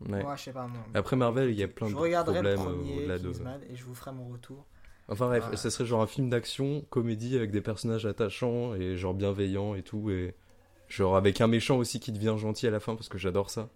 Ouais. 0.00 0.24
Ouais, 0.24 0.36
je 0.36 0.42
sais 0.42 0.52
pas. 0.52 0.66
Moi. 0.66 0.78
Après 0.94 1.16
Marvel, 1.16 1.50
il 1.50 1.56
y 1.58 1.62
a 1.62 1.68
plein 1.68 1.88
je 1.88 1.94
de 1.94 1.98
regarderai 1.98 2.34
problèmes 2.54 2.60
euh, 2.60 2.96
au-delà 2.98 3.18
de. 3.18 3.30
Et 3.70 3.76
je 3.76 3.84
vous 3.84 3.94
ferai 3.94 4.12
mon 4.12 4.28
retour. 4.28 4.66
Enfin 5.08 5.26
bref, 5.26 5.48
Ouais. 5.50 5.56
ça 5.56 5.70
serait 5.70 5.84
genre 5.86 6.02
un 6.02 6.06
film 6.06 6.30
d'action, 6.30 6.82
comédie 6.90 7.36
avec 7.36 7.50
des 7.50 7.60
personnages 7.60 8.06
attachants 8.06 8.74
et 8.74 8.96
genre 8.96 9.12
bienveillants 9.14 9.74
et 9.74 9.82
tout 9.82 10.10
et 10.10 10.34
genre 10.88 11.16
avec 11.16 11.40
un 11.40 11.46
méchant 11.46 11.76
aussi 11.76 12.00
qui 12.00 12.10
devient 12.12 12.34
gentil 12.38 12.66
à 12.66 12.70
la 12.70 12.80
fin 12.80 12.94
parce 12.94 13.08
que 13.08 13.18
j'adore 13.18 13.50
ça. 13.50 13.68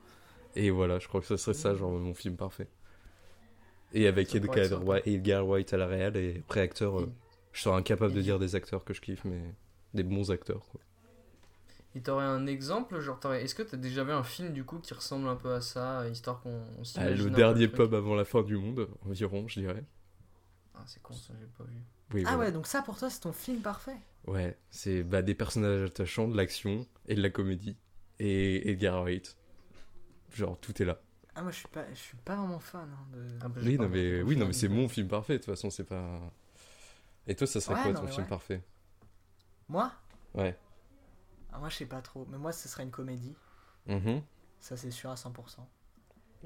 Et 0.56 0.70
voilà, 0.70 0.98
je 0.98 1.06
crois 1.08 1.20
que 1.20 1.26
ce 1.26 1.36
serait 1.36 1.54
ça 1.54 1.74
genre 1.74 1.90
mon 1.92 2.14
film 2.14 2.36
parfait. 2.36 2.68
Et 3.92 4.06
avec 4.06 4.34
Edgar 4.34 4.56
Edgar 5.06 5.46
White 5.46 5.72
à 5.72 5.76
la 5.76 5.86
réal 5.86 6.16
et 6.16 6.42
après 6.46 6.60
acteur, 6.60 6.98
euh, 7.00 7.04
Et- 7.04 7.12
je 7.52 7.62
serais 7.62 7.76
incapable 7.76 8.12
de 8.14 8.20
et- 8.20 8.22
dire 8.22 8.38
des 8.38 8.54
acteurs 8.54 8.84
que 8.84 8.92
je 8.94 9.00
kiffe 9.00 9.24
mais 9.24 9.40
des 9.94 10.02
bons 10.02 10.30
acteurs 10.30 10.66
quoi. 10.70 10.80
Et 11.94 12.02
t'aurais 12.02 12.24
un 12.24 12.46
exemple, 12.46 13.00
genre 13.00 13.18
t'aurais- 13.18 13.42
est-ce 13.42 13.54
que 13.54 13.62
t'as 13.62 13.76
déjà 13.76 14.04
vu 14.04 14.12
un 14.12 14.22
film 14.22 14.52
du 14.52 14.64
coup 14.64 14.78
qui 14.78 14.94
ressemble 14.94 15.26
un 15.28 15.36
peu 15.36 15.52
à 15.52 15.60
ça, 15.60 16.06
histoire 16.08 16.40
qu'on 16.42 16.62
on 16.78 16.82
Ah, 16.96 17.10
le 17.10 17.30
dernier 17.30 17.68
pub 17.68 17.94
avant 17.94 18.14
la 18.14 18.24
fin 18.24 18.42
du 18.42 18.56
monde 18.56 18.88
environ, 19.06 19.48
je 19.48 19.60
dirais. 19.60 19.84
Ah 20.74 20.82
c'est 20.86 21.02
con 21.02 21.14
ça, 21.14 21.34
j'ai 21.38 21.46
pas 21.46 21.64
vu. 21.64 21.76
Oui, 22.14 22.22
Ah 22.24 22.30
voilà. 22.34 22.38
ouais, 22.38 22.52
donc 22.52 22.66
ça 22.66 22.82
pour 22.82 22.96
toi 22.98 23.10
c'est 23.10 23.20
ton 23.20 23.32
film 23.32 23.60
parfait. 23.60 23.96
Ouais, 24.26 24.56
c'est 24.70 25.02
bah, 25.02 25.22
des 25.22 25.34
personnages 25.34 25.82
attachants, 25.88 26.28
de 26.28 26.36
l'action 26.36 26.86
et 27.06 27.14
de 27.14 27.22
la 27.22 27.30
comédie. 27.30 27.76
Et 28.18 28.70
Edgar 28.70 29.02
Wright. 29.02 29.36
Genre, 30.34 30.58
tout 30.60 30.80
est 30.82 30.84
là. 30.84 31.00
Ah 31.34 31.42
moi 31.42 31.50
je 31.52 31.58
suis 31.58 31.68
pas, 31.68 31.84
je 31.94 31.98
suis 31.98 32.16
pas 32.18 32.36
vraiment 32.36 32.58
fan 32.58 32.88
hein, 32.92 33.06
de. 33.16 33.24
Ah, 33.40 33.48
bah, 33.48 33.60
Oui, 33.64 33.78
non, 33.78 33.88
mais, 33.88 34.22
oui, 34.22 34.36
non, 34.36 34.46
mais 34.46 34.52
c'est 34.52 34.68
un- 34.68 34.74
mon 34.74 34.88
film 34.88 35.08
parfait, 35.08 35.34
de 35.34 35.38
toute 35.38 35.46
façon, 35.46 35.70
c'est 35.70 35.84
pas. 35.84 36.20
Et 37.28 37.34
toi, 37.36 37.46
ça 37.46 37.60
serait 37.60 37.74
Ouais, 37.74 37.82
quoi 37.82 37.92
non, 37.92 38.00
ton 38.00 38.06
film 38.08 38.24
ouais. 38.24 38.28
parfait? 38.30 38.62
Moi? 39.68 39.92
Ouais. 40.34 40.56
Ah, 41.52 41.58
Moi 41.58 41.68
je 41.68 41.76
sais 41.76 41.86
pas 41.86 42.00
trop, 42.02 42.26
mais 42.30 42.38
moi 42.38 42.52
ce 42.52 42.68
serait 42.68 42.84
une 42.84 42.90
comédie. 42.90 43.36
Mhm. 43.86 44.22
Ça 44.60 44.76
c'est 44.76 44.92
sûr 44.92 45.10
à 45.10 45.16
100%. 45.16 45.68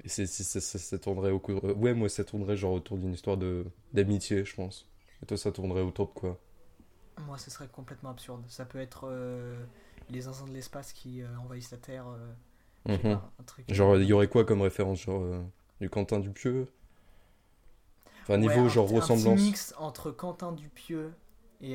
Et 0.04 0.08
c'est, 0.08 0.26
ça, 0.26 0.60
ça- 0.60 0.98
tournerait 0.98 1.30
au 1.30 1.38
cours- 1.40 1.64
euh, 1.64 1.74
Ouais, 1.74 1.94
moi, 1.94 2.08
ça 2.10 2.24
tournerait 2.24 2.56
genre 2.56 2.72
autour 2.74 2.98
d'une 2.98 3.12
histoire 3.14 3.36
de... 3.36 3.64
d'amitié, 3.92 4.44
je 4.44 4.54
pense. 4.54 4.86
Et 5.22 5.26
toi, 5.26 5.36
ça 5.36 5.50
tournerait 5.52 5.82
autour 5.82 6.08
de 6.08 6.12
quoi? 6.12 6.38
Moi 7.18 7.38
ce 7.38 7.50
serait 7.50 7.68
complètement 7.68 8.10
absurde. 8.10 8.44
Ça 8.48 8.64
peut 8.64 8.78
être 8.80 9.06
euh, 9.08 9.64
les 10.10 10.22
zinzins 10.22 10.46
de 10.46 10.52
l'espace 10.52 10.92
qui 10.92 11.22
euh, 11.22 11.36
envahissent 11.38 11.70
la 11.70 11.78
Terre. 11.78 12.06
euh, 12.08 12.32
Mhm. 12.86 13.20
pas, 13.20 13.32
un 13.40 13.44
truc. 13.44 13.66
Genre, 13.68 13.96
il 13.98 14.04
y 14.06 14.12
aurait 14.12 14.28
quoi 14.28 14.44
comme 14.44 14.62
référence? 14.62 15.02
Genre, 15.02 15.22
euh, 15.22 15.42
du 15.80 15.90
Quentin 15.90 16.20
Dupieux? 16.20 16.68
Enfin, 18.22 18.36
niveau 18.38 18.68
Ouais, 18.68 18.68
un 18.68 18.68
genre 18.68 18.88
Un 18.94 19.08
ressemblance. 19.08 19.08
petit 19.08 19.30
mix 19.30 19.74
entre 19.78 20.10
Quentin 20.10 20.52
Dupieux 20.52 21.14
et, 21.60 21.74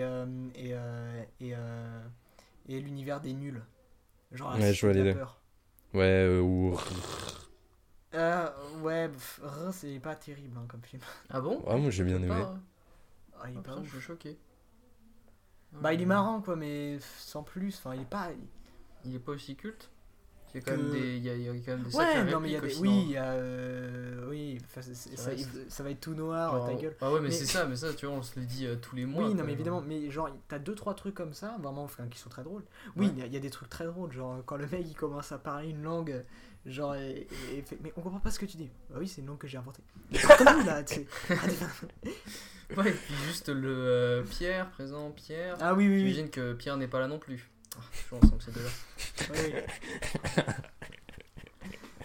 et, 0.56 0.76
et, 1.40 1.54
et 2.68 2.80
l'univers 2.82 3.22
des 3.22 3.34
nuls. 3.34 3.64
Genre 4.32 4.52
Ouais, 4.54 4.74
je 4.74 4.86
vois 4.86 4.94
de 4.94 5.00
la 5.00 5.06
l'idée. 5.06 5.14
peur. 5.14 5.42
Ouais, 5.94 6.04
euh, 6.04 6.42
ou. 6.42 6.78
Euh, 8.14 8.50
ouais, 8.82 9.10
c'est 9.72 10.00
pas 10.00 10.16
terrible 10.16 10.58
hein, 10.58 10.66
comme 10.68 10.84
film. 10.84 11.02
Ah 11.30 11.42
bon? 11.42 11.66
Ouais, 11.66 11.78
moi, 11.80 11.92
j'ai 11.92 12.04
bien 12.04 12.22
aimé. 12.24 12.30
Pas, 12.36 12.58
Ah, 13.40 13.50
il 13.50 13.58
est 13.58 13.60
ah, 13.60 13.62
pas 13.62 13.76
putain, 13.76 13.82
ouf. 13.82 13.88
je 13.88 13.92
suis 13.92 14.02
choqué. 14.02 14.38
Bah, 15.82 15.94
il 15.94 16.02
est 16.02 16.06
Euh, 16.06 16.08
marrant 16.08 16.42
quoi, 16.42 16.56
mais 16.56 17.00
sans 17.20 17.44
plus. 17.44 17.76
Enfin, 17.78 17.96
il 17.96 18.02
est 18.02 18.06
pas. 18.06 18.30
Il 19.06 19.16
est 19.16 19.20
pas 19.20 19.32
aussi 19.34 19.56
culte? 19.56 19.90
Il 20.54 20.62
y 20.62 20.64
a 20.64 20.66
quand 20.66 20.78
même 20.78 20.92
des, 20.92 21.18
il 21.18 21.24
y 21.24 21.30
a, 21.30 21.36
il 21.36 21.42
y 21.44 21.50
a 21.50 21.52
quand 21.54 21.72
même 21.78 21.84
des 21.84 21.96
Ouais, 21.96 22.06
sacrées 22.06 22.32
non, 22.32 22.40
mais 22.40 22.50
il 22.50 22.54
y 22.54 22.56
a 22.56 22.62
des. 22.62 22.68
répliques 22.68 22.82
Oui, 22.82 23.04
il 23.06 23.12
y 23.12 23.18
a. 23.18 23.32
euh, 23.34 24.28
Oui, 24.30 24.58
enfin, 24.66 24.82
ça, 24.82 25.84
va 25.84 25.90
être 25.92 26.00
tout 26.00 26.14
noir, 26.16 26.66
ta 26.66 26.74
gueule. 26.76 26.96
Ah 27.02 27.12
ouais, 27.12 27.20
mais, 27.20 27.28
Mais- 27.28 27.34
c'est 27.34 27.46
ça, 27.46 27.66
mais 27.66 27.76
ça, 27.76 27.94
tu 27.94 28.06
vois, 28.06 28.16
on 28.16 28.22
se 28.24 28.40
le 28.40 28.46
dit 28.46 28.66
euh, 28.66 28.76
tous 28.76 28.96
les 28.96 29.06
mois. 29.06 29.28
oui, 29.28 29.34
non, 29.36 29.44
mais 29.44 29.54
évidemment, 29.54 29.82
mais 29.82 30.10
genre, 30.10 30.30
t'as 30.48 30.60
deux, 30.60 30.74
trois 30.76 30.94
trucs 30.96 31.16
comme 31.16 31.34
ça, 31.34 31.58
vraiment, 31.62 31.84
enfin, 31.84 32.08
qui 32.10 32.18
sont 32.18 32.30
très 32.30 32.44
drôles. 32.44 32.64
Oui, 32.96 33.08
Ouais. 33.08 33.12
il 33.16 33.20
y 33.20 33.22
a- 33.24 33.26
il 33.28 33.34
y, 33.34 33.38
a 33.38 33.40
des 33.40 33.50
trucs 33.50 33.70
très 33.70 33.86
drôles, 33.86 34.12
genre, 34.14 34.42
quand 34.46 34.58
le 34.58 34.68
mec 34.68 34.86
il 34.88 34.96
commence 34.96 35.32
à 35.32 35.38
parler 35.38 35.70
une 35.70 35.84
langue, 35.84 36.24
genre, 36.66 36.96
et, 36.96 37.28
et- 37.52 37.58
et 37.58 37.62
fait, 37.62 37.78
mais 37.84 37.92
on 37.98 38.02
comprend 38.02 38.20
pas 38.20 38.32
ce 38.32 38.40
que 38.40 38.46
tu 38.46 38.58
dis. 38.58 38.70
Bah 38.90 38.96
oui, 39.00 39.08
c'est 39.08 39.22
une 39.22 39.28
langue 39.28 39.38
que 39.38 39.48
j'ai 39.48 39.58
inventée. 39.58 39.84
Là, 40.66 40.84
tu 40.84 40.96
sais. 40.96 41.08
Ouais, 42.76 42.90
et 42.90 42.94
puis 42.94 43.14
juste 43.26 43.48
le 43.48 43.70
euh, 43.70 44.24
Pierre, 44.24 44.70
présent, 44.72 45.10
Pierre. 45.12 45.56
Ah 45.62 45.74
oui, 45.74 45.88
oui, 45.88 45.94
oui. 45.94 46.00
J'imagine 46.00 46.30
que 46.30 46.52
Pierre 46.54 46.76
n'est 46.76 46.90
pas 46.90 47.00
là 47.00 47.08
non 47.08 47.18
plus. 47.18 47.50
Ah, 47.78 47.82
toujours 48.04 48.24
ensemble 48.24 48.42
ces 48.42 48.52
deux-là. 48.52 48.70
Oui, 49.32 49.54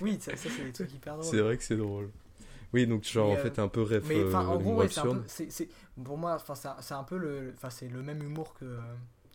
oui 0.00 0.18
ça, 0.20 0.36
ça, 0.36 0.48
c'est 0.50 0.64
des 0.64 0.72
trucs 0.72 0.92
hyper 0.92 1.16
drôles. 1.16 1.24
C'est 1.26 1.40
vrai 1.40 1.56
que 1.56 1.62
c'est 1.64 1.76
drôle. 1.76 2.10
Oui, 2.72 2.86
donc, 2.86 3.04
genre, 3.04 3.30
en 3.30 3.36
fait, 3.36 3.58
un 3.58 3.68
peu 3.68 3.82
ref. 3.82 4.04
Mais 4.08 4.24
enfin, 4.24 4.40
euh, 4.40 4.46
en 4.46 4.54
gros, 4.54 4.58
d'humour 4.58 4.78
ouais, 4.78 4.88
c'est 4.88 5.00
un 5.00 5.06
peu, 5.06 5.22
pour 6.04 6.16
moi, 6.18 6.34
enfin, 6.34 6.54
c'est 6.80 6.94
un, 6.94 7.04
peu 7.04 7.18
le, 7.18 7.52
enfin, 7.54 7.68
c'est 7.70 7.88
le 7.88 8.02
même 8.02 8.22
humour 8.22 8.54
que 8.54 8.64
euh, 8.64 8.80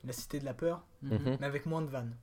La 0.03 0.13
Cité 0.13 0.39
de 0.39 0.45
la 0.45 0.53
Peur, 0.53 0.83
Mhm. 1.03 1.38
mais 1.39 1.45
avec 1.45 1.65
moins 1.65 1.81
de 1.81 1.88
vannes. 1.89 2.15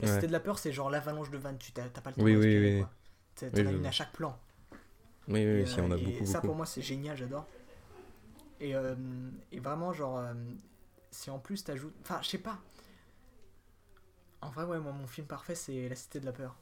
La 0.00 0.08
Ouais. 0.08 0.14
Cité 0.14 0.26
de 0.26 0.32
la 0.32 0.40
Peur, 0.40 0.58
c'est 0.58 0.72
genre 0.72 0.90
l'avalanche 0.90 1.30
de 1.30 1.38
vannes, 1.38 1.58
tu 1.58 1.72
t'as, 1.72 1.88
pas 1.88 2.10
le 2.10 2.16
temps 2.16 2.22
Oui, 2.22 2.32
de 2.34 2.38
oui, 2.38 2.58
oui. 2.58 2.84
T'en 3.36 3.46
Oui, 3.52 3.60
as 3.60 3.70
je 3.70 3.76
une 3.76 3.86
à 3.86 3.90
chaque 3.90 4.12
plan. 4.12 4.38
Oui, 5.28 5.34
oui, 5.34 5.40
Et, 5.40 5.62
oui, 5.62 5.66
si, 5.66 5.80
on 5.80 5.90
a 5.90 5.94
euh, 5.94 5.98
et 5.98 6.04
beaucoup, 6.04 6.26
ça, 6.26 6.34
beaucoup. 6.38 6.46
pour 6.48 6.56
moi, 6.56 6.66
c'est 6.66 6.82
génial, 6.82 7.16
j'adore. 7.16 7.46
Et, 8.60 8.74
euh, 8.74 8.94
et 9.52 9.60
vraiment, 9.60 9.92
genre, 9.92 10.18
euh, 10.18 10.32
si 11.10 11.30
en 11.30 11.38
plus 11.38 11.64
t'ajoutes. 11.64 11.94
Enfin, 12.02 12.20
je 12.22 12.28
sais 12.28 12.38
pas. 12.38 12.58
En 14.44 14.50
vrai, 14.50 14.64
ouais, 14.64 14.78
moi, 14.78 14.92
mon 14.92 15.06
film 15.06 15.26
parfait, 15.26 15.54
c'est 15.54 15.88
La 15.88 15.94
Cité 15.96 16.20
de 16.20 16.26
la 16.26 16.32
Peur. 16.32 16.54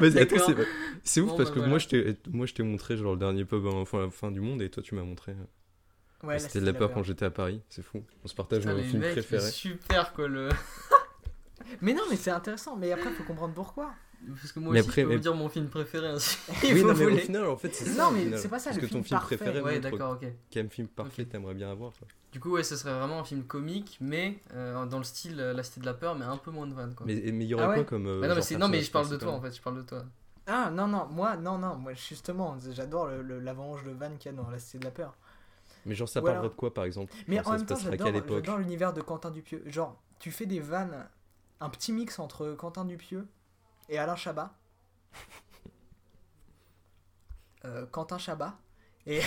Vas-y, 0.00 0.18
attends, 0.18 0.36
c'est- 0.46 0.56
c'est 1.04 1.20
ouf 1.20 1.30
Bon, 1.30 1.36
parce 1.36 1.48
bah, 1.50 1.54
que 1.54 1.58
voilà. 1.60 1.70
moi 1.70 1.78
je 1.78 1.88
t'ai 1.88 2.16
moi 2.28 2.46
je 2.46 2.54
t'ai 2.54 2.62
montré 2.62 2.96
genre 2.96 3.12
le 3.12 3.18
dernier 3.18 3.44
pub 3.44 3.64
avant 3.66 3.80
enfin, 3.80 4.02
la 4.02 4.10
fin 4.10 4.30
du 4.30 4.40
monde 4.40 4.62
et 4.62 4.68
toi 4.70 4.82
tu 4.82 4.94
m'as 4.94 5.02
montré 5.02 5.32
euh, 5.32 6.26
Ouais, 6.26 6.34
La 6.34 6.38
c'était 6.38 6.52
Cité 6.52 6.60
de 6.60 6.66
la 6.66 6.72
peur 6.74 6.92
quand 6.92 7.02
j'étais 7.02 7.24
à 7.24 7.30
Paris 7.30 7.60
c'est 7.68 7.82
fou 7.82 8.02
on 8.24 8.28
se 8.28 8.34
partage 8.34 8.60
Putain, 8.60 8.74
nos 8.74 8.82
films 8.82 9.00
mecs, 9.00 9.12
préférés 9.12 9.42
c'est 9.42 9.50
super 9.52 10.12
quoi 10.12 10.28
le. 10.28 10.48
Mais 11.80 11.94
non, 11.94 12.02
mais 12.08 12.16
c'est 12.16 12.30
intéressant. 12.30 12.76
Mais 12.76 12.92
après, 12.92 13.10
faut 13.10 13.24
comprendre 13.24 13.52
pourquoi. 13.54 13.92
Parce 14.40 14.50
que 14.52 14.60
moi 14.60 14.72
Mais 14.72 14.80
aussi, 14.80 14.88
après, 14.88 15.02
je 15.02 15.06
peux 15.06 15.10
mais- 15.10 15.16
vous 15.16 15.22
dire 15.22 15.34
mon 15.34 15.48
film 15.48 15.68
préféré 15.68 16.08
ainsi. 16.08 16.38
oui 16.62 16.72
vous 16.80 16.88
non 16.88 16.94
mais 16.94 17.04
au 17.06 17.16
final 17.16 17.46
en 17.46 17.56
fait 17.56 17.74
c'est 17.74 17.84
ça 17.84 18.02
Non, 18.04 18.10
mais 18.10 18.36
c'est 18.36 18.48
pas 18.48 18.58
ça, 18.58 18.70
parce 18.70 18.80
le 18.82 18.88
que 18.88 18.92
ton 18.92 19.02
film 19.02 19.18
parfait. 19.20 19.36
préféré 19.36 19.60
Ouais, 19.60 19.78
d'accord, 19.80 20.12
ok. 20.20 20.26
quel 20.50 20.68
film 20.70 20.88
parfait 20.88 21.24
t'aimerais 21.26 21.54
bien 21.54 21.70
avoir 21.70 21.92
toi. 21.92 22.06
Du 22.32 22.40
coup, 22.40 22.50
ouais, 22.50 22.62
ce 22.64 22.76
serait 22.76 22.92
vraiment 22.98 23.20
un 23.20 23.24
film 23.24 23.44
comique, 23.44 23.96
mais 24.00 24.38
euh, 24.54 24.84
dans 24.86 24.98
le 24.98 25.04
style 25.04 25.38
euh, 25.40 25.52
La 25.54 25.62
Cité 25.62 25.80
de 25.80 25.86
la 25.86 25.94
Peur, 25.94 26.14
mais 26.16 26.24
un 26.24 26.36
peu 26.36 26.50
moins 26.50 26.66
de 26.66 26.74
vannes 26.74 26.94
quoi. 26.94 27.06
mais 27.06 27.14
mais 27.32 27.44
il 27.44 27.48
y 27.48 27.54
aurait 27.54 27.64
Ah 27.64 27.68
ouais 27.70 27.74
quoi 27.76 27.84
comme 27.84 28.06
euh, 28.06 28.20
Bah 28.20 28.28
non, 28.28 28.34
mais, 28.34 28.58
non, 28.78 28.82
je 28.82 28.90
parle 28.90 29.08
de 29.08 29.16
toi 29.16 29.32
en 29.32 29.40
fait, 29.40 29.54
je 29.56 29.62
parle 29.62 29.76
de 29.76 29.82
toi. 29.82 30.04
Ah, 30.46 30.70
non, 30.70 30.86
non, 30.86 31.06
moi, 31.10 31.36
non, 31.36 31.58
non, 31.58 31.74
moi, 31.76 31.92
justement, 31.94 32.56
j'adore 32.70 33.08
le- 33.08 33.22
le- 33.22 33.40
l'avalanche 33.40 33.82
de 33.84 33.90
vannes 33.90 34.16
qu'il 34.18 34.30
y 34.30 34.34
a 34.34 34.36
dans 34.40 34.48
La 34.48 34.58
Cité 34.58 34.78
de 34.78 34.84
la 34.84 34.90
Peur. 34.92 35.14
mais 35.86 35.94
genre 35.94 36.08
ça 36.08 36.20
parlerait 36.22 36.48
de 36.48 36.54
quoi 36.54 36.72
par 36.74 36.84
exemple? 36.84 37.12
Mais 37.28 37.40
en 37.40 37.44
ça 37.44 37.50
même 37.52 37.60
se 37.60 37.64
temps, 37.64 37.74
passerait 37.74 37.88
à 37.88 37.90
j'adore 37.92 38.06
quelle 38.06 38.16
époque 38.16 38.44
j'adore 38.44 38.58
l'univers 38.58 38.92
de 38.92 39.00
Quentin 39.02 39.30
Dupieux. 39.30 39.62
Genre, 39.66 39.96
tu 40.18 40.30
fais 40.30 40.46
des 40.46 40.60
vannes, 40.60 41.06
un 41.60 41.68
petit 41.68 41.92
mix 41.92 42.18
entre 42.18 42.52
Quentin 42.58 42.84
Dupieux 42.84 43.26
et 43.88 43.98
Alain 43.98 44.16
Chabat. 44.16 44.54
Euh, 47.64 47.86
Quentin 47.86 48.18
Chabat. 48.18 48.58
Et 49.06 49.20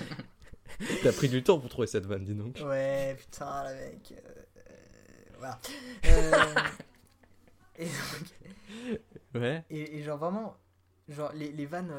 t'as 1.02 1.12
pris 1.12 1.28
du 1.28 1.42
temps 1.42 1.58
pour 1.60 1.68
trouver 1.70 1.86
cette 1.86 2.06
vanne 2.06 2.24
dis 2.24 2.34
donc 2.34 2.58
ouais, 2.64 3.14
putain, 3.18 3.64
le 3.72 3.74
mec. 3.76 4.12
euh, 4.12 4.42
euh, 4.58 5.36
voilà. 5.38 5.60
Et, 7.78 7.84
donc- 7.84 8.32
Ouais. 9.34 9.62
et, 9.68 9.98
et 9.98 10.02
genre 10.02 10.16
vraiment, 10.16 10.56
genre 11.08 11.30
les, 11.34 11.52
les 11.52 11.66
vannes, 11.66 11.92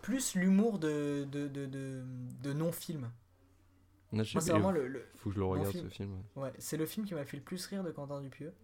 plus 0.00 0.34
l'humour 0.34 0.78
de, 0.78 1.28
de, 1.30 1.48
de, 1.48 1.66
de, 1.66 2.02
de 2.42 2.52
non-film. 2.54 3.02
Non, 3.02 3.10
Moi, 4.12 4.24
c'est 4.24 4.34
pas, 4.38 4.52
vraiment 4.54 4.70
le, 4.72 4.88
le- 4.88 5.06
Faut 5.18 5.28
que 5.28 5.34
je 5.34 5.40
le 5.40 5.44
regarde 5.44 5.70
film. 5.70 5.84
ce 5.90 5.94
film. 5.94 6.22
ouais. 6.36 6.44
ouais, 6.44 6.52
c'est 6.58 6.78
le 6.78 6.86
film 6.86 7.04
qui 7.04 7.12
m'a 7.14 7.26
fait 7.26 7.36
le 7.36 7.42
plus 7.42 7.64
rire 7.66 7.84
de 7.84 7.90
Quentin 7.90 8.22
Dupieux. 8.22 8.54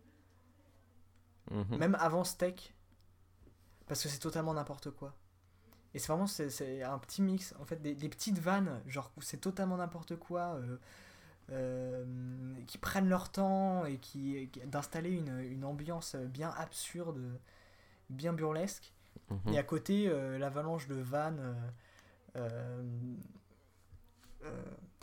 Mhm. 1.51 1.79
Même 1.79 1.97
avant 2.01 2.25
Steak. 2.25 2.75
Parce 3.87 4.03
que 4.03 4.09
c'est 4.09 4.19
totalement 4.19 4.55
n'importe 4.55 4.91
quoi. 4.91 5.15
Et 5.95 5.99
c'est 5.99 6.09
vraiment 6.09 6.27
c'est, 6.27 6.83
un 6.83 6.99
petit 6.99 7.23
mix. 7.23 7.55
En 7.61 7.65
fait, 7.65 7.81
des, 7.81 7.95
des 7.95 8.09
petites 8.09 8.39
vannes, 8.39 8.81
genre 8.87 9.11
où 9.17 9.23
c'est 9.23 9.39
totalement 9.39 9.79
n'importe 9.79 10.17
quoi, 10.17 10.55
euh, 10.57 10.77
euh, 11.51 12.55
qui 12.67 12.77
prennent 12.77 13.09
leur 13.09 13.31
temps 13.31 13.87
et 13.87 13.97
qui, 13.97 14.51
qui- 14.53 14.61
d'installer 14.61 15.11
une, 15.11 15.41
une 15.41 15.65
ambiance 15.65 16.15
bien 16.17 16.51
absurde, 16.51 17.21
bien 18.11 18.33
burlesque. 18.35 18.93
Mhm. 19.31 19.55
Et 19.55 19.59
à 19.59 19.63
côté, 19.63 20.09
euh, 20.09 20.39
l'avalanche 20.39 20.87
de 20.89 20.97
vannes. 20.97 21.57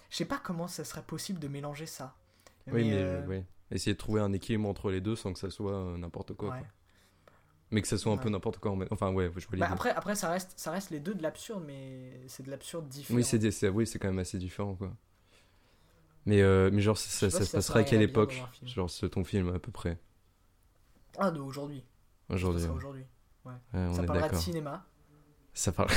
je 0.10 0.16
sais 0.16 0.26
pas 0.26 0.38
comment 0.38 0.68
ça 0.68 0.86
serait 0.86 1.02
possible 1.02 1.40
de 1.40 1.48
mélanger 1.48 1.88
ça. 1.88 2.16
Oui, 2.68 2.90
mais 2.90 3.26
ouais. 3.26 3.46
Essayer 3.72 3.94
de 3.94 3.98
trouver 3.98 4.22
un 4.22 4.32
équilibre 4.34 4.68
entre 4.70 4.92
les 4.92 5.02
deux 5.02 5.16
sans 5.16 5.34
que 5.34 5.40
ça 5.40 5.50
soit 5.50 5.74
euh, 5.74 5.98
n'importe 5.98 6.34
quoi, 6.34 6.50
ouais. 6.50 6.60
quoi. 6.60 6.68
Mais 7.72 7.82
que 7.82 7.88
ça 7.88 7.98
soit 7.98 8.14
un 8.14 8.18
peu 8.18 8.30
n'importe 8.30 8.60
quoi. 8.60 8.76
Enfin, 8.92 9.12
ouais, 9.12 9.32
je 9.36 9.48
Bah, 9.58 9.68
après, 9.72 9.90
après 9.90 10.16
ça, 10.16 10.30
reste, 10.30 10.54
ça 10.56 10.72
reste 10.72 10.92
les 10.92 11.00
deux 11.00 11.16
de 11.16 11.24
l'absurde, 11.24 11.64
mais 11.66 12.22
c'est 12.28 12.44
de 12.44 12.52
l'absurde 12.52 12.88
différent. 12.88 13.18
Oui, 13.18 13.24
c'est 13.24 13.70
oui, 13.70 13.88
c'est 13.88 13.98
quand 13.98 14.08
même 14.08 14.20
assez 14.20 14.38
différent, 14.38 14.76
quoi. 14.76 14.94
Mais, 16.26 16.42
euh, 16.42 16.70
mais 16.72 16.82
genre, 16.82 16.98
ça, 16.98 17.30
ça 17.30 17.44
se 17.44 17.52
passerait 17.52 17.82
à 17.82 17.84
quelle 17.84 18.02
époque. 18.02 18.42
Genre, 18.64 18.90
c'est 18.90 19.10
ton 19.10 19.24
film, 19.24 19.54
à 19.54 19.60
peu 19.60 19.72
près? 19.72 20.00
Ah, 21.18 21.32
de 21.32 21.40
aujourd'hui. 21.40 21.84
Aujourd'hui. 22.30 22.62
Ça 22.64 22.72
ouais. 22.72 23.52
Ouais, 23.74 23.94
Ça 23.94 24.04
parlera 24.04 24.30
de 24.30 24.36
cinéma. 24.36 24.86
Ça 25.54 25.72
parle. 25.72 25.90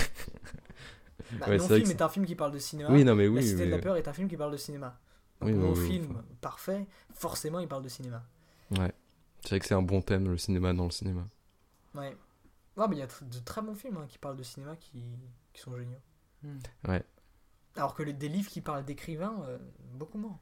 Bah, 1.32 1.46
Ouais, 1.48 1.58
film 1.58 1.82
que 1.82 1.90
est 1.90 2.02
un 2.02 2.08
film 2.08 2.24
qui 2.24 2.34
parle 2.34 2.52
de 2.52 2.58
cinéma. 2.58 2.90
Oui, 2.90 3.04
non, 3.04 3.14
mais 3.14 3.24
La 3.24 3.30
oui. 3.30 3.42
Cité 3.42 3.66
de 3.66 3.70
la 3.70 3.76
mais- 3.76 3.82
peur 3.82 3.96
est 3.96 4.08
un 4.08 4.12
film 4.12 4.28
qui 4.28 4.36
parle 4.36 4.52
de 4.52 4.56
cinéma. 4.56 4.98
Donc, 5.40 5.50
Oui, 5.50 5.54
mon 5.54 5.72
oui, 5.72 5.78
oui, 5.78 5.86
film 5.88 6.06
enfin. 6.10 6.24
parfait, 6.40 6.86
forcément, 7.14 7.60
il 7.60 7.68
parle 7.68 7.82
de 7.82 7.88
cinéma. 7.88 8.24
Ouais. 8.72 8.92
C'est 9.42 9.50
vrai 9.50 9.60
que 9.60 9.66
c'est 9.66 9.74
un 9.74 9.82
bon 9.82 10.02
thème, 10.02 10.28
le 10.28 10.36
cinéma 10.38 10.72
dans 10.74 10.84
le 10.84 10.90
cinéma. 10.90 11.26
Ouais. 11.94 12.16
Ouais, 12.76 12.88
mais 12.88 12.96
il 12.96 12.98
y 12.98 13.02
a 13.02 13.06
de 13.06 13.38
très 13.44 13.62
bons 13.62 13.74
films 13.74 13.96
hein, 13.98 14.06
qui 14.08 14.18
parlent 14.18 14.36
de 14.36 14.42
cinéma 14.42 14.76
qui, 14.76 15.02
qui 15.52 15.60
sont 15.60 15.76
géniaux. 15.76 16.00
Hmm. 16.42 16.58
Ouais. 16.88 17.04
Alors 17.76 17.94
que 17.94 18.02
les, 18.02 18.12
des 18.12 18.28
livres 18.28 18.50
qui 18.50 18.60
parlent 18.60 18.84
d'écrivains, 18.84 19.42
euh, 19.46 19.58
beaucoup 19.94 20.18
moins. 20.18 20.38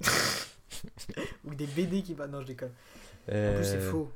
Ou 1.44 1.54
des 1.54 1.66
BD 1.66 2.02
qui 2.02 2.14
parlent. 2.14 2.30
Non, 2.30 2.40
je 2.40 2.46
déconne. 2.46 2.70
En 2.70 3.54
plus, 3.54 3.64
c'est 3.64 3.76
Euh, 3.76 3.90
faux. 3.90 4.10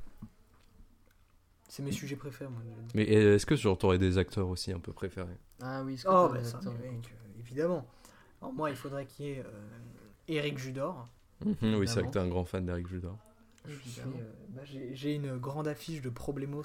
C'est 1.69 1.83
mes 1.83 1.93
sujets 1.93 2.17
préférés, 2.17 2.51
moi. 2.51 2.61
Mais 2.95 3.07
euh, 3.17 3.35
est-ce 3.35 3.47
que 3.47 3.57
genre 3.57 3.77
t'aurais 3.77 3.99
des 3.99 4.17
acteurs 4.19 4.49
aussi 4.49 4.73
un 4.73 4.79
peu 4.79 4.93
préférés? 4.93 5.37
Ah 5.61 5.83
oui, 5.83 5.95
est-ce 5.95 6.05
que 6.05 6.09
Oh, 6.09 6.29
bah 6.29 6.39
des 6.39 6.45
ça, 6.45 6.59
acteurs 6.59 6.75
mais 6.81 6.91
mec, 6.91 7.13
évidemment. 7.39 7.87
Alors, 8.45 8.53
moi, 8.53 8.69
il 8.69 8.77
faudrait 8.77 9.07
qu'il 9.07 9.25
y 9.25 9.31
ait 9.31 9.41
euh, 9.41 9.51
Eric 10.29 10.59
Judor. 10.59 11.09
Mhm, 11.47 11.77
Oui, 11.77 11.89
c'est 11.89 11.95
vrai 12.01 12.03
que 12.05 12.13
t'es 12.13 12.19
un 12.19 12.29
grand 12.29 12.45
fan 12.45 12.67
d'Eric 12.67 12.87
Judor. 12.89 13.17
Je 13.65 13.73
suis, 13.73 13.89
Évidemment. 14.01 14.17
euh, 14.21 14.33
bah, 14.51 14.63
J'ai 14.67 14.95
j'ai 14.95 15.15
une 15.15 15.39
grande 15.39 15.67
affiche 15.67 16.03
de 16.03 16.11
Problemos, 16.11 16.63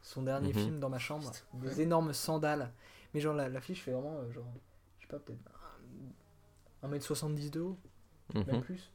son 0.00 0.22
dernier 0.22 0.54
Mhm. 0.54 0.58
film 0.58 0.80
dans 0.80 0.88
ma 0.88 0.98
chambre. 0.98 1.30
Putain, 1.30 1.58
Des 1.68 1.82
énormes 1.82 2.14
sandales. 2.14 2.72
Mais 3.12 3.20
genre, 3.20 3.34
la- 3.34 3.50
l'affiche 3.50 3.82
fait 3.82 3.92
vraiment, 3.92 4.16
euh, 4.16 4.32
genre, 4.32 4.46
je 5.00 5.02
sais 5.04 5.08
pas, 5.10 5.18
peut-être 5.18 5.38
1m70 6.82 7.50
de 7.50 7.60
haut, 7.60 7.78
même 8.34 8.56
Mhm. 8.56 8.62
plus. 8.62 8.90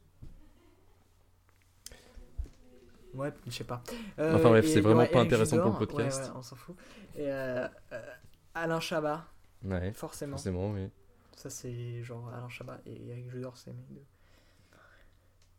Ouais, 3.14 3.32
je 3.46 3.52
sais 3.52 3.62
pas. 3.64 3.80
Enfin 4.18 4.48
bref, 4.50 4.66
c'est 4.66 4.80
vraiment 4.80 5.06
pas 5.06 5.18
Eric 5.20 5.26
intéressant 5.32 5.60
pour 5.60 5.70
le 5.70 5.86
podcast. 5.86 6.22
Ouais, 6.24 6.28
ouais, 6.30 6.34
on 6.36 6.42
s'en 6.42 6.56
fout. 6.56 6.74
Et 7.14 7.30
euh, 7.30 7.68
euh, 7.92 8.10
Alain 8.54 8.80
Chabat, 8.80 9.24
Ouais, 9.64 9.92
forcément. 9.92 10.32
forcément, 10.32 10.72
oui. 10.72 10.88
Ça, 11.36 11.50
c'est 11.50 12.02
genre 12.02 12.28
Alain 12.32 12.48
Chabat 12.48 12.80
et 12.86 13.08
Eric 13.08 13.30
Judor, 13.30 13.56
c'est 13.56 13.72
mes 13.72 13.82
deux 13.90 14.02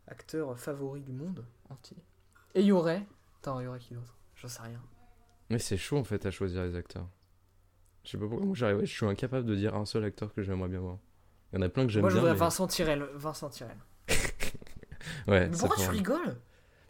acteurs 0.08 0.58
favoris 0.58 1.04
du 1.04 1.12
monde 1.12 1.46
entier. 1.70 1.98
Et 2.54 2.62
il 2.62 2.68
y 2.68 2.72
aurait. 2.72 3.04
Attends, 3.42 3.60
il 3.60 3.66
y 3.66 3.68
aurait 3.68 3.80
qui 3.80 3.94
d'autre? 3.94 4.16
J'en 4.36 4.48
sais 4.48 4.62
rien. 4.62 4.82
Mais 5.50 5.60
c'est 5.60 5.78
chaud 5.78 5.98
en 5.98 6.04
fait 6.04 6.26
à 6.26 6.32
choisir 6.32 6.64
les 6.64 6.76
acteurs. 6.76 7.08
Je 8.04 8.12
sais 8.12 8.18
pas 8.18 8.28
pourquoi, 8.28 8.46
moi 8.46 8.56
j'arrive, 8.56 8.82
je 8.82 8.86
suis 8.86 9.06
incapable 9.06 9.46
de 9.46 9.56
dire 9.56 9.76
un 9.76 9.86
seul 9.86 10.04
acteur 10.04 10.34
que 10.34 10.42
j'aimerais 10.44 10.70
bien 10.70 10.80
voir. 10.80 10.98
Il 11.52 11.56
y 11.58 11.60
en 11.60 11.62
a 11.66 11.70
plein 11.70 11.86
que 11.86 11.92
j'aime 11.92 12.02
Moi, 12.02 12.10
je 12.10 12.16
bien. 12.16 12.22
voudrais 12.22 12.34
mais... 12.34 12.40
Vincent 12.40 12.68
Tirel. 12.68 13.04
Vincent 13.16 13.50
Tirel. 13.50 13.78
Ouais, 15.28 15.48
Mais 15.50 15.54
ça 15.56 15.68
pourquoi 15.68 15.84
tu 15.86 15.90
rigoles? 15.92 16.40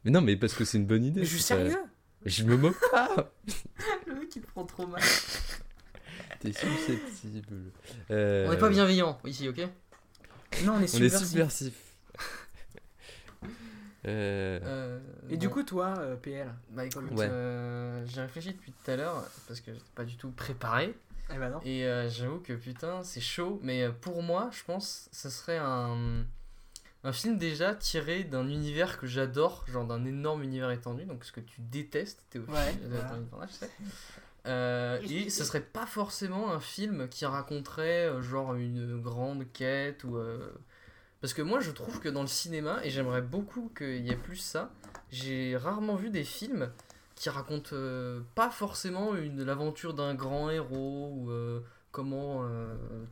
Mais 0.06 0.12
non, 0.12 0.22
mais 0.22 0.38
parce 0.38 0.54
que 0.54 0.64
c'est 0.64 0.78
une 0.78 0.86
bonne 0.86 1.04
idée. 1.04 1.22
Mais 1.22 1.26
je 1.26 1.34
suis 1.34 1.42
ça- 1.42 1.56
sérieux? 1.56 1.84
Je 2.26 2.44
me 2.46 2.56
moque 2.58 2.80
pas 2.92 3.10
Le 4.08 4.16
mec, 4.16 4.34
il 4.36 4.42
prend 4.42 4.66
trop 4.66 4.88
mal. 4.88 5.02
T'es 6.46 6.54
susceptible. 6.54 7.72
Euh, 8.12 8.48
On 8.48 8.52
n'est 8.52 8.58
pas 8.58 8.70
bienveillant 8.70 9.18
ici, 9.26 9.48
ok 9.50 9.60
Non, 10.64 10.74
on 10.74 10.76
est 10.76 10.80
On 10.80 10.84
est 10.84 10.88
subversif. 10.88 11.28
subversif. 11.28 11.74
Euh, 14.08 14.60
Euh, 14.64 15.00
Et 15.32 15.38
du 15.38 15.50
coup, 15.50 15.64
toi, 15.64 15.96
euh, 15.98 16.16
PL 16.16 16.54
Bah 16.70 16.86
écoute, 16.86 17.06
Ouais. 17.14 17.28
euh, 17.28 18.06
j'ai 18.06 18.22
réfléchi 18.22 18.54
depuis 18.54 18.72
tout 18.72 18.92
à 18.92 18.96
l'heure 18.96 19.24
parce 19.48 19.62
que 19.62 19.74
j'étais 19.74 19.84
pas 19.96 20.04
du 20.06 20.16
tout 20.16 20.30
préparé. 20.30 20.94
Eh 21.34 21.38
ben 21.40 21.50
non. 21.50 21.60
Et 21.66 21.86
euh, 21.86 22.08
j'avoue 22.08 22.38
que 22.40 22.54
putain, 22.54 23.04
c'est 23.04 23.20
chaud. 23.22 23.60
Mais 23.64 23.82
euh, 23.82 23.92
pour 23.92 24.22
moi, 24.22 24.52
je 24.54 24.64
pense 24.64 25.10
ce 25.12 25.32
serait 25.32 25.58
un, 25.58 26.24
un 27.04 27.12
film 27.14 27.40
déjà 27.40 27.74
tiré 27.74 28.24
d'un 28.24 28.48
univers 28.48 29.00
que 29.00 29.08
j'adore, 29.08 29.66
genre 29.68 29.86
d'un 29.86 30.06
énorme 30.06 30.44
univers 30.44 30.70
étendu, 30.70 31.06
donc 31.06 31.26
ce 31.26 31.32
que 31.32 31.40
tu 31.40 31.62
détestes, 31.62 32.24
Théophile. 32.30 32.54
Ouais, 32.54 32.76
euh, 32.84 33.02
voilà. 33.32 33.48
Euh, 34.48 35.00
et 35.10 35.30
ce 35.30 35.44
serait 35.44 35.62
pas 35.62 35.88
forcément 35.88 36.52
un 36.52 36.60
film 36.60 37.08
qui 37.10 37.26
raconterait 37.26 38.06
euh, 38.06 38.22
genre 38.22 38.54
une 38.54 39.02
grande 39.02 39.52
quête 39.54 40.04
ou 40.04 40.18
euh, 40.18 40.52
parce 41.20 41.34
que 41.34 41.42
moi 41.42 41.60
je 41.62 41.72
trouve 41.72 42.00
que 42.00 42.10
dans 42.10 42.22
le 42.22 42.28
cinéma 42.28 42.80
et 42.84 42.92
j'aimerais 42.92 43.24
beaucoup 43.24 43.72
qu'il 43.76 44.06
y 44.06 44.12
ait 44.12 44.18
plus 44.18 44.36
ça 44.36 44.72
j'ai 45.10 45.58
rarement 45.58 45.96
vu 45.96 46.12
des 46.12 46.24
films 46.24 46.72
qui 47.16 47.30
racontent 47.30 47.76
pas 48.36 48.52
forcément 48.52 49.16
une 49.16 49.44
l'aventure 49.44 49.96
d'un 49.96 50.14
grand 50.14 50.52
héros 50.52 51.12
ou 51.16 51.32
comment 51.92 52.48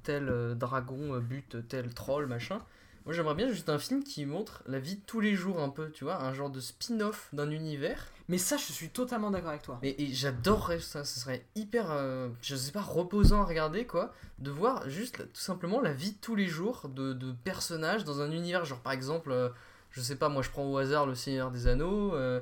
tel 0.03 0.55
dragon 0.55 1.17
bute 1.17 1.67
tel 1.67 1.93
troll 1.95 2.27
machin 2.27 2.59
moi 3.05 3.13
j'aimerais 3.13 3.35
bien 3.35 3.49
juste 3.49 3.69
un 3.69 3.79
film 3.79 4.03
qui 4.03 4.25
montre 4.25 4.63
la 4.67 4.79
vie 4.79 4.95
de 4.95 5.01
tous 5.05 5.19
les 5.19 5.35
jours 5.35 5.59
un 5.61 5.69
peu 5.69 5.89
tu 5.91 6.03
vois 6.03 6.21
un 6.21 6.33
genre 6.33 6.49
de 6.49 6.59
spin-off 6.59 7.29
d'un 7.33 7.49
univers 7.51 8.07
Mais 8.29 8.37
ça, 8.37 8.55
je 8.57 8.71
suis 8.71 8.89
totalement 8.89 9.31
d'accord 9.31 9.49
avec 9.49 9.61
toi. 9.63 9.79
mais 9.81 9.95
et 9.97 10.13
j'adorerais 10.13 10.79
ça, 10.79 11.03
ce 11.03 11.19
serait 11.19 11.45
hyper, 11.55 11.91
euh, 11.91 12.29
je 12.41 12.55
sais 12.55 12.71
pas, 12.71 12.81
reposant 12.81 13.41
à 13.41 13.45
regarder 13.45 13.85
quoi, 13.85 14.13
de 14.39 14.49
voir 14.51 14.89
juste 14.89 15.17
tout 15.17 15.41
simplement 15.41 15.81
la 15.81 15.91
vie 15.93 16.11
de 16.11 16.17
tous 16.21 16.35
les 16.35 16.47
jours 16.47 16.87
de, 16.89 17.13
de 17.13 17.33
personnages 17.43 18.05
dans 18.05 18.21
un 18.21 18.31
univers, 18.31 18.63
genre 18.65 18.79
par 18.79 18.93
exemple, 18.93 19.31
euh, 19.31 19.49
je 19.91 20.01
sais 20.01 20.15
pas, 20.15 20.29
moi 20.29 20.41
je 20.41 20.49
prends 20.49 20.63
au 20.65 20.77
hasard 20.77 21.05
le 21.05 21.15
Seigneur 21.15 21.51
des 21.51 21.67
Anneaux, 21.67 22.15
euh, 22.15 22.39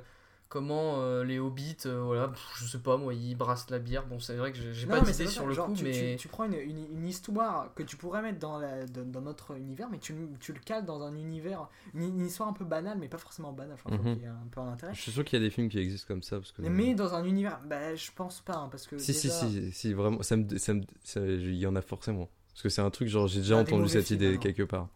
comment 0.52 0.98
euh, 1.00 1.24
les 1.24 1.40
hobbits, 1.40 1.78
euh, 1.86 2.02
voilà, 2.04 2.28
pff, 2.28 2.58
je 2.58 2.66
sais 2.68 2.78
pas, 2.80 2.98
moi 2.98 3.14
ils 3.14 3.36
brassent 3.36 3.70
la 3.70 3.80
bière, 3.80 4.06
bon 4.06 4.20
c'est 4.20 4.36
vrai 4.36 4.52
que 4.52 4.58
j'ai 4.74 4.86
pas 4.86 4.96
mais 4.96 5.00
d'idée 5.02 5.14
c'est 5.14 5.28
sur 5.28 5.48
le. 5.48 5.54
Genre, 5.54 5.68
coup, 5.68 5.74
tu, 5.76 5.86
mais 5.86 6.12
tu, 6.12 6.24
tu 6.24 6.28
prends 6.28 6.44
une, 6.44 6.54
une, 6.56 6.86
une 6.98 7.08
histoire 7.08 7.74
que 7.74 7.84
tu 7.84 7.96
pourrais 7.96 8.22
mettre 8.22 8.38
dans, 8.40 8.60
la, 8.60 8.86
dans, 8.86 9.06
dans 9.06 9.22
notre 9.22 9.56
univers, 9.58 9.88
mais 9.90 9.98
tu, 9.98 10.12
le- 10.14 10.28
tu 10.42 10.52
le 10.52 10.60
cales 10.60 10.86
dans 10.86 11.02
un 11.02 11.16
univers, 11.16 11.70
une, 11.94 12.04
une 12.04 12.26
histoire 12.26 12.50
un 12.50 12.54
peu 12.54 12.66
banale, 12.66 12.98
mais 13.00 13.08
pas 13.08 13.18
forcément 13.18 13.54
banale, 13.54 13.76
enfin, 13.84 13.96
Mhm. 13.96 14.20
un 14.26 14.48
peu 14.52 14.60
un 14.60 14.74
intérêt. 14.74 14.94
Je 14.94 15.02
suis 15.02 15.12
sûr 15.14 15.24
qu'il 15.24 15.40
y 15.40 15.42
a 15.42 15.46
des 15.46 15.52
films 15.52 15.70
qui 15.70 15.80
existent 15.80 16.08
comme 16.08 16.22
ça. 16.22 16.36
Parce 16.38 16.52
que... 16.52 16.62
Mais 16.64 16.94
dans 16.96 17.14
un 17.16 17.24
univers, 17.24 17.60
bah, 17.66 17.96
je 17.96 18.12
pense 18.14 18.42
pas, 18.42 18.56
hein, 18.58 18.68
parce 18.70 18.88
que. 18.88 18.98
Si, 18.98 19.14
déjà- 19.14 19.30
si, 19.34 19.50
si, 19.50 19.72
si, 19.72 19.94
vraiment, 19.94 20.22
ça 20.22 20.36
me, 20.36 20.58
ça 20.58 20.74
me, 20.74 20.82
ça- 21.04 21.22
il 21.26 21.56
y 21.56 21.66
en 21.66 21.76
a 21.78 21.82
forcément. 21.82 22.30
Parce 22.52 22.62
que 22.64 22.68
c'est 22.70 22.82
un 22.82 22.90
truc, 22.90 23.08
genre, 23.08 23.28
j'ai 23.28 23.40
déjà 23.40 23.58
Ah, 23.58 23.62
entendu 23.62 23.88
cette 23.88 24.06
films, 24.08 24.22
idée 24.22 24.38
quelque 24.38 24.64
part. 24.64 24.90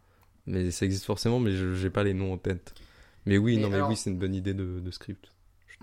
Mais 0.48 0.70
ça 0.70 0.86
existe 0.86 1.06
forcément, 1.06 1.40
mais 1.40 1.52
je 1.54 1.74
j'ai 1.74 1.90
pas 1.90 2.04
les 2.04 2.14
noms 2.14 2.34
en 2.34 2.38
tête. 2.38 2.74
Mais 3.26 3.38
oui, 3.40 3.56
Mais 3.56 3.62
non, 3.64 3.70
mais 3.70 3.76
alors- 3.78 3.90
oui, 3.90 3.96
c'est 3.96 4.10
une 4.12 4.20
bonne 4.20 4.36
idée 4.36 4.54
de, 4.54 4.80
de 4.80 4.92
script. 4.92 5.32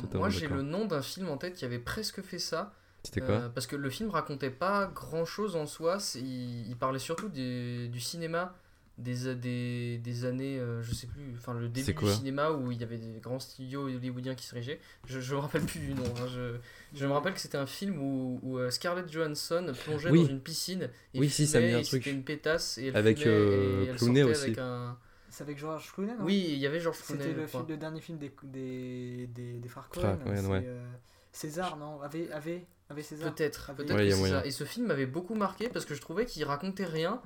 Totalement 0.02 0.20
moi 0.20 0.28
j'ai 0.30 0.46
le 0.48 0.62
nom 0.62 0.84
d'un 0.86 1.02
film 1.02 1.28
en 1.28 1.36
tête 1.38 1.54
qui 1.54 1.64
avait 1.64 1.78
presque 1.78 2.20
fait 2.22 2.38
ça, 2.38 2.72
C'était 3.04 3.20
quoi 3.20 3.34
Euh, 3.34 3.48
parce 3.48 3.66
que 3.66 3.76
le 3.76 3.90
film 3.90 4.10
racontait 4.10 4.50
pas 4.50 4.86
grand 4.94 5.24
chose 5.24 5.56
en 5.56 5.66
soi, 5.66 5.98
il, 6.16 6.68
il 6.68 6.76
parlait 6.76 6.98
surtout 6.98 7.28
des- 7.28 7.88
du 7.88 8.00
cinéma 8.00 8.54
des, 8.98 9.34
des, 9.34 9.98
des 9.98 10.24
années, 10.26 10.58
euh, 10.60 10.82
je 10.82 10.92
sais 10.94 11.06
plus, 11.06 11.22
enfin 11.36 11.54
le 11.54 11.68
début 11.68 11.94
du 11.94 12.06
cinéma 12.10 12.50
où 12.50 12.70
il 12.70 12.78
y 12.78 12.84
avait 12.84 12.98
des 12.98 13.18
grands 13.20 13.40
studios 13.40 13.84
hollywoodiens 13.86 14.34
qui 14.34 14.46
se 14.46 14.54
régeaient. 14.54 14.78
Je, 15.06 15.18
je 15.18 15.34
me 15.34 15.40
rappelle 15.40 15.62
plus 15.62 15.80
du 15.80 15.94
nom, 15.94 16.04
hein, 16.04 16.26
je, 16.32 16.56
je 16.94 17.06
me 17.06 17.12
rappelle 17.12 17.32
que 17.32 17.40
c'était 17.40 17.56
un 17.56 17.66
film 17.66 17.98
où, 17.98 18.38
où 18.42 18.58
euh, 18.58 18.70
Scarlett 18.70 19.10
Johansson 19.10 19.72
plongeait 19.84 20.10
Oui. 20.10 20.22
dans 20.22 20.28
une 20.28 20.40
piscine 20.40 20.90
et 21.14 21.18
Oui, 21.18 21.30
si, 21.30 21.46
ça 21.46 21.58
me 21.58 21.64
dit 21.64 21.68
fumait, 21.70 21.78
un 21.78 21.80
et 21.80 21.84
truc. 21.84 22.04
C'était 22.04 22.14
une 22.16 22.22
pétasse 22.22 22.76
et 22.78 22.88
elle 22.88 22.96
Avec, 22.96 23.18
fumait 23.18 23.30
euh, 23.34 23.84
et 23.84 23.86
elle 23.88 23.96
Clooney 23.96 24.20
sortait 24.20 24.36
aussi. 24.36 24.44
avec 24.44 24.58
un. 24.58 24.96
C'est 25.32 25.42
avec 25.42 25.58
George 25.58 25.90
Clooney, 25.92 26.14
non? 26.14 26.24
Oui, 26.24 26.44
il 26.50 26.58
y 26.58 26.66
avait 26.66 26.78
George 26.78 26.98
Clooney. 27.00 27.22
C'était 27.22 27.34
le, 27.34 27.46
crois. 27.46 27.60
film, 27.60 27.70
le 27.70 27.76
dernier 27.78 28.00
film 28.00 28.18
des, 28.18 28.32
des, 28.44 29.26
des, 29.28 29.52
des 29.54 29.68
frères 29.68 29.88
ouais. 29.96 30.62
euh, 30.64 30.84
César, 31.32 31.76
non? 31.78 32.00
Avait, 32.02 32.30
avait, 32.30 32.66
avait 32.90 33.02
César 33.02 33.34
Peut-être, 33.34 33.72
peut-être 33.74 33.94
Ouais. 33.94 34.46
Et 34.46 34.50
ce 34.50 34.64
film 34.64 34.86
m'avait 34.86 35.06
beaucoup 35.06 35.34
marqué 35.34 35.68
parce 35.68 35.86
que 35.86 35.94
je 35.94 36.00
trouvais 36.00 36.26
qu'il 36.26 36.44
racontait 36.44 36.84
rien. 36.84 37.20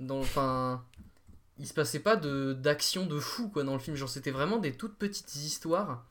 Dans, 0.00 0.18
enfin, 0.18 0.84
il 1.58 1.66
se 1.66 1.74
passait 1.74 2.00
pas 2.00 2.16
de 2.16 2.52
d'action 2.52 3.06
de 3.06 3.20
fou 3.20 3.48
quoi 3.48 3.62
dans 3.62 3.74
le 3.74 3.78
film. 3.78 3.96
Genre 3.96 4.08
c'était 4.08 4.30
vraiment 4.32 4.58
des 4.58 4.72
toutes 4.72 4.96
petites 4.96 5.34
histoires 5.36 6.04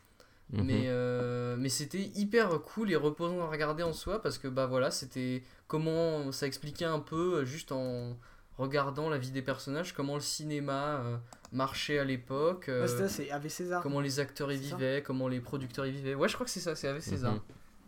Mhm. 0.52 0.64
Mais, 0.64 0.84
euh, 0.88 1.56
mais 1.60 1.70
c'était 1.70 2.02
hyper 2.16 2.50
cool 2.62 2.92
et 2.92 2.96
reposant 2.96 3.42
à 3.42 3.48
regarder 3.48 3.84
en 3.84 3.94
soi 3.94 4.22
parce 4.22 4.38
que 4.38 4.48
bah 4.48 4.66
voilà, 4.66 4.90
c'était 4.90 5.44
comment 5.68 6.32
ça 6.32 6.48
expliquait 6.48 6.86
un 6.86 7.00
peu 7.00 7.36
euh, 7.40 7.46
juste 7.46 7.72
en 7.72 8.18
regardant 8.60 9.10
la 9.10 9.18
vie 9.18 9.32
des 9.32 9.42
personnages, 9.42 9.94
comment 9.94 10.14
le 10.16 10.22
cinéma 10.22 10.98
euh, 10.98 11.18
marchait 11.52 11.98
à 11.98 12.04
l'époque, 12.04 12.70
euh, 12.70 12.82
Ouais, 12.88 13.08
c'est 13.08 13.50
César. 13.50 13.82
comment 13.82 14.00
les 14.02 14.20
acteurs 14.20 14.52
y 14.52 14.58
ça 14.58 14.76
vivaient, 14.76 15.02
comment 15.04 15.28
les 15.28 15.40
producteurs 15.40 15.88
y 15.88 15.92
vivaient. 15.92 16.14
Ouais, 16.14 16.28
je 16.30 16.36
crois 16.36 16.46
que 16.46 16.52
c'est 16.52 16.60
ça, 16.60 16.76
c'est 16.76 16.88
Ave 16.88 17.00
César. 17.00 17.34
Mhm. 17.34 17.40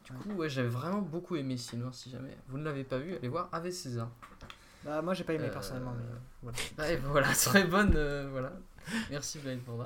Du 0.05 0.11
coup, 0.13 0.31
ouais, 0.39 0.49
j'avais 0.49 0.67
vraiment 0.69 1.01
beaucoup 1.01 1.35
aimé 1.35 1.55
hein, 1.73 1.89
Si 1.93 2.09
jamais 2.09 2.35
vous 2.47 2.57
ne 2.57 2.63
l'avez 2.65 2.83
pas 2.83 2.97
vu, 2.97 3.15
allez 3.15 3.27
voir 3.27 3.47
Ave 3.51 3.69
César. 3.69 4.09
Bah, 4.83 4.99
moi 5.03 5.13
j'ai 5.13 5.23
pas 5.23 5.33
aimé 5.33 5.45
Euh, 5.47 5.53
personnellement, 5.53 5.93
mais 5.95 6.03
voilà. 6.41 6.57
Ouais, 6.79 6.97
voilà, 6.97 7.27
très 7.35 7.65
bonne. 7.65 7.93
euh, 7.95 8.27
voilà. 8.31 8.51
Merci 9.11 9.37
Blind 9.39 9.61
Panda. 9.61 9.85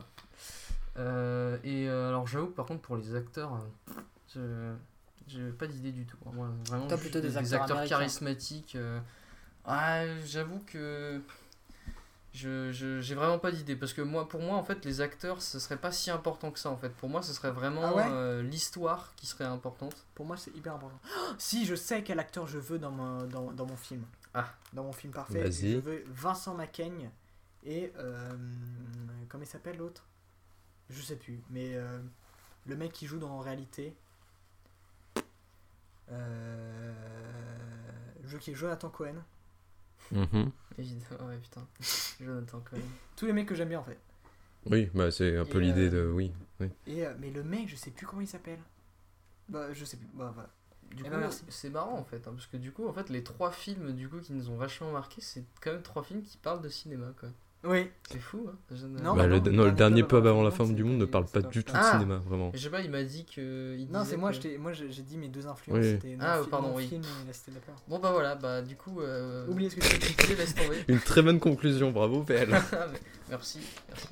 Euh, 0.97 1.57
et 1.63 1.89
euh, 1.89 2.07
alors, 2.09 2.25
j'avoue 2.27 2.47
que 2.47 2.55
par 2.55 2.65
contre, 2.65 2.81
pour 2.81 2.95
les 2.95 3.13
acteurs, 3.15 3.59
euh, 4.37 4.73
je 5.27 5.33
j'ai 5.33 5.49
pas 5.51 5.67
d'idée 5.67 5.91
du 5.91 6.05
tout. 6.05 6.17
hein. 6.27 6.31
Moi, 6.33 6.49
vraiment, 6.69 6.87
plutôt 6.97 7.19
des 7.19 7.35
acteurs 7.37 7.83
charismatiques. 7.85 8.75
euh, 8.75 8.99
ah, 9.67 10.03
j'avoue 10.25 10.59
que. 10.67 11.21
Je, 12.33 12.69
je- 12.73 12.99
j'ai 12.99 13.15
vraiment 13.15 13.39
pas 13.39 13.49
d'idée 13.49 13.77
parce 13.77 13.93
que 13.93 14.01
moi 14.01 14.27
pour 14.27 14.41
moi 14.41 14.57
en 14.57 14.63
fait 14.63 14.83
les 14.83 14.99
acteurs 14.99 15.41
ce 15.41 15.57
serait 15.57 15.77
pas 15.77 15.93
si 15.93 16.11
important 16.11 16.51
que 16.51 16.59
ça 16.59 16.69
en 16.69 16.75
fait 16.75 16.89
pour 16.89 17.07
moi 17.07 17.21
ce 17.21 17.31
serait 17.31 17.51
vraiment 17.51 17.83
Ah 17.85 17.95
ouais 17.95 18.03
euh, 18.09 18.41
l'histoire 18.43 19.13
qui 19.15 19.25
serait 19.25 19.45
importante 19.45 19.95
Pour 20.15 20.25
moi 20.25 20.35
c'est 20.35 20.53
hyper 20.53 20.73
important. 20.75 20.99
Oh, 21.17 21.33
si, 21.37 21.65
je 21.65 21.75
sais 21.75 22.03
quel 22.03 22.19
acteur 22.19 22.45
je 22.45 22.57
veux 22.59 22.77
dans 22.77 22.91
mon, 22.91 23.23
dans, 23.25 23.53
dans 23.53 23.65
mon 23.65 23.77
film. 23.77 24.03
Ah. 24.33 24.53
Dans 24.73 24.83
mon 24.83 24.91
film 24.91 25.13
parfait, 25.13 25.43
Vas-y. 25.43 25.71
je 25.71 25.77
veux 25.77 26.03
Vincent 26.09 26.53
Macaigne 26.55 27.09
et. 27.63 27.93
Euh, 27.97 28.29
comment 29.29 29.43
il 29.45 29.47
s'appelle 29.47 29.77
l'autre? 29.77 30.03
Je 30.89 31.01
sais 31.01 31.15
plus, 31.15 31.39
mais 31.51 31.75
euh, 31.75 31.99
le 32.65 32.75
mec 32.75 32.91
qui 32.91 33.07
joue 33.07 33.17
dans 33.17 33.29
En 33.31 33.39
réalité. 33.39 33.95
Euh, 36.11 36.93
le 38.21 38.27
jeu 38.27 38.37
qui 38.39 38.51
est 38.51 38.55
Jonathan 38.55 38.89
Cohen. 38.89 39.15
Mhm. 40.11 40.51
évidemment 40.77 41.27
ouais 41.27 41.37
putain 41.37 41.67
Jonathan 42.21 42.59
Cohen 42.61 42.79
Tous 43.15 43.25
les 43.25 43.33
mecs 43.33 43.47
que 43.47 43.55
j'aime 43.55 43.69
bien 43.69 43.79
en 43.79 43.83
fait. 43.83 43.99
Oui, 44.67 44.89
bah 44.95 45.11
c'est 45.11 45.37
un 45.37 45.45
peu 45.45 45.59
Et, 45.61 45.65
l'idée 45.65 45.87
euh, 45.93 46.07
de. 46.07 46.11
Oui. 46.11 46.31
oui. 46.59 46.69
Et, 46.87 47.05
euh, 47.05 47.13
mais 47.19 47.29
le 47.29 47.43
mec, 47.43 47.69
je 47.69 47.75
sais 47.75 47.91
plus 47.91 48.05
comment 48.07 48.21
il 48.21 48.27
s'appelle. 48.27 48.59
Bah, 49.47 49.71
je 49.73 49.85
sais 49.85 49.97
plus. 49.97 50.07
Bah, 50.13 50.31
voilà. 50.33 50.49
Du 50.89 51.03
Eh 51.05 51.09
coup, 51.09 51.15
ben, 51.15 51.29
c'est 51.49 51.69
marrant 51.69 51.97
en 51.99 52.03
fait, 52.03 52.27
hein, 52.27 52.31
parce 52.33 52.47
que 52.47 52.57
du 52.57 52.71
coup, 52.71 52.87
en 52.87 52.93
fait, 52.93 53.09
les 53.09 53.23
trois 53.23 53.51
films 53.51 53.91
du 53.93 54.07
coup 54.09 54.19
qui 54.19 54.33
nous 54.33 54.49
ont 54.49 54.57
vachement 54.57 54.91
marqué, 54.91 55.21
c'est 55.21 55.43
quand 55.61 55.71
même 55.71 55.81
trois 55.83 56.03
films 56.03 56.23
qui 56.23 56.37
parlent 56.37 56.61
de 56.61 56.69
cinéma, 56.69 57.11
quoi. 57.19 57.29
Oui. 57.67 57.87
C'est 58.11 58.19
fou, 58.19 58.47
hein. 58.49 58.55
Je 58.71 58.85
ne- 58.85 58.99
Non, 58.99 59.15
Bah, 59.15 59.25
le, 59.27 59.39
non, 59.39 59.65
le 59.65 59.71
dernier 59.71 60.03
pub 60.03 60.25
avant 60.27 60.43
la 60.43 60.51
fin 60.51 60.65
du 60.67 60.83
monde 60.83 60.97
ne 60.97 61.05
c'est- 61.05 61.11
parle 61.11 61.25
pas 61.25 61.41
du 61.41 61.63
tout 61.63 61.73
de 61.73 61.77
Ah. 61.81 61.91
cinéma, 61.93 62.17
vraiment. 62.27 62.51
Je 62.53 62.59
sais 62.59 62.69
pas, 62.69 62.81
il 62.81 62.91
m'a 62.91 63.03
dit 63.03 63.25
que. 63.25 63.75
il 63.77 63.89
Non, 63.91 64.03
c'est 64.05 64.17
moi, 64.17 64.31
que- 64.31 64.57
moi 64.57 64.71
j'ai 64.73 65.01
dit 65.01 65.17
mes 65.17 65.27
deux 65.29 65.47
influences. 65.47 65.79
Oui. 65.81 65.91
C'était 65.91 66.17
Ah, 66.19 66.39
pardon, 66.49 66.73
oui. 66.75 66.87
film 66.87 67.01
et 67.01 67.27
la 67.27 67.33
Cité 67.33 67.51
de 67.51 67.55
la 67.55 67.61
peur. 67.61 67.75
Bon 67.87 67.99
bah 67.99 68.11
voilà, 68.11 68.35
bah 68.35 68.61
du 68.61 68.75
coup. 68.75 69.01
Euh... 69.01 69.47
Oubliez 69.47 69.69
ce 69.69 69.75
que 69.77 69.81
j'ai 69.83 69.97
dit. 69.97 70.13
oubliez, 70.19 70.35
laisse 70.35 70.53
tomber. 70.55 70.83
Une 70.87 70.99
très 70.99 71.21
bonne 71.21 71.39
conclusion, 71.39 71.91
bravo 71.91 72.21
PL. 72.23 72.49
Ah, 72.73 72.87
merci, 73.29 73.59
merci. 73.89 74.07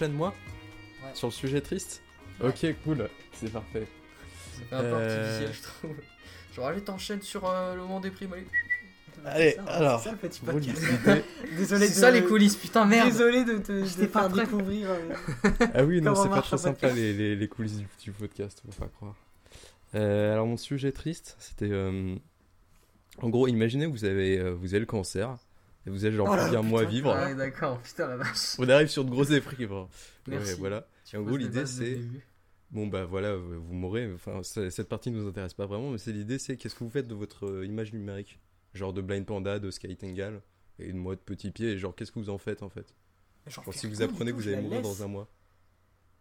J'enchaîne 0.00 0.16
moi 0.16 0.34
Ouais. 1.02 1.10
Sur 1.14 1.28
le 1.28 1.32
sujet 1.32 1.60
triste 1.60 2.02
Ouais. 2.40 2.48
Ok, 2.48 2.74
cool, 2.84 3.08
c'est 3.34 3.52
parfait. 3.52 3.86
Un 4.72 4.80
peu 4.80 4.86
Euh. 4.86 5.40
artificiel, 5.42 5.52
je 5.54 5.62
trouve. 5.62 5.96
Genre, 6.56 6.66
allez, 6.68 6.80
t'enchaînes 6.82 7.20
sur 7.22 7.46
euh, 7.48 7.74
le 7.74 7.82
moment 7.82 8.00
des 8.00 8.10
primes, 8.10 8.32
allez. 8.32 8.46
Allez, 9.26 9.50
C'est 9.56 9.56
ça, 9.56 9.62
alors, 9.72 10.00
C'est 10.00 10.04
ça 10.06 10.12
le 10.12 10.16
petit 10.18 10.40
podcast. 10.40 10.82
Désolé 11.56 11.86
C'est 11.86 11.94
de. 11.94 11.98
ça 12.00 12.10
les 12.10 12.24
coulisses, 12.24 12.56
putain, 12.56 12.86
merde. 12.86 13.10
Désolé 13.10 13.44
de 13.44 13.58
te 13.58 13.72
de 13.72 13.84
J'étais 13.84 14.06
pas 14.06 14.20
faire 14.22 14.30
prêt. 14.30 14.44
découvrir. 14.44 14.88
euh, 14.90 15.50
Ah 15.74 15.84
oui, 15.84 16.00
non, 16.00 16.14
c'est 16.14 16.28
pas 16.30 16.44
un 16.50 16.56
sympa 16.56 16.90
les, 16.92 17.12
les, 17.12 17.36
les 17.36 17.48
coulisses 17.48 17.76
du, 17.76 17.86
du 18.02 18.12
podcast, 18.12 18.62
faut 18.70 18.80
pas 18.82 18.88
croire. 18.88 19.16
Euh, 19.94 20.32
alors 20.32 20.46
mon 20.46 20.56
sujet 20.56 20.92
triste, 20.92 21.36
c'était... 21.40 21.68
euh, 21.70 22.14
en 23.20 23.28
gros, 23.28 23.48
imaginez 23.48 23.84
vous 23.86 24.04
avez, 24.06 24.38
euh, 24.38 24.50
vous 24.54 24.72
avez 24.72 24.80
le 24.80 24.86
cancer, 24.86 25.36
et 25.86 25.90
vous 25.90 26.04
avez 26.04 26.14
genre 26.16 26.28
Oh 26.30 26.34
plus 26.34 26.50
d'un 26.50 26.62
là, 26.62 26.62
mois 26.62 26.82
à 26.82 26.84
vivre. 26.84 27.14
Ouais, 27.14 27.34
d'accord, 27.34 27.80
putain 27.80 28.08
la 28.08 28.16
vache. 28.16 28.56
On 28.58 28.68
arrive 28.68 28.88
sur 28.88 29.04
de 29.04 29.10
grosses 29.10 29.30
épreuves. 29.30 29.72
hein. 29.72 29.88
Merci. 30.26 30.52
Ouais, 30.52 30.58
voilà. 30.58 30.86
Tu 31.04 31.16
Et 31.16 31.18
en 31.18 31.22
gros, 31.22 31.36
l'idée, 31.36 31.66
c'est-. 31.66 32.00
Bon 32.70 32.86
bah 32.86 33.04
voilà, 33.04 33.34
vous 33.36 33.72
mourrez. 33.74 34.12
Enfin, 34.14 34.42
cette 34.42 34.88
partie 34.88 35.10
ne 35.10 35.20
nous 35.20 35.28
intéresse 35.28 35.54
pas 35.54 35.66
vraiment, 35.66 35.90
mais 35.90 35.98
c'est 35.98 36.12
l'idée, 36.12 36.38
c'est 36.38 36.56
qu'est-ce 36.56 36.74
que 36.76 36.84
vous 36.84 36.90
faites 36.90 37.08
de 37.08 37.14
votre 37.14 37.46
euh, 37.46 37.66
image 37.66 37.92
numérique? 37.92 38.38
Genre 38.74 38.92
de 38.92 39.00
Blind 39.02 39.26
Panda, 39.26 39.58
de 39.58 39.70
Sky 39.72 39.96
Tengal, 39.96 40.40
et 40.78 40.92
de 40.92 40.96
moi 40.96 41.16
de 41.16 41.20
Petit 41.20 41.50
Pied, 41.50 41.72
et 41.72 41.78
genre 41.78 41.94
qu'est-ce 41.96 42.12
que 42.12 42.20
vous 42.20 42.30
en 42.30 42.38
faites 42.38 42.62
en 42.62 42.68
fait? 42.68 42.94
Genre 43.48 43.64
si 43.74 43.88
vous 43.88 44.02
apprenez 44.02 44.30
que 44.30 44.36
vous 44.36 44.42
je 44.42 44.50
allez 44.50 44.62
mourir 44.62 44.82
dans 44.82 45.02
un 45.02 45.08
mois. 45.08 45.28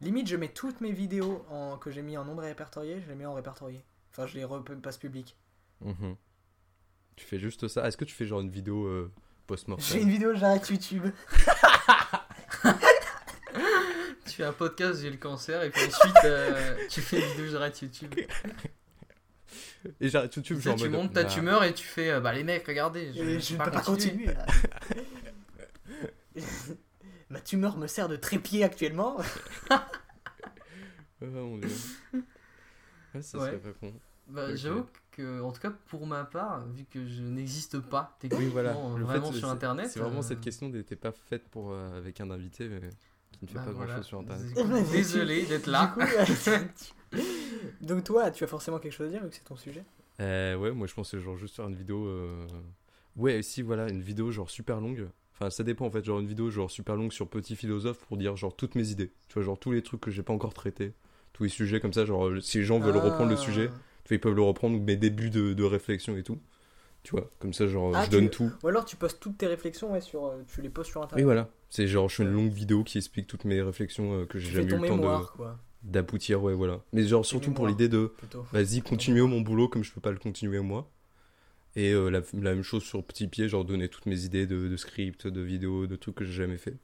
Limite, 0.01 0.28
je 0.28 0.38
mets 0.38 0.47
toutes 0.47 0.82
mes 0.82 0.91
vidéos 0.93 1.45
en... 1.51 1.78
que 1.78 1.91
j'ai 1.91 2.01
mis 2.01 2.18
en 2.18 2.26
nombre 2.26 2.41
répertorié, 2.41 2.99
je 3.01 3.07
les 3.10 3.16
mets 3.16 3.26
en 3.28 3.34
répertorié. 3.36 3.84
Enfin, 4.12 4.26
je 4.26 4.36
les 4.36 4.43
repasse 4.45 4.97
public. 4.97 5.36
Mhm. 5.82 6.16
Tu 7.16 7.26
fais 7.26 7.38
juste 7.38 7.68
ça. 7.68 7.88
Est-ce 7.88 7.97
que 7.97 8.05
tu 8.05 8.16
fais 8.16 8.26
genre 8.26 8.41
une 8.41 8.49
vidéo 8.49 8.86
euh, 8.88 9.12
J'ai 9.80 10.02
une 10.02 10.10
vidéo, 10.10 10.34
j'arrête 10.36 10.70
YouTube. 10.70 11.06
Tu 14.26 14.36
fais 14.36 14.43
un 14.43 14.54
podcast, 14.54 15.02
j'ai 15.02 15.10
le 15.10 15.18
cancer, 15.18 15.64
et 15.64 15.72
puis 15.72 15.82
ensuite 15.88 16.16
euh, 16.26 16.76
tu 16.88 17.02
fais 17.02 17.20
une 17.20 17.26
vidéo, 17.32 17.47
j'arrête 17.52 17.82
YouTube. 17.82 18.14
Et 20.00 20.08
j'arrête 20.10 20.36
YouTube, 20.36 20.60
genre 20.60 20.76
en 20.76 20.78
tu 20.78 20.84
mode, 20.84 20.91
montes 20.91 21.14
ta 21.14 21.24
bah, 21.24 21.30
tumeur 21.30 21.64
et 21.64 21.74
tu 21.74 21.84
fais 21.86 22.12
euh, 22.12 22.20
bah 22.20 22.32
les 22.34 22.43
mecs, 22.43 22.68
regardez. 22.68 23.12
Je 23.14 23.24
ne 23.24 23.64
peux 23.64 23.72
pas 23.72 23.82
continuer. 23.82 24.28
là. 24.28 24.45
Ma 27.30 27.41
tumeur 27.41 27.78
me 27.78 27.88
sert 27.88 28.08
de 28.08 28.16
trépied 28.18 28.64
actuellement. 28.64 29.18
oh 29.72 29.76
mon 31.26 31.58
dieu. 31.58 31.70
Ouais, 33.16 33.22
ça 33.24 33.38
Ouais. 33.39 33.47
serait 33.47 33.58
pas 33.58 33.74
con. 33.80 33.93
Bah. 34.30 34.56
J'avoue 34.56 34.86
que, 35.12 35.42
en 35.42 35.52
tout 35.52 35.60
cas 35.62 35.72
pour 35.88 36.06
ma 36.08 36.24
part, 36.24 36.66
vu 36.68 36.86
que 36.86 37.06
je 37.06 37.22
n'existe 37.22 37.80
pas 37.80 38.16
Oui, 38.24 38.30
techniquement 38.30 38.52
voilà. 38.52 38.72
euh, 38.78 38.98
Le 38.98 39.04
vraiment 39.04 39.32
fait, 39.32 39.38
sur 39.40 39.48
c'est- 39.48 39.54
internet. 39.54 39.90
C'est 39.90 40.00
vraiment 40.00 40.20
euh, 40.20 40.24
cette 40.24 40.42
question 40.42 40.70
n'était 40.70 40.96
pas 40.96 41.12
faite 41.12 41.48
pour 41.50 41.72
euh, 41.72 41.98
avec 41.98 42.22
un 42.22 42.30
invité 42.32 42.68
mais 42.70 42.80
qui 43.32 43.46
ne 43.46 43.48
fait 43.50 43.56
bah, 43.56 43.62
pas 43.66 43.72
grand 43.72 43.74
voilà. 43.86 43.96
chose 43.98 44.06
sur 44.06 44.20
internet. 44.20 44.46
Désolé- 44.56 44.92
Désolé 44.92 45.46
d'être 45.46 45.68
là. 45.68 45.88
Coup, 45.88 46.02
Donc 47.82 48.04
toi, 48.04 48.30
tu 48.32 48.44
as 48.44 48.48
forcément 48.48 48.80
quelque 48.80 48.94
chose 48.94 49.08
à 49.08 49.10
dire 49.10 49.24
vu 49.24 49.30
que 49.30 49.36
c'est 49.36 49.44
ton 49.44 49.56
sujet? 49.56 49.84
Euh, 50.22 50.56
ouais, 50.56 50.72
moi 50.72 50.86
je 50.88 50.94
pensais 50.94 51.20
genre 51.20 51.38
juste 51.38 51.56
faire 51.56 51.68
une 51.68 51.76
vidéo. 51.76 52.06
euh, 52.06 52.46
Ouais, 53.16 53.42
si 53.42 53.62
voilà, 53.62 53.90
une 53.90 54.02
vidéo 54.02 54.32
genre 54.32 54.50
super 54.50 54.80
longue. 54.80 55.08
Enfin, 55.34 55.50
ça 55.50 55.64
dépend 55.64 55.86
en 55.88 55.92
fait, 55.92 56.04
genre 56.04 56.20
une 56.20 56.28
vidéo 56.28 56.50
genre 56.50 56.70
super 56.70 56.96
longue 56.96 57.12
sur 57.12 57.28
Petit 57.30 57.56
Philosophe 57.56 57.98
pour 58.06 58.18
dire 58.18 58.36
genre 58.36 58.56
toutes 58.56 58.76
mes 58.76 58.90
idées. 58.92 59.12
Tu 59.28 59.34
vois, 59.36 59.44
genre 59.44 59.58
tous 59.60 59.72
les 59.72 59.82
trucs 59.82 60.02
que 60.02 60.12
j'ai 60.12 60.24
pas 60.24 60.34
encore 60.34 60.54
traités. 60.54 60.94
Tous 61.34 61.44
les 61.44 61.50
sujets 61.50 61.80
comme 61.80 61.94
ça, 61.94 62.06
genre 62.06 62.30
si 62.42 62.58
les 62.60 62.64
gens 62.66 62.80
veulent 62.80 62.98
reprendre 62.98 63.30
le 63.30 63.36
Ah. 63.38 63.42
sujet, 63.42 63.70
ils 64.16 64.20
peuvent 64.22 64.36
le 64.36 64.41
reprendre 64.41 64.78
ou 64.78 64.82
mes 64.84 64.95
débuts 64.97 65.30
de, 65.30 65.53
de 65.53 65.64
réflexion 65.64 66.18
et 66.18 66.24
tout. 66.24 66.39
Tu 67.03 67.12
vois, 67.12 67.30
comme 67.39 67.53
ça, 67.53 67.68
genre 67.68 67.93
Ah, 67.93 68.05
je 68.05 68.12
donne 68.12 68.30
tout. 68.30 68.51
Ou 68.64 68.68
alors 68.68 68.86
tu 68.86 68.95
postes 68.95 69.20
toutes 69.20 69.38
tes 69.38 69.47
réflexions 69.47 69.91
ouais, 69.93 70.01
sur, 70.01 70.26
euh, 70.26 70.43
tu 70.53 70.62
les 70.62 70.70
postes 70.70 70.91
sur 70.91 71.01
Oui, 71.01 71.05
internet. 71.05 71.26
voilà. 71.26 71.49
C'est 71.70 71.88
genre, 71.88 72.10
je 72.10 72.16
fais 72.16 72.24
une 72.24 72.34
longue 72.34 72.51
vidéo 72.51 72.84
qui 72.84 72.97
explique 72.97 73.28
toutes 73.28 73.45
mes 73.45 73.62
réflexions 73.62 74.14
euh, 74.22 74.26
que 74.26 74.39
j'ai 74.39 74.51
jamais 74.51 74.72
eu 74.74 74.76
le 74.78 74.82
temps 74.82 74.97
de- 74.97 75.26
quoi, 75.36 75.57
d'aboutir, 75.84 76.43
ouais, 76.43 76.53
voilà. 76.53 76.82
Mais 76.93 77.03
genre 77.03 77.26
surtout 77.26 77.51
pour 77.51 77.68
l'idée 77.68 77.89
de 77.89 78.12
vas-y, 78.51 78.82
continuer 78.82 79.22
mon 79.22 79.41
boulot 79.41 79.68
comme 79.70 79.84
je 79.84 79.91
peux 79.93 80.01
pas 80.01 80.12
le 80.12 80.18
continuer 80.18 80.60
moi. 80.60 80.89
Et 81.76 81.91
euh, 81.93 82.10
la, 82.10 82.22
la 82.34 82.55
même 82.55 82.64
chose 82.64 82.84
sur 82.84 83.03
Petit 83.03 83.28
Pied, 83.28 83.49
genre 83.49 83.66
donner 83.66 83.89
toutes 83.89 84.07
mes 84.07 84.26
idées 84.26 84.47
de, 84.47 84.68
de 84.68 84.78
script, 84.78 85.28
de 85.28 85.41
vidéos, 85.41 85.88
de 85.88 85.95
trucs 85.95 86.16
que 86.16 86.26
j'ai 86.26 86.34
jamais 86.34 86.57
fait. 86.57 86.78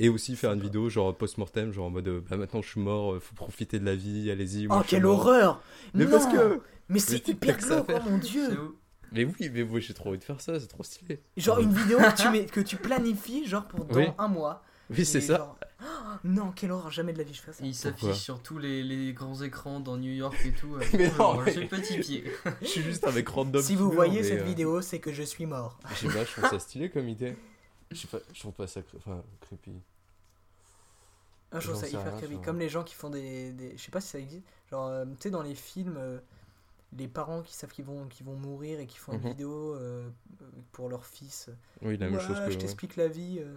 Et 0.00 0.08
aussi 0.08 0.34
faire 0.36 0.52
une 0.52 0.60
vidéo 0.60 0.88
genre 0.88 1.14
post-mortem, 1.16 1.72
genre 1.72 1.86
en 1.86 1.90
mode 1.90 2.08
euh, 2.08 2.24
bah 2.28 2.36
maintenant 2.36 2.62
je 2.62 2.68
suis 2.68 2.80
mort, 2.80 3.14
euh, 3.14 3.20
faut 3.20 3.34
profiter 3.34 3.78
de 3.78 3.84
la 3.84 3.94
vie, 3.94 4.30
allez-y. 4.30 4.66
Oh, 4.70 4.80
quelle 4.86 5.06
horreur 5.06 5.62
Mais 5.94 6.04
Non 6.04 6.10
parce 6.10 6.26
que. 6.26 6.60
Mais 6.88 6.98
c'est 6.98 7.26
hyper 7.28 7.56
glauque, 7.58 7.86
oh 7.94 8.10
mon 8.10 8.18
dieu 8.18 8.48
Mais 9.12 9.24
oui, 9.24 9.50
mais 9.52 9.62
moi 9.64 9.80
j'ai 9.80 9.94
trop 9.94 10.08
envie 10.08 10.18
de 10.18 10.24
faire 10.24 10.40
ça, 10.40 10.58
c'est 10.58 10.66
trop 10.66 10.82
stylé. 10.82 11.20
Genre 11.36 11.58
une 11.60 11.72
vidéo 11.72 11.98
que 11.98 12.20
tu, 12.22 12.28
mets, 12.32 12.46
que 12.46 12.60
tu 12.60 12.76
planifies 12.76 13.46
genre 13.46 13.66
pour 13.66 13.84
dans 13.84 13.96
Oui. 13.96 14.06
un 14.18 14.28
mois. 14.28 14.62
Oui, 14.90 15.06
c'est 15.06 15.20
ça. 15.22 15.36
genre, 15.38 15.56
oh, 15.82 15.84
non, 16.24 16.50
quelle 16.50 16.72
horreur, 16.72 16.90
jamais 16.90 17.12
de 17.12 17.18
la 17.18 17.24
vie 17.24 17.32
je 17.32 17.40
fais 17.40 17.52
ça. 17.52 17.64
Et 17.64 17.68
il 17.68 17.74
s'affiche 17.74 18.14
sur 18.16 18.42
tous 18.42 18.58
les, 18.58 18.82
les 18.82 19.12
grands 19.14 19.40
écrans 19.42 19.80
dans 19.80 19.96
New 19.96 20.12
York 20.12 20.36
et 20.44 20.50
tout. 20.52 20.74
euh, 20.74 20.80
Mais 20.94 21.10
non, 21.18 21.42
je 21.46 21.50
suis 21.52 21.66
petit 21.66 21.98
pied. 21.98 22.24
Je 22.62 22.66
suis 22.66 22.82
juste 22.82 23.06
avec 23.06 23.28
random. 23.28 23.62
Si 23.62 23.76
vous 23.76 23.90
voyez 23.90 24.20
mais, 24.20 24.26
cette 24.28 24.40
euh, 24.42 24.44
vidéo, 24.44 24.82
c'est 24.82 24.98
que 24.98 25.12
je 25.12 25.22
suis 25.22 25.46
mort. 25.46 25.78
Je 25.94 26.08
sais 26.08 26.12
pas, 26.12 26.24
je 26.24 26.30
trouve 26.32 26.50
ça 26.50 26.58
stylé 26.58 26.90
comme 26.90 27.08
idée. 27.08 27.36
Je 27.94 28.00
sais 28.00 28.06
pas, 28.08 28.18
je 28.32 28.40
trouve 28.40 28.52
pas 28.54 28.66
ça 28.66 28.80
enfin, 28.96 29.22
creepy. 29.40 29.72
Ah, 31.50 31.60
je 31.60 31.66
trouve 31.68 31.74
J'en 31.74 31.80
ça 31.82 31.88
hyper 31.88 32.02
rien, 32.04 32.16
creepy. 32.18 32.40
Comme 32.42 32.58
les 32.58 32.68
gens 32.68 32.82
qui 32.82 32.94
font 32.94 33.10
des, 33.10 33.52
des- 33.52 33.76
Je 33.76 33.82
sais 33.82 33.90
pas 33.90 34.00
si 34.00 34.08
ça 34.08 34.18
existe. 34.18 34.44
Genre, 34.70 34.86
euh, 34.88 35.04
tu 35.04 35.16
sais, 35.20 35.30
dans 35.30 35.42
les 35.42 35.54
films, 35.54 35.96
euh, 35.98 36.18
les 36.96 37.08
parents 37.08 37.42
qui 37.42 37.54
savent 37.54 37.70
qu'ils 37.72 37.84
vont, 37.84 38.06
qu'ils 38.08 38.24
vont 38.24 38.36
mourir 38.36 38.80
et 38.80 38.86
qui 38.86 38.98
font 38.98 39.12
une 39.12 39.20
Mhm. 39.20 39.28
vidéo 39.28 39.74
euh, 39.74 40.08
pour 40.72 40.88
leur 40.88 41.04
fils. 41.04 41.50
Oui, 41.82 41.96
la 41.98 42.06
même 42.06 42.16
Ouais, 42.18 42.26
chose 42.26 42.38
que. 42.38 42.50
je 42.50 42.58
t'explique 42.58 42.96
la 42.96 43.08
vie. 43.08 43.38
euh, 43.40 43.54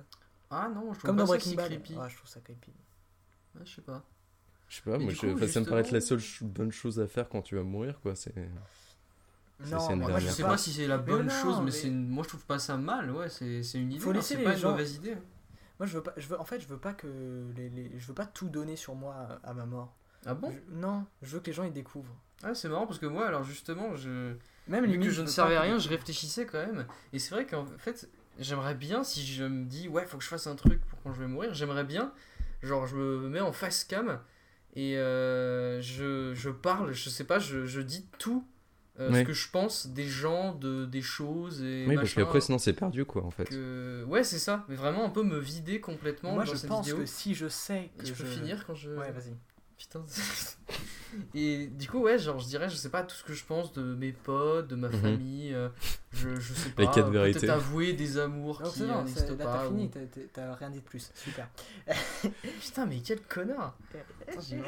Ah 0.49 0.69
non, 0.69 0.93
je 0.93 0.99
trouve 0.99 1.01
Comme 1.09 1.15
pas 1.17 1.21
dans 1.23 1.27
ça 1.27 1.33
Breaking 1.33 1.49
si 1.51 1.55
Bad. 1.55 1.65
creepy. 1.67 1.95
Ouais, 1.95 2.09
je 2.09 2.17
trouve 2.17 2.29
ça 2.29 2.39
creepy. 2.41 2.71
Ouais, 3.55 3.61
je 3.65 3.75
sais 3.75 3.81
pas. 3.81 4.03
Je 4.67 4.75
sais 4.77 4.81
pas, 4.83 4.97
moi, 4.97 5.09
du 5.11 5.15
je- 5.15 5.21
coup, 5.21 5.31
enfin, 5.33 5.47
ça 5.47 5.59
me 5.61 5.65
paraît 5.65 5.81
être 5.81 5.91
la 5.91 6.01
seule 6.01 6.19
ch- 6.19 6.43
bonne 6.43 6.71
chose 6.71 6.99
à 6.99 7.07
faire 7.07 7.29
quand 7.29 7.41
tu 7.41 7.55
vas 7.55 7.63
mourir, 7.63 7.99
quoi. 8.01 8.15
C'est. 8.15 8.33
Non, 9.59 9.89
une 9.89 9.99
moi, 9.99 10.19
je 10.19 10.27
sais 10.29 10.43
pas 10.43 10.57
si 10.57 10.73
c'est 10.73 10.87
la 10.87 10.97
bonne 10.97 11.27
non, 11.27 11.31
chose, 11.41 11.57
mais, 11.59 11.65
mais- 11.65 11.71
c'est 11.71 11.87
une... 11.87 12.09
moi 12.09 12.23
je 12.23 12.29
trouve 12.29 12.45
pas 12.45 12.59
ça 12.59 12.75
mal, 12.77 13.09
ouais, 13.11 13.29
c'est 13.29 13.61
une 13.75 13.91
idée. 13.91 13.99
Faut 13.99 14.09
hein, 14.09 14.13
laisser 14.13 14.37
pas 14.43 14.53
une 14.53 14.59
gens- 14.59 14.71
mauvaise 14.71 14.95
idée. 14.95 15.15
Moi, 15.79 15.87
je 15.87 15.95
veux 15.97 16.03
pas. 16.03 16.13
Je 16.17 16.27
veux, 16.27 16.39
en 16.39 16.45
fait, 16.45 16.59
je 16.61 16.67
veux 16.67 16.77
pas 16.77 16.93
que 16.93 17.07
les, 17.57 17.69
les- 17.69 17.91
je 17.97 18.07
veux 18.07 18.13
pas 18.13 18.25
tout 18.25 18.47
donner 18.47 18.75
sur 18.77 18.95
moi 18.95 19.39
à, 19.43 19.49
à 19.49 19.53
ma 19.53 19.65
mort. 19.65 19.93
Ah 20.25 20.33
bon? 20.33 20.49
Je- 20.51 20.75
non, 20.75 21.05
je 21.21 21.33
veux 21.33 21.39
que 21.41 21.47
les 21.47 21.53
gens 21.53 21.63
ils 21.63 21.73
découvrent. 21.73 22.15
Ah, 22.43 22.53
c'est 22.55 22.69
marrant 22.69 22.85
parce 22.87 22.99
que 22.99 23.05
moi, 23.05 23.27
alors 23.27 23.43
justement, 23.43 23.95
je. 23.95 24.35
Même 24.67 24.85
Vu 24.85 24.99
que 24.99 25.09
je 25.09 25.21
ne 25.21 25.27
servais 25.27 25.55
à 25.57 25.61
rien, 25.61 25.77
je 25.77 25.87
réfléchissais 25.89 26.45
quand 26.45 26.57
même. 26.65 26.85
Et 27.13 27.19
c'est 27.19 27.35
vrai 27.35 27.45
qu'en 27.45 27.65
fait, 27.77 28.09
j'aimerais 28.39 28.73
bien, 28.75 29.03
si 29.03 29.25
je 29.25 29.43
me 29.43 29.65
dis, 29.65 29.87
ouais, 29.87 30.05
faut 30.05 30.17
que 30.17 30.23
je 30.23 30.29
fasse 30.29 30.47
un 30.47 30.55
truc 30.55 30.81
pour 30.85 30.99
quand 31.03 31.13
je 31.13 31.19
vais 31.19 31.27
mourir, 31.27 31.53
j'aimerais 31.53 31.83
bien, 31.83 32.11
genre, 32.63 32.87
je 32.87 32.95
me 32.95 33.29
mets 33.29 33.41
en 33.41 33.51
face 33.53 33.83
cam 33.83 34.19
et 34.75 34.97
euh, 34.97 35.81
je, 35.81 36.33
je 36.33 36.49
parle, 36.49 36.93
je 36.93 37.09
sais 37.09 37.23
pas, 37.25 37.37
je, 37.39 37.65
je 37.65 37.79
dis 37.81 38.07
tout 38.17 38.45
euh, 38.99 39.11
Ouais. 39.11 39.21
ce 39.21 39.27
que 39.27 39.33
je 39.33 39.49
pense 39.49 39.87
des 39.87 40.07
gens, 40.07 40.53
de, 40.55 40.85
des 40.85 41.01
choses 41.01 41.61
et 41.61 41.85
Oui, 41.87 41.95
parce 41.95 42.07
machin, 42.07 42.21
qu'après, 42.21 42.41
sinon, 42.41 42.57
c'est 42.57 42.73
perdu, 42.73 43.03
quoi, 43.05 43.23
en 43.25 43.31
fait. 43.31 43.45
que... 43.45 44.03
Ouais, 44.07 44.23
c'est 44.23 44.39
ça, 44.39 44.65
mais 44.69 44.75
vraiment 44.75 45.03
un 45.05 45.09
peu 45.09 45.23
me 45.23 45.37
vider 45.39 45.79
complètement 45.81 46.33
Moi, 46.33 46.45
dans 46.45 46.51
je 46.51 46.57
cette 46.57 46.69
pense 46.69 46.85
vidéo. 46.85 47.01
que 47.01 47.05
si 47.05 47.33
je 47.35 47.47
sais 47.47 47.91
que 47.97 48.03
Et 48.03 48.07
je 48.07 48.13
peux 48.13 48.23
finir 48.25 48.65
quand 48.65 48.75
je. 48.75 48.91
Ouais, 48.91 49.11
vas-y. 49.11 49.35
Putain. 49.77 50.05
Et 51.33 51.67
du 51.67 51.87
coup, 51.89 51.99
ouais, 51.99 52.19
genre, 52.19 52.39
je 52.39 52.47
dirais, 52.47 52.69
je 52.69 52.75
sais 52.75 52.89
pas, 52.89 53.01
tout 53.03 53.15
ce 53.15 53.23
que 53.23 53.33
je 53.33 53.45
pense 53.45 53.71
de 53.71 53.81
mes 53.95 54.11
potes, 54.11 54.67
de 54.67 54.75
ma 54.75 54.89
Mhm. 54.89 55.01
famille, 55.01 55.53
euh, 55.53 55.69
je, 56.11 56.35
je 56.35 56.53
sais 56.53 56.71
pas. 56.71 56.81
Les 56.81 56.87
quatre 56.89 57.07
euh, 57.07 57.11
vérités. 57.11 57.39
Peut-être 57.39 57.51
avouer 57.53 57.93
des 57.93 58.17
amours 58.17 58.61
Non, 58.61 58.69
qui 58.69 58.79
c'est 58.79 58.85
bon, 58.87 58.93
c'est- 58.93 59.03
n'existent 59.05 59.35
là 59.37 59.45
pas. 59.45 59.53
t'as 59.59 59.67
fini, 59.67 59.89
t'as- 59.89 59.99
t'as 60.07 60.21
t'as 60.33 60.55
rien 60.55 60.69
dit 60.71 60.79
de 60.79 60.83
plus. 60.83 61.11
Super. 61.15 61.47
Putain, 62.61 62.85
mais 62.85 62.99
quel 62.99 63.21
connard 63.21 63.77
Putain, 64.27 64.41
j'ai 64.41 64.61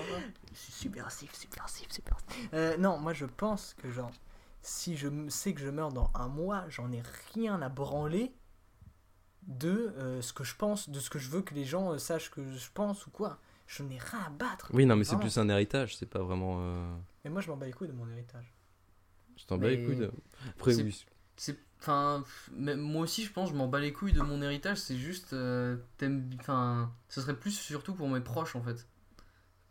Subversif, 0.53 1.33
subversif, 1.35 1.91
subversif. 1.91 2.49
Euh, 2.53 2.77
non, 2.77 2.97
moi 2.97 3.11
je 3.13 3.25
pense 3.25 3.73
que 3.81 3.89
genre, 3.91 4.11
si 4.61 4.95
je 4.95 5.09
sais 5.29 5.53
que 5.53 5.59
je 5.59 5.69
meurs 5.69 5.91
dans 5.91 6.09
un 6.15 6.27
mois, 6.29 6.63
j'en 6.69 6.91
ai 6.93 7.03
rien 7.33 7.61
à 7.61 7.67
branler 7.69 8.31
de 9.43 9.93
euh, 9.97 10.21
ce 10.21 10.31
que 10.33 10.43
je 10.43 10.55
pense, 10.55 10.89
de 10.89 10.99
ce 10.99 11.09
que 11.09 11.19
je 11.19 11.29
veux 11.29 11.41
que 11.41 11.53
les 11.53 11.65
gens 11.65 11.91
euh, 11.93 11.97
sachent 11.97 12.31
que 12.31 12.53
je 12.53 12.69
pense 12.73 13.05
ou 13.05 13.11
quoi. 13.11 13.37
Je 13.67 13.83
n'ai 13.83 13.97
rien 13.99 14.19
à 14.25 14.29
battre. 14.29 14.69
Oui, 14.73 14.85
non, 14.85 14.95
mais 14.95 15.03
c'est 15.03 15.17
plus 15.17 15.37
un 15.37 15.47
héritage, 15.49 15.95
c'est 15.97 16.05
pas 16.09 16.23
vraiment. 16.23 16.57
euh, 16.61 16.95
Mais 17.25 17.29
moi 17.29 17.41
je 17.41 17.49
m'en 17.49 17.57
bats 17.57 17.65
les 17.65 17.73
couilles 17.73 17.89
de 17.89 17.93
mon 17.93 18.07
héritage. 18.09 18.53
Je 19.35 19.45
t'en 19.45 19.57
bats 19.57 19.67
les 19.69 19.83
couilles. 19.85 19.97
de- 19.97 20.11
Après, 20.49 20.75
oui. 20.81 21.05
Enfin, 21.79 22.23
moi 22.55 23.03
aussi, 23.03 23.23
je 23.23 23.31
pense, 23.31 23.49
je 23.49 23.53
m'en 23.55 23.67
bats 23.67 23.79
les 23.79 23.93
couilles 23.93 24.13
de 24.13 24.21
mon 24.21 24.41
héritage, 24.41 24.77
c'est 24.79 24.97
juste. 24.97 25.33
euh, 25.33 25.77
Enfin, 26.39 26.91
ce 27.09 27.21
serait 27.21 27.35
plus 27.35 27.51
surtout 27.51 27.93
pour 27.93 28.09
mes 28.09 28.21
proches 28.21 28.55
en 28.55 28.61
fait. 28.63 28.87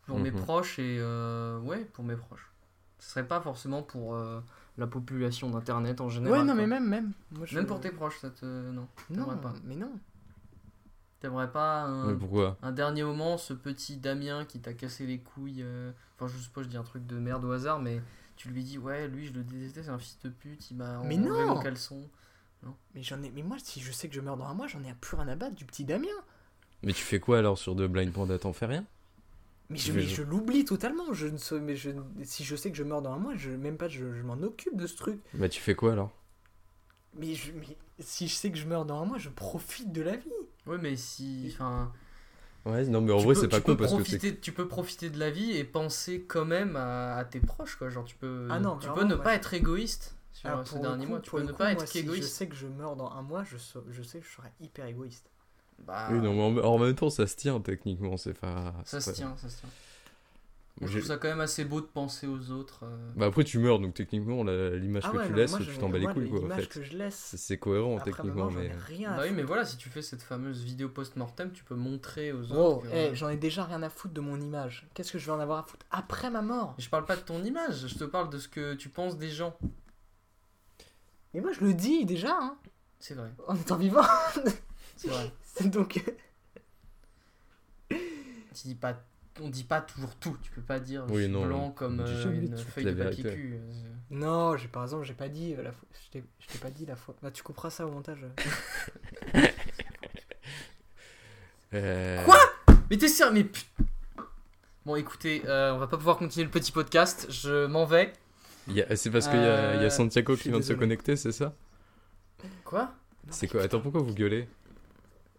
Pour 0.06 0.18
mes 0.20 0.30
Mhm. 0.30 0.40
proches 0.40 0.78
et. 0.78 0.98
euh, 1.00 1.58
Ouais, 1.60 1.84
pour 1.84 2.04
mes 2.04 2.14
proches. 2.16 2.52
Ce 3.00 3.10
serait 3.10 3.26
pas 3.26 3.40
forcément 3.40 3.82
pour 3.82 4.14
euh, 4.14 4.40
la 4.78 4.86
population 4.86 5.50
d'internet 5.50 6.00
en 6.00 6.08
général. 6.08 6.38
Ouais, 6.40 6.44
non, 6.44 6.52
quoi. 6.52 6.62
mais 6.62 6.66
même, 6.68 6.88
même. 6.88 7.12
Moi, 7.32 7.44
je- 7.46 7.56
Même 7.56 7.66
pour 7.66 7.80
tes 7.80 7.90
proches, 7.90 8.18
ça 8.20 8.30
te. 8.30 8.44
Non. 8.70 8.86
Non, 9.10 9.36
pas. 9.38 9.52
mais 9.64 9.74
non. 9.74 9.98
T'aimerais 11.20 11.50
pas 11.50 11.82
un, 11.82 12.12
Mais 12.12 12.18
pourquoi? 12.18 12.56
un 12.62 12.72
dernier 12.72 13.02
moment, 13.04 13.38
ce 13.38 13.52
petit 13.54 13.96
Damien 13.96 14.44
qui 14.44 14.60
t'a 14.60 14.74
cassé 14.74 15.06
les 15.06 15.18
couilles. 15.18 15.62
euh, 15.62 15.90
Enfin, 16.18 16.32
je 16.34 16.42
sais 16.42 16.50
pas, 16.54 16.62
je 16.62 16.68
dis 16.68 16.76
un 16.76 16.82
truc 16.82 17.06
de 17.06 17.18
merde 17.18 17.44
au 17.44 17.52
hasard, 17.52 17.80
mais 17.80 18.00
tu 18.36 18.48
lui 18.48 18.62
dis, 18.64 18.78
ouais, 18.78 19.08
lui, 19.08 19.26
je 19.26 19.32
le 19.32 19.42
détestais, 19.44 19.82
c'est 19.82 19.90
un 19.90 19.98
fils 19.98 20.18
de 20.24 20.28
pute, 20.30 20.70
il 20.70 20.76
m'a 20.76 20.98
Mais 21.04 21.16
enlevé 21.16 21.28
non 21.28 21.54
mon 21.54 21.58
caleçon. 21.62 22.08
Mais 22.94 23.02
j'en 23.02 23.22
ai. 23.22 23.30
Mais 23.30 23.42
moi, 23.42 23.56
si 23.62 23.80
je 23.80 23.92
sais 23.92 24.08
que 24.08 24.14
je 24.14 24.20
meurs 24.20 24.36
dans 24.36 24.46
un 24.46 24.54
mois, 24.54 24.66
j'en 24.66 24.82
ai 24.82 24.92
plus 24.94 25.16
rien 25.16 25.28
à 25.28 25.36
battre 25.36 25.54
du 25.54 25.64
petit 25.64 25.84
Damien. 25.84 26.08
Mais 26.82 26.92
tu 26.94 27.02
fais 27.02 27.20
quoi 27.20 27.38
alors 27.38 27.58
sur 27.58 27.74
de 27.74 27.86
Blind 27.86 28.12
Panda? 28.12 28.38
T'en 28.38 28.52
fais 28.52 28.66
rien? 28.66 28.84
Mais 29.68 29.78
Je 29.78 29.92
je, 30.00 30.22
mais 30.22 30.28
l'oublie 30.30 30.64
totalement. 30.64 31.12
Je 31.12 31.26
ne 31.26 31.38
sais, 31.38 31.58
mais 31.60 31.76
je, 31.76 31.90
si 32.24 32.44
je 32.44 32.54
sais 32.56 32.70
que 32.70 32.76
je 32.76 32.84
meurs 32.84 33.02
dans 33.02 33.12
un 33.12 33.18
mois, 33.18 33.34
je 33.36 33.50
même 33.50 33.76
pas, 33.76 33.88
je, 33.88 34.12
je 34.14 34.22
m'en 34.22 34.40
occupe 34.42 34.76
de 34.76 34.86
ce 34.86 34.96
truc. 34.96 35.20
Bah, 35.34 35.48
tu 35.48 35.60
fais 35.60 35.74
quoi 35.74 35.92
alors? 35.92 36.10
Mais, 37.18 37.34
je, 37.34 37.52
mais 37.52 37.76
si 38.00 38.28
je 38.28 38.34
sais 38.34 38.50
que 38.50 38.58
je 38.58 38.66
meurs 38.66 38.84
dans 38.84 39.00
un 39.02 39.04
mois, 39.04 39.18
je 39.18 39.28
profite 39.28 39.92
de 39.92 40.02
la 40.02 40.16
vie. 40.16 40.30
Ouais, 40.66 40.78
mais 40.78 40.96
si. 40.96 41.50
Enfin. 41.54 41.92
Ouais, 42.64 42.84
non, 42.86 43.00
mais 43.00 43.12
en 43.12 43.18
tu 43.18 43.24
vrai, 43.24 43.34
peux- 43.34 43.40
c'est 43.40 43.48
pas 43.48 43.60
con 43.60 43.76
parce 43.76 43.92
que 43.92 44.30
Tu 44.30 44.52
peux 44.52 44.66
profiter 44.66 45.08
de 45.08 45.18
la 45.20 45.30
vie 45.30 45.52
et 45.52 45.62
penser 45.64 46.24
quand 46.26 46.44
même 46.44 46.74
à, 46.76 47.14
à 47.16 47.24
tes 47.24 47.38
proches, 47.40 47.76
quoi. 47.76 47.90
Genre, 47.90 48.04
tu 48.04 48.16
peux, 48.16 48.48
Ah 48.50 48.58
non, 48.58 48.76
tu 48.78 48.88
peux 48.90 49.04
ne 49.04 49.14
moi, 49.14 49.22
pas 49.24 49.30
je- 49.32 49.36
être 49.36 49.54
égoïste 49.54 50.16
sur 50.32 50.66
ces 50.66 50.78
derniers 50.80 51.04
coup- 51.04 51.10
mois. 51.12 51.20
Tu 51.20 51.30
peux 51.30 51.42
ne 51.42 51.52
coup, 51.52 51.58
pas 51.58 51.72
moi, 51.72 51.82
être 51.84 51.88
si 51.88 52.04
je 52.04 52.22
sais 52.22 52.48
que 52.48 52.56
je 52.56 52.66
meurs 52.66 52.96
dans 52.96 53.10
un 53.12 53.22
mois, 53.22 53.44
je, 53.44 53.56
je 53.90 54.02
sais 54.02 54.18
que 54.18 54.26
je 54.26 54.32
serai 54.32 54.48
hyper 54.60 54.86
égoïste. 54.86 55.30
Bah, 55.78 56.08
Oui, 56.10 56.18
non, 56.18 56.50
mais 56.52 56.60
en, 56.62 56.64
en 56.66 56.78
même 56.78 56.94
temps, 56.94 57.10
ça 57.10 57.26
se 57.28 57.36
tient 57.36 57.60
techniquement, 57.60 58.16
c'est 58.16 58.34
pas. 58.34 58.74
ça 58.84 59.00
c'est 59.00 59.00
se 59.00 59.10
pas- 59.10 59.16
tient, 59.16 59.36
ça 59.36 59.48
se 59.48 59.60
tient. 59.60 59.68
Moi, 60.78 60.90
je 60.90 60.98
trouve 60.98 61.08
ça 61.08 61.16
quand 61.16 61.28
même 61.28 61.40
assez 61.40 61.64
beau 61.64 61.80
de 61.80 61.86
penser 61.86 62.26
aux 62.26 62.50
autres. 62.50 62.80
euh. 62.84 63.10
Bah, 63.16 63.24
après, 63.26 63.44
tu 63.44 63.58
meurs, 63.58 63.78
donc 63.80 63.94
techniquement, 63.94 64.44
l'image 64.44 65.04
Ah 65.06 65.10
que 65.10 65.16
ouais, 65.16 65.26
tu 65.26 65.32
laisses, 65.32 65.50
moi, 65.52 65.60
tu 65.60 65.78
t'en 65.78 65.88
bats 65.88 65.96
les 65.98 66.06
couilles, 66.06 66.28
quoi, 66.28 66.38
en 66.40 66.42
L'image 66.42 66.64
fait. 66.64 66.68
que 66.68 66.82
je 66.84 66.92
laisse. 66.98 67.34
C'est 67.38 67.56
cohérent 67.58 67.96
Après 67.96 68.10
techniquement, 68.12 68.50
mais. 68.50 68.70
rien 68.86 69.12
à 69.12 69.16
Bah 69.16 69.22
oui, 69.24 69.32
mais 69.34 69.42
voilà, 69.42 69.64
si 69.64 69.78
tu 69.78 69.88
fais 69.88 70.02
cette 70.02 70.20
fameuse 70.22 70.62
vidéo 70.62 70.90
post-mortem, 70.90 71.50
tu 71.52 71.64
peux 71.64 71.74
montrer 71.76 72.32
aux 72.32 72.52
Oh, 72.52 72.56
autres. 72.76 72.82
que- 72.90 72.94
eh, 72.94 73.14
j'en 73.14 73.30
ai 73.30 73.38
déjà 73.38 73.64
rien 73.64 73.82
à 73.82 73.88
foutre 73.88 74.12
de 74.12 74.20
mon 74.20 74.38
image. 74.38 74.86
Qu'est-ce 74.92 75.12
que 75.12 75.18
je 75.18 75.24
vais 75.24 75.32
en 75.32 75.40
avoir 75.40 75.60
à 75.60 75.62
foutre 75.62 75.86
après 75.90 76.28
ma 76.28 76.42
mort? 76.42 76.74
Je 76.78 76.90
parle 76.90 77.06
pas 77.06 77.16
de 77.16 77.22
ton 77.22 77.42
image, 77.42 77.86
je 77.86 77.94
te 77.96 78.04
parle 78.04 78.28
de 78.28 78.38
ce 78.38 78.48
que 78.48 78.74
tu 78.74 78.90
penses 78.90 79.16
des 79.16 79.30
gens. 79.30 79.56
Mais 81.32 81.40
moi, 81.40 81.52
je 81.52 81.64
le 81.64 81.72
dis 81.72 82.04
déjà, 82.04 82.36
hein, 82.38 82.58
C'est 82.98 83.14
vrai, 83.14 83.32
en 83.48 83.54
étant 83.56 83.76
vivant. 83.76 84.02
c'est 84.96 85.08
vrai. 85.08 85.32
C'est 85.42 85.70
donc. 85.70 86.04
Tu 87.88 88.68
dis 88.68 88.74
pas, 88.74 89.02
on 89.42 89.48
dit 89.50 89.64
pas 89.64 89.80
toujours 89.80 90.14
tout. 90.16 90.36
Tu 90.42 90.50
peux 90.50 90.60
pas 90.62 90.78
dire 90.80 91.04
Oui, 91.08 91.16
je 91.18 91.22
suis 91.24 91.32
non, 91.32 91.46
blanc 91.46 91.70
comme 91.70 92.00
euh, 92.00 92.22
jamais 92.22 92.46
une 92.46 92.56
feuille 92.56 92.84
de 92.84 92.92
papier 92.92 93.22
cul. 93.24 93.54
euh, 93.54 93.72
Non, 94.10 94.56
j'ai 94.56 94.68
par 94.68 94.82
exemple, 94.84 95.04
j'ai 95.04 95.14
pas 95.14 95.28
dit 95.28 95.54
euh, 95.54 95.62
la 95.62 95.72
fois. 95.72 95.86
Je 96.04 96.10
t'ai 96.10 96.24
je 96.40 96.46
t'ai 96.48 96.58
pas 96.58 96.70
dit 96.70 96.86
la 96.86 96.96
fois. 96.96 97.14
Bah, 97.22 97.30
tu 97.30 97.42
couperas 97.42 97.70
ça 97.70 97.86
au 97.86 97.90
montage. 97.90 98.24
Euh, 101.74 102.24
Quoi? 102.24 102.38
Mais 102.90 102.96
t'es 102.96 103.08
sérieux 103.08 103.32
Mais 103.34 103.46
Bon, 104.84 104.94
écoutez, 104.96 105.42
euh, 105.46 105.74
on 105.74 105.78
va 105.78 105.88
pas 105.88 105.96
pouvoir 105.96 106.16
continuer 106.16 106.44
le 106.44 106.50
petit 106.50 106.70
podcast. 106.70 107.26
Je 107.28 107.66
m'en 107.66 107.84
vais. 107.84 108.12
C'est 108.94 109.10
parce 109.10 109.26
qu'il 109.28 109.38
y, 109.40 109.42
y 109.42 109.46
a 109.84 109.90
Santiago 109.90 110.36
qui 110.36 110.48
vient 110.48 110.58
de 110.58 110.64
se 110.64 110.72
connecter, 110.72 111.16
c'est 111.16 111.32
ça? 111.32 111.52
Quoi? 112.64 112.92
C'est 113.30 113.48
quoi? 113.48 113.62
Attends, 113.62 113.80
pourquoi 113.80 114.00
vous 114.00 114.14
gueulez? 114.14 114.48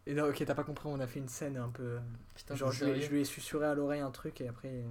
Et 0.09 0.13
non, 0.13 0.29
ok, 0.29 0.41
t'as 0.45 0.55
pas 0.55 0.63
compris, 0.63 0.87
on 0.87 1.01
a 1.01 1.07
fait 1.07 1.19
une 1.19 1.27
scène 1.27 1.57
un 1.57 1.67
peu. 1.67 1.83
euh, 1.83 1.99
Putain, 2.33 2.55
genre, 2.55 2.71
je 2.71 2.85
lui, 2.85 2.91
ai- 2.91 2.93
sérieux 2.95 3.07
je 3.07 3.11
lui 3.13 3.21
ai 3.21 3.25
susurré 3.25 3.65
à 3.67 3.75
l'oreille 3.75 3.99
un 3.99 4.09
truc 4.09 4.39
et 4.39 4.47
après. 4.47 4.69
euh, 4.69 4.85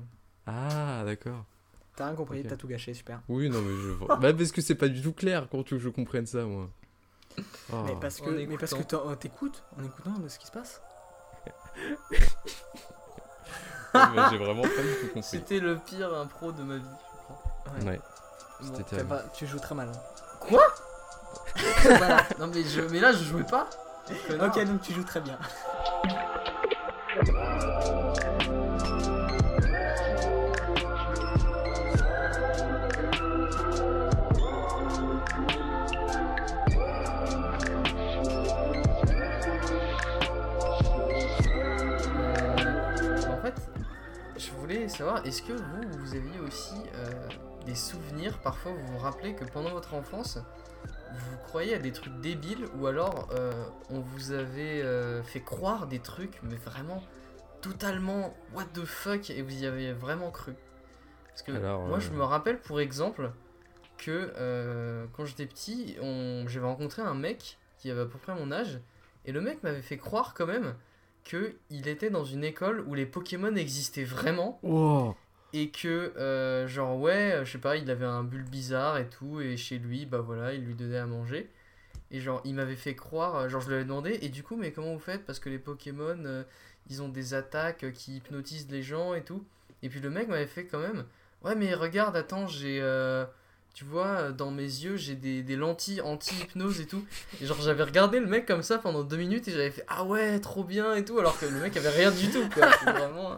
Ah, 0.46 1.02
d'accord. 1.06 1.42
T'as 1.96 2.08
rien 2.08 2.14
compris, 2.14 2.44
t'as 2.44 2.56
tout 2.56 2.68
gâché, 2.68 2.92
super. 2.92 3.22
Oui, 3.28 3.48
non, 3.48 3.62
mais 3.62 3.74
je 3.82 3.88
vois. 3.92 4.16
bah, 4.16 4.34
parce 4.34 4.52
que 4.52 4.60
c'est 4.60 4.74
pas 4.74 4.88
du 4.88 5.00
tout 5.00 5.14
clair 5.14 5.48
quand 5.50 5.62
tu 5.62 5.72
veux 5.74 5.78
que 5.80 5.84
je 5.84 5.88
comprenne 5.88 6.26
ça, 6.26 6.44
moi. 6.44 6.68
Oh. 7.72 7.82
Mais 7.86 7.94
parce 8.00 8.20
que, 8.20 8.28
mais 8.30 8.58
parce 8.58 8.72
euh, 8.74 9.14
t'écoutes 9.16 9.64
en 9.78 9.84
écoutant 9.84 10.18
de 10.18 10.28
ce 10.28 10.38
qui 10.38 10.46
se 10.46 10.52
passe. 10.52 10.82
J'ai 14.30 14.38
vraiment 14.38 14.62
pas 14.62 14.68
du 14.68 14.94
tout 15.00 15.06
compris. 15.14 15.22
C'était 15.22 15.58
le 15.60 15.76
pire 15.78 16.12
impro 16.14 16.52
de 16.52 16.62
ma 16.62 16.76
vie, 16.76 16.82
je 16.84 17.22
crois. 17.22 17.42
Ouais, 17.90 18.00
Bon, 18.60 18.66
c'était 18.66 18.82
T'as 18.82 18.88
terrible. 18.90 19.08
pas- 19.08 19.22
tu 19.34 19.46
joues 19.46 19.58
très 19.58 19.74
mal. 19.74 19.88
hein. 19.88 20.50
voilà. 21.82 22.22
Non 22.38 22.46
mais, 22.48 22.62
je, 22.62 22.82
mais 22.82 23.00
là 23.00 23.12
je 23.12 23.24
jouais 23.24 23.44
pas. 23.44 23.68
Ok, 24.08 24.64
donc 24.64 24.82
tu 24.82 24.92
joues 24.92 25.04
très 25.04 25.20
bien. 25.20 25.38
Euh, 42.18 43.22
en 43.28 43.40
fait, 43.42 43.54
je 44.36 44.50
voulais 44.52 44.88
savoir, 44.88 45.24
est-ce 45.26 45.42
que 45.42 45.52
vous, 45.52 45.98
vous 45.98 46.14
aviez 46.14 46.38
aussi 46.46 46.74
euh, 46.94 47.10
des 47.64 47.74
souvenirs, 47.74 48.38
parfois 48.38 48.72
vous 48.72 48.86
vous 48.92 48.98
rappelez 48.98 49.34
que 49.34 49.44
pendant 49.44 49.70
votre 49.70 49.94
enfance, 49.94 50.38
vous 51.12 51.36
croyez 51.44 51.74
à 51.74 51.78
des 51.78 51.92
trucs 51.92 52.20
débiles 52.20 52.66
ou 52.78 52.86
alors 52.86 53.28
euh, 53.32 53.52
on 53.90 54.00
vous 54.00 54.32
avait 54.32 54.82
euh, 54.82 55.22
fait 55.22 55.40
croire 55.40 55.86
des 55.86 55.98
trucs, 55.98 56.40
mais 56.42 56.56
vraiment 56.56 57.02
totalement 57.60 58.34
what 58.54 58.64
the 58.74 58.84
fuck 58.84 59.30
et 59.30 59.42
vous 59.42 59.62
y 59.62 59.66
avez 59.66 59.92
vraiment 59.92 60.30
cru? 60.30 60.54
Parce 61.28 61.42
que 61.42 61.52
Alors, 61.52 61.86
moi 61.86 61.98
euh, 61.98 62.00
je 62.00 62.10
me 62.10 62.22
rappelle 62.22 62.60
pour 62.60 62.80
exemple 62.80 63.30
que 63.98 64.32
euh, 64.36 65.06
quand 65.16 65.24
j'étais 65.24 65.46
petit, 65.46 65.96
on... 66.00 66.44
j'avais 66.48 66.66
rencontré 66.66 67.02
un 67.02 67.14
mec 67.14 67.58
qui 67.78 67.90
avait 67.90 68.02
à 68.02 68.06
peu 68.06 68.18
près 68.18 68.34
mon 68.34 68.52
âge 68.52 68.80
et 69.24 69.32
le 69.32 69.40
mec 69.40 69.62
m'avait 69.62 69.82
fait 69.82 69.98
croire 69.98 70.34
quand 70.34 70.46
même 70.46 70.74
que 71.24 71.56
il 71.70 71.88
était 71.88 72.10
dans 72.10 72.24
une 72.24 72.44
école 72.44 72.80
où 72.86 72.94
les 72.94 73.06
Pokémon 73.06 73.54
existaient 73.56 74.04
vraiment 74.04 74.60
Wow. 74.62 75.16
Et 75.52 75.70
que 75.70 76.12
euh, 76.16 76.66
genre 76.66 76.98
ouais, 76.98 77.40
je 77.44 77.52
sais 77.52 77.58
pas, 77.58 77.76
il 77.76 77.90
avait 77.90 78.04
un 78.04 78.24
bulle 78.24 78.44
bizarre 78.44 78.98
et 78.98 79.08
tout 79.08 79.40
et 79.40 79.56
chez 79.56 79.78
lui 79.78 80.06
bah 80.06 80.18
voilà, 80.18 80.54
il 80.54 80.64
lui 80.64 80.74
donnait 80.74 80.98
à 80.98 81.06
manger 81.06 81.50
et 82.10 82.20
genre 82.20 82.40
il 82.44 82.54
m'avait 82.54 82.76
fait 82.76 82.94
croire, 82.94 83.36
euh, 83.36 83.48
genre 83.48 83.60
je 83.60 83.68
lui 83.68 83.74
avais 83.74 83.84
demandé 83.84 84.18
et 84.22 84.28
du 84.28 84.42
coup 84.42 84.56
mais 84.56 84.72
comment 84.72 84.92
vous 84.92 85.00
faites? 85.00 85.24
Parce 85.24 85.38
que 85.38 85.48
les 85.48 85.58
Pokémon 85.58 86.18
euh, 86.24 86.42
ils 86.90 87.02
ont 87.02 87.08
des 87.08 87.34
attaques 87.34 87.92
qui 87.92 88.16
hypnotisent 88.16 88.68
les 88.70 88.82
gens 88.82 89.14
et 89.14 89.22
tout 89.22 89.44
et 89.82 89.88
puis 89.88 90.00
le 90.00 90.10
mec 90.10 90.28
m'avait 90.28 90.46
fait 90.46 90.66
quand 90.66 90.80
même 90.80 91.04
ouais 91.44 91.54
mais 91.54 91.74
regarde 91.74 92.16
attends 92.16 92.46
j'ai 92.46 92.80
tu 93.76 93.84
vois, 93.84 94.32
dans 94.32 94.50
mes 94.50 94.62
yeux, 94.62 94.96
j'ai 94.96 95.16
des, 95.16 95.42
des 95.42 95.54
lentilles 95.54 96.00
anti-hypnose 96.00 96.80
et 96.80 96.86
tout. 96.86 97.04
Et 97.42 97.44
genre, 97.44 97.60
j'avais 97.60 97.82
regardé 97.82 98.20
le 98.20 98.26
mec 98.26 98.46
comme 98.46 98.62
ça 98.62 98.78
pendant 98.78 99.04
deux 99.04 99.18
minutes 99.18 99.48
et 99.48 99.50
j'avais 99.50 99.70
fait 99.70 99.84
Ah 99.86 100.02
ouais, 100.04 100.40
trop 100.40 100.64
bien 100.64 100.94
et 100.94 101.04
tout, 101.04 101.18
alors 101.18 101.38
que 101.38 101.44
le 101.44 101.60
mec 101.60 101.76
avait 101.76 101.90
rien 101.90 102.10
du 102.10 102.30
tout, 102.30 102.48
quoi. 102.54 102.68
Vraiment. 102.90 103.36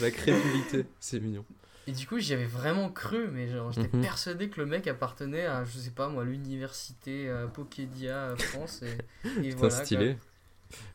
La 0.00 0.10
crédulité, 0.10 0.86
c'est 1.00 1.20
mignon. 1.20 1.44
Et 1.86 1.92
du 1.92 2.06
coup, 2.06 2.18
j'y 2.18 2.32
avais 2.32 2.46
vraiment 2.46 2.88
cru, 2.90 3.28
mais 3.30 3.48
genre, 3.48 3.70
j'étais 3.72 3.94
Mhm. 3.94 4.02
persuadé 4.02 4.48
que 4.48 4.58
le 4.60 4.66
mec 4.66 4.86
appartenait 4.86 5.44
à, 5.44 5.64
je 5.64 5.78
sais 5.78 5.90
pas 5.90 6.08
moi, 6.08 6.24
l'université 6.24 7.28
euh, 7.28 7.46
Pokédia 7.46 8.16
euh, 8.30 8.36
France. 8.36 8.82
Et, 8.82 8.86
et 8.88 9.50
Putain, 9.50 9.56
voilà. 9.56 9.74
quoi. 9.76 9.84
stylé. 9.84 10.16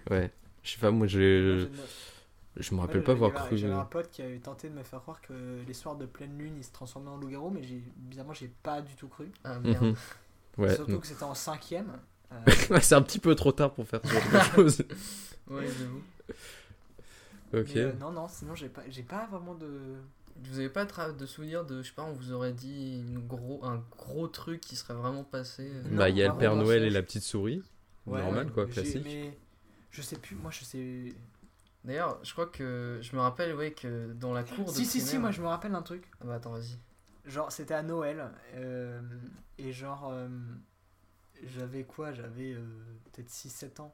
Ouais. 0.10 0.32
Je 0.64 0.72
sais 0.72 0.80
pas, 0.80 0.90
moi, 0.92 1.06
j'ai. 1.08 1.68
Je 2.58 2.74
me 2.74 2.80
Ouais, 2.80 2.88
rappelle 2.88 3.04
pas 3.04 3.12
avoir 3.14 3.34
cru. 3.34 3.58
J'avais 3.58 3.74
un 3.74 3.86
pote 3.86 4.10
qui 4.12 4.22
avait 4.24 4.40
tenté 4.40 4.68
de 4.70 4.74
me 4.74 4.84
faire 4.84 5.02
croire 5.02 5.22
que 5.22 5.34
les 5.66 5.74
soirs 5.74 5.96
de 5.96 6.06
pleine 6.08 6.38
lune 6.38 6.56
il 6.58 6.64
se 6.64 6.72
transformait 6.72 7.10
en 7.10 7.18
loup-garou, 7.18 7.52
mais 7.52 7.62
bizarrement 7.96 8.34
j'ai 8.34 8.52
pas 8.64 8.82
du 8.82 8.96
tout 8.96 9.08
cru. 9.08 9.32
Ah 9.44 9.60
merde. 9.60 9.86
Mhm. 9.86 9.96
Ouais. 10.58 10.76
Surtout 10.76 11.00
que 11.00 11.08
c'était 11.08 11.24
en 11.24 11.36
cinquième. 11.36 11.92
Euh, 12.34 12.36
c'est 12.82 12.96
un 12.96 13.02
petit 13.02 13.20
peu 13.20 13.34
trop 13.36 13.52
tard 13.52 13.72
pour 13.74 13.88
faire 13.88 14.02
ce 14.04 14.10
genre 14.12 14.22
de 14.34 14.40
choses. 14.56 14.84
Ouais, 15.48 15.68
j'avoue. 15.68 16.02
Ok. 17.54 17.72
mais, 17.76 17.82
euh, 17.82 17.94
non, 17.94 18.12
non, 18.12 18.28
sinon 18.28 18.56
j'ai 18.56 18.70
pas, 18.70 18.84
j'ai 18.90 19.04
pas 19.04 19.28
vraiment 19.28 19.56
de. 19.56 19.96
Vous 20.42 20.60
avez 20.60 20.70
pas 20.70 20.86
de, 20.86 20.92
tra- 20.92 21.16
de 21.16 21.26
souvenir 21.26 21.66
de, 21.66 21.82
je 21.82 21.88
sais 21.90 21.94
pas, 21.94 22.04
on 22.04 22.14
vous 22.14 22.32
aurait 22.32 22.54
dit 22.54 23.00
une 23.00 23.20
gros, 23.28 23.60
un 23.66 23.84
gros 23.98 24.28
truc 24.28 24.62
qui 24.62 24.76
serait 24.78 24.94
vraiment 24.94 25.24
passé 25.26 25.70
euh, 25.74 25.84
Non, 25.90 25.98
bah, 25.98 26.10
il 26.10 26.16
y 26.18 26.24
a 26.24 26.30
le 26.30 26.38
Père 26.38 26.56
Noël 26.56 26.84
et 26.84 26.90
la 26.90 27.02
petite 27.02 27.24
souris. 27.24 27.62
Ouais, 28.06 28.20
Normal, 28.20 28.48
ouais, 28.48 28.54
quoi, 28.54 28.66
classique. 28.66 29.02
Mais 29.04 29.38
je 29.92 30.02
sais 30.02 30.18
plus, 30.18 30.36
moi 30.36 30.52
je 30.52 30.64
sais. 30.64 31.14
D'ailleurs, 31.84 32.20
je 32.24 32.32
crois 32.34 32.46
que 32.48 33.00
je 33.02 33.16
me 33.16 33.22
rappelle 33.22 33.56
ouais, 33.56 33.72
que 33.72 34.14
dans 34.14 34.34
la 34.34 34.44
cour 34.44 34.66
de 34.66 34.72
Si, 34.72 34.86
si, 34.86 35.02
si, 35.02 35.18
moi 35.18 35.32
je 35.32 35.42
me 35.42 35.48
rappelle 35.48 35.76
un 35.76 35.82
truc. 35.82 36.10
Ah 36.22 36.26
bah 36.26 36.36
attends, 36.36 36.52
vas-y. 36.52 36.78
Genre, 37.26 37.52
c'était 37.52 37.74
à 37.74 37.84
Noël. 37.84 38.32
euh, 38.56 39.02
et 39.58 39.72
genre, 39.74 40.10
euh, 40.12 40.28
j'avais 41.44 41.84
quoi? 41.84 42.12
J'avais 42.14 42.54
euh, 42.54 42.62
peut-être 43.12 43.30
6-7 43.30 43.80
ans. 43.82 43.94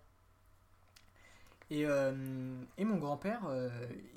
Et, 1.71 1.85
euh, 1.85 2.13
et 2.77 2.85
mon 2.85 2.97
grand-père, 2.97 3.41
euh, 3.47 3.69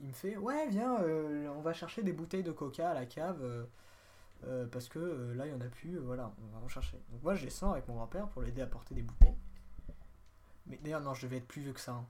il 0.02 0.08
me 0.08 0.12
fait 0.12 0.36
Ouais, 0.36 0.68
viens, 0.68 1.00
euh, 1.02 1.48
on 1.56 1.60
va 1.62 1.72
chercher 1.72 2.02
des 2.02 2.12
bouteilles 2.12 2.42
de 2.42 2.52
coca 2.52 2.90
à 2.90 2.94
la 2.94 3.06
cave. 3.06 3.66
parce 4.70 4.88
que 4.88 5.32
là, 5.36 5.46
il 5.46 5.52
y 5.52 5.54
en 5.54 5.60
a 5.60 5.68
plus. 5.68 5.98
voilà, 5.98 6.32
on 6.42 6.58
va 6.58 6.64
en 6.64 6.68
chercher. 6.68 6.98
Donc, 7.10 7.22
moi, 7.22 7.34
je 7.34 7.44
descends 7.44 7.72
avec 7.72 7.88
mon 7.88 7.94
grand-père 7.94 8.28
pour 8.28 8.42
l'aider 8.42 8.62
à 8.62 8.66
porter 8.66 8.94
des 8.94 9.02
bouteilles. 9.02 9.36
Mais 10.66 10.78
d'ailleurs, 10.82 11.00
non, 11.00 11.14
je 11.14 11.22
devais 11.26 11.38
être 11.38 11.48
plus 11.48 11.62
vieux 11.62 11.72
que 11.72 11.80
ça. 11.80 11.92
hein. 11.92 12.06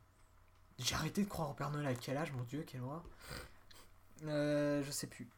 J'ai 0.78 0.94
arrêté 0.94 1.22
de 1.24 1.28
croire 1.28 1.50
au 1.50 1.54
Père 1.54 1.70
Noël 1.70 1.86
à 1.86 1.94
quel 1.94 2.16
âge, 2.16 2.32
mon 2.32 2.42
Dieu, 2.44 2.62
quelle 2.66 2.82
horreur. 2.82 3.04
Je 4.22 4.90
sais 4.90 5.06
plus. 5.06 5.28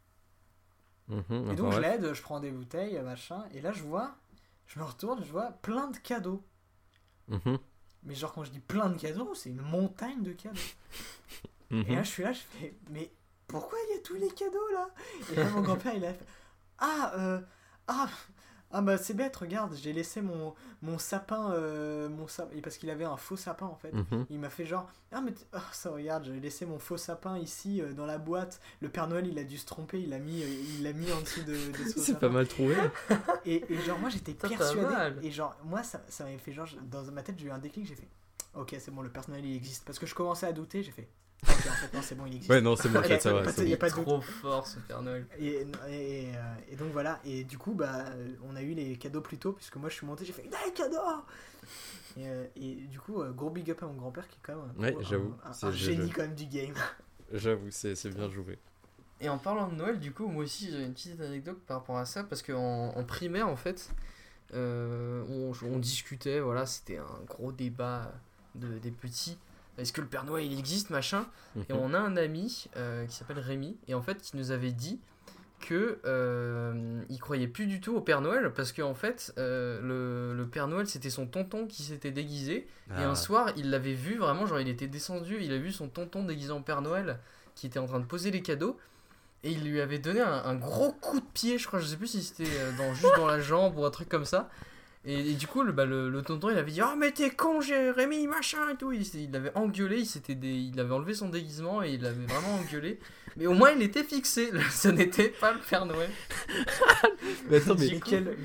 Mhm, 1.08 1.50
Et 1.52 1.56
donc 1.56 1.72
je 1.72 1.80
l'aide, 1.80 2.12
je 2.14 2.22
prends 2.22 2.40
des 2.40 2.50
bouteilles, 2.50 2.98
machin, 3.02 3.44
et 3.52 3.60
là 3.60 3.72
je 3.72 3.82
vois, 3.82 4.14
je 4.66 4.78
me 4.78 4.84
retourne, 4.84 5.22
je 5.24 5.30
vois 5.30 5.50
plein 5.62 5.88
de 5.90 5.98
cadeaux. 5.98 6.42
Mhm, 7.28 7.58
Mais 8.04 8.14
genre 8.14 8.32
quand 8.32 8.44
je 8.44 8.50
dis 8.50 8.60
plein 8.60 8.88
de 8.88 8.98
cadeaux, 8.98 9.34
c'est 9.34 9.50
une 9.50 9.60
montagne 9.60 10.22
de 10.22 10.32
cadeaux. 10.32 10.58
mhm. 11.70 11.84
Et 11.88 11.94
là 11.96 12.02
je 12.02 12.08
suis 12.08 12.22
là, 12.22 12.32
je 12.32 12.40
fais, 12.40 12.74
mais 12.90 13.10
pourquoi 13.46 13.78
il 13.88 13.96
y 13.96 13.98
a 13.98 14.02
tous 14.02 14.14
les 14.14 14.30
cadeaux 14.30 14.68
là? 14.72 14.88
Et 15.32 15.36
là 15.36 15.50
mon 15.50 15.60
grand-père 15.60 15.94
il 15.94 16.04
a 16.04 16.14
fait, 16.14 16.26
ah, 16.78 17.12
euh, 17.16 17.40
ah, 17.88 18.08
ah 18.72 18.82
bah 18.82 18.98
c'est 18.98 19.14
bête, 19.14 19.34
regarde, 19.36 19.74
j'ai 19.74 19.92
laissé 19.92 20.22
mon, 20.22 20.54
mon 20.82 20.98
sapin, 20.98 21.52
euh, 21.52 22.08
mon 22.08 22.28
sapin, 22.28 22.60
parce 22.62 22.76
qu'il 22.76 22.88
avait 22.90 23.04
un 23.04 23.16
faux 23.16 23.36
sapin 23.36 23.66
en 23.66 23.74
fait. 23.74 23.92
Mhm. 23.92 24.26
Il 24.30 24.38
m'a 24.38 24.50
fait 24.50 24.66
genre 24.66 24.88
ah 25.12 25.20
mais 25.20 25.32
ah, 25.52 25.62
ça 25.72 25.90
regarde 25.90 26.24
j'ai 26.24 26.38
laissé 26.38 26.66
mon 26.66 26.78
faux 26.78 26.96
sapin 26.96 27.36
ici 27.38 27.82
euh, 27.82 27.92
dans 27.92 28.06
la 28.06 28.18
boîte 28.18 28.60
le 28.80 28.88
Père 28.88 29.08
Noël 29.08 29.26
il 29.26 29.38
a 29.38 29.44
dû 29.44 29.58
se 29.58 29.66
tromper 29.66 30.00
il 30.00 30.10
l'a 30.10 30.20
mis 30.20 30.42
euh, 30.42 30.46
il 30.46 30.84
l'a 30.84 30.92
mis 30.92 31.10
en 31.12 31.20
dessous 31.20 31.42
de, 31.42 31.52
de 31.52 31.90
ce 31.90 31.98
C'est 32.00 32.18
pas 32.18 32.28
mal 32.28 32.46
trouvé. 32.46 32.76
Et, 33.44 33.64
et 33.72 33.78
genre, 33.80 33.98
moi 33.98 34.08
j'étais 34.10 34.34
persuadé. 34.34 35.26
Et 35.26 35.30
genre, 35.30 35.56
moi 35.64 35.82
ça, 35.82 36.02
ça 36.08 36.24
m'avait 36.24 36.38
fait 36.38 36.52
genre, 36.52 36.68
dans 36.90 37.02
ma 37.10 37.22
tête, 37.22 37.38
j'ai 37.38 37.46
eu 37.46 37.50
un 37.50 37.58
déclic, 37.58 37.86
j'ai 37.86 37.94
fait 37.94 38.08
Ok, 38.54 38.74
c'est 38.78 38.90
bon, 38.90 39.02
le 39.02 39.10
personnel 39.10 39.44
il 39.44 39.54
existe. 39.56 39.84
Parce 39.84 39.98
que 39.98 40.06
je 40.06 40.14
commençais 40.14 40.46
à 40.46 40.52
douter, 40.52 40.82
j'ai 40.82 40.92
fait 40.92 41.08
Ok, 41.42 41.50
en 41.50 41.72
fait, 41.72 41.94
non, 41.94 42.02
c'est 42.02 42.14
bon, 42.14 42.26
il 42.26 42.34
existe. 42.36 42.50
Ouais, 42.50 42.60
non, 42.60 42.76
c'est 42.76 42.88
bon, 42.90 42.98
en 42.98 43.02
fait, 43.04 43.18
ça 43.20 43.32
va. 43.32 43.42
pas- 43.42 43.52
c'est 43.52 43.68
y 43.68 43.72
a 43.74 43.76
pas 43.76 43.88
de 43.90 43.94
doute. 43.94 44.04
trop 44.04 44.20
fort 44.20 44.66
ce 44.66 44.78
Père 44.80 45.02
Noël. 45.02 45.26
Et, 45.38 45.46
et, 45.88 46.32
euh, 46.36 46.54
et 46.70 46.76
donc 46.76 46.92
voilà, 46.92 47.18
et 47.24 47.44
du 47.44 47.56
coup, 47.58 47.72
bah, 47.72 48.06
euh, 48.08 48.28
on 48.44 48.56
a 48.56 48.62
eu 48.62 48.74
les 48.74 48.96
cadeaux 48.96 49.20
plus 49.22 49.38
tôt, 49.38 49.52
puisque 49.52 49.76
moi 49.76 49.88
je 49.88 49.94
suis 49.94 50.06
monté, 50.06 50.24
j'ai 50.24 50.32
fait 50.32 50.42
Des 50.42 50.72
cadeaux 50.74 50.96
et, 52.16 52.26
euh, 52.26 52.44
et 52.56 52.74
du 52.90 52.98
coup, 52.98 53.22
gros 53.34 53.50
big 53.50 53.70
up 53.70 53.82
à 53.82 53.86
mon 53.86 53.94
grand-père 53.94 54.26
qui 54.28 54.36
est 54.36 54.40
quand 54.42 54.56
même 54.56 54.72
un, 54.76 54.82
Ouais, 54.82 54.96
un- 54.98 55.02
j'avoue, 55.08 55.34
un, 55.44 55.52
c'est- 55.52 55.66
un 55.66 55.70
je- 55.72 55.76
génie 55.76 56.10
quand 56.10 56.22
même 56.22 56.34
du 56.34 56.46
game. 56.46 56.74
J'avoue, 57.32 57.70
c'est 57.70 57.94
c'est 57.94 58.10
bien 58.10 58.28
joué. 58.28 58.58
Et 59.20 59.28
en 59.28 59.38
parlant 59.38 59.68
de 59.68 59.74
Noël, 59.76 60.00
du 60.00 60.12
coup, 60.12 60.26
moi 60.26 60.42
aussi 60.44 60.70
j'ai 60.70 60.82
une 60.82 60.92
petite 60.94 61.20
anecdote 61.20 61.58
par 61.66 61.78
rapport 61.78 61.98
à 61.98 62.04
ça, 62.06 62.24
parce 62.24 62.42
qu'en 62.42 62.88
en 62.96 63.04
primaire, 63.04 63.46
en 63.48 63.54
fait, 63.56 63.90
euh, 64.54 65.22
on, 65.28 65.52
on 65.66 65.78
discutait, 65.78 66.40
voilà, 66.40 66.66
c'était 66.66 66.96
un 66.98 67.24
gros 67.28 67.52
débat 67.52 68.12
de, 68.56 68.78
des 68.78 68.90
petits. 68.90 69.38
Est-ce 69.80 69.92
que 69.92 70.00
le 70.00 70.06
Père 70.06 70.24
Noël 70.24 70.44
il 70.44 70.58
existe, 70.58 70.90
machin 70.90 71.26
Et 71.68 71.72
Mhm. 71.72 71.78
on 71.80 71.94
a 71.94 71.98
un 71.98 72.16
ami 72.16 72.66
euh, 72.76 73.06
qui 73.06 73.16
s'appelle 73.16 73.38
Rémi, 73.38 73.76
et 73.88 73.94
en 73.94 74.02
fait, 74.02 74.18
qui 74.20 74.36
nous 74.36 74.50
avait 74.50 74.72
dit 74.72 75.00
que 75.60 75.98
euh, 76.06 77.02
il 77.10 77.18
croyait 77.20 77.46
plus 77.48 77.66
du 77.66 77.80
tout 77.80 77.94
au 77.94 78.00
Père 78.00 78.20
Noël, 78.20 78.52
parce 78.54 78.72
qu'en 78.72 78.94
fait, 78.94 79.32
euh, 79.38 79.80
le, 79.82 80.34
le 80.36 80.46
Père 80.48 80.68
Noël 80.68 80.86
c'était 80.86 81.10
son 81.10 81.26
tonton 81.26 81.66
qui 81.66 81.82
s'était 81.82 82.10
déguisé, 82.12 82.66
et 82.96 83.02
Ah. 83.02 83.10
un 83.10 83.14
soir, 83.14 83.50
il 83.56 83.70
l'avait 83.70 83.92
vu 83.94 84.16
vraiment, 84.18 84.46
genre 84.46 84.60
il 84.60 84.68
était 84.68 84.86
descendu, 84.88 85.38
il 85.40 85.52
a 85.52 85.58
vu 85.58 85.70
son 85.72 85.88
tonton 85.88 86.24
déguisé 86.24 86.50
en 86.52 86.62
Père 86.62 86.80
Noël 86.82 87.18
qui 87.54 87.66
était 87.66 87.78
en 87.78 87.86
train 87.86 88.00
de 88.00 88.06
poser 88.06 88.30
les 88.30 88.40
cadeaux. 88.42 88.78
Et 89.42 89.52
il 89.52 89.64
lui 89.64 89.80
avait 89.80 89.98
donné 89.98 90.20
un, 90.20 90.32
un 90.44 90.54
gros 90.54 90.92
coup 90.92 91.18
de 91.20 91.24
pied, 91.32 91.56
je 91.58 91.66
crois, 91.66 91.78
je 91.80 91.86
sais 91.86 91.96
plus 91.96 92.06
si 92.08 92.22
c'était 92.22 92.44
euh, 92.44 92.72
dans, 92.76 92.92
juste 92.94 93.16
dans 93.16 93.26
la 93.26 93.40
jambe 93.40 93.76
ou 93.78 93.84
un 93.86 93.90
truc 93.90 94.08
comme 94.08 94.24
ça. 94.26 94.50
Et, 95.06 95.30
et 95.30 95.32
du 95.32 95.46
coup, 95.46 95.62
le, 95.62 95.72
bah, 95.72 95.86
le, 95.86 96.10
le 96.10 96.20
tonton 96.22 96.50
il 96.50 96.58
avait 96.58 96.70
dit 96.72 96.82
Oh, 96.82 96.94
mais 96.98 97.10
t'es 97.12 97.30
con, 97.30 97.60
j'ai 97.62 97.90
Rémi, 97.90 98.26
machin 98.26 98.68
et 98.70 98.76
tout. 98.76 98.92
Il, 98.92 99.02
il 99.14 99.30
l'avait 99.30 99.52
engueulé, 99.56 100.00
il, 100.00 100.06
s'était 100.06 100.34
dé- 100.34 100.52
il 100.72 100.78
avait 100.78 100.92
enlevé 100.92 101.14
son 101.14 101.30
déguisement 101.30 101.82
et 101.82 101.92
il 101.94 102.02
l'avait 102.02 102.26
vraiment 102.26 102.56
engueulé. 102.56 102.98
Mais 103.36 103.46
au 103.46 103.54
moins, 103.54 103.70
il 103.70 103.80
était 103.80 104.02
fixé, 104.04 104.50
ce 104.70 104.88
n'était 104.88 105.28
pas 105.28 105.52
le 105.52 105.60
Père 105.60 105.86
Noël. 105.86 106.10
Mais 107.48 107.56
attends, 107.58 107.74
mais, 107.78 107.98
coup- 107.98 108.08
quel- 108.10 108.36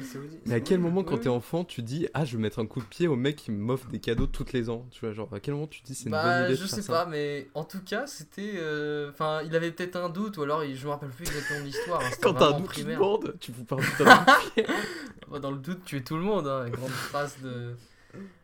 à 0.51 0.60
quel 0.60 0.80
moment, 0.80 1.03
quand 1.03 1.16
Oui. 1.16 1.22
t'es 1.22 1.30
enfant, 1.30 1.64
tu 1.64 1.82
dis 1.82 2.08
Ah, 2.14 2.24
je 2.24 2.38
vais 2.38 2.41
mettre 2.41 2.60
un 2.60 2.66
coup 2.66 2.80
de 2.80 2.86
pied 2.86 3.08
au 3.08 3.16
mec 3.16 3.36
qui 3.36 3.51
m'offre 3.51 3.88
des 3.88 3.99
cadeaux 3.99 4.28
tous 4.28 4.45
les 4.53 4.70
ans 4.70 4.86
Tu 4.91 4.99
vois, 5.06 5.14
genre, 5.14 5.32
à 5.34 5.39
quel 5.39 5.56
moment 5.56 5.68
tu 5.68 5.82
dis 5.82 5.95
c'est 5.95 6.06
une 6.06 6.11
bonne 6.11 6.22
Bah, 6.22 6.45
idée 6.45 6.56
je 6.56 6.64
de 6.64 6.68
sais 6.68 6.82
ça 6.82 6.94
pas, 6.94 7.06
mais 7.06 7.48
en 7.56 7.64
tout 7.64 7.82
cas, 7.84 8.06
c'était. 8.07 8.53
euh, 8.56 9.10
Enfin, 9.10 9.41
il 9.45 9.56
avait 9.56 9.72
peut-être 9.72 9.95
un 9.95 10.10
doute, 10.10 10.38
ou 10.38 10.44
alors 10.44 10.64
je 10.64 10.86
me 10.86 10.91
rappelle 10.91 11.10
plus 11.10 11.26
exactement 11.26 11.60
de 11.61 11.65
l'histoire. 11.65 12.02
hein, 12.02 12.10
Quand 12.22 12.34
t'as 12.36 12.49
un 12.53 12.57
doute 12.60 12.68
primaire. 12.68 12.99
tu 13.40 13.52
peux 13.52 13.64
pas 13.64 13.82
putain 13.82 14.26
Bah, 15.32 15.40
Dans 15.40 15.52
le 15.52 15.57
doute, 15.57 15.84
tuer 15.86 16.03
tout 16.03 16.15
le 16.15 16.22
monde, 16.23 16.44
hein, 16.47 16.69
grande 16.69 16.97
phrase 16.97 17.39
de. 17.41 17.76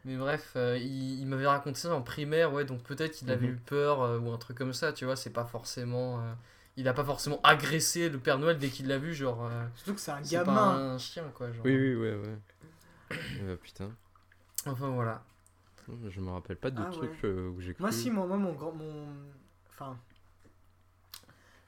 Mais 0.05 0.17
bref, 0.17 0.53
euh, 0.55 0.77
il, 0.77 1.19
il 1.21 1.27
m'avait 1.27 1.47
raconté 1.47 1.79
ça 1.79 1.93
en 1.95 2.01
primaire, 2.01 2.53
ouais, 2.53 2.65
donc 2.65 2.83
peut-être 2.83 3.13
qu'il 3.13 3.31
avait 3.31 3.47
Mhm. 3.47 3.53
eu 3.53 3.57
peur 3.57 4.01
euh, 4.01 4.19
ou 4.19 4.31
un 4.31 4.37
truc 4.37 4.57
comme 4.57 4.73
ça, 4.73 4.93
tu 4.93 5.05
vois, 5.05 5.15
c'est 5.15 5.31
pas 5.31 5.45
forcément. 5.45 6.19
euh, 6.21 6.33
il 6.77 6.87
a 6.87 6.93
pas 6.93 7.03
forcément 7.05 7.39
agressé 7.43 8.09
le 8.09 8.17
Père 8.19 8.39
Noël 8.39 8.57
dès 8.57 8.69
qu'il 8.69 8.87
l'a 8.87 8.97
vu, 8.97 9.13
genre. 9.13 9.45
euh, 9.45 9.65
Surtout 9.75 9.95
que 9.95 9.99
c'est 10.01 10.11
un 10.11 10.23
c'est 10.23 10.43
pas 10.43 10.51
gamin. 10.53 10.93
un 10.95 10.97
chien, 10.97 11.25
quoi. 11.35 11.51
Genre. 11.51 11.65
Oui, 11.65 11.75
oui, 11.77 11.95
ouais, 11.95 12.15
ouais. 12.15 12.37
Euh, 13.41 13.55
putain, 13.57 13.91
Enfin 14.65 14.89
voilà. 14.89 15.23
je 16.09 16.19
me 16.21 16.29
rappelle 16.31 16.57
pas 16.57 16.71
de 16.71 16.81
Ah, 16.81 16.89
trucs 16.91 17.11
ouais. 17.23 17.29
euh, 17.29 17.49
où 17.49 17.61
j'ai 17.61 17.73
cru. 17.73 17.81
Moi, 17.83 17.91
si, 17.91 18.11
moi, 18.11 18.25
moi, 18.25 18.37
mon 18.37 18.53
grand. 18.53 18.71
Mon... 18.71 19.07
Enfin. 19.69 19.97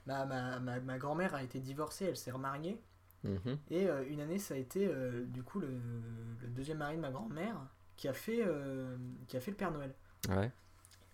Ma, 0.06 0.26
ma, 0.26 0.60
ma, 0.60 0.80
ma 0.80 0.98
grand-mère 0.98 1.36
a 1.36 1.44
été 1.44 1.60
divorcée, 1.60 2.06
elle 2.06 2.18
s'est 2.18 2.32
remariée. 2.32 2.82
Mhm. 3.24 3.58
Et 3.70 3.88
euh, 3.88 4.04
une 4.10 4.20
année, 4.22 4.40
ça 4.40 4.54
a 4.54 4.58
été 4.58 4.86
euh, 4.86 5.24
du 5.26 5.44
coup 5.44 5.60
le, 5.60 5.70
le 6.42 6.48
deuxième 6.50 6.80
mari 6.80 6.96
de 6.96 7.02
ma 7.02 7.12
grand-mère 7.12 7.56
qui 7.96 8.08
a 8.08 8.14
fait 8.14 8.44
euh, 8.46 8.98
qui 9.28 9.38
a 9.38 9.40
fait 9.40 9.52
le 9.52 9.58
Père 9.58 9.72
Noël. 9.72 9.94
Ouais. 10.30 10.52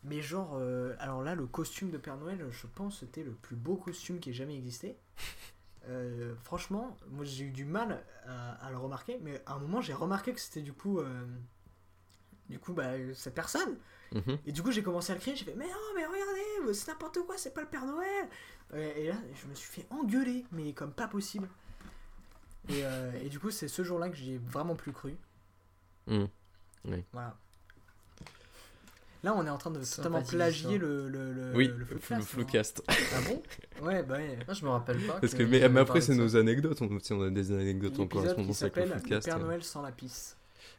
Mais 0.04 0.22
genre, 0.22 0.58
alors 1.00 1.22
là, 1.24 1.36
le 1.36 1.46
costume 1.46 1.92
de 1.92 1.98
Père 1.98 2.16
Noël, 2.16 2.48
je 2.52 2.68
pense, 2.68 3.02
c'était 3.02 3.22
le 3.22 3.34
plus 3.34 3.58
beau 3.58 3.76
costume 3.76 4.20
qui 4.22 4.30
ait 4.30 4.34
jamais 4.34 4.56
existé. 4.56 4.96
Franchement, 6.44 6.96
moi 7.10 7.26
j'ai 7.26 7.46
eu 7.46 7.52
du 7.52 7.66
mal 7.66 8.02
à, 8.26 8.66
à 8.66 8.72
le 8.72 8.78
remarquer, 8.78 9.20
mais 9.22 9.42
à 9.46 9.56
un 9.56 9.60
moment 9.60 9.82
j'ai 9.82 9.94
remarqué 9.94 10.32
que 10.32 10.40
c'était 10.40 10.62
du 10.62 10.72
coup, 10.72 11.02
du 12.48 12.60
coup, 12.60 12.72
bah, 12.72 12.92
cette 13.14 13.36
personne. 13.36 13.78
Mhm. 14.14 14.38
Et 14.46 14.54
du 14.54 14.64
coup, 14.64 14.72
j'ai 14.72 14.84
commencé 14.84 15.12
à 15.12 15.16
le 15.16 15.22
crier. 15.22 15.36
J'ai 15.36 15.44
fait, 15.44 15.56
mais 15.56 15.68
non, 15.68 15.94
mais 15.96 16.06
regardez, 16.06 16.74
c'est 16.74 16.88
n'importe 16.88 17.20
quoi, 17.26 17.38
c'est 17.38 17.54
pas 17.54 17.62
le 17.62 17.68
Père 17.68 17.86
Noël. 17.86 18.30
Et 18.74 19.10
là, 19.10 19.16
je 19.36 19.48
me 19.48 19.54
suis 19.54 19.70
fait 19.70 19.88
engueuler, 19.90 20.46
mais 20.54 20.72
comme 20.72 20.94
pas 20.94 21.10
possible. 21.10 21.50
Et, 22.70 22.86
euh, 22.86 23.12
et 23.24 23.30
du 23.30 23.40
coup, 23.40 23.52
c'est 23.52 23.68
ce 23.68 23.84
jour-là 23.84 24.10
que 24.10 24.16
j'ai 24.16 24.38
vraiment 24.38 24.76
plus 24.76 24.92
cru. 24.92 25.16
Voilà. 27.12 27.36
Là, 29.22 29.34
on 29.36 29.46
est 29.46 29.50
en 29.50 29.58
train 29.58 29.72
de 29.72 29.84
totalement 29.84 30.22
plagier 30.24 30.78
le, 30.78 31.10
le, 31.10 31.34
le, 31.34 31.54
Oui, 31.54 31.68
le 31.68 31.74
le, 31.80 31.86
hein. 31.86 32.20
Ah 32.88 33.22
bon? 33.28 33.86
Ouais, 33.86 34.02
bah 34.04 34.16
ouais. 34.16 34.38
Moi, 34.46 34.54
je 34.54 34.64
me 34.64 34.70
rappelle 34.70 34.98
pas. 35.06 35.20
Parce 35.20 35.34
que, 35.34 35.44
mais, 35.44 35.62
après, 35.80 36.00
c'est 36.00 36.16
nos 36.16 36.38
anecdotes. 36.38 36.82
On, 36.82 37.00
si 37.00 37.12
on 37.12 37.22
a 37.24 37.30
des 37.30 37.52
anecdotes 37.52 38.00
en 38.00 38.04
L'épisode 38.04 38.08
qui 38.08 38.16
correspondance 38.16 38.62
avec 38.62 38.76
le 38.78 38.86
Floodcast. 38.86 39.26
Père 39.28 39.40
Noël 39.40 39.64
sans 39.64 39.82
la 39.82 39.92
pisse. 39.92 40.38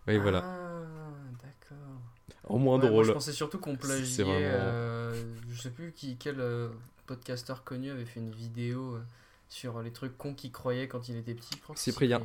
Oui, 0.09 0.17
voilà. 0.17 0.43
Ah, 0.43 0.83
d'accord. 1.43 2.01
En 2.45 2.59
moins 2.59 2.77
Ouais, 2.77 2.83
moi, 2.85 2.91
drôle. 2.91 3.05
je 3.07 3.13
pensais 3.13 3.33
surtout 3.33 3.59
qu'on 3.59 3.73
C'est 3.73 3.79
plagiait. 3.79 4.23
vraiment- 4.25 4.39
euh, 4.43 5.35
je 5.51 5.61
sais 5.61 5.71
plus 5.71 5.93
qui, 5.93 6.17
quel 6.17 6.41
euh, 6.41 6.71
podcasteur 7.07 7.63
connu 7.63 7.91
avait 7.91 8.07
fait 8.07 8.21
une 8.21 8.33
vidéo 8.33 8.95
euh, 8.95 9.01
sur 9.51 9.83
les 9.83 9.93
trucs 9.93 10.17
cons 10.17 10.33
qu'il 10.35 10.53
croyait 10.53 10.89
quand 10.89 11.09
il 11.11 11.17
était 11.19 11.35
petit. 11.35 11.51
Je 11.57 11.61
crois 11.63 11.75
que 11.75 11.81
c'est 11.81 11.91
Cyprien. 11.91 12.23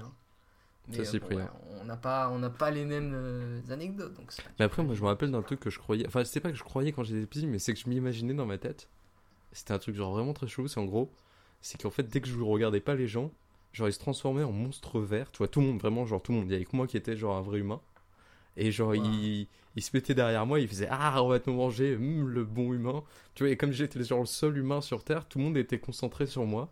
Mais, 0.87 1.03
C'est 1.03 1.17
euh, 1.21 1.27
bon, 1.27 1.35
ouais, 1.37 1.43
on 1.81 1.85
n'a 1.85 1.97
pas, 1.97 2.29
on 2.29 2.37
n'a 2.37 2.51
pas 2.51 2.69
les 2.69 2.85
mêmes 2.85 3.11
euh, 3.15 3.59
anecdotes, 3.71 4.13
donc 4.13 4.31
Mais 4.59 4.65
après, 4.65 4.83
moi, 4.83 4.93
je 4.93 5.01
me 5.01 5.07
rappelle 5.07 5.31
d'un 5.31 5.41
truc 5.41 5.59
que 5.59 5.71
je 5.71 5.79
croyais. 5.79 6.05
Enfin, 6.05 6.23
c'est 6.23 6.39
pas 6.39 6.51
que 6.51 6.57
je 6.57 6.63
croyais 6.63 6.91
quand 6.91 7.03
j'étais 7.03 7.25
petit, 7.25 7.47
mais 7.47 7.57
c'est 7.57 7.73
que 7.73 7.79
je 7.79 7.89
m'imaginais 7.89 8.35
dans 8.35 8.45
ma 8.45 8.59
tête. 8.59 8.87
C'était 9.51 9.73
un 9.73 9.79
truc 9.79 9.95
genre 9.95 10.13
vraiment 10.13 10.33
très 10.33 10.47
chelou. 10.47 10.67
C'est 10.67 10.79
en 10.79 10.85
gros, 10.85 11.11
c'est 11.61 11.81
qu'en 11.81 11.89
fait, 11.89 12.03
dès 12.07 12.21
que 12.21 12.27
je 12.27 12.39
regardais 12.39 12.81
pas 12.81 12.93
les 12.93 13.07
gens, 13.07 13.31
genre 13.73 13.87
ils 13.89 13.93
se 13.93 13.99
transformaient 13.99 14.43
en 14.43 14.51
monstres 14.51 14.99
verts. 14.99 15.31
Tu 15.31 15.39
vois, 15.39 15.47
tout 15.47 15.59
le 15.59 15.65
monde, 15.65 15.79
vraiment, 15.79 16.05
genre 16.05 16.21
tout 16.21 16.31
le 16.31 16.37
monde. 16.37 16.47
Il 16.49 16.53
y 16.53 16.55
avait 16.55 16.65
que 16.65 16.75
moi 16.75 16.85
qui 16.85 16.97
était 16.97 17.17
genre 17.17 17.35
un 17.35 17.41
vrai 17.41 17.57
humain. 17.59 17.81
Et 18.55 18.71
genre, 18.71 18.89
Wow. 18.89 18.95
il, 19.03 19.47
il 19.75 19.81
se 19.81 19.89
mettait 19.93 20.13
derrière 20.13 20.45
moi, 20.45 20.59
il 20.59 20.67
faisait 20.67 20.87
Ah, 20.91 21.23
on 21.23 21.29
va 21.29 21.39
te 21.39 21.49
manger, 21.49 21.95
hum, 21.95 22.29
le 22.29 22.43
bon 22.45 22.73
humain. 22.73 23.03
Tu 23.33 23.43
vois, 23.43 23.49
et 23.51 23.57
comme 23.57 23.71
j'étais 23.71 24.03
genre 24.03 24.19
le 24.19 24.25
seul 24.27 24.55
humain 24.55 24.81
sur 24.81 25.03
Terre, 25.03 25.25
tout 25.27 25.39
le 25.39 25.45
monde 25.45 25.57
était 25.57 25.79
concentré 25.79 26.27
sur 26.27 26.45
moi. 26.45 26.71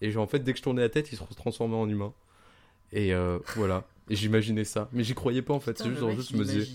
Et 0.00 0.10
genre, 0.10 0.24
en 0.24 0.26
fait, 0.26 0.40
dès 0.40 0.52
que 0.52 0.58
je 0.58 0.62
tournais 0.62 0.82
la 0.82 0.88
tête, 0.88 1.10
il 1.12 1.16
se 1.18 1.24
transformait 1.34 1.76
en 1.76 1.88
humain. 1.88 2.12
Et 2.92 3.12
euh, 3.14 3.38
voilà. 3.56 3.84
Et 4.08 4.14
j'imaginais 4.16 4.64
ça. 4.64 4.88
Mais 4.92 5.02
j'y 5.04 5.14
croyais 5.14 5.42
pas 5.42 5.54
en 5.54 5.60
fait. 5.60 5.76
C'est 5.78 5.88
juste, 5.88 5.98
genre, 6.00 6.12
juste 6.12 6.30
il 6.30 6.36
me 6.38 6.44
disais, 6.44 6.68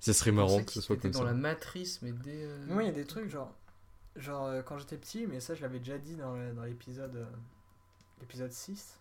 ça 0.00 0.12
serait 0.12 0.30
je 0.30 0.36
marrant 0.36 0.64
que 0.64 0.72
ce 0.72 0.80
soit 0.80 0.96
était 0.96 1.02
comme 1.02 1.12
dans 1.12 1.18
ça. 1.20 1.24
la 1.26 1.34
matrice, 1.34 2.00
mais 2.02 2.12
dès. 2.12 2.42
euh, 2.44 2.66
Moi, 2.66 2.82
il 2.82 2.86
y 2.86 2.88
a 2.90 2.92
des 2.92 3.04
trucs 3.04 3.28
genre. 3.30 3.52
Genre, 4.16 4.46
euh, 4.46 4.62
quand 4.62 4.76
j'étais 4.78 4.96
petit, 4.96 5.26
mais 5.26 5.40
ça, 5.40 5.54
je 5.54 5.62
l'avais 5.62 5.78
déjà 5.78 5.96
dit 5.98 6.16
dans 6.16 6.34
dans 6.54 6.64
l'épisode. 6.64 7.14
euh, 7.16 7.24
l'épisode 8.20 8.52
6. 8.52 8.98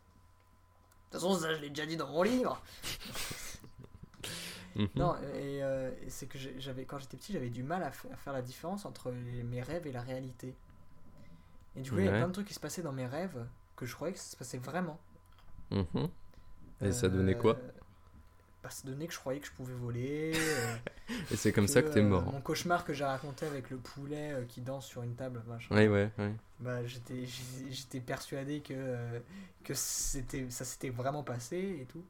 De 1.11 1.17
toute 1.17 1.21
façon, 1.21 1.37
ça, 1.39 1.53
je 1.55 1.61
l'ai 1.61 1.69
déjà 1.69 1.85
dit 1.85 1.97
dans 1.97 2.07
mon 2.07 2.23
livre. 2.23 2.61
Non, 4.95 5.15
et, 5.35 5.61
euh, 5.63 5.91
et 6.01 6.09
c'est 6.09 6.27
que 6.27 6.37
j'avais, 6.57 6.85
quand 6.85 6.97
j'étais 6.97 7.17
petit, 7.17 7.33
j'avais 7.33 7.49
du 7.49 7.61
mal 7.61 7.83
à, 7.83 7.91
faire 7.91 8.31
la 8.31 8.41
différence 8.41 8.85
entre 8.85 9.11
les- 9.11 9.43
mes 9.43 9.61
rêves 9.61 9.85
et 9.85 9.91
la 9.91 10.01
réalité. 10.01 10.55
Et 11.75 11.81
du 11.81 11.91
coup, 11.91 11.99
il 11.99 12.05
y 12.05 12.07
a 12.07 12.11
plein 12.11 12.27
de 12.29 12.31
trucs 12.33 12.47
qui 12.47 12.53
se 12.53 12.59
passaient 12.59 12.81
dans 12.81 12.93
mes 12.93 13.05
rêves 13.05 13.45
que 13.81 13.87
je 13.87 13.95
croyais 13.95 14.13
que 14.13 14.19
ça 14.19 14.31
se 14.31 14.37
passait 14.37 14.59
vraiment. 14.59 14.99
Mhm. 15.71 16.07
Et 16.83 16.91
ça 16.93 17.09
donnait 17.09 17.35
quoi 17.35 17.57
Euh, 17.59 17.71
bah, 18.63 18.69
Ça 18.69 18.87
donnait 18.87 19.07
que 19.07 19.13
je 19.13 19.19
croyais 19.19 19.39
que 19.39 19.47
je 19.47 19.51
pouvais 19.51 19.73
voler. 19.73 20.33
euh, 20.35 20.75
Et 21.31 21.35
c'est 21.35 21.51
comme 21.51 21.67
ça 21.67 21.81
que 21.81 21.89
t'es 21.89 21.99
euh, 21.99 22.07
mort. 22.07 22.31
Mon 22.31 22.41
cauchemar 22.41 22.85
que 22.85 22.93
j'ai 22.93 23.03
raconté 23.03 23.45
avec 23.45 23.69
le 23.71 23.77
poulet 23.77 24.33
euh, 24.33 24.45
qui 24.45 24.61
danse 24.61 24.85
sur 24.85 25.01
une 25.01 25.15
table, 25.15 25.41
machin. 25.47 25.73
Ouais, 25.75 25.87
ouais, 25.87 26.11
ouais. 26.19 26.33
Bah, 26.59 26.85
j'étais, 26.85 27.25
j'étais 27.71 27.99
persuadé 27.99 28.61
que, 28.61 28.73
euh, 28.75 29.19
que 29.63 29.73
c'était, 29.73 30.47
ça 30.51 30.63
s'était 30.63 30.89
vraiment 30.89 31.23
passé 31.23 31.79
et 31.81 31.85
tout. 31.85 32.03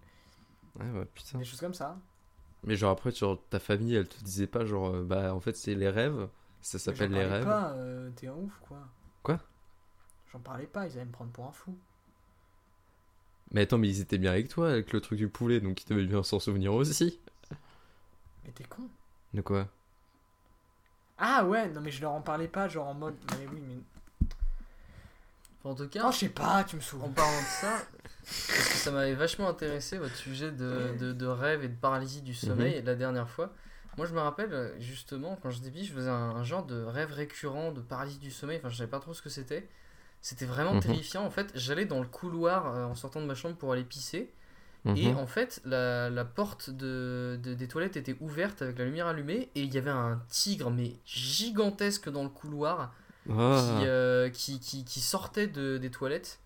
Ouais, 0.80 0.89
ouais, 0.99 1.06
putain. 1.14 1.38
Des 1.39 1.45
choses 1.45 1.60
comme 1.61 1.73
ça. 1.73 1.98
Mais 2.64 2.76
genre 2.76 2.91
après, 2.91 3.11
genre, 3.11 3.39
ta 3.49 3.60
famille, 3.60 3.95
elle 3.95 4.07
te 4.07 4.22
disait 4.23 4.48
pas, 4.48 4.65
genre, 4.65 4.93
euh, 4.95 5.03
bah 5.03 5.34
en 5.34 5.39
fait, 5.39 5.56
c'est 5.56 5.73
les 5.76 5.89
rêves. 5.89 6.27
Ça 6.61 6.77
s'appelle 6.80 7.11
les 7.11 7.26
rêves. 7.26 7.43
pas, 7.45 7.72
euh, 7.73 8.10
t'es 8.15 8.27
un 8.27 8.34
ouf 8.35 8.53
quoi. 8.61 8.77
Quoi? 9.23 9.39
J'en 10.32 10.40
parlais 10.40 10.66
pas, 10.68 10.88
ils 10.88 10.94
allaient 10.94 11.06
me 11.06 11.12
prendre 11.12 11.32
pour 11.32 11.45
un 11.45 11.52
fou. 11.52 11.76
Mais 13.52 13.62
attends, 13.62 13.78
mais 13.78 13.90
ils 13.90 13.99
étaient 13.99 14.18
bien 14.18 14.32
avec 14.32 14.48
toi, 14.48 14.70
avec 14.72 14.94
le 14.94 15.02
truc 15.02 15.18
du 15.18 15.28
poulet, 15.28 15.60
donc 15.60 15.84
ils 15.84 15.88
devaient 15.88 16.06
bien 16.06 16.24
s'en 16.24 16.40
souvenir 16.40 16.74
aussi. 16.74 17.20
Mais 18.45 18.52
t'es 18.52 18.64
con. 18.64 18.84
De 19.34 19.41
quoi? 19.41 19.68
Ah 21.18 21.45
ouais, 21.45 21.70
non 21.70 21.82
mais 21.82 21.91
je 21.91 22.02
leur 22.02 22.12
en 22.14 22.22
parlais 22.22 22.48
pas, 22.48 22.68
genre 22.68 22.88
en 22.88 22.94
mode. 22.94 23.16
Mais 23.38 23.45
oui, 23.52 23.62
mais. 23.68 24.28
En 25.64 25.76
tout 25.76 25.88
cas, 25.90 26.06
Oh, 26.08 26.12
je 26.12 26.18
sais 26.18 26.30
pas, 26.30 26.64
tu 26.64 26.76
me 26.78 26.82
en 26.82 26.84
souviens. 26.84 27.10
parlant 27.10 27.40
de 27.40 27.45
ça, 27.45 27.78
parce 28.24 28.48
que 28.70 28.78
ça 28.78 28.91
m'avait 28.91 29.14
vachement 29.14 29.48
intéressé 29.48 29.99
votre 29.99 30.16
sujet 30.16 30.52
de, 30.52 30.95
de, 30.98 31.12
de 31.14 31.26
rêve 31.28 31.64
et 31.64 31.68
de 31.68 31.76
paralysie 31.76 32.22
du 32.24 32.34
sommeil 32.34 32.82
la 32.82 32.95
dernière 32.95 33.30
fois. 33.30 33.53
Moi, 33.98 34.08
je 34.08 34.14
me 34.14 34.20
rappelle 34.22 34.74
justement 34.80 35.38
quand 35.44 35.52
j'étais 35.52 35.70
petit, 35.70 35.86
je 35.86 35.94
faisais 35.94 36.10
un, 36.10 36.14
un 36.32 36.44
genre 36.44 36.66
de 36.66 36.82
rêve 36.82 37.12
récurrent 37.12 37.72
de 37.74 37.82
paralysie 37.82 38.18
du 38.20 38.32
sommeil. 38.32 38.58
Enfin, 38.58 38.70
je 38.70 38.78
savais 38.78 38.90
pas 38.90 38.99
trop 39.02 39.14
ce 39.14 39.22
que 39.22 39.30
c'était. 39.30 39.68
C'était 40.22 40.45
vraiment 40.45 40.76
Mhm. 40.76 40.81
terrifiant. 40.81 41.23
En 41.26 41.31
fait, 41.31 41.52
j'allais 41.56 41.85
dans 41.85 41.99
le 41.99 42.07
couloir 42.07 42.68
euh, 42.76 42.85
en 42.85 42.95
sortant 42.95 43.22
de 43.22 43.26
ma 43.26 43.35
chambre 43.35 43.56
pour 43.56 43.72
aller 43.73 43.84
pisser. 43.84 44.31
Mhm. 44.85 44.98
Et 44.98 45.14
en 45.14 45.27
fait, 45.27 45.61
la, 45.65 46.10
la 46.10 46.26
porte 46.26 46.69
de, 46.69 47.39
de- 47.41 47.53
des 47.53 47.68
toilettes 47.68 47.98
était 47.98 48.15
ouverte 48.19 48.61
avec 48.61 48.77
la 48.80 48.85
lumière 48.85 49.07
allumée. 49.07 49.49
Et 49.56 49.61
il 49.64 49.73
y 49.73 49.77
avait 49.77 49.89
un 49.91 50.22
tigre, 50.30 50.69
mais 50.72 50.93
gigantesque 51.06 52.10
dans 52.10 52.23
le 52.23 52.30
couloir 52.30 52.93
Ah. 53.30 53.77
qui, 53.80 53.85
euh, 53.88 54.30
qui, 54.30 54.60
qui, 54.60 54.84
qui 54.84 54.99
sortait 54.99 55.48
de, 55.48 55.77
des 55.77 55.89
toilettes. 55.91 56.39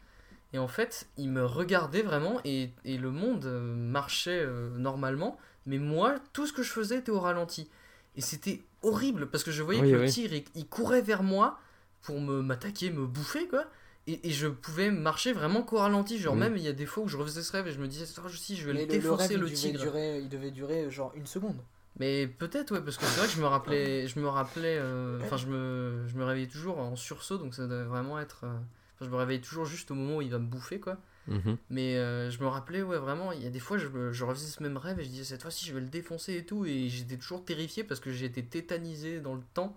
Et 0.53 0.57
en 0.60 0.68
fait, 0.69 1.07
il 1.18 1.30
me 1.30 1.45
regardait 1.45 2.02
vraiment 2.02 2.39
et, 2.45 2.72
et 2.85 2.97
le 2.97 3.11
monde 3.11 3.45
euh, 3.45 3.76
marchait 3.76 4.41
euh, 4.45 4.69
normalement. 4.77 5.38
Mais 5.65 5.80
moi, 5.80 6.15
tout 6.34 6.45
ce 6.47 6.53
que 6.53 6.64
je 6.64 6.72
faisais 6.72 6.97
était 6.99 7.11
au 7.11 7.19
ralenti. 7.19 7.69
Et 8.15 8.22
c'était 8.22 8.61
horrible 8.84 9.27
parce 9.27 9.43
que 9.43 9.52
je 9.52 9.64
voyais 9.64 9.81
Oui, 9.81 9.91
que 9.91 9.95
le 9.97 10.07
tigre, 10.10 10.34
il, 10.34 10.43
il 10.56 10.68
courait 10.68 11.02
vers 11.02 11.23
moi 11.23 11.57
pour 12.06 12.22
me 12.22 12.41
m'attaquer, 12.41 12.91
me 12.91 13.06
bouffer, 13.06 13.48
quoi. 13.48 13.65
Et, 14.07 14.27
et 14.27 14.32
je 14.32 14.48
pouvais 14.48 14.91
marcher 14.91 15.34
vraiment 15.34 15.64
qu'au 15.64 15.77
ralenti. 15.80 16.19
Genre, 16.19 16.34
Oui. 16.36 16.40
même 16.40 16.56
il 16.57 16.64
y 16.64 16.68
a 16.68 16.73
des 16.73 16.86
fois 16.86 17.03
où 17.03 17.07
je 17.07 17.18
refaisais 17.18 17.41
ce 17.41 17.52
rêve 17.52 17.68
et 17.68 17.72
je 17.72 17.80
me 17.80 17.88
disais, 17.88 18.06
oh, 18.23 18.30
si, 18.30 18.56
je 18.56 18.65
vais 18.68 18.73
le 18.73 18.80
le, 18.80 18.86
le 18.86 18.91
rêve, 18.91 19.02
défoncer 19.02 19.34
il, 19.34 19.40
le 19.40 19.45
devait 19.48 19.56
tigre. 19.56 19.80
durer, 19.82 20.19
il 20.19 20.30
devait 20.30 20.52
durer 20.52 20.91
genre 20.91 21.11
une 21.15 21.26
seconde. 21.26 21.57
Mais 21.99 22.27
peut-être 22.27 22.72
ouais 22.73 22.82
parce 22.82 22.98
que 22.98 23.06
c'est 23.06 23.19
vrai 23.19 23.27
que 23.27 23.34
je 23.34 23.40
me 23.41 23.48
rappelais 23.48 24.06
je 24.10 24.19
me 24.19 24.27
rappelais 24.27 24.77
euh, 24.77 25.18
enfin 25.23 25.38
je 25.38 25.48
me 25.48 26.03
je 26.07 26.15
me 26.18 26.26
réveillais 26.26 26.48
toujours 26.49 26.77
en 26.77 26.98
sursaut 26.98 27.38
donc 27.38 27.56
ça 27.56 27.68
devait 27.68 27.86
vraiment 27.86 28.19
être 28.19 28.41
euh, 28.44 28.57
je 28.99 29.07
me 29.07 29.15
réveillais 29.15 29.40
toujours 29.40 29.64
juste 29.64 29.91
au 29.91 29.95
moment 29.95 30.18
où 30.18 30.22
il 30.22 30.30
va 30.30 30.38
me 30.40 30.45
bouffer 30.48 30.82
quoi 30.82 30.98
Mhm. 31.30 31.57
mais 31.69 31.95
euh, 31.95 32.30
je 32.30 32.40
me 32.44 32.48
rappelais 32.48 32.82
ouais 32.84 32.98
vraiment 32.99 33.32
il 33.32 33.41
y 33.41 33.48
a 33.48 33.49
des 33.49 33.61
fois 33.61 33.77
je, 33.77 33.88
je 34.11 34.23
refaisais 34.26 34.45
ce 34.52 34.61
même 34.61 34.76
rêve 34.76 34.99
et 34.99 35.06
je 35.06 35.10
disais 35.10 35.23
cette 35.23 35.41
fois-ci 35.41 35.65
je 35.65 35.73
vais 35.73 35.80
le 35.80 35.88
défoncer 35.88 36.36
et 36.36 36.45
tout 36.45 36.65
et 36.65 36.90
j'étais 36.90 37.15
toujours 37.15 37.45
terrifié 37.45 37.86
parce 37.86 38.02
que 38.02 38.11
j'étais 38.11 38.44
tétanisé 38.44 39.22
dans 39.22 39.34
le 39.36 39.41
temps 39.53 39.76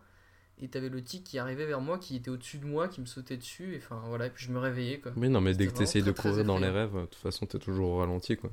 et 0.60 0.68
t'avais 0.68 0.88
le 0.88 1.02
tic 1.02 1.24
qui 1.24 1.38
arrivait 1.38 1.66
vers 1.66 1.80
moi 1.80 1.98
qui 1.98 2.16
était 2.16 2.30
au-dessus 2.30 2.58
de 2.58 2.66
moi 2.66 2.88
qui 2.88 3.00
me 3.00 3.06
sautait 3.06 3.36
dessus 3.36 3.74
et 3.74 3.78
enfin 3.78 4.02
voilà 4.08 4.26
et 4.26 4.30
puis 4.30 4.44
je 4.46 4.52
me 4.52 4.58
réveillais 4.58 4.98
quoi 5.00 5.12
Mais 5.16 5.28
non, 5.28 5.40
mais 5.40 5.54
dès 5.54 5.66
que 5.66 5.72
t'essayes 5.72 6.02
de 6.02 6.12
courir 6.12 6.44
dans 6.44 6.58
les 6.58 6.68
rêves, 6.70 6.94
de 6.94 7.06
toute 7.06 7.14
façon, 7.16 7.46
t'es 7.46 7.58
toujours 7.58 7.90
au 7.90 7.98
ralenti, 7.98 8.36
quoi. 8.36 8.50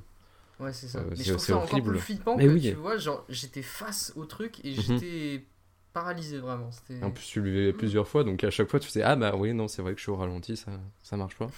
Ouais, 0.58 0.72
c'est 0.72 0.88
ça. 0.88 1.00
Euh, 1.00 1.04
mais 1.10 1.16
c'est- 1.16 1.24
je 1.24 1.32
trouve 1.34 1.44
ça 1.44 1.56
encore 1.56 1.72
horrible. 1.72 1.90
plus 1.92 2.00
flippant 2.00 2.36
Mais 2.36 2.46
que 2.46 2.50
oui. 2.52 2.60
tu 2.62 2.74
vois, 2.74 2.96
genre 2.96 3.24
j'étais 3.28 3.60
face 3.62 4.12
au 4.16 4.24
truc 4.24 4.64
et 4.64 4.70
Mhm. 4.70 4.74
j'étais 4.80 5.44
paralysé 5.92 6.38
vraiment. 6.38 6.70
C'était. 6.70 7.02
En 7.02 7.10
plus, 7.10 7.24
tu 7.26 7.40
le 7.42 7.50
vivais 7.50 7.72
plusieurs 7.74 8.06
fois, 8.08 8.24
donc 8.24 8.42
à 8.44 8.50
chaque 8.50 8.68
fois, 8.70 8.80
tu 8.80 8.86
faisais 8.88 9.02
Ah 9.02 9.16
bah 9.16 9.34
oui, 9.36 9.52
non, 9.52 9.68
c'est 9.68 9.82
vrai 9.82 9.92
que 9.92 9.98
je 9.98 10.04
suis 10.04 10.10
au 10.12 10.16
ralenti, 10.16 10.56
ça, 10.56 10.70
ça 11.02 11.16
marche 11.18 11.36
pas. 11.36 11.48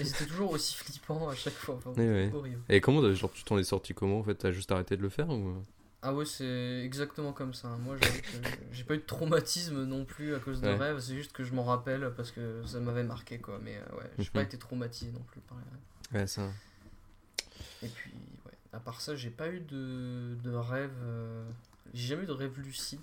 Et 0.00 0.04
c'était 0.04 0.26
toujours 0.26 0.50
aussi 0.52 0.74
flippant 0.76 1.28
à 1.28 1.34
chaque 1.36 1.52
fois. 1.54 1.76
Enfin, 1.76 1.90
Ouais, 1.92 2.08
ouais. 2.08 2.30
horrible. 2.34 2.60
Et 2.68 2.80
comment, 2.80 3.12
genre, 3.14 3.30
tu 3.32 3.44
t'en 3.44 3.56
es 3.58 3.64
sorti 3.64 3.94
comment 3.94 4.18
en 4.18 4.24
fait? 4.24 4.34
T'as 4.34 4.50
juste 4.50 4.72
arrêté 4.72 4.96
de 4.96 5.02
le 5.02 5.08
faire 5.10 5.28
ou... 5.30 5.54
Ah 6.06 6.12
ouais, 6.12 6.26
c'est 6.26 6.82
exactement 6.84 7.32
comme 7.32 7.54
ça. 7.54 7.68
Moi, 7.80 7.96
j'avoue 7.96 8.18
que 8.20 8.28
j'ai 8.72 8.84
pas 8.84 8.94
eu 8.94 8.98
de 8.98 9.02
traumatisme 9.04 9.84
non 9.84 10.04
plus 10.04 10.34
à 10.34 10.38
cause 10.38 10.60
de 10.60 10.68
Ouais. 10.68 10.76
rêves. 10.76 11.00
C'est 11.00 11.14
juste 11.14 11.32
que 11.32 11.44
je 11.44 11.54
m'en 11.54 11.64
rappelle 11.64 12.12
parce 12.14 12.30
que 12.30 12.62
ça 12.66 12.78
m'avait 12.78 13.04
marqué 13.04 13.38
quoi. 13.38 13.58
Mais 13.62 13.76
euh, 13.78 13.96
ouais, 13.96 14.10
j'ai 14.18 14.24
Mhm. 14.24 14.30
pas 14.30 14.42
été 14.42 14.58
traumatisé 14.58 15.10
non 15.12 15.22
plus 15.22 15.40
par 15.40 15.56
les 15.58 15.64
rêves. 15.64 16.20
Ouais, 16.22 16.26
ça. 16.26 16.42
Et 17.82 17.88
puis, 17.88 18.12
ouais. 18.44 18.52
À 18.74 18.80
part 18.80 19.00
ça, 19.00 19.16
j'ai 19.16 19.30
pas 19.30 19.48
eu 19.48 19.60
de, 19.60 20.36
de 20.42 20.50
rêve. 20.54 20.92
euh, 21.02 21.48
J'ai 21.94 22.08
jamais 22.08 22.24
eu 22.24 22.26
de 22.26 22.32
rêve 22.32 22.58
lucide. 22.60 23.00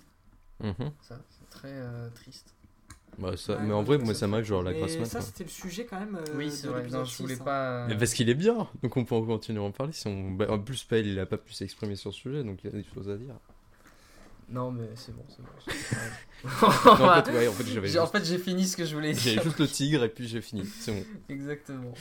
Mhm. 0.60 0.92
Ça, 1.02 1.18
c'est 1.28 1.50
très 1.50 1.72
euh, 1.72 2.08
triste. 2.10 2.54
Bah, 3.18 3.36
ça... 3.36 3.56
Ouais, 3.56 3.62
mais 3.62 3.74
en 3.74 3.82
vrai, 3.82 3.98
moi, 3.98 4.14
ça 4.14 4.26
m'arrive, 4.26 4.46
genre, 4.46 4.62
la 4.62 4.72
mat. 4.72 4.88
ça, 5.04 5.20
c'était 5.20 5.44
le 5.44 5.50
sujet 5.50 5.84
quand 5.84 6.00
même. 6.00 6.16
euh, 6.16 6.24
oui, 6.36 6.50
c'est 6.50 6.66
vrai. 6.66 6.86
Non, 6.88 7.04
je 7.04 7.16
voulais 7.22 7.34
6, 7.34 7.40
hein. 7.42 7.44
pas. 7.44 7.86
Mais 7.88 7.96
parce 7.96 8.14
qu'il 8.14 8.28
est 8.30 8.34
bien, 8.34 8.68
donc 8.82 8.96
on 8.96 9.04
peut 9.04 9.14
en 9.14 9.24
continuer 9.24 9.60
à 9.60 9.62
en 9.64 9.70
parler. 9.70 9.92
Si 9.92 10.06
on... 10.08 10.30
bah, 10.32 10.46
en 10.48 10.58
plus, 10.58 10.82
Pell, 10.84 11.06
il 11.06 11.18
a 11.20 11.26
pas 11.26 11.36
pu 11.36 11.52
s'exprimer 11.52 11.94
sur 11.96 12.12
ce 12.12 12.18
sujet, 12.20 12.42
donc 12.42 12.60
il 12.64 12.70
y 12.70 12.74
a 12.74 12.76
des 12.82 12.84
choses 12.94 13.08
à 13.10 13.16
dire. 13.16 13.34
Non, 14.48 14.70
mais 14.70 14.88
c'est 14.96 15.14
bon, 15.14 15.24
c'est 15.28 15.42
bon. 15.42 15.48
Non, 16.44 17.08
en 17.08 17.22
fait, 17.22 17.30
ouais, 17.32 17.48
en 17.48 17.52
fait, 17.52 17.64
j'avais 17.66 17.88
J'ai- 17.88 17.98
en 18.00 18.02
juste... 18.06 18.16
fait, 18.18 18.24
j'ai 18.24 18.38
fini 18.38 18.66
ce 18.66 18.76
que 18.76 18.84
je 18.84 18.94
voulais 18.94 19.14
j'avais 19.14 19.30
dire. 19.36 19.42
juste 19.44 19.60
le 19.60 19.68
tigre 19.68 20.02
et 20.04 20.08
puis 20.08 20.26
j'ai 20.26 20.40
fini. 20.40 20.64
C'est 20.66 20.92
bon. 20.92 21.04
Exactement. 21.28 21.92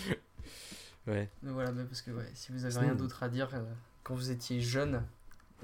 Ouais. 1.07 1.29
Mais 1.43 1.51
voilà, 1.51 1.71
mais 1.71 1.83
parce 1.83 2.01
que 2.01 2.11
ouais, 2.11 2.29
si 2.33 2.51
vous 2.51 2.65
avez 2.65 2.77
rien 2.79 2.95
d'autre 2.95 3.21
à 3.23 3.29
dire 3.29 3.49
euh, 3.53 3.59
quand 4.03 4.15
vous 4.15 4.31
étiez 4.31 4.59
jeune. 4.61 5.03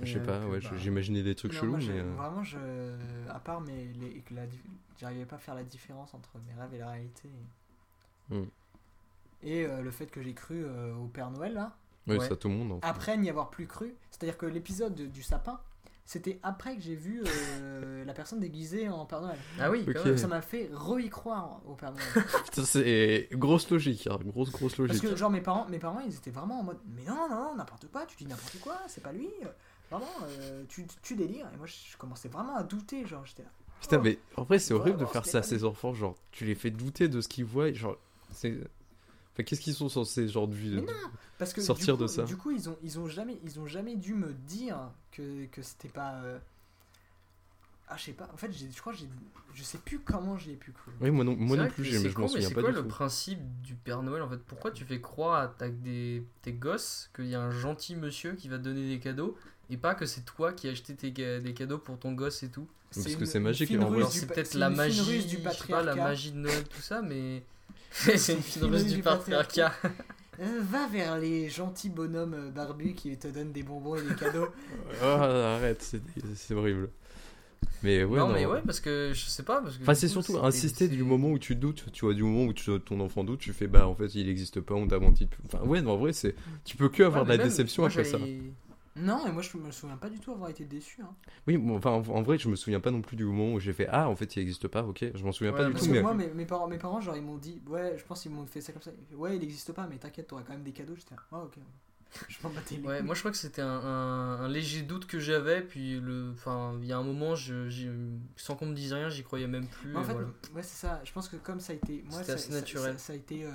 Je 0.01 0.13
sais 0.13 0.19
euh, 0.19 0.25
pas, 0.25 0.45
ouais, 0.47 0.59
bah, 0.59 0.69
j'imaginais 0.77 1.23
des 1.23 1.35
trucs 1.35 1.53
Non, 1.53 1.59
chelous, 1.59 1.71
moi, 1.77 1.79
mais. 1.87 1.99
euh, 1.99 2.13
Vraiment, 2.17 2.43
je... 2.43 2.57
à 3.29 3.39
part 3.39 3.61
mes... 3.61 3.85
les... 3.99 4.21
que 4.21 4.33
la... 4.33 4.43
j'arrivais 4.99 5.25
pas 5.25 5.37
à 5.37 5.39
faire 5.39 5.55
la 5.55 5.63
différence 5.63 6.13
entre 6.13 6.37
mes 6.47 6.53
rêves 6.59 6.73
et 6.73 6.77
la 6.79 6.89
réalité. 6.91 7.29
Hmm. 8.29 8.43
Et 9.43 9.65
euh, 9.65 9.81
le 9.81 9.91
fait 9.91 10.07
que 10.07 10.21
j'ai 10.21 10.33
cru 10.33 10.63
euh, 10.65 10.93
au 10.95 11.07
Père 11.07 11.31
Noël, 11.31 11.53
là, 11.53 11.75
Ouais, 12.07 12.17
Ouais. 12.17 12.27
ça, 12.29 12.35
tout 12.37 12.47
le 12.47 12.55
monde. 12.55 12.71
en 12.71 12.79
fait. 12.79 12.87
après 12.87 13.17
n'y 13.17 13.29
avoir 13.29 13.49
plus 13.49 13.67
cru, 13.67 13.93
c'est-à-dire 14.11 14.37
que 14.37 14.45
l'épisode 14.45 14.95
de- 14.95 15.07
du 15.07 15.21
sapin, 15.23 15.59
c'était 16.05 16.39
après 16.41 16.75
que 16.77 16.81
j'ai 16.81 16.95
vu 16.95 17.21
euh, 17.27 18.05
la 18.05 18.13
personne 18.13 18.39
déguisée 18.39 18.87
en 18.87 19.05
Père 19.05 19.19
Noël. 19.21 19.37
Ah 19.59 19.69
oui, 19.69 19.83
quand 19.85 19.99
Ok. 19.99 20.05
même. 20.05 20.17
Ça 20.17 20.27
m'a 20.27 20.39
fait 20.41 20.69
re-y 20.73 21.09
croire 21.09 21.59
au 21.65 21.73
Père 21.75 21.91
Noël. 21.91 22.05
Putain, 22.45 22.63
c'est 22.63 23.27
grosse 23.33 23.69
logique, 23.69 24.07
hein, 24.07 24.17
grosse, 24.25 24.51
grosse 24.51 24.75
Parce 24.77 24.87
logique. 24.87 25.03
que, 25.03 25.15
genre, 25.17 25.29
mes 25.29 25.41
parents, 25.41 25.67
mes 25.67 25.79
parents, 25.79 25.99
ils 25.99 26.15
étaient 26.15 26.31
vraiment 26.31 26.61
en 26.61 26.63
mode 26.63 26.79
Mais 26.87 27.03
non, 27.03 27.27
non, 27.29 27.55
n'importe 27.57 27.91
quoi, 27.91 28.05
tu 28.05 28.15
dis 28.15 28.25
n'importe 28.25 28.57
quoi, 28.61 28.77
c'est 28.87 29.03
pas 29.03 29.11
lui. 29.11 29.27
Vraiment, 29.91 30.07
euh, 30.23 30.63
tu, 30.69 30.85
tu 31.01 31.15
délires. 31.15 31.49
Et 31.53 31.57
moi, 31.57 31.65
je, 31.67 31.75
je 31.91 31.97
commençais 31.97 32.29
vraiment 32.29 32.55
à 32.55 32.63
douter. 32.63 33.05
Genre, 33.05 33.25
j'étais 33.25 33.43
là. 33.43 33.49
Putain, 33.81 33.97
Oh. 33.99 34.03
mais 34.03 34.19
en 34.35 34.43
vrai, 34.43 34.59
c'est 34.59 34.73
horrible 34.73 34.97
de 34.97 35.03
Vraiment, 35.05 35.11
faire 35.13 35.25
ça 35.25 35.37
à 35.37 35.41
pas 35.41 35.47
ses 35.47 35.57
du- 35.59 35.63
enfants. 35.65 35.93
Genre, 35.93 36.15
tu 36.31 36.45
les 36.45 36.55
fais 36.55 36.71
douter 36.71 37.07
de 37.07 37.21
ce 37.21 37.27
qu'ils 37.27 37.45
voient. 37.45 37.71
Genre, 37.73 37.97
c'est. 38.31 38.57
Enfin, 39.33 39.43
qu'est-ce 39.43 39.61
qu'ils 39.61 39.75
sont 39.75 39.87
censés, 39.87 40.27
genre, 40.27 40.47
du... 40.47 40.71
Mais 40.71 40.81
non, 40.81 40.93
Parce 41.37 41.53
que 41.53 41.61
Sortir 41.61 41.93
du 41.95 41.99
coup, 41.99 42.03
de 42.03 42.07
ça. 42.07 42.23
Du 42.23 42.37
coup, 42.37 42.49
ils 42.51 42.69
ont, 42.69 42.77
ils 42.81 42.97
ont 42.99 43.07
jamais, 43.07 43.39
ils 43.43 43.59
ont 43.59 43.67
jamais 43.67 43.95
dû 43.95 44.15
me 44.15 44.33
dire 44.33 44.77
que, 45.11 45.45
que 45.45 45.61
c'était 45.61 45.89
pas. 45.89 46.15
euh, 46.23 46.39
Ah, 47.87 47.95
je 47.97 48.03
sais 48.05 48.13
pas. 48.13 48.27
En 48.33 48.37
fait, 48.37 48.51
je 48.51 48.79
crois 48.81 48.93
que 48.93 48.99
j'ai, 48.99 49.07
je 49.53 49.63
sais 49.63 49.77
plus 49.77 49.99
comment 49.99 50.37
j'y 50.37 50.51
ai 50.51 50.55
pu 50.55 50.71
cru. 50.71 50.91
Oui, 50.99 51.09
moi 51.11 51.23
non, 51.23 51.35
moi 51.37 51.55
C'est 51.55 51.63
non 51.63 51.69
plus, 51.69 51.85
c'est 51.85 51.99
mais 51.99 52.09
je 52.09 52.09
m'en 52.09 52.13
con, 52.15 52.21
mais 52.23 52.27
souviens 52.29 52.47
c'est 52.49 52.53
pas 52.55 52.61
quoi 52.61 52.69
du 52.71 52.75
le 52.77 52.81
tout. 52.81 52.87
principe 52.89 53.61
du 53.61 53.75
Père 53.75 54.01
Noël 54.03 54.23
en 54.23 54.29
fait? 54.29 54.39
Pourquoi 54.43 54.71
tu 54.71 54.83
fais 54.83 54.99
croire 54.99 55.39
à 55.39 55.47
ta- 55.47 55.69
des, 55.69 56.23
tes 56.41 56.51
gosses 56.53 57.09
qu'il 57.15 57.27
y 57.27 57.35
a 57.35 57.41
un 57.41 57.51
gentil 57.51 57.95
monsieur 57.95 58.33
qui 58.33 58.49
va 58.49 58.57
te 58.57 58.63
donner 58.63 58.87
des 58.89 58.99
cadeaux 58.99 59.37
et 59.69 59.77
pas 59.77 59.95
que 59.95 60.05
c'est 60.05 60.25
toi 60.25 60.53
qui 60.53 60.67
as 60.67 60.71
acheté 60.71 60.95
tes, 60.95 61.11
des 61.11 61.53
cadeaux 61.53 61.77
pour 61.77 61.97
ton 61.99 62.13
gosse 62.13 62.43
et 62.43 62.49
tout 62.49 62.67
Parce 62.93 63.15
que 63.15 63.25
c'est 63.25 63.39
magique, 63.39 63.69
c'est 64.09 64.27
peut-être 64.27 64.47
c'est 64.47 64.57
la 64.57 64.69
magie, 64.69 65.25
du 65.25 65.37
je 65.43 65.49
sais 65.49 65.67
pas, 65.67 65.83
la 65.83 65.95
magie 65.95 66.31
de 66.31 66.37
Noël, 66.37 66.63
tout 66.63 66.81
ça, 66.81 67.01
mais 67.01 67.43
c'est 67.91 68.33
une 68.33 68.41
fine 68.41 68.63
ruse 68.65 68.93
du 68.93 69.01
patriarcat. 69.01 69.73
Euh, 70.39 70.61
va 70.61 70.87
vers 70.87 71.17
les 71.17 71.49
gentils 71.49 71.89
bonhommes 71.89 72.35
euh, 72.35 72.51
barbus 72.51 72.93
qui 72.93 73.17
te 73.17 73.27
donnent 73.27 73.51
des 73.51 73.63
bonbons 73.63 73.95
et 73.95 74.03
des 74.03 74.13
cadeaux. 74.13 74.49
Ah, 75.01 75.55
arrête, 75.55 75.81
c'est 75.81 76.01
c'est 76.35 76.53
horrible. 76.53 76.89
Mais 77.83 78.03
ouais, 78.03 78.19
non, 78.19 78.27
non. 78.27 78.33
mais 78.33 78.45
ouais, 78.45 78.61
parce 78.65 78.79
que 78.79 79.11
je 79.13 79.25
sais 79.25 79.43
pas. 79.43 79.61
Parce 79.61 79.77
que 79.77 79.81
Enfin, 79.83 79.93
c'est 79.95 80.07
coup, 80.07 80.21
surtout 80.21 80.37
insister 80.45 80.87
du 80.87 81.03
moment 81.03 81.29
où 81.31 81.39
tu 81.39 81.55
doutes, 81.55 81.85
tu 81.91 82.05
vois, 82.05 82.13
du 82.13 82.21
moment 82.23 82.45
où 82.45 82.53
tu- 82.53 82.79
ton 82.81 82.99
enfant 82.99 83.23
doute, 83.23 83.39
tu 83.39 83.51
fais 83.53 83.67
bah 83.67 83.87
en 83.87 83.95
fait 83.95 84.13
il 84.15 84.29
existe 84.29 84.61
pas, 84.61 84.75
on 84.75 84.87
t'a 84.87 84.99
menti. 84.99 85.27
Enfin, 85.45 85.63
ouais, 85.65 85.81
non, 85.81 85.91
en 85.93 85.97
vrai, 85.97 86.13
c'est. 86.13 86.35
Tu 86.65 86.77
peux 86.77 86.89
que 86.89 87.03
avoir 87.03 87.23
Ouais, 87.23 87.27
de 87.27 87.31
la 87.33 87.37
même, 87.37 87.47
déception 87.47 87.83
moi, 87.83 87.89
après 87.89 88.03
ça. 88.03 88.19
Non, 88.99 89.25
et 89.27 89.31
moi 89.31 89.41
je 89.41 89.57
me 89.57 89.71
souviens 89.71 89.97
pas 89.97 90.09
du 90.09 90.19
tout 90.19 90.31
avoir 90.31 90.49
été 90.49 90.65
déçu. 90.65 91.01
Hein. 91.01 91.13
Oui, 91.47 91.57
bon, 91.57 91.77
enfin, 91.77 91.91
en, 91.91 91.97
en 92.07 92.21
vrai, 92.21 92.37
je 92.37 92.49
me 92.49 92.55
souviens 92.55 92.79
pas 92.79 92.91
non 92.91 93.01
plus 93.01 93.15
du 93.17 93.25
moment 93.25 93.53
où 93.53 93.59
j'ai 93.59 93.73
fait 93.73 93.87
ah 93.89 94.09
en 94.09 94.15
fait 94.15 94.35
il 94.35 94.41
existe 94.41 94.67
pas, 94.67 94.83
ok, 94.83 95.05
je 95.13 95.23
m'en 95.23 95.31
souviens 95.31 95.51
Ouais, 95.53 95.57
pas 95.57 95.63
du 95.65 95.71
tout, 95.71 95.77
Parce 95.77 95.87
que 95.87 95.93
mais. 95.93 96.01
moi, 96.01 96.13
mes, 96.13 96.27
mes 96.27 96.45
parents, 96.45 96.67
mes 96.67 96.77
parents, 96.77 96.99
genre, 97.01 97.15
ils 97.15 97.21
m'ont 97.23 97.37
dit, 97.37 97.61
ouais, 97.67 97.95
je 97.97 98.03
pense 98.05 98.21
qu'ils 98.21 98.31
m'ont 98.31 98.45
fait 98.45 98.61
ça 98.61 98.73
comme 98.73 98.81
ça. 98.81 98.91
Ouais, 99.15 99.35
il 99.37 99.43
existe 99.43 99.71
pas, 99.73 99.87
mais 99.87 99.97
t'inquiète, 99.97 100.27
t'auras 100.27 100.43
quand 100.43 100.53
même 100.53 100.63
des 100.63 100.71
cadeaux. 100.73 100.95
J'étais 100.95 101.15
ah, 101.31 101.39
ok. 101.43 101.53
Je 102.29 102.37
m'en 102.41 102.49
battais 102.49 102.77
les 102.77 102.87
Ouais, 102.87 103.03
moi 103.03 103.13
je 103.15 103.19
crois 103.19 103.31
que 103.31 103.37
c'était 103.37 103.61
un, 103.61 103.67
un- 103.67 104.39
un 104.39 104.47
léger 104.47 104.81
doute 104.81 105.05
que 105.07 105.19
j'avais, 105.19 105.61
puis 105.61 105.99
le, 105.99 106.31
enfin, 106.31 106.73
il 106.81 106.87
y 106.87 106.93
a 106.93 106.97
un 106.97 107.03
moment, 107.03 107.35
je, 107.35 107.69
sans 108.37 108.55
qu'on 108.55 108.67
me 108.67 108.73
dise 108.73 108.93
rien, 108.93 109.09
j'y 109.09 109.23
croyais 109.23 109.45
même 109.45 109.67
plus. 109.67 109.91
Mais 109.91 109.99
en 109.99 110.03
fait, 110.05 110.13
voilà. 110.13 110.27
ouais, 110.55 110.63
c'est 110.63 110.87
ça. 110.87 111.01
Je 111.03 111.11
pense 111.11 111.27
que 111.27 111.35
comme 111.35 111.59
ça 111.59 111.73
a 111.73 111.75
été, 111.75 112.03
moi, 112.09 112.13
C'était 112.19 112.25
ça, 112.27 112.33
assez 112.35 112.51
ça- 112.53 112.59
naturel. 112.61 112.93
ça- 112.93 112.97
ça 113.07 113.13
a 113.13 113.15
été 113.17 113.43
euh, 113.43 113.49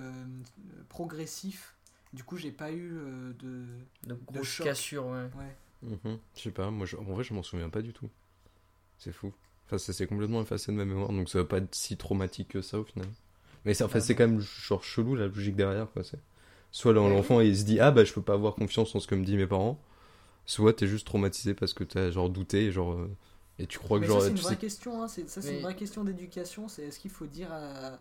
progressif. 0.90 1.71
Du 2.12 2.24
coup, 2.24 2.36
j'ai 2.36 2.52
pas 2.52 2.70
eu 2.72 2.92
euh, 2.94 3.32
de. 3.38 3.64
De 4.06 4.14
grosses 4.26 4.46
choc. 4.48 4.66
cassures, 4.66 5.06
ouais. 5.06 5.28
Ouais. 5.38 5.56
Mhm. 6.04 6.18
Je 6.36 6.40
sais 6.42 6.50
pas, 6.50 6.70
moi 6.70 6.86
je- 6.86 6.96
en 6.96 7.02
vrai 7.04 7.24
je 7.24 7.34
m'en 7.34 7.42
souviens 7.42 7.68
pas 7.70 7.82
du 7.82 7.92
tout. 7.92 8.08
C'est 8.98 9.12
fou. 9.12 9.32
Enfin, 9.66 9.78
ça 9.78 9.92
s'est 9.92 10.06
complètement 10.06 10.42
effacé 10.42 10.70
de 10.70 10.76
ma 10.76 10.84
mémoire, 10.84 11.08
donc 11.08 11.28
ça 11.28 11.38
va 11.38 11.44
pas 11.44 11.58
être 11.58 11.74
si 11.74 11.96
traumatique 11.96 12.48
que 12.48 12.62
ça 12.62 12.78
au 12.78 12.84
final. 12.84 13.08
Mais 13.64 13.74
c'est 13.74 13.84
enfin, 13.84 13.94
Ouais, 13.98 14.00
c'est 14.04 14.14
bon. 14.14 14.18
quand 14.18 14.28
même 14.30 14.40
genre 14.40 14.84
chelou 14.84 15.14
la 15.14 15.26
logique 15.26 15.56
derrière 15.56 15.90
quoi. 15.90 16.04
C'est 16.04 16.18
soit 16.70 16.92
l'en- 16.92 17.06
Ouais. 17.08 17.14
l'enfant 17.16 17.40
il 17.40 17.56
se 17.56 17.64
dit 17.64 17.80
ah 17.80 17.90
bah 17.90 18.04
je 18.04 18.12
peux 18.12 18.22
pas 18.22 18.34
avoir 18.34 18.54
confiance 18.54 18.94
en 18.94 19.00
ce 19.00 19.06
que 19.06 19.14
me 19.14 19.24
disent 19.24 19.36
mes 19.36 19.46
parents, 19.46 19.80
soit 20.46 20.72
t'es 20.74 20.86
juste 20.86 21.06
traumatisé 21.06 21.54
parce 21.54 21.72
que 21.72 21.84
t'as 21.84 22.10
genre 22.10 22.28
douté 22.30 22.66
et 22.66 22.72
genre 22.72 22.92
euh, 22.92 23.08
et 23.58 23.66
tu 23.66 23.78
crois 23.78 23.98
que 23.98 24.02
Mais 24.02 24.08
genre 24.08 24.20
ça, 24.20 24.26
c'est 24.26 24.30
une 24.32 24.36
tu 24.38 24.42
vraie 24.44 24.56
question. 24.56 25.02
hein, 25.02 25.08
c'est- 25.08 25.28
Ça, 25.28 25.40
c'est 25.42 25.56
une 25.56 25.62
vraie 25.62 25.76
question 25.76 26.04
d'éducation. 26.04 26.68
C'est 26.68 26.82
est-ce 26.82 26.98
qu'il 27.00 27.10
faut 27.10 27.26
dire 27.26 27.52
à. 27.52 27.98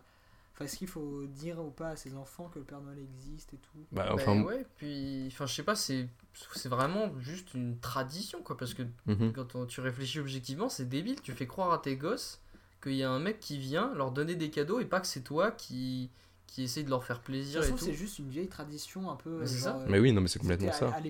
Enfin, 0.52 0.66
est-ce 0.66 0.76
qu'il 0.76 0.88
faut 0.88 1.24
dire 1.26 1.58
ou 1.64 1.70
pas 1.70 1.90
à 1.90 1.96
ses 1.96 2.14
enfants 2.14 2.48
que 2.48 2.58
le 2.58 2.64
Père 2.64 2.80
Noël 2.80 2.98
existe 2.98 3.54
et 3.54 3.58
tout? 3.58 3.86
Bah 3.90 4.04
Ben 4.08 4.14
enfin 4.14 4.40
ouais, 4.42 4.66
puis, 4.76 5.26
enfin, 5.28 5.46
je 5.46 5.54
sais 5.54 5.62
pas, 5.62 5.74
c'est, 5.74 6.08
c'est 6.54 6.68
vraiment 6.68 7.18
juste 7.20 7.54
une 7.54 7.78
tradition, 7.78 8.42
quoi, 8.42 8.56
parce 8.56 8.74
que 8.74 8.82
mhm. 9.06 9.32
quand 9.32 9.54
on- 9.54 9.66
tu 9.66 9.80
réfléchis 9.80 10.20
objectivement, 10.20 10.68
c'est 10.68 10.88
débile. 10.88 11.20
Tu 11.22 11.32
fais 11.32 11.46
croire 11.46 11.72
à 11.72 11.78
tes 11.78 11.96
gosses 11.96 12.40
qu'il 12.82 12.94
y 12.94 13.02
a 13.02 13.10
un 13.10 13.18
mec 13.20 13.40
qui 13.40 13.58
vient 13.58 13.94
leur 13.94 14.10
donner 14.12 14.34
des 14.34 14.50
cadeaux 14.50 14.80
et 14.80 14.84
pas 14.84 15.00
que 15.00 15.06
c'est 15.06 15.22
toi 15.22 15.50
qui, 15.52 16.10
qui 16.54 16.64
essaye 16.64 16.84
de 16.84 16.90
leur 16.90 17.02
faire 17.02 17.20
plaisir 17.20 17.62
et 17.64 17.72
c'est 17.78 17.94
juste 17.94 18.18
une 18.18 18.28
vieille 18.28 18.48
tradition 18.48 19.10
un 19.10 19.16
peu. 19.16 19.38
Mais 19.40 19.46
c'est 19.46 19.54
genre, 19.64 19.78
ça. 19.78 19.78
euh, 19.78 19.86
Mais 19.88 19.98
oui 19.98 20.12
non 20.12 20.20
mais 20.20 20.28
c'est 20.28 20.38
complètement 20.38 20.68
à, 20.68 20.72
ça. 20.72 20.90
à 20.90 21.00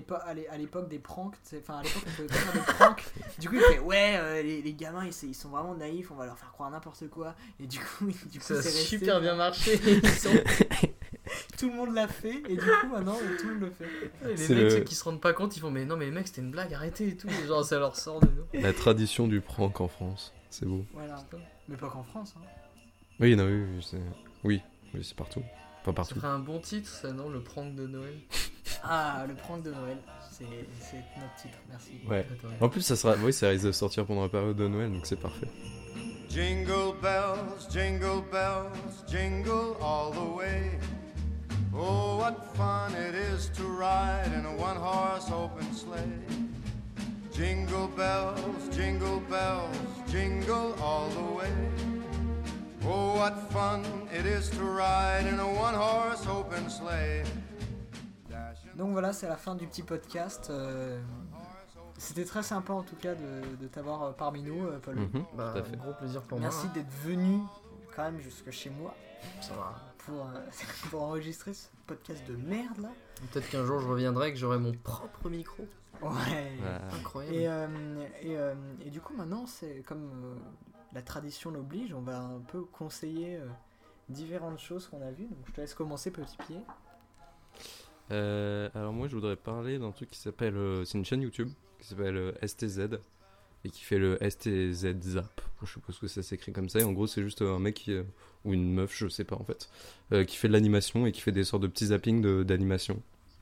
l'époque, 0.57 0.87
des 0.87 0.99
pranks, 0.99 1.35
c'est- 1.43 1.59
enfin 1.59 1.79
à 1.79 1.83
l'époque 1.83 2.03
on 2.07 2.11
pouvait 2.15 2.27
pas 2.29 2.33
faire 2.35 2.53
des 2.53 2.59
pranks. 2.59 3.03
Du 3.39 3.49
coup 3.49 3.55
il 3.55 3.61
fait 3.61 3.79
ouais 3.79 4.13
euh, 4.15 4.41
les, 4.41 4.61
les 4.61 4.73
gamins 4.73 5.05
ils, 5.05 5.27
ils 5.29 5.35
sont 5.35 5.49
vraiment 5.49 5.75
naïfs, 5.75 6.11
on 6.11 6.15
va 6.15 6.27
leur 6.27 6.37
faire 6.39 6.51
croire 6.53 6.71
n'importe 6.71 7.09
quoi. 7.09 7.35
Et 7.59 7.67
du 7.67 7.77
coup, 7.79 8.05
du 8.31 8.39
coup 8.39 8.45
Ça 8.45 8.53
a 8.53 8.61
super 8.61 9.19
bien 9.19 9.35
marché. 9.35 9.77
Sont- 10.17 10.29
Tout 11.57 11.69
le 11.69 11.75
monde 11.75 11.93
l'a 11.93 12.07
fait 12.07 12.41
et 12.49 12.55
du 12.55 12.61
coup 12.61 12.87
maintenant 12.89 13.17
tout 13.39 13.47
le 13.49 13.53
monde 13.55 13.63
le 13.63 13.71
fait. 13.71 13.85
Et 14.31 14.35
les 14.35 14.47
mecs 14.47 14.63
le- 14.63 14.69
ceux 14.69 14.79
qui 14.85 14.95
se 14.95 15.03
rendent 15.03 15.19
pas 15.21 15.33
compte, 15.33 15.57
ils 15.57 15.59
font 15.59 15.71
mais 15.71 15.83
non 15.83 15.97
mais 15.97 16.09
mec 16.09 16.27
c'était 16.27 16.41
une 16.41 16.51
blague, 16.51 16.73
arrêtez 16.73 17.09
et 17.09 17.17
tout. 17.17 17.27
Genre 17.47 17.65
ça 17.65 17.79
leur 17.79 17.97
sort 17.97 18.21
de 18.21 18.27
nous. 18.27 18.61
La 18.61 18.71
tradition 18.71 19.27
du 19.27 19.41
prank 19.41 19.81
en 19.81 19.87
France, 19.89 20.33
c'est 20.49 20.65
beau. 20.65 20.85
Voilà. 20.93 21.17
Mais 21.67 21.75
pas 21.75 21.89
qu'en 21.89 22.03
France. 22.03 22.33
Hein. 22.37 22.45
Oui 23.19 23.35
non 23.35 23.45
oui 23.45 23.61
oui 23.93 23.99
oui 24.45 24.61
oui 24.93 25.01
c'est 25.03 25.15
partout. 25.15 25.41
Pas 25.83 25.91
Ça 25.91 25.93
partout. 25.93 26.15
ferait 26.15 26.27
un 26.27 26.39
bon 26.39 26.59
titre 26.59 26.89
ça 26.89 27.11
non 27.11 27.29
le 27.29 27.41
prank 27.41 27.75
de 27.75 27.87
Noël? 27.87 28.15
Ah 28.85 29.23
le 29.27 29.33
prank 29.35 29.63
de 29.63 29.71
Noël, 29.71 29.97
c'est 30.29 30.43
notre 30.43 31.35
titre, 31.41 31.57
merci. 31.69 31.91
Ouais. 32.05 32.27
En 32.59 32.67
plus 32.67 32.81
ça 32.81 32.97
sera 32.97 33.15
oui 33.23 33.31
ça 33.31 33.47
risque 33.49 33.65
de 33.65 33.71
sortir 33.71 34.05
pendant 34.05 34.23
la 34.23 34.29
période 34.29 34.57
de 34.57 34.67
Noël 34.67 34.91
donc 34.91 35.05
c'est 35.05 35.19
parfait. 35.19 35.47
Jingle 36.29 36.93
bells, 37.01 37.69
jingle 37.71 38.23
bells, 38.29 38.71
jingle 39.07 39.75
all 39.81 40.11
the 40.11 40.35
way. 40.37 40.71
Oh, 41.73 42.17
what 42.19 42.35
fun 42.55 42.91
it 42.93 43.15
is 43.15 43.49
to 43.55 43.63
ride 43.63 44.31
in 44.35 44.45
a 44.45 44.51
one 44.61 44.75
horse 44.77 45.29
open 45.31 45.71
sleigh. 45.73 46.01
Jingle 47.33 47.87
bells, 47.95 48.69
jingle 48.75 49.21
bells, 49.29 49.77
jingle 50.11 50.73
all 50.83 51.07
the 51.09 51.37
way. 51.37 51.51
Oh, 52.85 53.15
what 53.17 53.35
fun 53.51 53.81
it 54.13 54.25
is 54.25 54.49
to 54.57 54.63
ride 54.63 55.25
in 55.27 55.39
a 55.39 55.45
one 55.45 55.73
horse 55.75 56.25
open 56.27 56.69
sleigh. 56.69 57.23
Donc 58.75 58.91
voilà, 58.91 59.13
c'est 59.13 59.27
la 59.27 59.37
fin 59.37 59.55
du 59.55 59.67
petit 59.67 59.83
podcast. 59.83 60.49
euh, 60.49 60.99
C'était 61.97 62.25
très 62.25 62.41
sympa 62.41 62.73
en 62.73 62.81
tout 62.81 62.95
cas 62.95 63.13
de, 63.13 63.55
de 63.61 63.67
t'avoir 63.67 64.01
euh, 64.03 64.11
parmi 64.11 64.41
nous, 64.41 64.65
euh, 64.65 64.79
Paul. 64.79 64.97
Bah, 65.35 65.51
tout 65.53 65.59
à 65.59 65.63
fait. 65.63 65.77
gros 65.77 65.93
plaisir 65.93 66.21
pour 66.23 66.39
Merci 66.39 66.65
moi. 66.65 66.73
d'être 66.73 66.91
venu 67.05 67.39
quand 67.95 68.03
même 68.03 68.19
jusque 68.19 68.49
chez 68.49 68.71
moi. 68.71 68.95
Ça 69.41 69.53
va. 69.53 69.75
pour, 69.99 70.21
euh, 70.21 70.39
pour 70.89 71.03
enregistrer 71.03 71.53
ce 71.53 71.67
podcast 71.85 72.27
de 72.27 72.35
merde 72.35 72.79
là. 72.81 72.89
Peut-être 73.31 73.47
qu'un 73.49 73.63
jour 73.63 73.79
je 73.79 73.87
reviendrai 73.87 74.29
et 74.29 74.33
que 74.33 74.39
j'aurai 74.39 74.57
mon 74.57 74.73
propre 74.73 75.29
micro. 75.29 75.65
Ouais. 76.01 76.51
Incroyable. 76.99 77.35
Et, 77.37 77.47
euh, 77.47 77.67
et, 78.23 78.37
euh, 78.37 78.55
et 78.83 78.89
du 78.89 78.99
coup 78.99 79.13
maintenant 79.15 79.45
c'est 79.45 79.83
comme 79.85 80.09
euh, 80.25 80.35
la 80.93 81.01
tradition 81.01 81.51
l'oblige, 81.51 81.93
on 81.93 82.01
va 82.01 82.19
un 82.19 82.39
peu 82.39 82.61
conseiller 82.63 83.37
euh, 83.37 83.47
différentes 84.09 84.59
choses 84.59 84.87
qu'on 84.87 85.01
a 85.01 85.11
vues. 85.11 85.25
Donc 85.25 85.39
je 85.47 85.51
te 85.51 85.61
laisse 85.61 85.73
commencer 85.73 86.11
petit 86.11 86.37
pied. 86.37 86.57
Euh, 88.11 88.69
alors 88.75 88.91
moi 88.91 89.07
je 89.07 89.15
voudrais 89.15 89.37
parler 89.37 89.79
d'un 89.79 89.91
truc 89.91 90.09
qui 90.09 90.19
s'appelle 90.19 90.57
euh, 90.57 90.83
c'est 90.83 90.97
une 90.97 91.05
chaîne 91.05 91.21
YouTube 91.21 91.49
qui 91.79 91.87
s'appelle 91.87 92.33
STZ 92.45 92.99
et 93.63 93.69
qui 93.69 93.81
fait 93.81 93.97
le 93.97 94.17
STZ 94.17 94.99
Zap 94.99 95.41
je 95.63 95.71
suppose 95.71 95.99
que 95.99 96.07
ça 96.07 96.21
s'écrit 96.21 96.51
comme 96.51 96.67
ça 96.67 96.79
et 96.79 96.83
en 96.83 96.91
gros 96.91 97.07
c'est 97.07 97.23
juste 97.23 97.41
un 97.41 97.59
mec 97.59 97.75
qui, 97.75 97.97
ou 98.43 98.53
une 98.53 98.73
meuf 98.73 98.93
je 98.97 99.07
sais 99.07 99.23
pas 99.23 99.37
en 99.37 99.45
fait 99.45 99.69
qui 100.27 100.35
fait 100.35 100.49
de 100.49 100.53
l'animation 100.53 101.05
et 101.05 101.13
qui 101.13 101.21
fait 101.21 101.31
des 101.31 101.45
sortes 101.45 101.63
de 101.63 101.67
petits 101.67 101.87
zappings 101.87 102.43
d'animation 102.43 103.01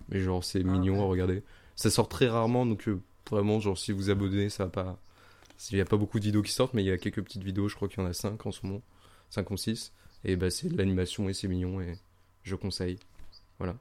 mais 0.09 0.19
genre 0.19 0.43
c'est 0.43 0.63
mignon 0.63 0.97
ouais. 0.97 1.01
à 1.01 1.05
regarder 1.05 1.43
ça 1.75 1.89
sort 1.89 2.07
très 2.07 2.27
rarement 2.27 2.67
donc 2.67 2.87
vraiment 3.31 3.59
genre 3.59 3.79
si 3.79 3.91
vous 3.91 4.11
abonnez 4.11 4.49
ça 4.49 4.65
va 4.65 4.69
pas 4.69 4.99
il 5.71 5.77
y 5.77 5.81
a 5.81 5.85
pas 5.85 5.97
beaucoup 5.97 6.19
de 6.19 6.25
vidéos 6.25 6.41
qui 6.41 6.51
sortent 6.51 6.73
mais 6.73 6.83
il 6.83 6.87
y 6.87 6.91
a 6.91 6.97
quelques 6.97 7.21
petites 7.23 7.43
vidéos 7.43 7.67
je 7.69 7.75
crois 7.75 7.87
qu'il 7.87 8.01
y 8.01 8.05
en 8.05 8.09
a 8.09 8.13
5 8.13 8.45
en 8.45 8.51
ce 8.51 8.65
moment 8.65 8.81
5 9.29 9.49
ou 9.51 9.57
6 9.57 9.93
et 10.23 10.35
bah 10.35 10.49
c'est 10.49 10.69
de 10.69 10.77
l'animation 10.77 11.29
et 11.29 11.33
c'est 11.33 11.47
mignon 11.47 11.81
et 11.81 11.97
je 12.43 12.55
conseille 12.55 12.99
voilà 13.59 13.75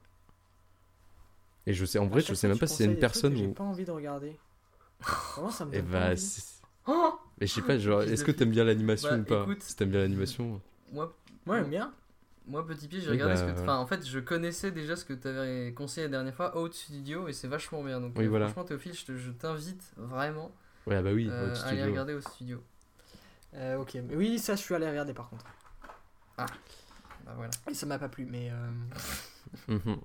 et 1.67 1.73
je 1.73 1.85
sais, 1.85 1.99
en 1.99 2.07
vrai, 2.07 2.21
je 2.21 2.33
sais 2.33 2.47
même 2.47 2.57
pas 2.57 2.67
si 2.67 2.77
c'est 2.77 2.85
une 2.85 2.97
personne 2.97 3.33
ou. 3.33 3.37
J'ai 3.37 3.47
pas 3.49 3.63
envie 3.63 3.85
de 3.85 3.91
regarder. 3.91 4.35
Comment 5.35 5.51
ça 5.51 5.65
me 5.65 5.73
Et 5.75 5.81
donne 5.81 5.91
bah, 5.91 6.13
Oh 6.87 7.13
mais 7.39 7.47
je 7.47 7.53
sais 7.53 7.61
pas, 7.61 7.77
genre, 7.77 8.01
est-ce 8.03 8.23
que 8.23 8.31
t'aimes 8.31 8.51
bien 8.51 8.63
l'animation 8.63 9.09
Bah, 9.09 9.17
ou 9.19 9.23
pas 9.23 9.41
écoute. 9.43 9.63
Si 9.63 9.75
t'aimes 9.75 9.91
bien 9.91 9.99
l'animation. 10.01 10.61
Moi, 10.91 11.15
Moi 11.45 11.59
j'aime 11.59 11.69
bien. 11.69 11.93
moi, 12.47 12.65
petit 12.65 12.87
pied, 12.87 12.99
j'ai 12.99 13.07
Oui, 13.07 13.13
regardé 13.13 13.35
bah, 13.35 13.39
ce 13.39 13.51
que. 13.51 13.57
voilà. 13.57 13.79
En 13.79 13.85
fait, 13.87 14.05
je 14.05 14.19
connaissais 14.19 14.71
déjà 14.71 14.95
ce 14.95 15.05
que 15.05 15.13
tu 15.13 15.27
avais 15.27 15.73
conseillé 15.73 16.07
la 16.07 16.11
dernière 16.11 16.35
fois, 16.35 16.59
Out 16.59 16.73
Studio, 16.73 17.27
et 17.27 17.33
c'est 17.33 17.47
vachement 17.47 17.83
bien. 17.83 18.01
Donc, 18.01 18.13
Oui, 18.17 18.25
euh, 18.25 18.29
voilà. 18.29 18.47
franchement, 18.47 18.65
Théophile, 18.65 18.93
je 18.93 19.29
t'invite 19.31 19.93
vraiment 19.97 20.51
Ouais, 20.87 20.95
ah 20.95 21.01
bah 21.01 21.11
oui, 21.13 21.27
euh, 21.29 21.53
Studio. 21.55 21.85
regarder 21.85 22.13
au 22.13 22.21
studio. 22.21 22.63
Euh, 23.53 23.77
ok, 23.77 23.95
mais 24.07 24.15
oui, 24.15 24.39
ça 24.39 24.55
je 24.55 24.61
suis 24.61 24.73
allé 24.73 24.89
regarder 24.89 25.13
par 25.13 25.29
contre. 25.29 25.45
Bah 26.37 26.45
voilà. 27.35 27.51
Et 27.69 27.73
ça 27.73 27.85
m'a 27.85 27.99
pas 27.99 28.09
plu, 28.09 28.25
mais, 28.25 28.49
euh, 28.51 28.71
Mhm. 29.67 30.01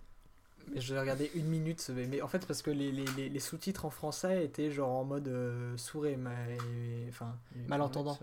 mais 0.68 0.80
je 0.80 0.92
l'ai 0.92 1.00
regardé 1.00 1.30
une 1.34 1.46
minute. 1.46 1.88
Mais, 1.94 2.06
mais 2.06 2.20
en 2.20 2.28
fait, 2.28 2.46
parce 2.46 2.60
que 2.60 2.70
les, 2.70 2.92
les, 2.92 3.06
les, 3.16 3.28
les 3.30 3.40
sous-titres 3.40 3.84
en 3.86 3.90
français 3.90 4.44
étaient 4.44 4.70
genre 4.70 4.90
en 4.90 5.04
mode 5.04 5.28
euh, 5.28 5.76
sourd 5.78 6.06
et, 6.06 6.18
enfin. 7.08 7.38
Malentendant. 7.68 8.18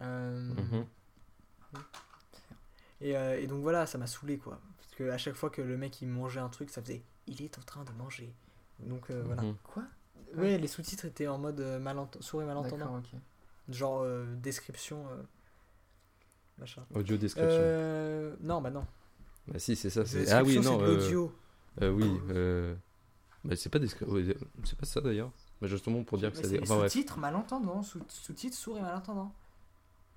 euh, 0.00 0.40
Mhm. 0.54 0.86
et, 3.00 3.16
euh, 3.16 3.40
et 3.40 3.46
donc 3.46 3.60
voilà, 3.62 3.86
ça 3.86 3.98
m'a 3.98 4.06
saoulé 4.06 4.38
quoi. 4.38 4.60
Parce 4.78 4.94
que 4.94 5.10
à 5.10 5.18
chaque 5.18 5.34
fois 5.34 5.50
que 5.50 5.62
le 5.62 5.76
mec 5.76 6.00
il 6.02 6.08
mangeait 6.08 6.40
un 6.40 6.48
truc, 6.48 6.70
ça 6.70 6.80
faisait 6.80 7.02
il 7.26 7.42
est 7.42 7.58
en 7.58 7.62
train 7.62 7.84
de 7.84 7.92
manger. 7.92 8.32
Donc 8.80 9.10
euh, 9.10 9.22
voilà. 9.24 9.42
Mhm. 9.42 9.56
Quoi? 9.64 9.82
Ouais, 10.40 10.58
les 10.58 10.66
sous-titres 10.68 11.04
étaient 11.04 11.26
en 11.28 11.38
mode 11.38 11.60
euh, 11.60 11.78
malent... 11.78 12.08
sourd 12.20 12.42
et 12.42 12.44
malentendant. 12.44 12.76
D'accord, 12.78 12.96
ok. 13.14 13.20
Genre 13.74 14.00
euh, 14.02 14.24
description. 14.36 15.06
euh, 15.10 15.22
machin. 16.58 16.84
Audio 16.94 17.16
description. 17.16 17.58
Euh, 17.60 18.34
non, 18.40 18.60
bah 18.60 18.70
non. 18.70 18.86
Bah 19.48 19.58
si, 19.58 19.76
c'est 19.76 19.90
ça. 19.90 20.04
c'est- 20.06 20.30
Ah 20.32 20.42
oui, 20.42 20.56
non. 20.56 20.62
c'est 20.62 20.78
de 20.78 20.82
euh, 20.90 20.96
l'audio. 20.96 21.32
euh, 21.82 21.90
oui. 21.90 22.20
euh, 22.30 22.74
Bah, 23.44 23.56
c'est 23.56 23.68
pas 23.68 23.78
descri- 23.78 24.36
C'est 24.64 24.78
pas 24.78 24.86
ça 24.86 25.00
d'ailleurs. 25.00 25.30
Bah, 25.60 25.66
justement 25.68 26.02
pour 26.02 26.18
dire 26.18 26.30
que 26.32 26.36
Mais 26.38 26.42
ça. 26.44 26.48
c'est 26.50 26.62
Enfin, 26.62 26.82
sous-titres 26.88 27.18
malentendants. 27.18 27.82
Sous- 27.82 28.00
Sous-titres 28.08 28.56
sourds 28.56 28.78
et 28.78 28.82
malentendants. 28.82 29.32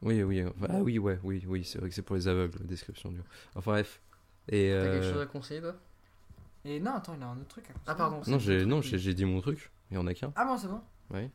Oui, 0.02 0.22
oui. 0.24 0.44
enfin, 0.46 0.68
ah 0.70 0.78
oui, 0.82 1.00
ouais, 1.00 1.20
oui, 1.24 1.44
oui. 1.48 1.64
C'est 1.66 1.80
vrai 1.80 1.90
que 1.90 1.96
c'est 1.96 2.04
pour 2.04 2.16
les 2.16 2.28
aveugles, 2.28 2.58
la 2.60 2.66
description 2.68 3.12
du. 3.12 3.20
Enfin 3.56 3.72
bref. 3.72 4.00
Et. 4.50 4.72
T'as 4.72 4.92
quelque 4.92 5.12
chose 5.12 5.22
à 5.22 5.26
conseiller, 5.26 5.62
toi? 5.62 5.76
Et 6.66 6.80
non, 6.80 6.96
attends, 6.96 7.16
il 7.16 7.24
a 7.24 7.28
un 7.28 7.38
autre 7.38 7.48
truc 7.48 7.70
à. 7.70 7.74
Ah, 7.88 7.96
pardon. 7.96 8.22
Non, 8.28 8.40
j'ai 8.40 8.66
non, 8.66 8.82
j'ai 8.82 9.14
dit 9.14 9.26
mon 9.26 9.42
truc. 9.42 9.72
Il 9.92 9.96
y 9.96 9.98
en 9.98 10.08
a 10.08 10.14
qu'un. 10.14 10.32
Ah 10.36 10.46
bon, 10.46 10.58
c'est 10.58 10.68
bon 10.68 10.82
Oui. 11.12 11.30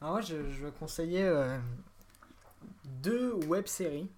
Alors 0.00 0.12
moi, 0.14 0.20
je, 0.20 0.50
je 0.50 0.64
vais 0.66 0.72
conseiller 0.72 1.22
euh, 1.24 1.58
deux 3.02 3.32
web-séries. 3.46 4.10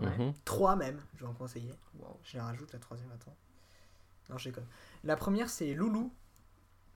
Ouais. 0.00 0.08
Mhm. 0.18 0.34
Trois 0.44 0.76
même, 0.76 1.00
je 1.16 1.20
vais 1.20 1.26
en 1.30 1.34
conseiller. 1.34 1.72
Je 2.24 2.34
les 2.34 2.40
rajoute 2.40 2.72
la 2.72 2.78
troisième, 2.78 3.10
attends. 3.12 3.34
Non, 4.30 4.38
je 4.38 4.48
déconne. 4.50 4.66
La 5.04 5.16
première, 5.16 5.48
c'est 5.50 5.74
Loulou. 5.74 6.12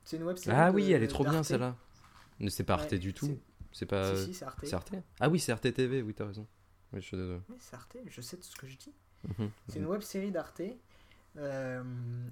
C'est 0.05 0.17
une 0.17 0.23
web-série. 0.25 0.57
Ah 0.59 0.71
de- 0.71 0.77
oui, 0.77 0.93
elle 0.93 1.03
est 1.03 1.09
trop 1.09 1.25
bien 1.25 1.33
d'Arte. 1.33 1.45
celle-là. 1.47 1.75
Mais 2.41 2.51
c'est 2.51 2.65
pas 2.65 2.75
Arte 2.75 2.93
Ouais, 2.93 2.99
du 2.99 3.13
tout. 3.15 3.39
c'est- 3.73 3.87
pas. 3.87 4.15
Si, 4.17 4.27
si, 4.27 4.35
c'est 4.35 4.45
Arte. 4.45 4.61
C'est 4.65 4.75
Arte 4.75 4.93
Ah 5.21 5.29
oui, 5.29 5.41
c'est 5.41 5.53
Arte 5.53 5.73
TV, 5.73 6.03
oui, 6.03 6.15
t'as 6.15 6.27
raison. 6.27 6.47
Oui, 6.93 7.01
je 7.01 7.07
suis 7.07 7.17
désolé. 7.17 7.41
Oui, 7.49 7.57
c'est 7.59 7.75
Arte, 7.75 7.97
je 8.07 8.21
sais 8.21 8.37
tout 8.37 8.43
ce 8.45 8.57
que 8.57 8.67
je 8.69 8.77
dis. 8.77 8.93
Mhm. 9.39 9.51
C'est 9.69 9.79
une 9.79 9.87
web 9.87 10.03
série 10.03 10.31
d'Arte. 10.31 10.61
Euh, 11.37 11.83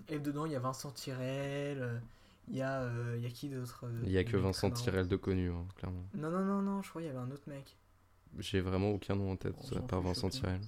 et 0.09 0.19
dedans, 0.21 0.47
il 0.47 0.53
y 0.53 0.57
a 0.57 0.61
Vincent 0.61 0.91
Tirel. 0.93 1.83
euh, 1.83 1.99
Il 2.53 2.59
y, 2.59 2.63
a, 2.63 2.83
euh, 2.83 3.19
y 3.19 3.25
a 3.27 3.31
qui 3.31 3.49
d'autre 3.49 3.87
euh, 3.87 4.01
Il 4.05 4.11
y 4.13 4.19
a 4.19 4.25
que 4.25 4.37
Vincent 4.37 4.71
Tirel 4.71 5.09
de 5.09 5.17
connu, 5.17 5.51
hein, 5.51 5.67
clairement. 5.75 6.05
Non, 6.15 6.31
non, 6.31 6.45
non, 6.45 6.61
non, 6.63 6.83
je 6.83 6.91
crois 6.91 7.01
qu'il 7.01 7.09
y 7.09 7.11
avait 7.11 7.19
un 7.21 7.31
autre 7.31 7.49
mec. 7.49 7.77
J'ai 8.39 8.61
vraiment 8.61 8.91
aucun 8.91 9.17
nom 9.17 9.33
en 9.33 9.37
tête, 9.37 9.57
à 9.75 9.81
part 9.81 10.03
Vincent 10.03 10.29
Tirel. 10.29 10.61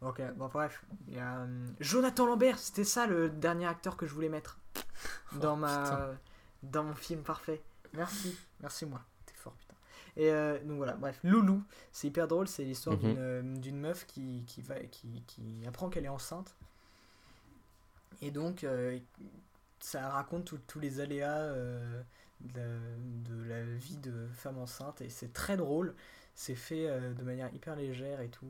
Ok, 0.00 0.20
bon, 0.36 0.48
bref. 0.48 0.84
Il 1.06 1.14
y 1.14 1.18
a 1.20 1.38
euh, 1.42 1.66
Jonathan 1.80 2.26
Lambert, 2.26 2.58
c'était 2.58 2.84
ça 2.84 3.06
le 3.06 3.30
dernier 3.30 3.66
acteur 3.66 3.96
que 3.96 4.06
je 4.06 4.12
voulais 4.14 4.28
mettre 4.28 4.58
dans, 5.40 5.56
ma, 5.56 5.82
putain. 5.84 6.18
dans 6.64 6.84
mon 6.84 6.94
film 6.94 7.22
parfait. 7.22 7.62
Merci, 7.94 8.36
merci 8.60 8.84
moi. 8.84 9.00
T'es 9.26 9.34
fort, 9.36 9.54
putain. 9.54 9.74
Et 10.16 10.30
euh, 10.32 10.58
donc 10.64 10.76
voilà, 10.78 10.94
bref. 10.94 11.20
Loulou, 11.22 11.62
c'est 11.92 12.08
hyper 12.08 12.26
drôle, 12.26 12.48
c'est 12.48 12.64
l'histoire 12.64 12.96
Mhm. 12.96 13.02
d'une, 13.14 13.60
d'une 13.60 13.78
meuf 13.80 14.06
qui, 14.06 14.42
qui, 14.46 14.60
va, 14.62 14.74
qui, 14.90 15.22
qui 15.28 15.64
apprend 15.68 15.88
qu'elle 15.88 16.04
est 16.04 16.08
enceinte. 16.08 16.54
Et 18.22 18.30
donc, 18.32 18.64
euh, 18.64 18.98
ça 19.80 20.08
raconte 20.10 20.54
tous 20.66 20.80
les 20.80 21.00
aléas 21.00 21.36
euh, 21.38 22.02
de, 22.40 22.60
la, 22.60 22.66
de 23.36 23.42
la 23.44 23.62
vie 23.62 23.96
de 23.96 24.26
femme 24.34 24.58
enceinte. 24.58 25.00
Et 25.00 25.08
c'est 25.10 25.32
très 25.32 25.56
drôle. 25.56 25.94
C'est 26.34 26.54
fait 26.54 26.88
euh, 26.88 27.12
de 27.14 27.22
manière 27.22 27.52
hyper 27.54 27.74
légère 27.76 28.20
et 28.20 28.28
tout. 28.28 28.46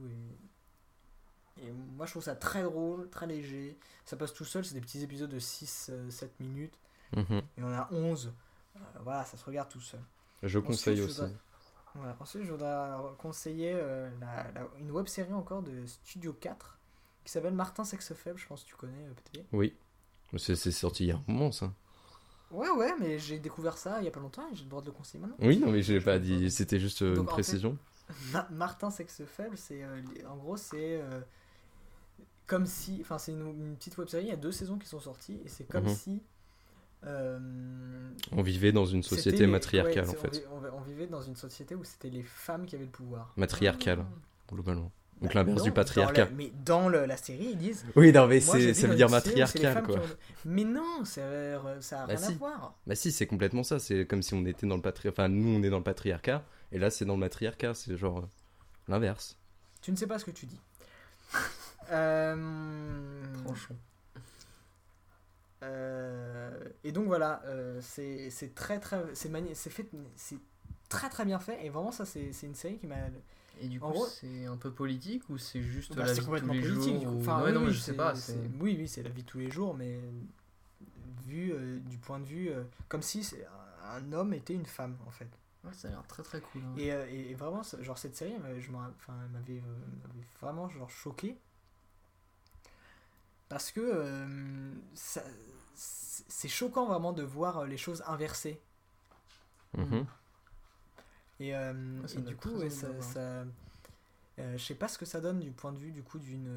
Et, 1.59 1.67
et 1.67 1.73
moi, 1.73 2.07
je 2.07 2.13
trouve 2.13 2.23
ça 2.23 2.37
très 2.37 2.63
drôle, 2.63 3.09
très 3.11 3.27
léger. 3.27 3.79
Ça 4.05 4.17
passe 4.17 4.33
tout 4.33 4.45
seul, 4.45 4.65
c'est 4.65 4.75
des 4.75 4.81
petits 4.81 5.03
épisodes 5.03 5.31
de 5.31 5.41
6-7 5.41 6.29
minutes. 6.41 6.79
Mhm. 7.17 7.43
Y 7.59 7.63
en 7.63 7.73
a 7.73 7.89
11. 7.91 8.33
Euh, 8.77 8.81
voilà, 9.01 9.25
ça 9.25 9.37
se 9.37 9.45
regarde 9.45 9.69
tout 9.69 9.81
seul. 9.81 10.01
Je 10.43 10.59
conseille 10.59 11.01
aussi. 11.01 11.21
voudrais-. 11.21 12.15
Ensuite, 12.21 12.45
je 12.45 12.53
voudrais 12.53 12.91
conseiller 13.19 13.73
euh, 13.75 14.09
la- 14.21 14.51
la- 14.53 14.69
une 14.79 14.91
web 14.93 15.07
série 15.09 15.33
encore 15.33 15.63
de 15.63 15.85
Studio 15.87 16.33
4 16.33 16.79
qui 17.25 17.33
s'appelle 17.33 17.55
Martin 17.55 17.85
Sexe 17.85 18.13
Faible. 18.15 18.39
Je 18.39 18.47
pense 18.47 18.63
que 18.63 18.69
tu 18.69 18.77
connais, 18.77 19.07
euh, 19.09 19.15
PTV. 19.15 19.47
Oui. 19.53 19.75
C'est 20.37 20.57
sorti 20.71 21.05
il 21.05 21.07
y 21.09 21.13
a 21.13 21.17
un 21.17 21.25
moment, 21.27 21.51
ça. 21.53 21.73
Ouais, 22.51 22.69
ouais, 22.71 22.93
mais 22.99 23.19
j'ai 23.19 23.39
découvert 23.39 23.77
ça 23.79 23.99
il 24.01 24.05
y 24.05 24.09
a 24.09 24.11
pas 24.11 24.21
longtemps 24.21 24.47
et 24.51 24.55
j'ai 24.55 24.65
le 24.65 24.71
droit 24.71 24.81
de 24.83 24.87
le 24.87 24.93
conseiller 24.93 25.21
maintenant. 25.21 25.37
Oui, 25.41 25.59
non, 25.59 25.71
mais 25.71 25.83
Je 25.83 25.99
pas 25.99 26.19
dit. 26.19 26.51
C'était 26.51 26.79
juste 26.81 27.03
euh, 27.03 27.15
Donc, 27.15 27.25
une 27.25 27.27
fait- 27.29 27.33
précision. 27.35 27.79
Ma- 28.33 28.49
Martin 28.51 28.91
Sexe 28.91 29.23
Faible, 29.27 29.57
c'est 29.59 29.83
euh, 29.83 30.01
en 30.31 30.37
gros, 30.37 30.57
c'est 30.57 31.01
euh, 31.03 31.21
comme 32.47 32.65
si. 32.67 32.99
Enfin, 33.03 33.19
c'est 33.19 33.33
une, 33.33 33.47
une 33.49 33.77
petite 33.77 33.99
web 33.99 34.09
série. 34.09 34.25
Il 34.25 34.29
y 34.29 34.33
a 34.33 34.37
deux 34.37 34.53
saisons 34.53 34.79
qui 34.79 34.89
sont 34.89 35.01
sorties 35.01 35.41
et 35.45 35.49
c'est 35.49 35.65
comme 35.65 35.85
Mhm. 35.85 35.95
si. 35.95 36.23
euh, 37.05 38.11
On 38.33 38.43
vivait 38.43 38.73
dans 38.73 38.87
une 38.87 39.03
société 39.03 39.41
les- 39.41 39.47
matriarcale, 39.47 40.05
ouais, 40.07 40.11
en 40.11 40.15
fait. 40.21 40.47
On, 40.51 40.79
on 40.79 40.81
vivait 40.81 41.07
dans 41.07 41.23
une 41.23 41.37
société 41.37 41.75
où 41.75 41.85
c'était 41.85 42.11
les 42.11 42.23
femmes 42.23 42.67
qui 42.67 42.75
avaient 42.77 42.85
le 42.87 42.91
pouvoir. 42.91 43.33
Matriarcale, 43.37 44.01
Ah. 44.01 44.53
globalement. 44.53 44.91
Donc 45.21 45.35
Bah, 45.35 45.41
l'inverse 45.41 45.63
du 45.65 45.71
dans 45.71 45.75
patriarcat. 45.75 46.25
le- 46.27 46.31
mais 46.37 46.53
dans 46.65 46.89
le- 46.89 47.05
la 47.07 47.17
série, 47.17 47.49
ils 47.53 47.59
disent. 47.59 47.85
Oui, 47.97 48.13
non, 48.13 48.27
mais 48.29 48.41
Moi, 48.47 48.55
ça 48.55 48.59
veut 48.59 48.89
dans 48.89 48.95
dire 48.95 49.11
matriarcal, 49.11 49.83
quoi. 49.83 49.97
ont- 49.97 50.03
Mais 50.45 50.63
non, 50.65 51.05
ça 51.05 51.23
a, 51.27 51.81
ça 51.81 52.03
a 52.03 52.07
Bah 52.07 52.15
rien 52.15 52.17
si. 52.19 52.33
à 52.33 52.37
voir. 52.37 52.75
Bah 52.87 52.95
si, 52.95 53.11
c'est 53.11 53.27
complètement 53.27 53.65
ça. 53.65 53.79
C'est 53.81 54.07
comme 54.07 54.23
si 54.23 54.35
on 54.35 54.45
était 54.47 54.67
dans 54.67 54.77
le 54.77 54.83
patriarcat. 54.83 55.23
Enfin, 55.25 55.29
nous, 55.29 55.49
on 55.59 55.63
est 55.65 55.71
dans 55.71 55.79
le 55.79 55.83
patriarcat. 55.85 56.45
Et 56.71 56.79
là, 56.79 56.91
c'est 56.91 57.05
dans 57.05 57.15
le 57.15 57.21
matriarcat. 57.21 57.75
C'est 57.75 57.97
genre 57.97 58.19
euh, 58.19 58.29
l'inverse. 58.87 59.37
Tu 59.83 59.91
ne 59.91 59.97
sais 59.97 60.07
pas 60.07 60.19
ce 60.21 60.25
que 60.25 60.31
tu 60.31 60.47
dis. 60.47 60.61
Euh, 61.91 62.37
Franchement. 63.45 63.77
euh, 65.63 66.51
et 66.85 66.93
donc 66.93 67.07
voilà, 67.07 67.41
euh, 67.47 67.81
c'est 67.83 68.31
c'est 68.31 68.55
très 68.55 68.79
très 68.79 69.03
c'est 69.15 69.29
mani- 69.29 69.55
c'est 69.55 69.71
fait 69.71 69.87
c'est 70.15 70.39
très 70.89 71.09
très 71.09 71.25
bien 71.25 71.39
fait 71.39 71.65
et 71.65 71.71
vraiment 71.71 71.91
ça 71.91 72.05
c'est 72.05 72.33
c'est 72.33 72.47
une 72.47 72.55
série 72.55 72.77
qui 72.79 72.87
m'a 72.87 72.97
Et 73.61 73.69
du 73.69 73.81
coup, 73.81 73.91
gros- 73.91 74.07
c'est 74.07 74.47
un 74.47 74.57
peu 74.57 74.71
politique 74.71 75.29
ou 75.29 75.39
c'est 75.39 75.63
juste 75.63 75.95
Bah, 75.97 76.05
la 76.07 76.13
vie 76.13 76.19
de 76.19 76.21
tous 76.21 76.27
complètement 76.27 76.53
les 76.55 76.61
politique 76.61 77.03
jours 77.03 77.13
ou- 77.15 77.21
Enfin, 77.21 77.39
Ouais, 77.43 77.47
oui, 77.49 77.53
non, 77.55 77.61
mais 77.61 77.67
oui, 77.67 77.73
je 77.73 77.81
sais 77.81 77.93
c'est- 78.15 78.51
Oui, 78.61 78.77
oui, 78.79 78.89
la 79.03 79.09
vie 79.11 79.23
de 79.23 79.29
tous 79.29 79.39
les 79.39 79.51
jours, 79.51 79.75
mais 79.75 80.01
vu 81.27 81.53
euh, 81.53 81.79
du 81.81 81.99
point 81.99 82.21
de 82.21 82.25
vue 82.25 82.51
euh, 82.51 82.63
comme 82.89 83.03
si 83.03 83.23
c'est 83.25 83.47
un, 83.85 84.13
homme 84.13 84.33
était 84.35 84.55
une 84.55 84.67
femme 84.67 84.97
en 85.07 85.11
fait. 85.11 85.29
Ouais, 85.65 85.73
ça 85.73 85.89
a 85.89 85.91
l'air 85.91 86.07
très 86.07 86.23
très 86.23 86.41
cool. 86.41 86.63
hein. 86.65 86.75
Et, 86.77 86.93
euh, 86.93 87.07
et- 87.11 87.31
et 87.31 87.35
vraiment, 87.35 87.63
genre 87.81 87.99
cette 87.99 88.15
série, 88.17 88.33
elle 88.33 88.43
m'avait- 88.43 88.61
je 88.61 88.71
m'en- 88.71 88.87
enfin, 88.97 89.15
elle 89.25 89.31
m'avait 89.33 89.59
euh, 89.59 90.07
m'avait 90.07 90.27
vraiment 90.41 90.69
genre 90.69 90.89
choqué 90.91 91.37
parce 93.49 93.71
que 93.73 93.81
euh, 93.83 94.71
c'est 94.95 96.49
choquant 96.49 96.87
vraiment 96.87 97.13
de 97.13 97.23
voir 97.23 97.65
les 97.65 97.77
choses 97.79 98.03
inversées. 98.07 98.61
Mhm. 99.77 100.07
Et, 101.41 101.55
euh, 101.55 101.73
Ouais, 102.01 102.09
ça 102.09 102.19
et 102.19 102.23
doit 102.23 102.31
du 102.31 102.37
coup, 102.37 102.51
ouais, 102.51 102.71
ça, 102.71 102.89
euh, 103.19 103.45
je 104.57 104.65
sais 104.65 104.75
pas 104.75 104.89
ce 104.89 104.99
que 104.99 105.05
ça 105.05 105.21
donne 105.21 105.41
du 105.41 105.51
point 105.51 105.73
de 105.73 105.79
vue 105.79 105.91
du 105.91 106.03
coup 106.03 106.19
d'une 106.19 106.49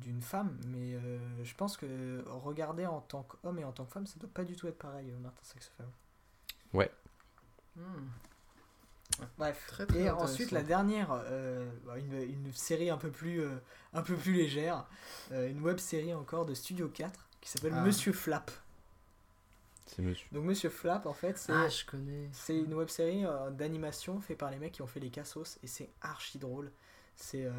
d'une 0.00 0.20
femme, 0.20 0.58
mais 0.66 0.94
euh, 0.94 1.18
je 1.44 1.54
pense 1.54 1.76
que 1.76 2.24
regarder 2.26 2.86
en 2.86 3.00
tant 3.00 3.22
qu'homme 3.22 3.58
et 3.58 3.64
en 3.64 3.72
tant 3.72 3.84
que 3.84 3.92
femme, 3.92 4.06
ça 4.06 4.18
doit 4.18 4.30
pas 4.32 4.44
du 4.44 4.56
tout 4.56 4.66
être 4.66 4.78
pareil, 4.78 5.10
euh, 5.10 5.18
Martin 5.22 5.42
Sexe 5.42 5.70
Femme. 5.76 5.90
Hmm. 7.76 8.08
Bref. 9.38 9.64
Très, 9.68 9.86
très 9.86 9.98
et 10.00 10.10
ensuite 10.10 10.50
la 10.50 10.62
dernière, 10.62 11.08
euh, 11.12 11.70
bah, 11.86 11.98
une, 11.98 12.14
une 12.14 12.52
série 12.52 12.90
un 12.90 12.96
peu 12.96 13.10
plus, 13.10 13.40
euh, 13.42 13.50
un 13.92 14.02
peu 14.02 14.14
plus 14.16 14.34
légère, 14.34 14.86
euh, 15.32 15.48
une 15.48 15.60
web 15.60 15.78
série 15.78 16.14
encore 16.14 16.46
de 16.46 16.54
Studio 16.54 16.88
4 16.88 17.28
qui 17.40 17.48
s'appelle 17.50 17.74
Ah. 17.76 17.82
Monsieur 17.82 18.12
Flap. 18.12 18.50
C'est 19.86 20.02
monsieur. 20.02 20.26
Donc 20.32 20.44
Monsieur 20.44 20.70
Flap 20.70 21.06
en 21.06 21.12
fait 21.12 21.36
c'est 21.36 21.52
Ah, 21.52 21.68
je 21.68 21.84
connais. 21.84 22.28
c'est 22.32 22.56
une 22.56 22.72
web 22.74 22.88
série 22.88 23.24
euh, 23.26 23.50
d'animation 23.50 24.20
fait 24.20 24.34
par 24.34 24.50
les 24.50 24.58
mecs 24.58 24.72
qui 24.72 24.82
ont 24.82 24.86
fait 24.86 25.00
les 25.00 25.10
Cassos 25.10 25.58
et 25.62 25.66
c'est 25.66 25.90
archi 26.00 26.38
drôle. 26.38 26.72
C'est 27.16 27.44
euh, 27.44 27.52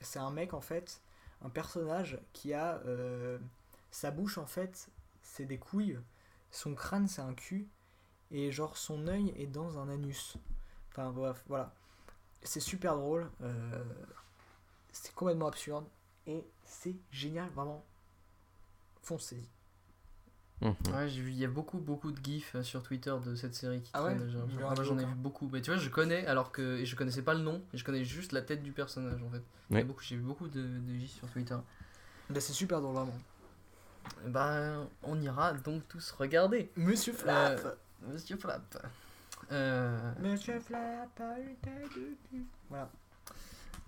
c'est 0.00 0.18
un 0.18 0.30
mec 0.30 0.52
en 0.52 0.60
fait, 0.60 1.00
un 1.42 1.48
personnage 1.48 2.18
qui 2.32 2.52
a 2.52 2.80
euh, 2.86 3.38
sa 3.90 4.10
bouche 4.10 4.36
en 4.36 4.46
fait, 4.46 4.88
c'est 5.22 5.46
des 5.46 5.58
couilles, 5.58 5.98
son 6.50 6.74
crâne 6.74 7.06
c'est 7.08 7.22
un 7.22 7.34
cul 7.34 7.68
et 8.32 8.50
genre 8.52 8.76
son 8.76 9.06
œil 9.06 9.32
est 9.36 9.46
dans 9.46 9.78
un 9.78 9.88
anus. 9.88 10.36
Enfin 10.90 11.10
bref, 11.10 11.42
voilà. 11.46 11.72
C'est 12.42 12.60
super 12.60 12.96
drôle, 12.96 13.30
euh, 13.42 13.84
c'est 14.92 15.14
complètement 15.14 15.46
absurde 15.48 15.86
et 16.26 16.44
c'est 16.64 16.96
génial 17.10 17.48
vraiment. 17.50 17.84
Foncez-y. 19.02 19.46
Mhm. 20.62 20.74
Ouais, 20.94 21.08
j'ai 21.08 21.22
vu, 21.22 21.30
il 21.30 21.38
y 21.38 21.44
a 21.44 21.48
beaucoup, 21.48 21.78
beaucoup 21.78 22.12
de 22.12 22.22
gifs 22.22 22.54
euh, 22.54 22.62
sur 22.62 22.82
Twitter 22.82 23.14
de 23.24 23.34
cette 23.34 23.54
série 23.54 23.80
qui 23.80 23.90
Ah 23.94 24.04
ouais. 24.04 24.16
J'en 24.28 24.46
ai 24.46 24.52
moi, 24.60 24.74
J'en 24.76 24.98
ai 24.98 25.02
aucun. 25.02 25.08
vu 25.08 25.14
beaucoup. 25.14 25.48
Mais 25.52 25.62
tu 25.62 25.70
vois, 25.70 25.80
je 25.80 25.88
connais 25.88 26.26
alors 26.26 26.52
que 26.52 26.76
et 26.78 26.84
je 26.86 26.94
connaissais 26.96 27.22
pas 27.22 27.32
le 27.34 27.40
nom, 27.40 27.62
je 27.72 27.82
connais 27.82 28.04
juste 28.04 28.32
la 28.32 28.42
tête 28.42 28.62
du 28.62 28.72
personnage 28.72 29.22
en 29.22 29.30
fait. 29.30 29.42
J'ai 30.02 30.16
vu 30.16 30.22
beaucoup 30.22 30.48
de, 30.48 30.60
de 30.60 30.94
gifs 30.98 31.12
sur 31.12 31.28
Twitter. 31.28 31.56
Bah, 32.28 32.40
c'est 32.40 32.52
super 32.52 32.80
drôle 32.80 32.94
vraiment. 32.94 33.18
Bah, 34.26 34.86
on 35.02 35.20
ira 35.20 35.52
donc 35.54 35.86
tous 35.88 36.10
regarder. 36.12 36.70
Monsieur 36.76 37.12
Flap 37.12 37.60
Euh, 37.64 37.74
Monsieur 38.12 38.36
Flap. 38.36 38.86
Euh, 39.52 40.12
Monsieur 40.20 40.60
Flap 40.60 41.20
a 41.20 41.38
une 41.38 41.56
tête 41.56 41.94
de 41.96 42.16
cul. 42.28 42.44
Voilà. 42.68 42.90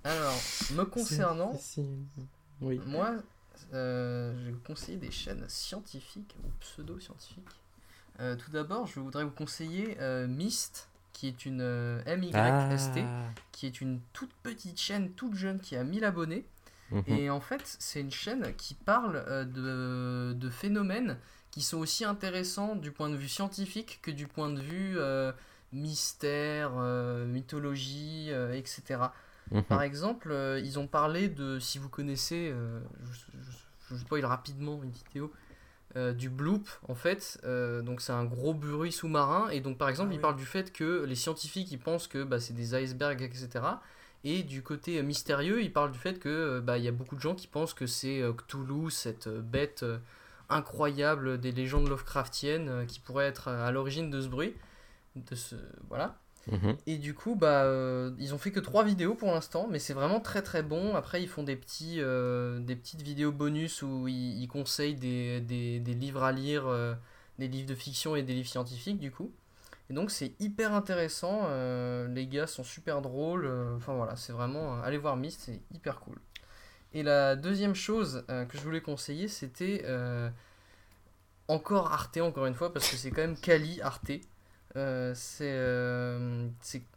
alors, 0.04 0.40
me 0.72 0.84
concernant, 0.84 1.52
Oui. 2.60 2.80
moi, 2.86 3.14
euh, 3.72 4.32
je 4.38 4.44
vais 4.46 4.50
vous 4.52 4.60
conseiller 4.60 4.98
des 4.98 5.10
chaînes 5.10 5.44
scientifiques 5.48 6.34
ou 6.44 6.48
pseudo-scientifiques. 6.60 7.60
Euh, 8.20 8.36
tout 8.36 8.50
d'abord, 8.50 8.86
je 8.86 9.00
voudrais 9.00 9.24
vous 9.24 9.30
conseiller 9.30 9.96
euh, 10.00 10.26
Myst, 10.26 10.88
qui 11.12 11.28
est 11.28 11.44
une 11.46 12.02
MYST, 12.06 12.98
Ah. 12.98 13.28
qui 13.52 13.66
est 13.66 13.80
une 13.80 14.00
toute 14.12 14.32
petite 14.42 14.78
chaîne, 14.80 15.10
toute 15.12 15.34
jeune, 15.34 15.60
qui 15.60 15.76
a 15.76 15.84
1000 15.84 16.04
abonnés. 16.04 16.44
Mhm. 16.90 17.04
Et 17.06 17.30
en 17.30 17.40
fait, 17.40 17.62
c'est 17.78 18.00
une 18.00 18.10
chaîne 18.10 18.54
qui 18.56 18.74
parle 18.74 19.24
de, 19.50 20.34
de 20.36 20.50
phénomènes 20.50 21.16
qui 21.50 21.62
sont 21.62 21.78
aussi 21.78 22.04
intéressants 22.04 22.76
du 22.76 22.92
point 22.92 23.08
de 23.08 23.16
vue 23.16 23.28
scientifique 23.28 24.00
que 24.02 24.10
du 24.10 24.26
point 24.26 24.50
de 24.50 24.60
vue 24.60 24.98
mystère, 25.72 26.72
mythologie, 27.26 28.30
etc. 28.52 29.00
Mhm. 29.50 29.62
Par 29.64 29.82
exemple, 29.82 30.30
euh, 30.30 30.58
ils 30.60 30.78
ont 30.78 30.86
parlé 30.86 31.28
de, 31.28 31.58
si 31.58 31.78
vous 31.78 31.88
connaissez, 31.88 32.50
euh, 32.50 32.80
je, 33.04 33.20
je, 33.42 33.94
je 33.94 34.00
spoil 34.00 34.24
rapidement 34.24 34.80
une 34.82 34.90
vidéo, 34.90 35.32
euh, 35.96 36.12
du 36.14 36.30
bloop 36.30 36.68
en 36.88 36.94
fait. 36.94 37.38
Euh, 37.44 37.82
donc 37.82 38.00
c'est 38.00 38.12
un 38.12 38.24
gros 38.24 38.54
bruit 38.54 38.92
sous-marin 38.92 39.50
et 39.50 39.60
donc 39.60 39.76
par 39.76 39.90
exemple 39.90 40.08
Ah 40.10 40.14
ils 40.14 40.16
oui. 40.16 40.22
parlent 40.22 40.36
du 40.36 40.46
fait 40.46 40.72
que 40.72 41.04
les 41.04 41.14
scientifiques 41.16 41.70
ils 41.70 41.78
pensent 41.78 42.06
que 42.08 42.22
bah, 42.24 42.40
c'est 42.40 42.54
des 42.54 42.74
icebergs 42.74 43.20
etc. 43.20 43.48
Et 44.24 44.42
du 44.42 44.62
côté 44.62 44.98
euh, 44.98 45.02
mystérieux 45.02 45.62
ils 45.62 45.70
parlent 45.72 45.90
du 45.92 45.98
fait 45.98 46.18
que 46.18 46.60
bah, 46.60 46.78
il 46.78 46.84
y 46.84 46.88
a 46.88 46.92
beaucoup 46.92 47.14
de 47.16 47.20
gens 47.20 47.34
qui 47.34 47.46
pensent 47.46 47.74
que 47.74 47.86
c'est 47.86 48.22
euh, 48.22 48.32
Cthulhu, 48.32 48.90
cette 48.90 49.26
euh, 49.26 49.42
bête 49.42 49.82
euh, 49.82 49.98
incroyable 50.48 51.38
des 51.38 51.52
légendes 51.52 51.88
Lovecraftiennes 51.88 52.68
euh, 52.70 52.84
qui 52.86 52.98
pourrait 53.00 53.26
être 53.26 53.48
euh, 53.48 53.66
à 53.66 53.70
l'origine 53.70 54.08
de 54.10 54.20
ce 54.22 54.28
bruit. 54.28 54.54
De 55.16 55.34
ce, 55.34 55.56
voilà. 55.90 56.16
Mhm. 56.50 56.76
Et 56.86 56.98
du 56.98 57.14
coup, 57.14 57.36
bah, 57.36 57.64
euh, 57.64 58.10
ils 58.18 58.34
ont 58.34 58.38
fait 58.38 58.50
que 58.50 58.60
trois 58.60 58.84
vidéos 58.84 59.14
pour 59.14 59.30
l'instant, 59.30 59.68
mais 59.70 59.78
c'est 59.78 59.94
vraiment 59.94 60.20
très 60.20 60.42
très 60.42 60.62
bon. 60.62 60.94
Après, 60.94 61.22
ils 61.22 61.28
font 61.28 61.42
des, 61.42 61.56
petits, 61.56 61.96
euh, 62.00 62.58
des 62.58 62.74
petites 62.74 63.02
vidéos 63.02 63.32
bonus 63.32 63.82
où 63.82 64.08
ils, 64.08 64.48
conseillent 64.48 64.96
des, 64.96 65.40
livres 65.86 66.22
à 66.24 66.32
lire, 66.32 66.66
euh, 66.66 66.94
des 67.38 67.48
livres 67.48 67.68
de 67.68 67.74
fiction 67.74 68.16
et 68.16 68.22
des 68.22 68.34
livres 68.34 68.48
scientifiques, 68.48 68.98
du 68.98 69.10
coup. 69.10 69.32
Et 69.90 69.94
donc, 69.94 70.10
c'est 70.10 70.32
hyper 70.40 70.72
intéressant. 70.74 71.48
les 72.08 72.26
gars 72.26 72.46
sont 72.46 72.64
super 72.64 73.02
drôles. 73.02 73.46
Enfin 73.76 73.94
voilà, 73.94 74.16
c'est 74.16 74.32
vraiment. 74.32 74.80
allez 74.82 74.98
voir 74.98 75.16
Myst, 75.16 75.42
c'est 75.44 75.60
hyper 75.74 76.00
cool. 76.00 76.16
Et 76.94 77.02
la 77.02 77.36
deuxième 77.36 77.74
chose 77.74 78.24
que 78.28 78.58
je 78.58 78.62
voulais 78.62 78.80
conseiller, 78.80 79.28
c'était 79.28 79.84
encore 81.48 81.92
Arte, 81.92 82.18
encore 82.18 82.46
une 82.46 82.54
fois, 82.54 82.72
parce 82.72 82.88
que 82.88 82.96
c'est 82.96 83.10
quand 83.10 83.22
même 83.22 83.36
Kali 83.36 83.80
Arte. 83.82 84.12
Euh, 84.76 85.12
c'est 85.14 85.50
euh, 85.52 86.48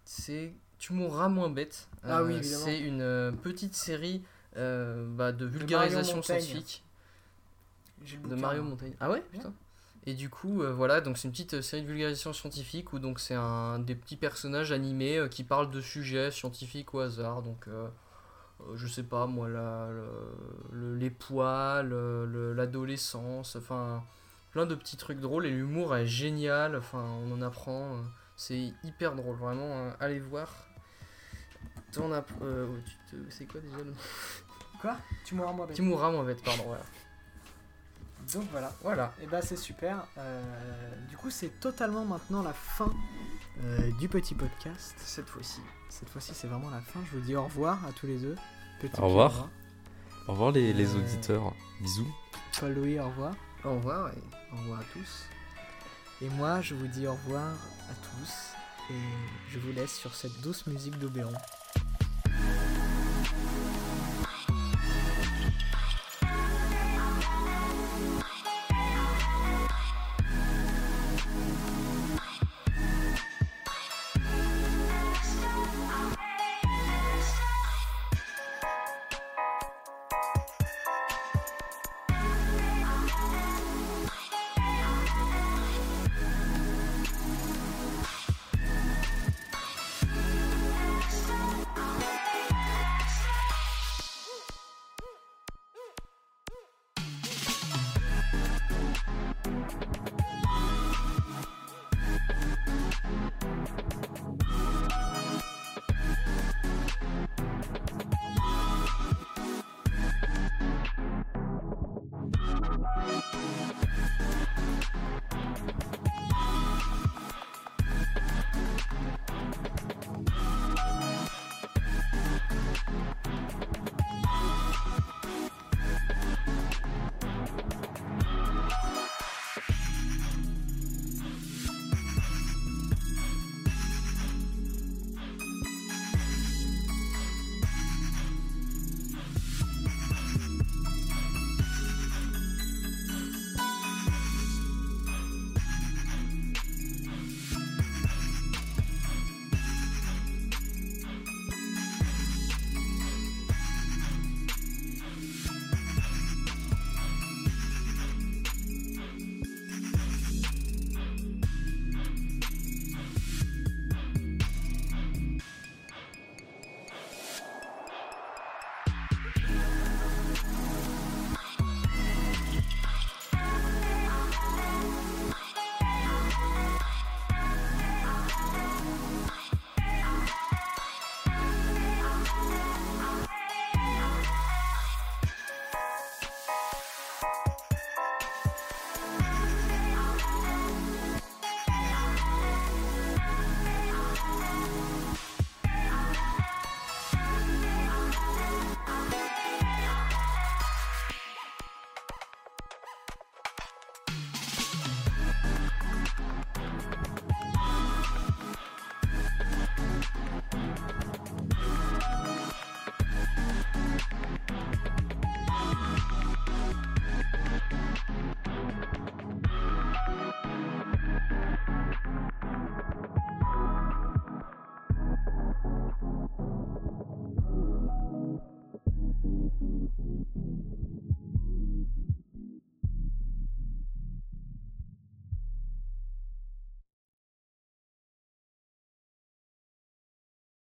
c'est- 0.06 0.53
Tu 0.77 0.93
mourras 0.93 1.30
moins 1.30 1.49
bête. 1.49 1.88
Ah 2.03 2.23
oui, 2.23 2.35
Euh. 2.35 2.41
C'est 2.43 2.80
une 2.80 3.35
petite 3.41 3.76
série 3.76 4.23
bah, 4.56 5.31
de 5.31 5.45
vulgarisation 5.45 6.22
scientifique 6.22 6.84
de 8.30 8.35
Mario. 8.35 8.64
Montaigne. 8.64 8.93
Ah 8.99 9.10
ouais, 9.11 9.22
putain. 9.31 9.53
Et 10.06 10.14
du 10.14 10.30
coup, 10.30 10.61
euh, 10.61 10.72
voilà, 10.72 11.02
donc 11.02 11.18
c'est 11.18 11.27
une 11.27 11.31
petite 11.31 11.61
série 11.61 11.81
de 11.81 11.88
vulgarisation 11.88 12.31
scientifique 12.31 12.93
où 12.93 12.99
donc 12.99 13.19
c'est 13.19 13.34
un 13.34 13.80
des 13.80 13.95
petits 13.95 14.18
personnages 14.18 14.72
animés 14.72 15.18
euh, 15.18 15.27
qui 15.27 15.43
parlent 15.43 15.72
de 15.72 15.81
sujets 15.81 16.30
scientifiques 16.30 16.93
au 16.93 16.99
hasard. 16.99 17.41
Donc, 17.41 17.68
euh, 17.68 17.88
je 18.76 18.85
sais 18.88 19.02
pas 19.03 19.26
moi, 19.26 19.49
la, 19.49 19.88
le- 19.89 20.77
le- 20.77 20.95
les 20.95 21.10
poils, 21.10 21.89
le- 21.89 22.53
l'adolescence, 22.53 23.56
enfin 23.56 24.03
plein 24.56 24.65
de 24.65 24.73
petits 24.73 24.95
trucs 24.98 25.19
drôles. 25.19 25.45
Et 25.45 25.52
l'humour 25.52 25.95
est 25.95 26.07
génial. 26.07 26.76
Enfin, 26.77 27.03
on 27.26 27.32
en 27.34 27.41
apprend. 27.41 27.95
euh, 27.98 28.02
c'est 28.38 28.73
hyper 28.84 29.14
drôle, 29.15 29.36
vraiment. 29.36 29.68
euh, 29.69 29.91
allez 29.99 30.19
voir. 30.19 30.48
T'en 31.91 32.11
as, 32.11 32.23
euh, 32.41 32.68
tu 32.86 33.15
te- 33.18 33.30
c'est 33.30 33.45
quoi 33.45 33.60
déjà 33.61 33.77
le 33.77 33.84
nom? 33.86 33.94
Quoi? 34.82 34.98
Tu 35.26 35.36
mourras 35.36 35.52
moins 35.53 35.65
bête. 35.65 35.76
Tu 35.76 35.82
mourras 35.82 36.11
moins 36.11 36.23
bête, 36.23 36.44
pardon. 36.44 36.64
Voilà. 36.68 36.84
Donc 38.34 38.44
voilà. 38.52 38.72
Voilà. 38.82 39.14
Et 39.22 39.27
bah 39.27 39.41
c'est 39.41 39.56
super. 39.57 40.06
Euh, 40.18 40.41
du 41.10 41.15
coup 41.18 41.30
c'est 41.30 41.60
totalement 41.60 42.03
maintenant 42.06 42.41
la 42.44 42.53
fin 42.53 42.91
euh, 43.64 43.91
du 43.99 44.10
petit 44.10 44.36
podcast. 44.36 44.95
Cette 44.98 45.30
fois-ci. 45.30 45.61
Cette 45.90 46.10
fois-ci 46.10 46.34
c'est 46.34 46.48
vraiment 46.48 46.69
la 46.69 46.82
fin. 46.82 46.99
Je 47.11 47.18
vous 47.18 47.23
dis 47.26 47.36
au 47.36 47.44
revoir 47.44 47.86
à 47.86 47.91
tous 47.94 48.07
les 48.07 48.18
deux. 48.18 48.36
Petit 48.82 48.99
Au 48.99 49.06
revoir. 49.07 49.48
Au 50.27 50.32
revoir 50.34 50.52
les, 50.52 50.73
les 50.73 50.95
auditeurs. 50.95 51.53
Bisous. 51.82 52.07
Paul 52.60 52.73
Louis 52.73 52.99
au 52.99 53.06
revoir. 53.07 53.34
Au 53.65 53.75
revoir 53.75 54.09
et 54.09 54.53
au 54.53 54.57
revoir 54.57 54.79
à 54.81 54.83
tous. 54.93 55.25
Et 56.21 56.29
moi 56.29 56.61
je 56.61 56.75
vous 56.75 56.87
dis 56.87 57.07
au 57.07 57.13
revoir 57.13 57.53
à 57.89 57.93
tous. 57.95 58.53
Et 58.91 59.51
je 59.51 59.57
vous 59.57 59.71
laisse 59.71 59.95
sur 59.95 60.13
cette 60.13 60.39
douce 60.41 60.67
musique 60.67 60.99
d'Oberon. 60.99 61.33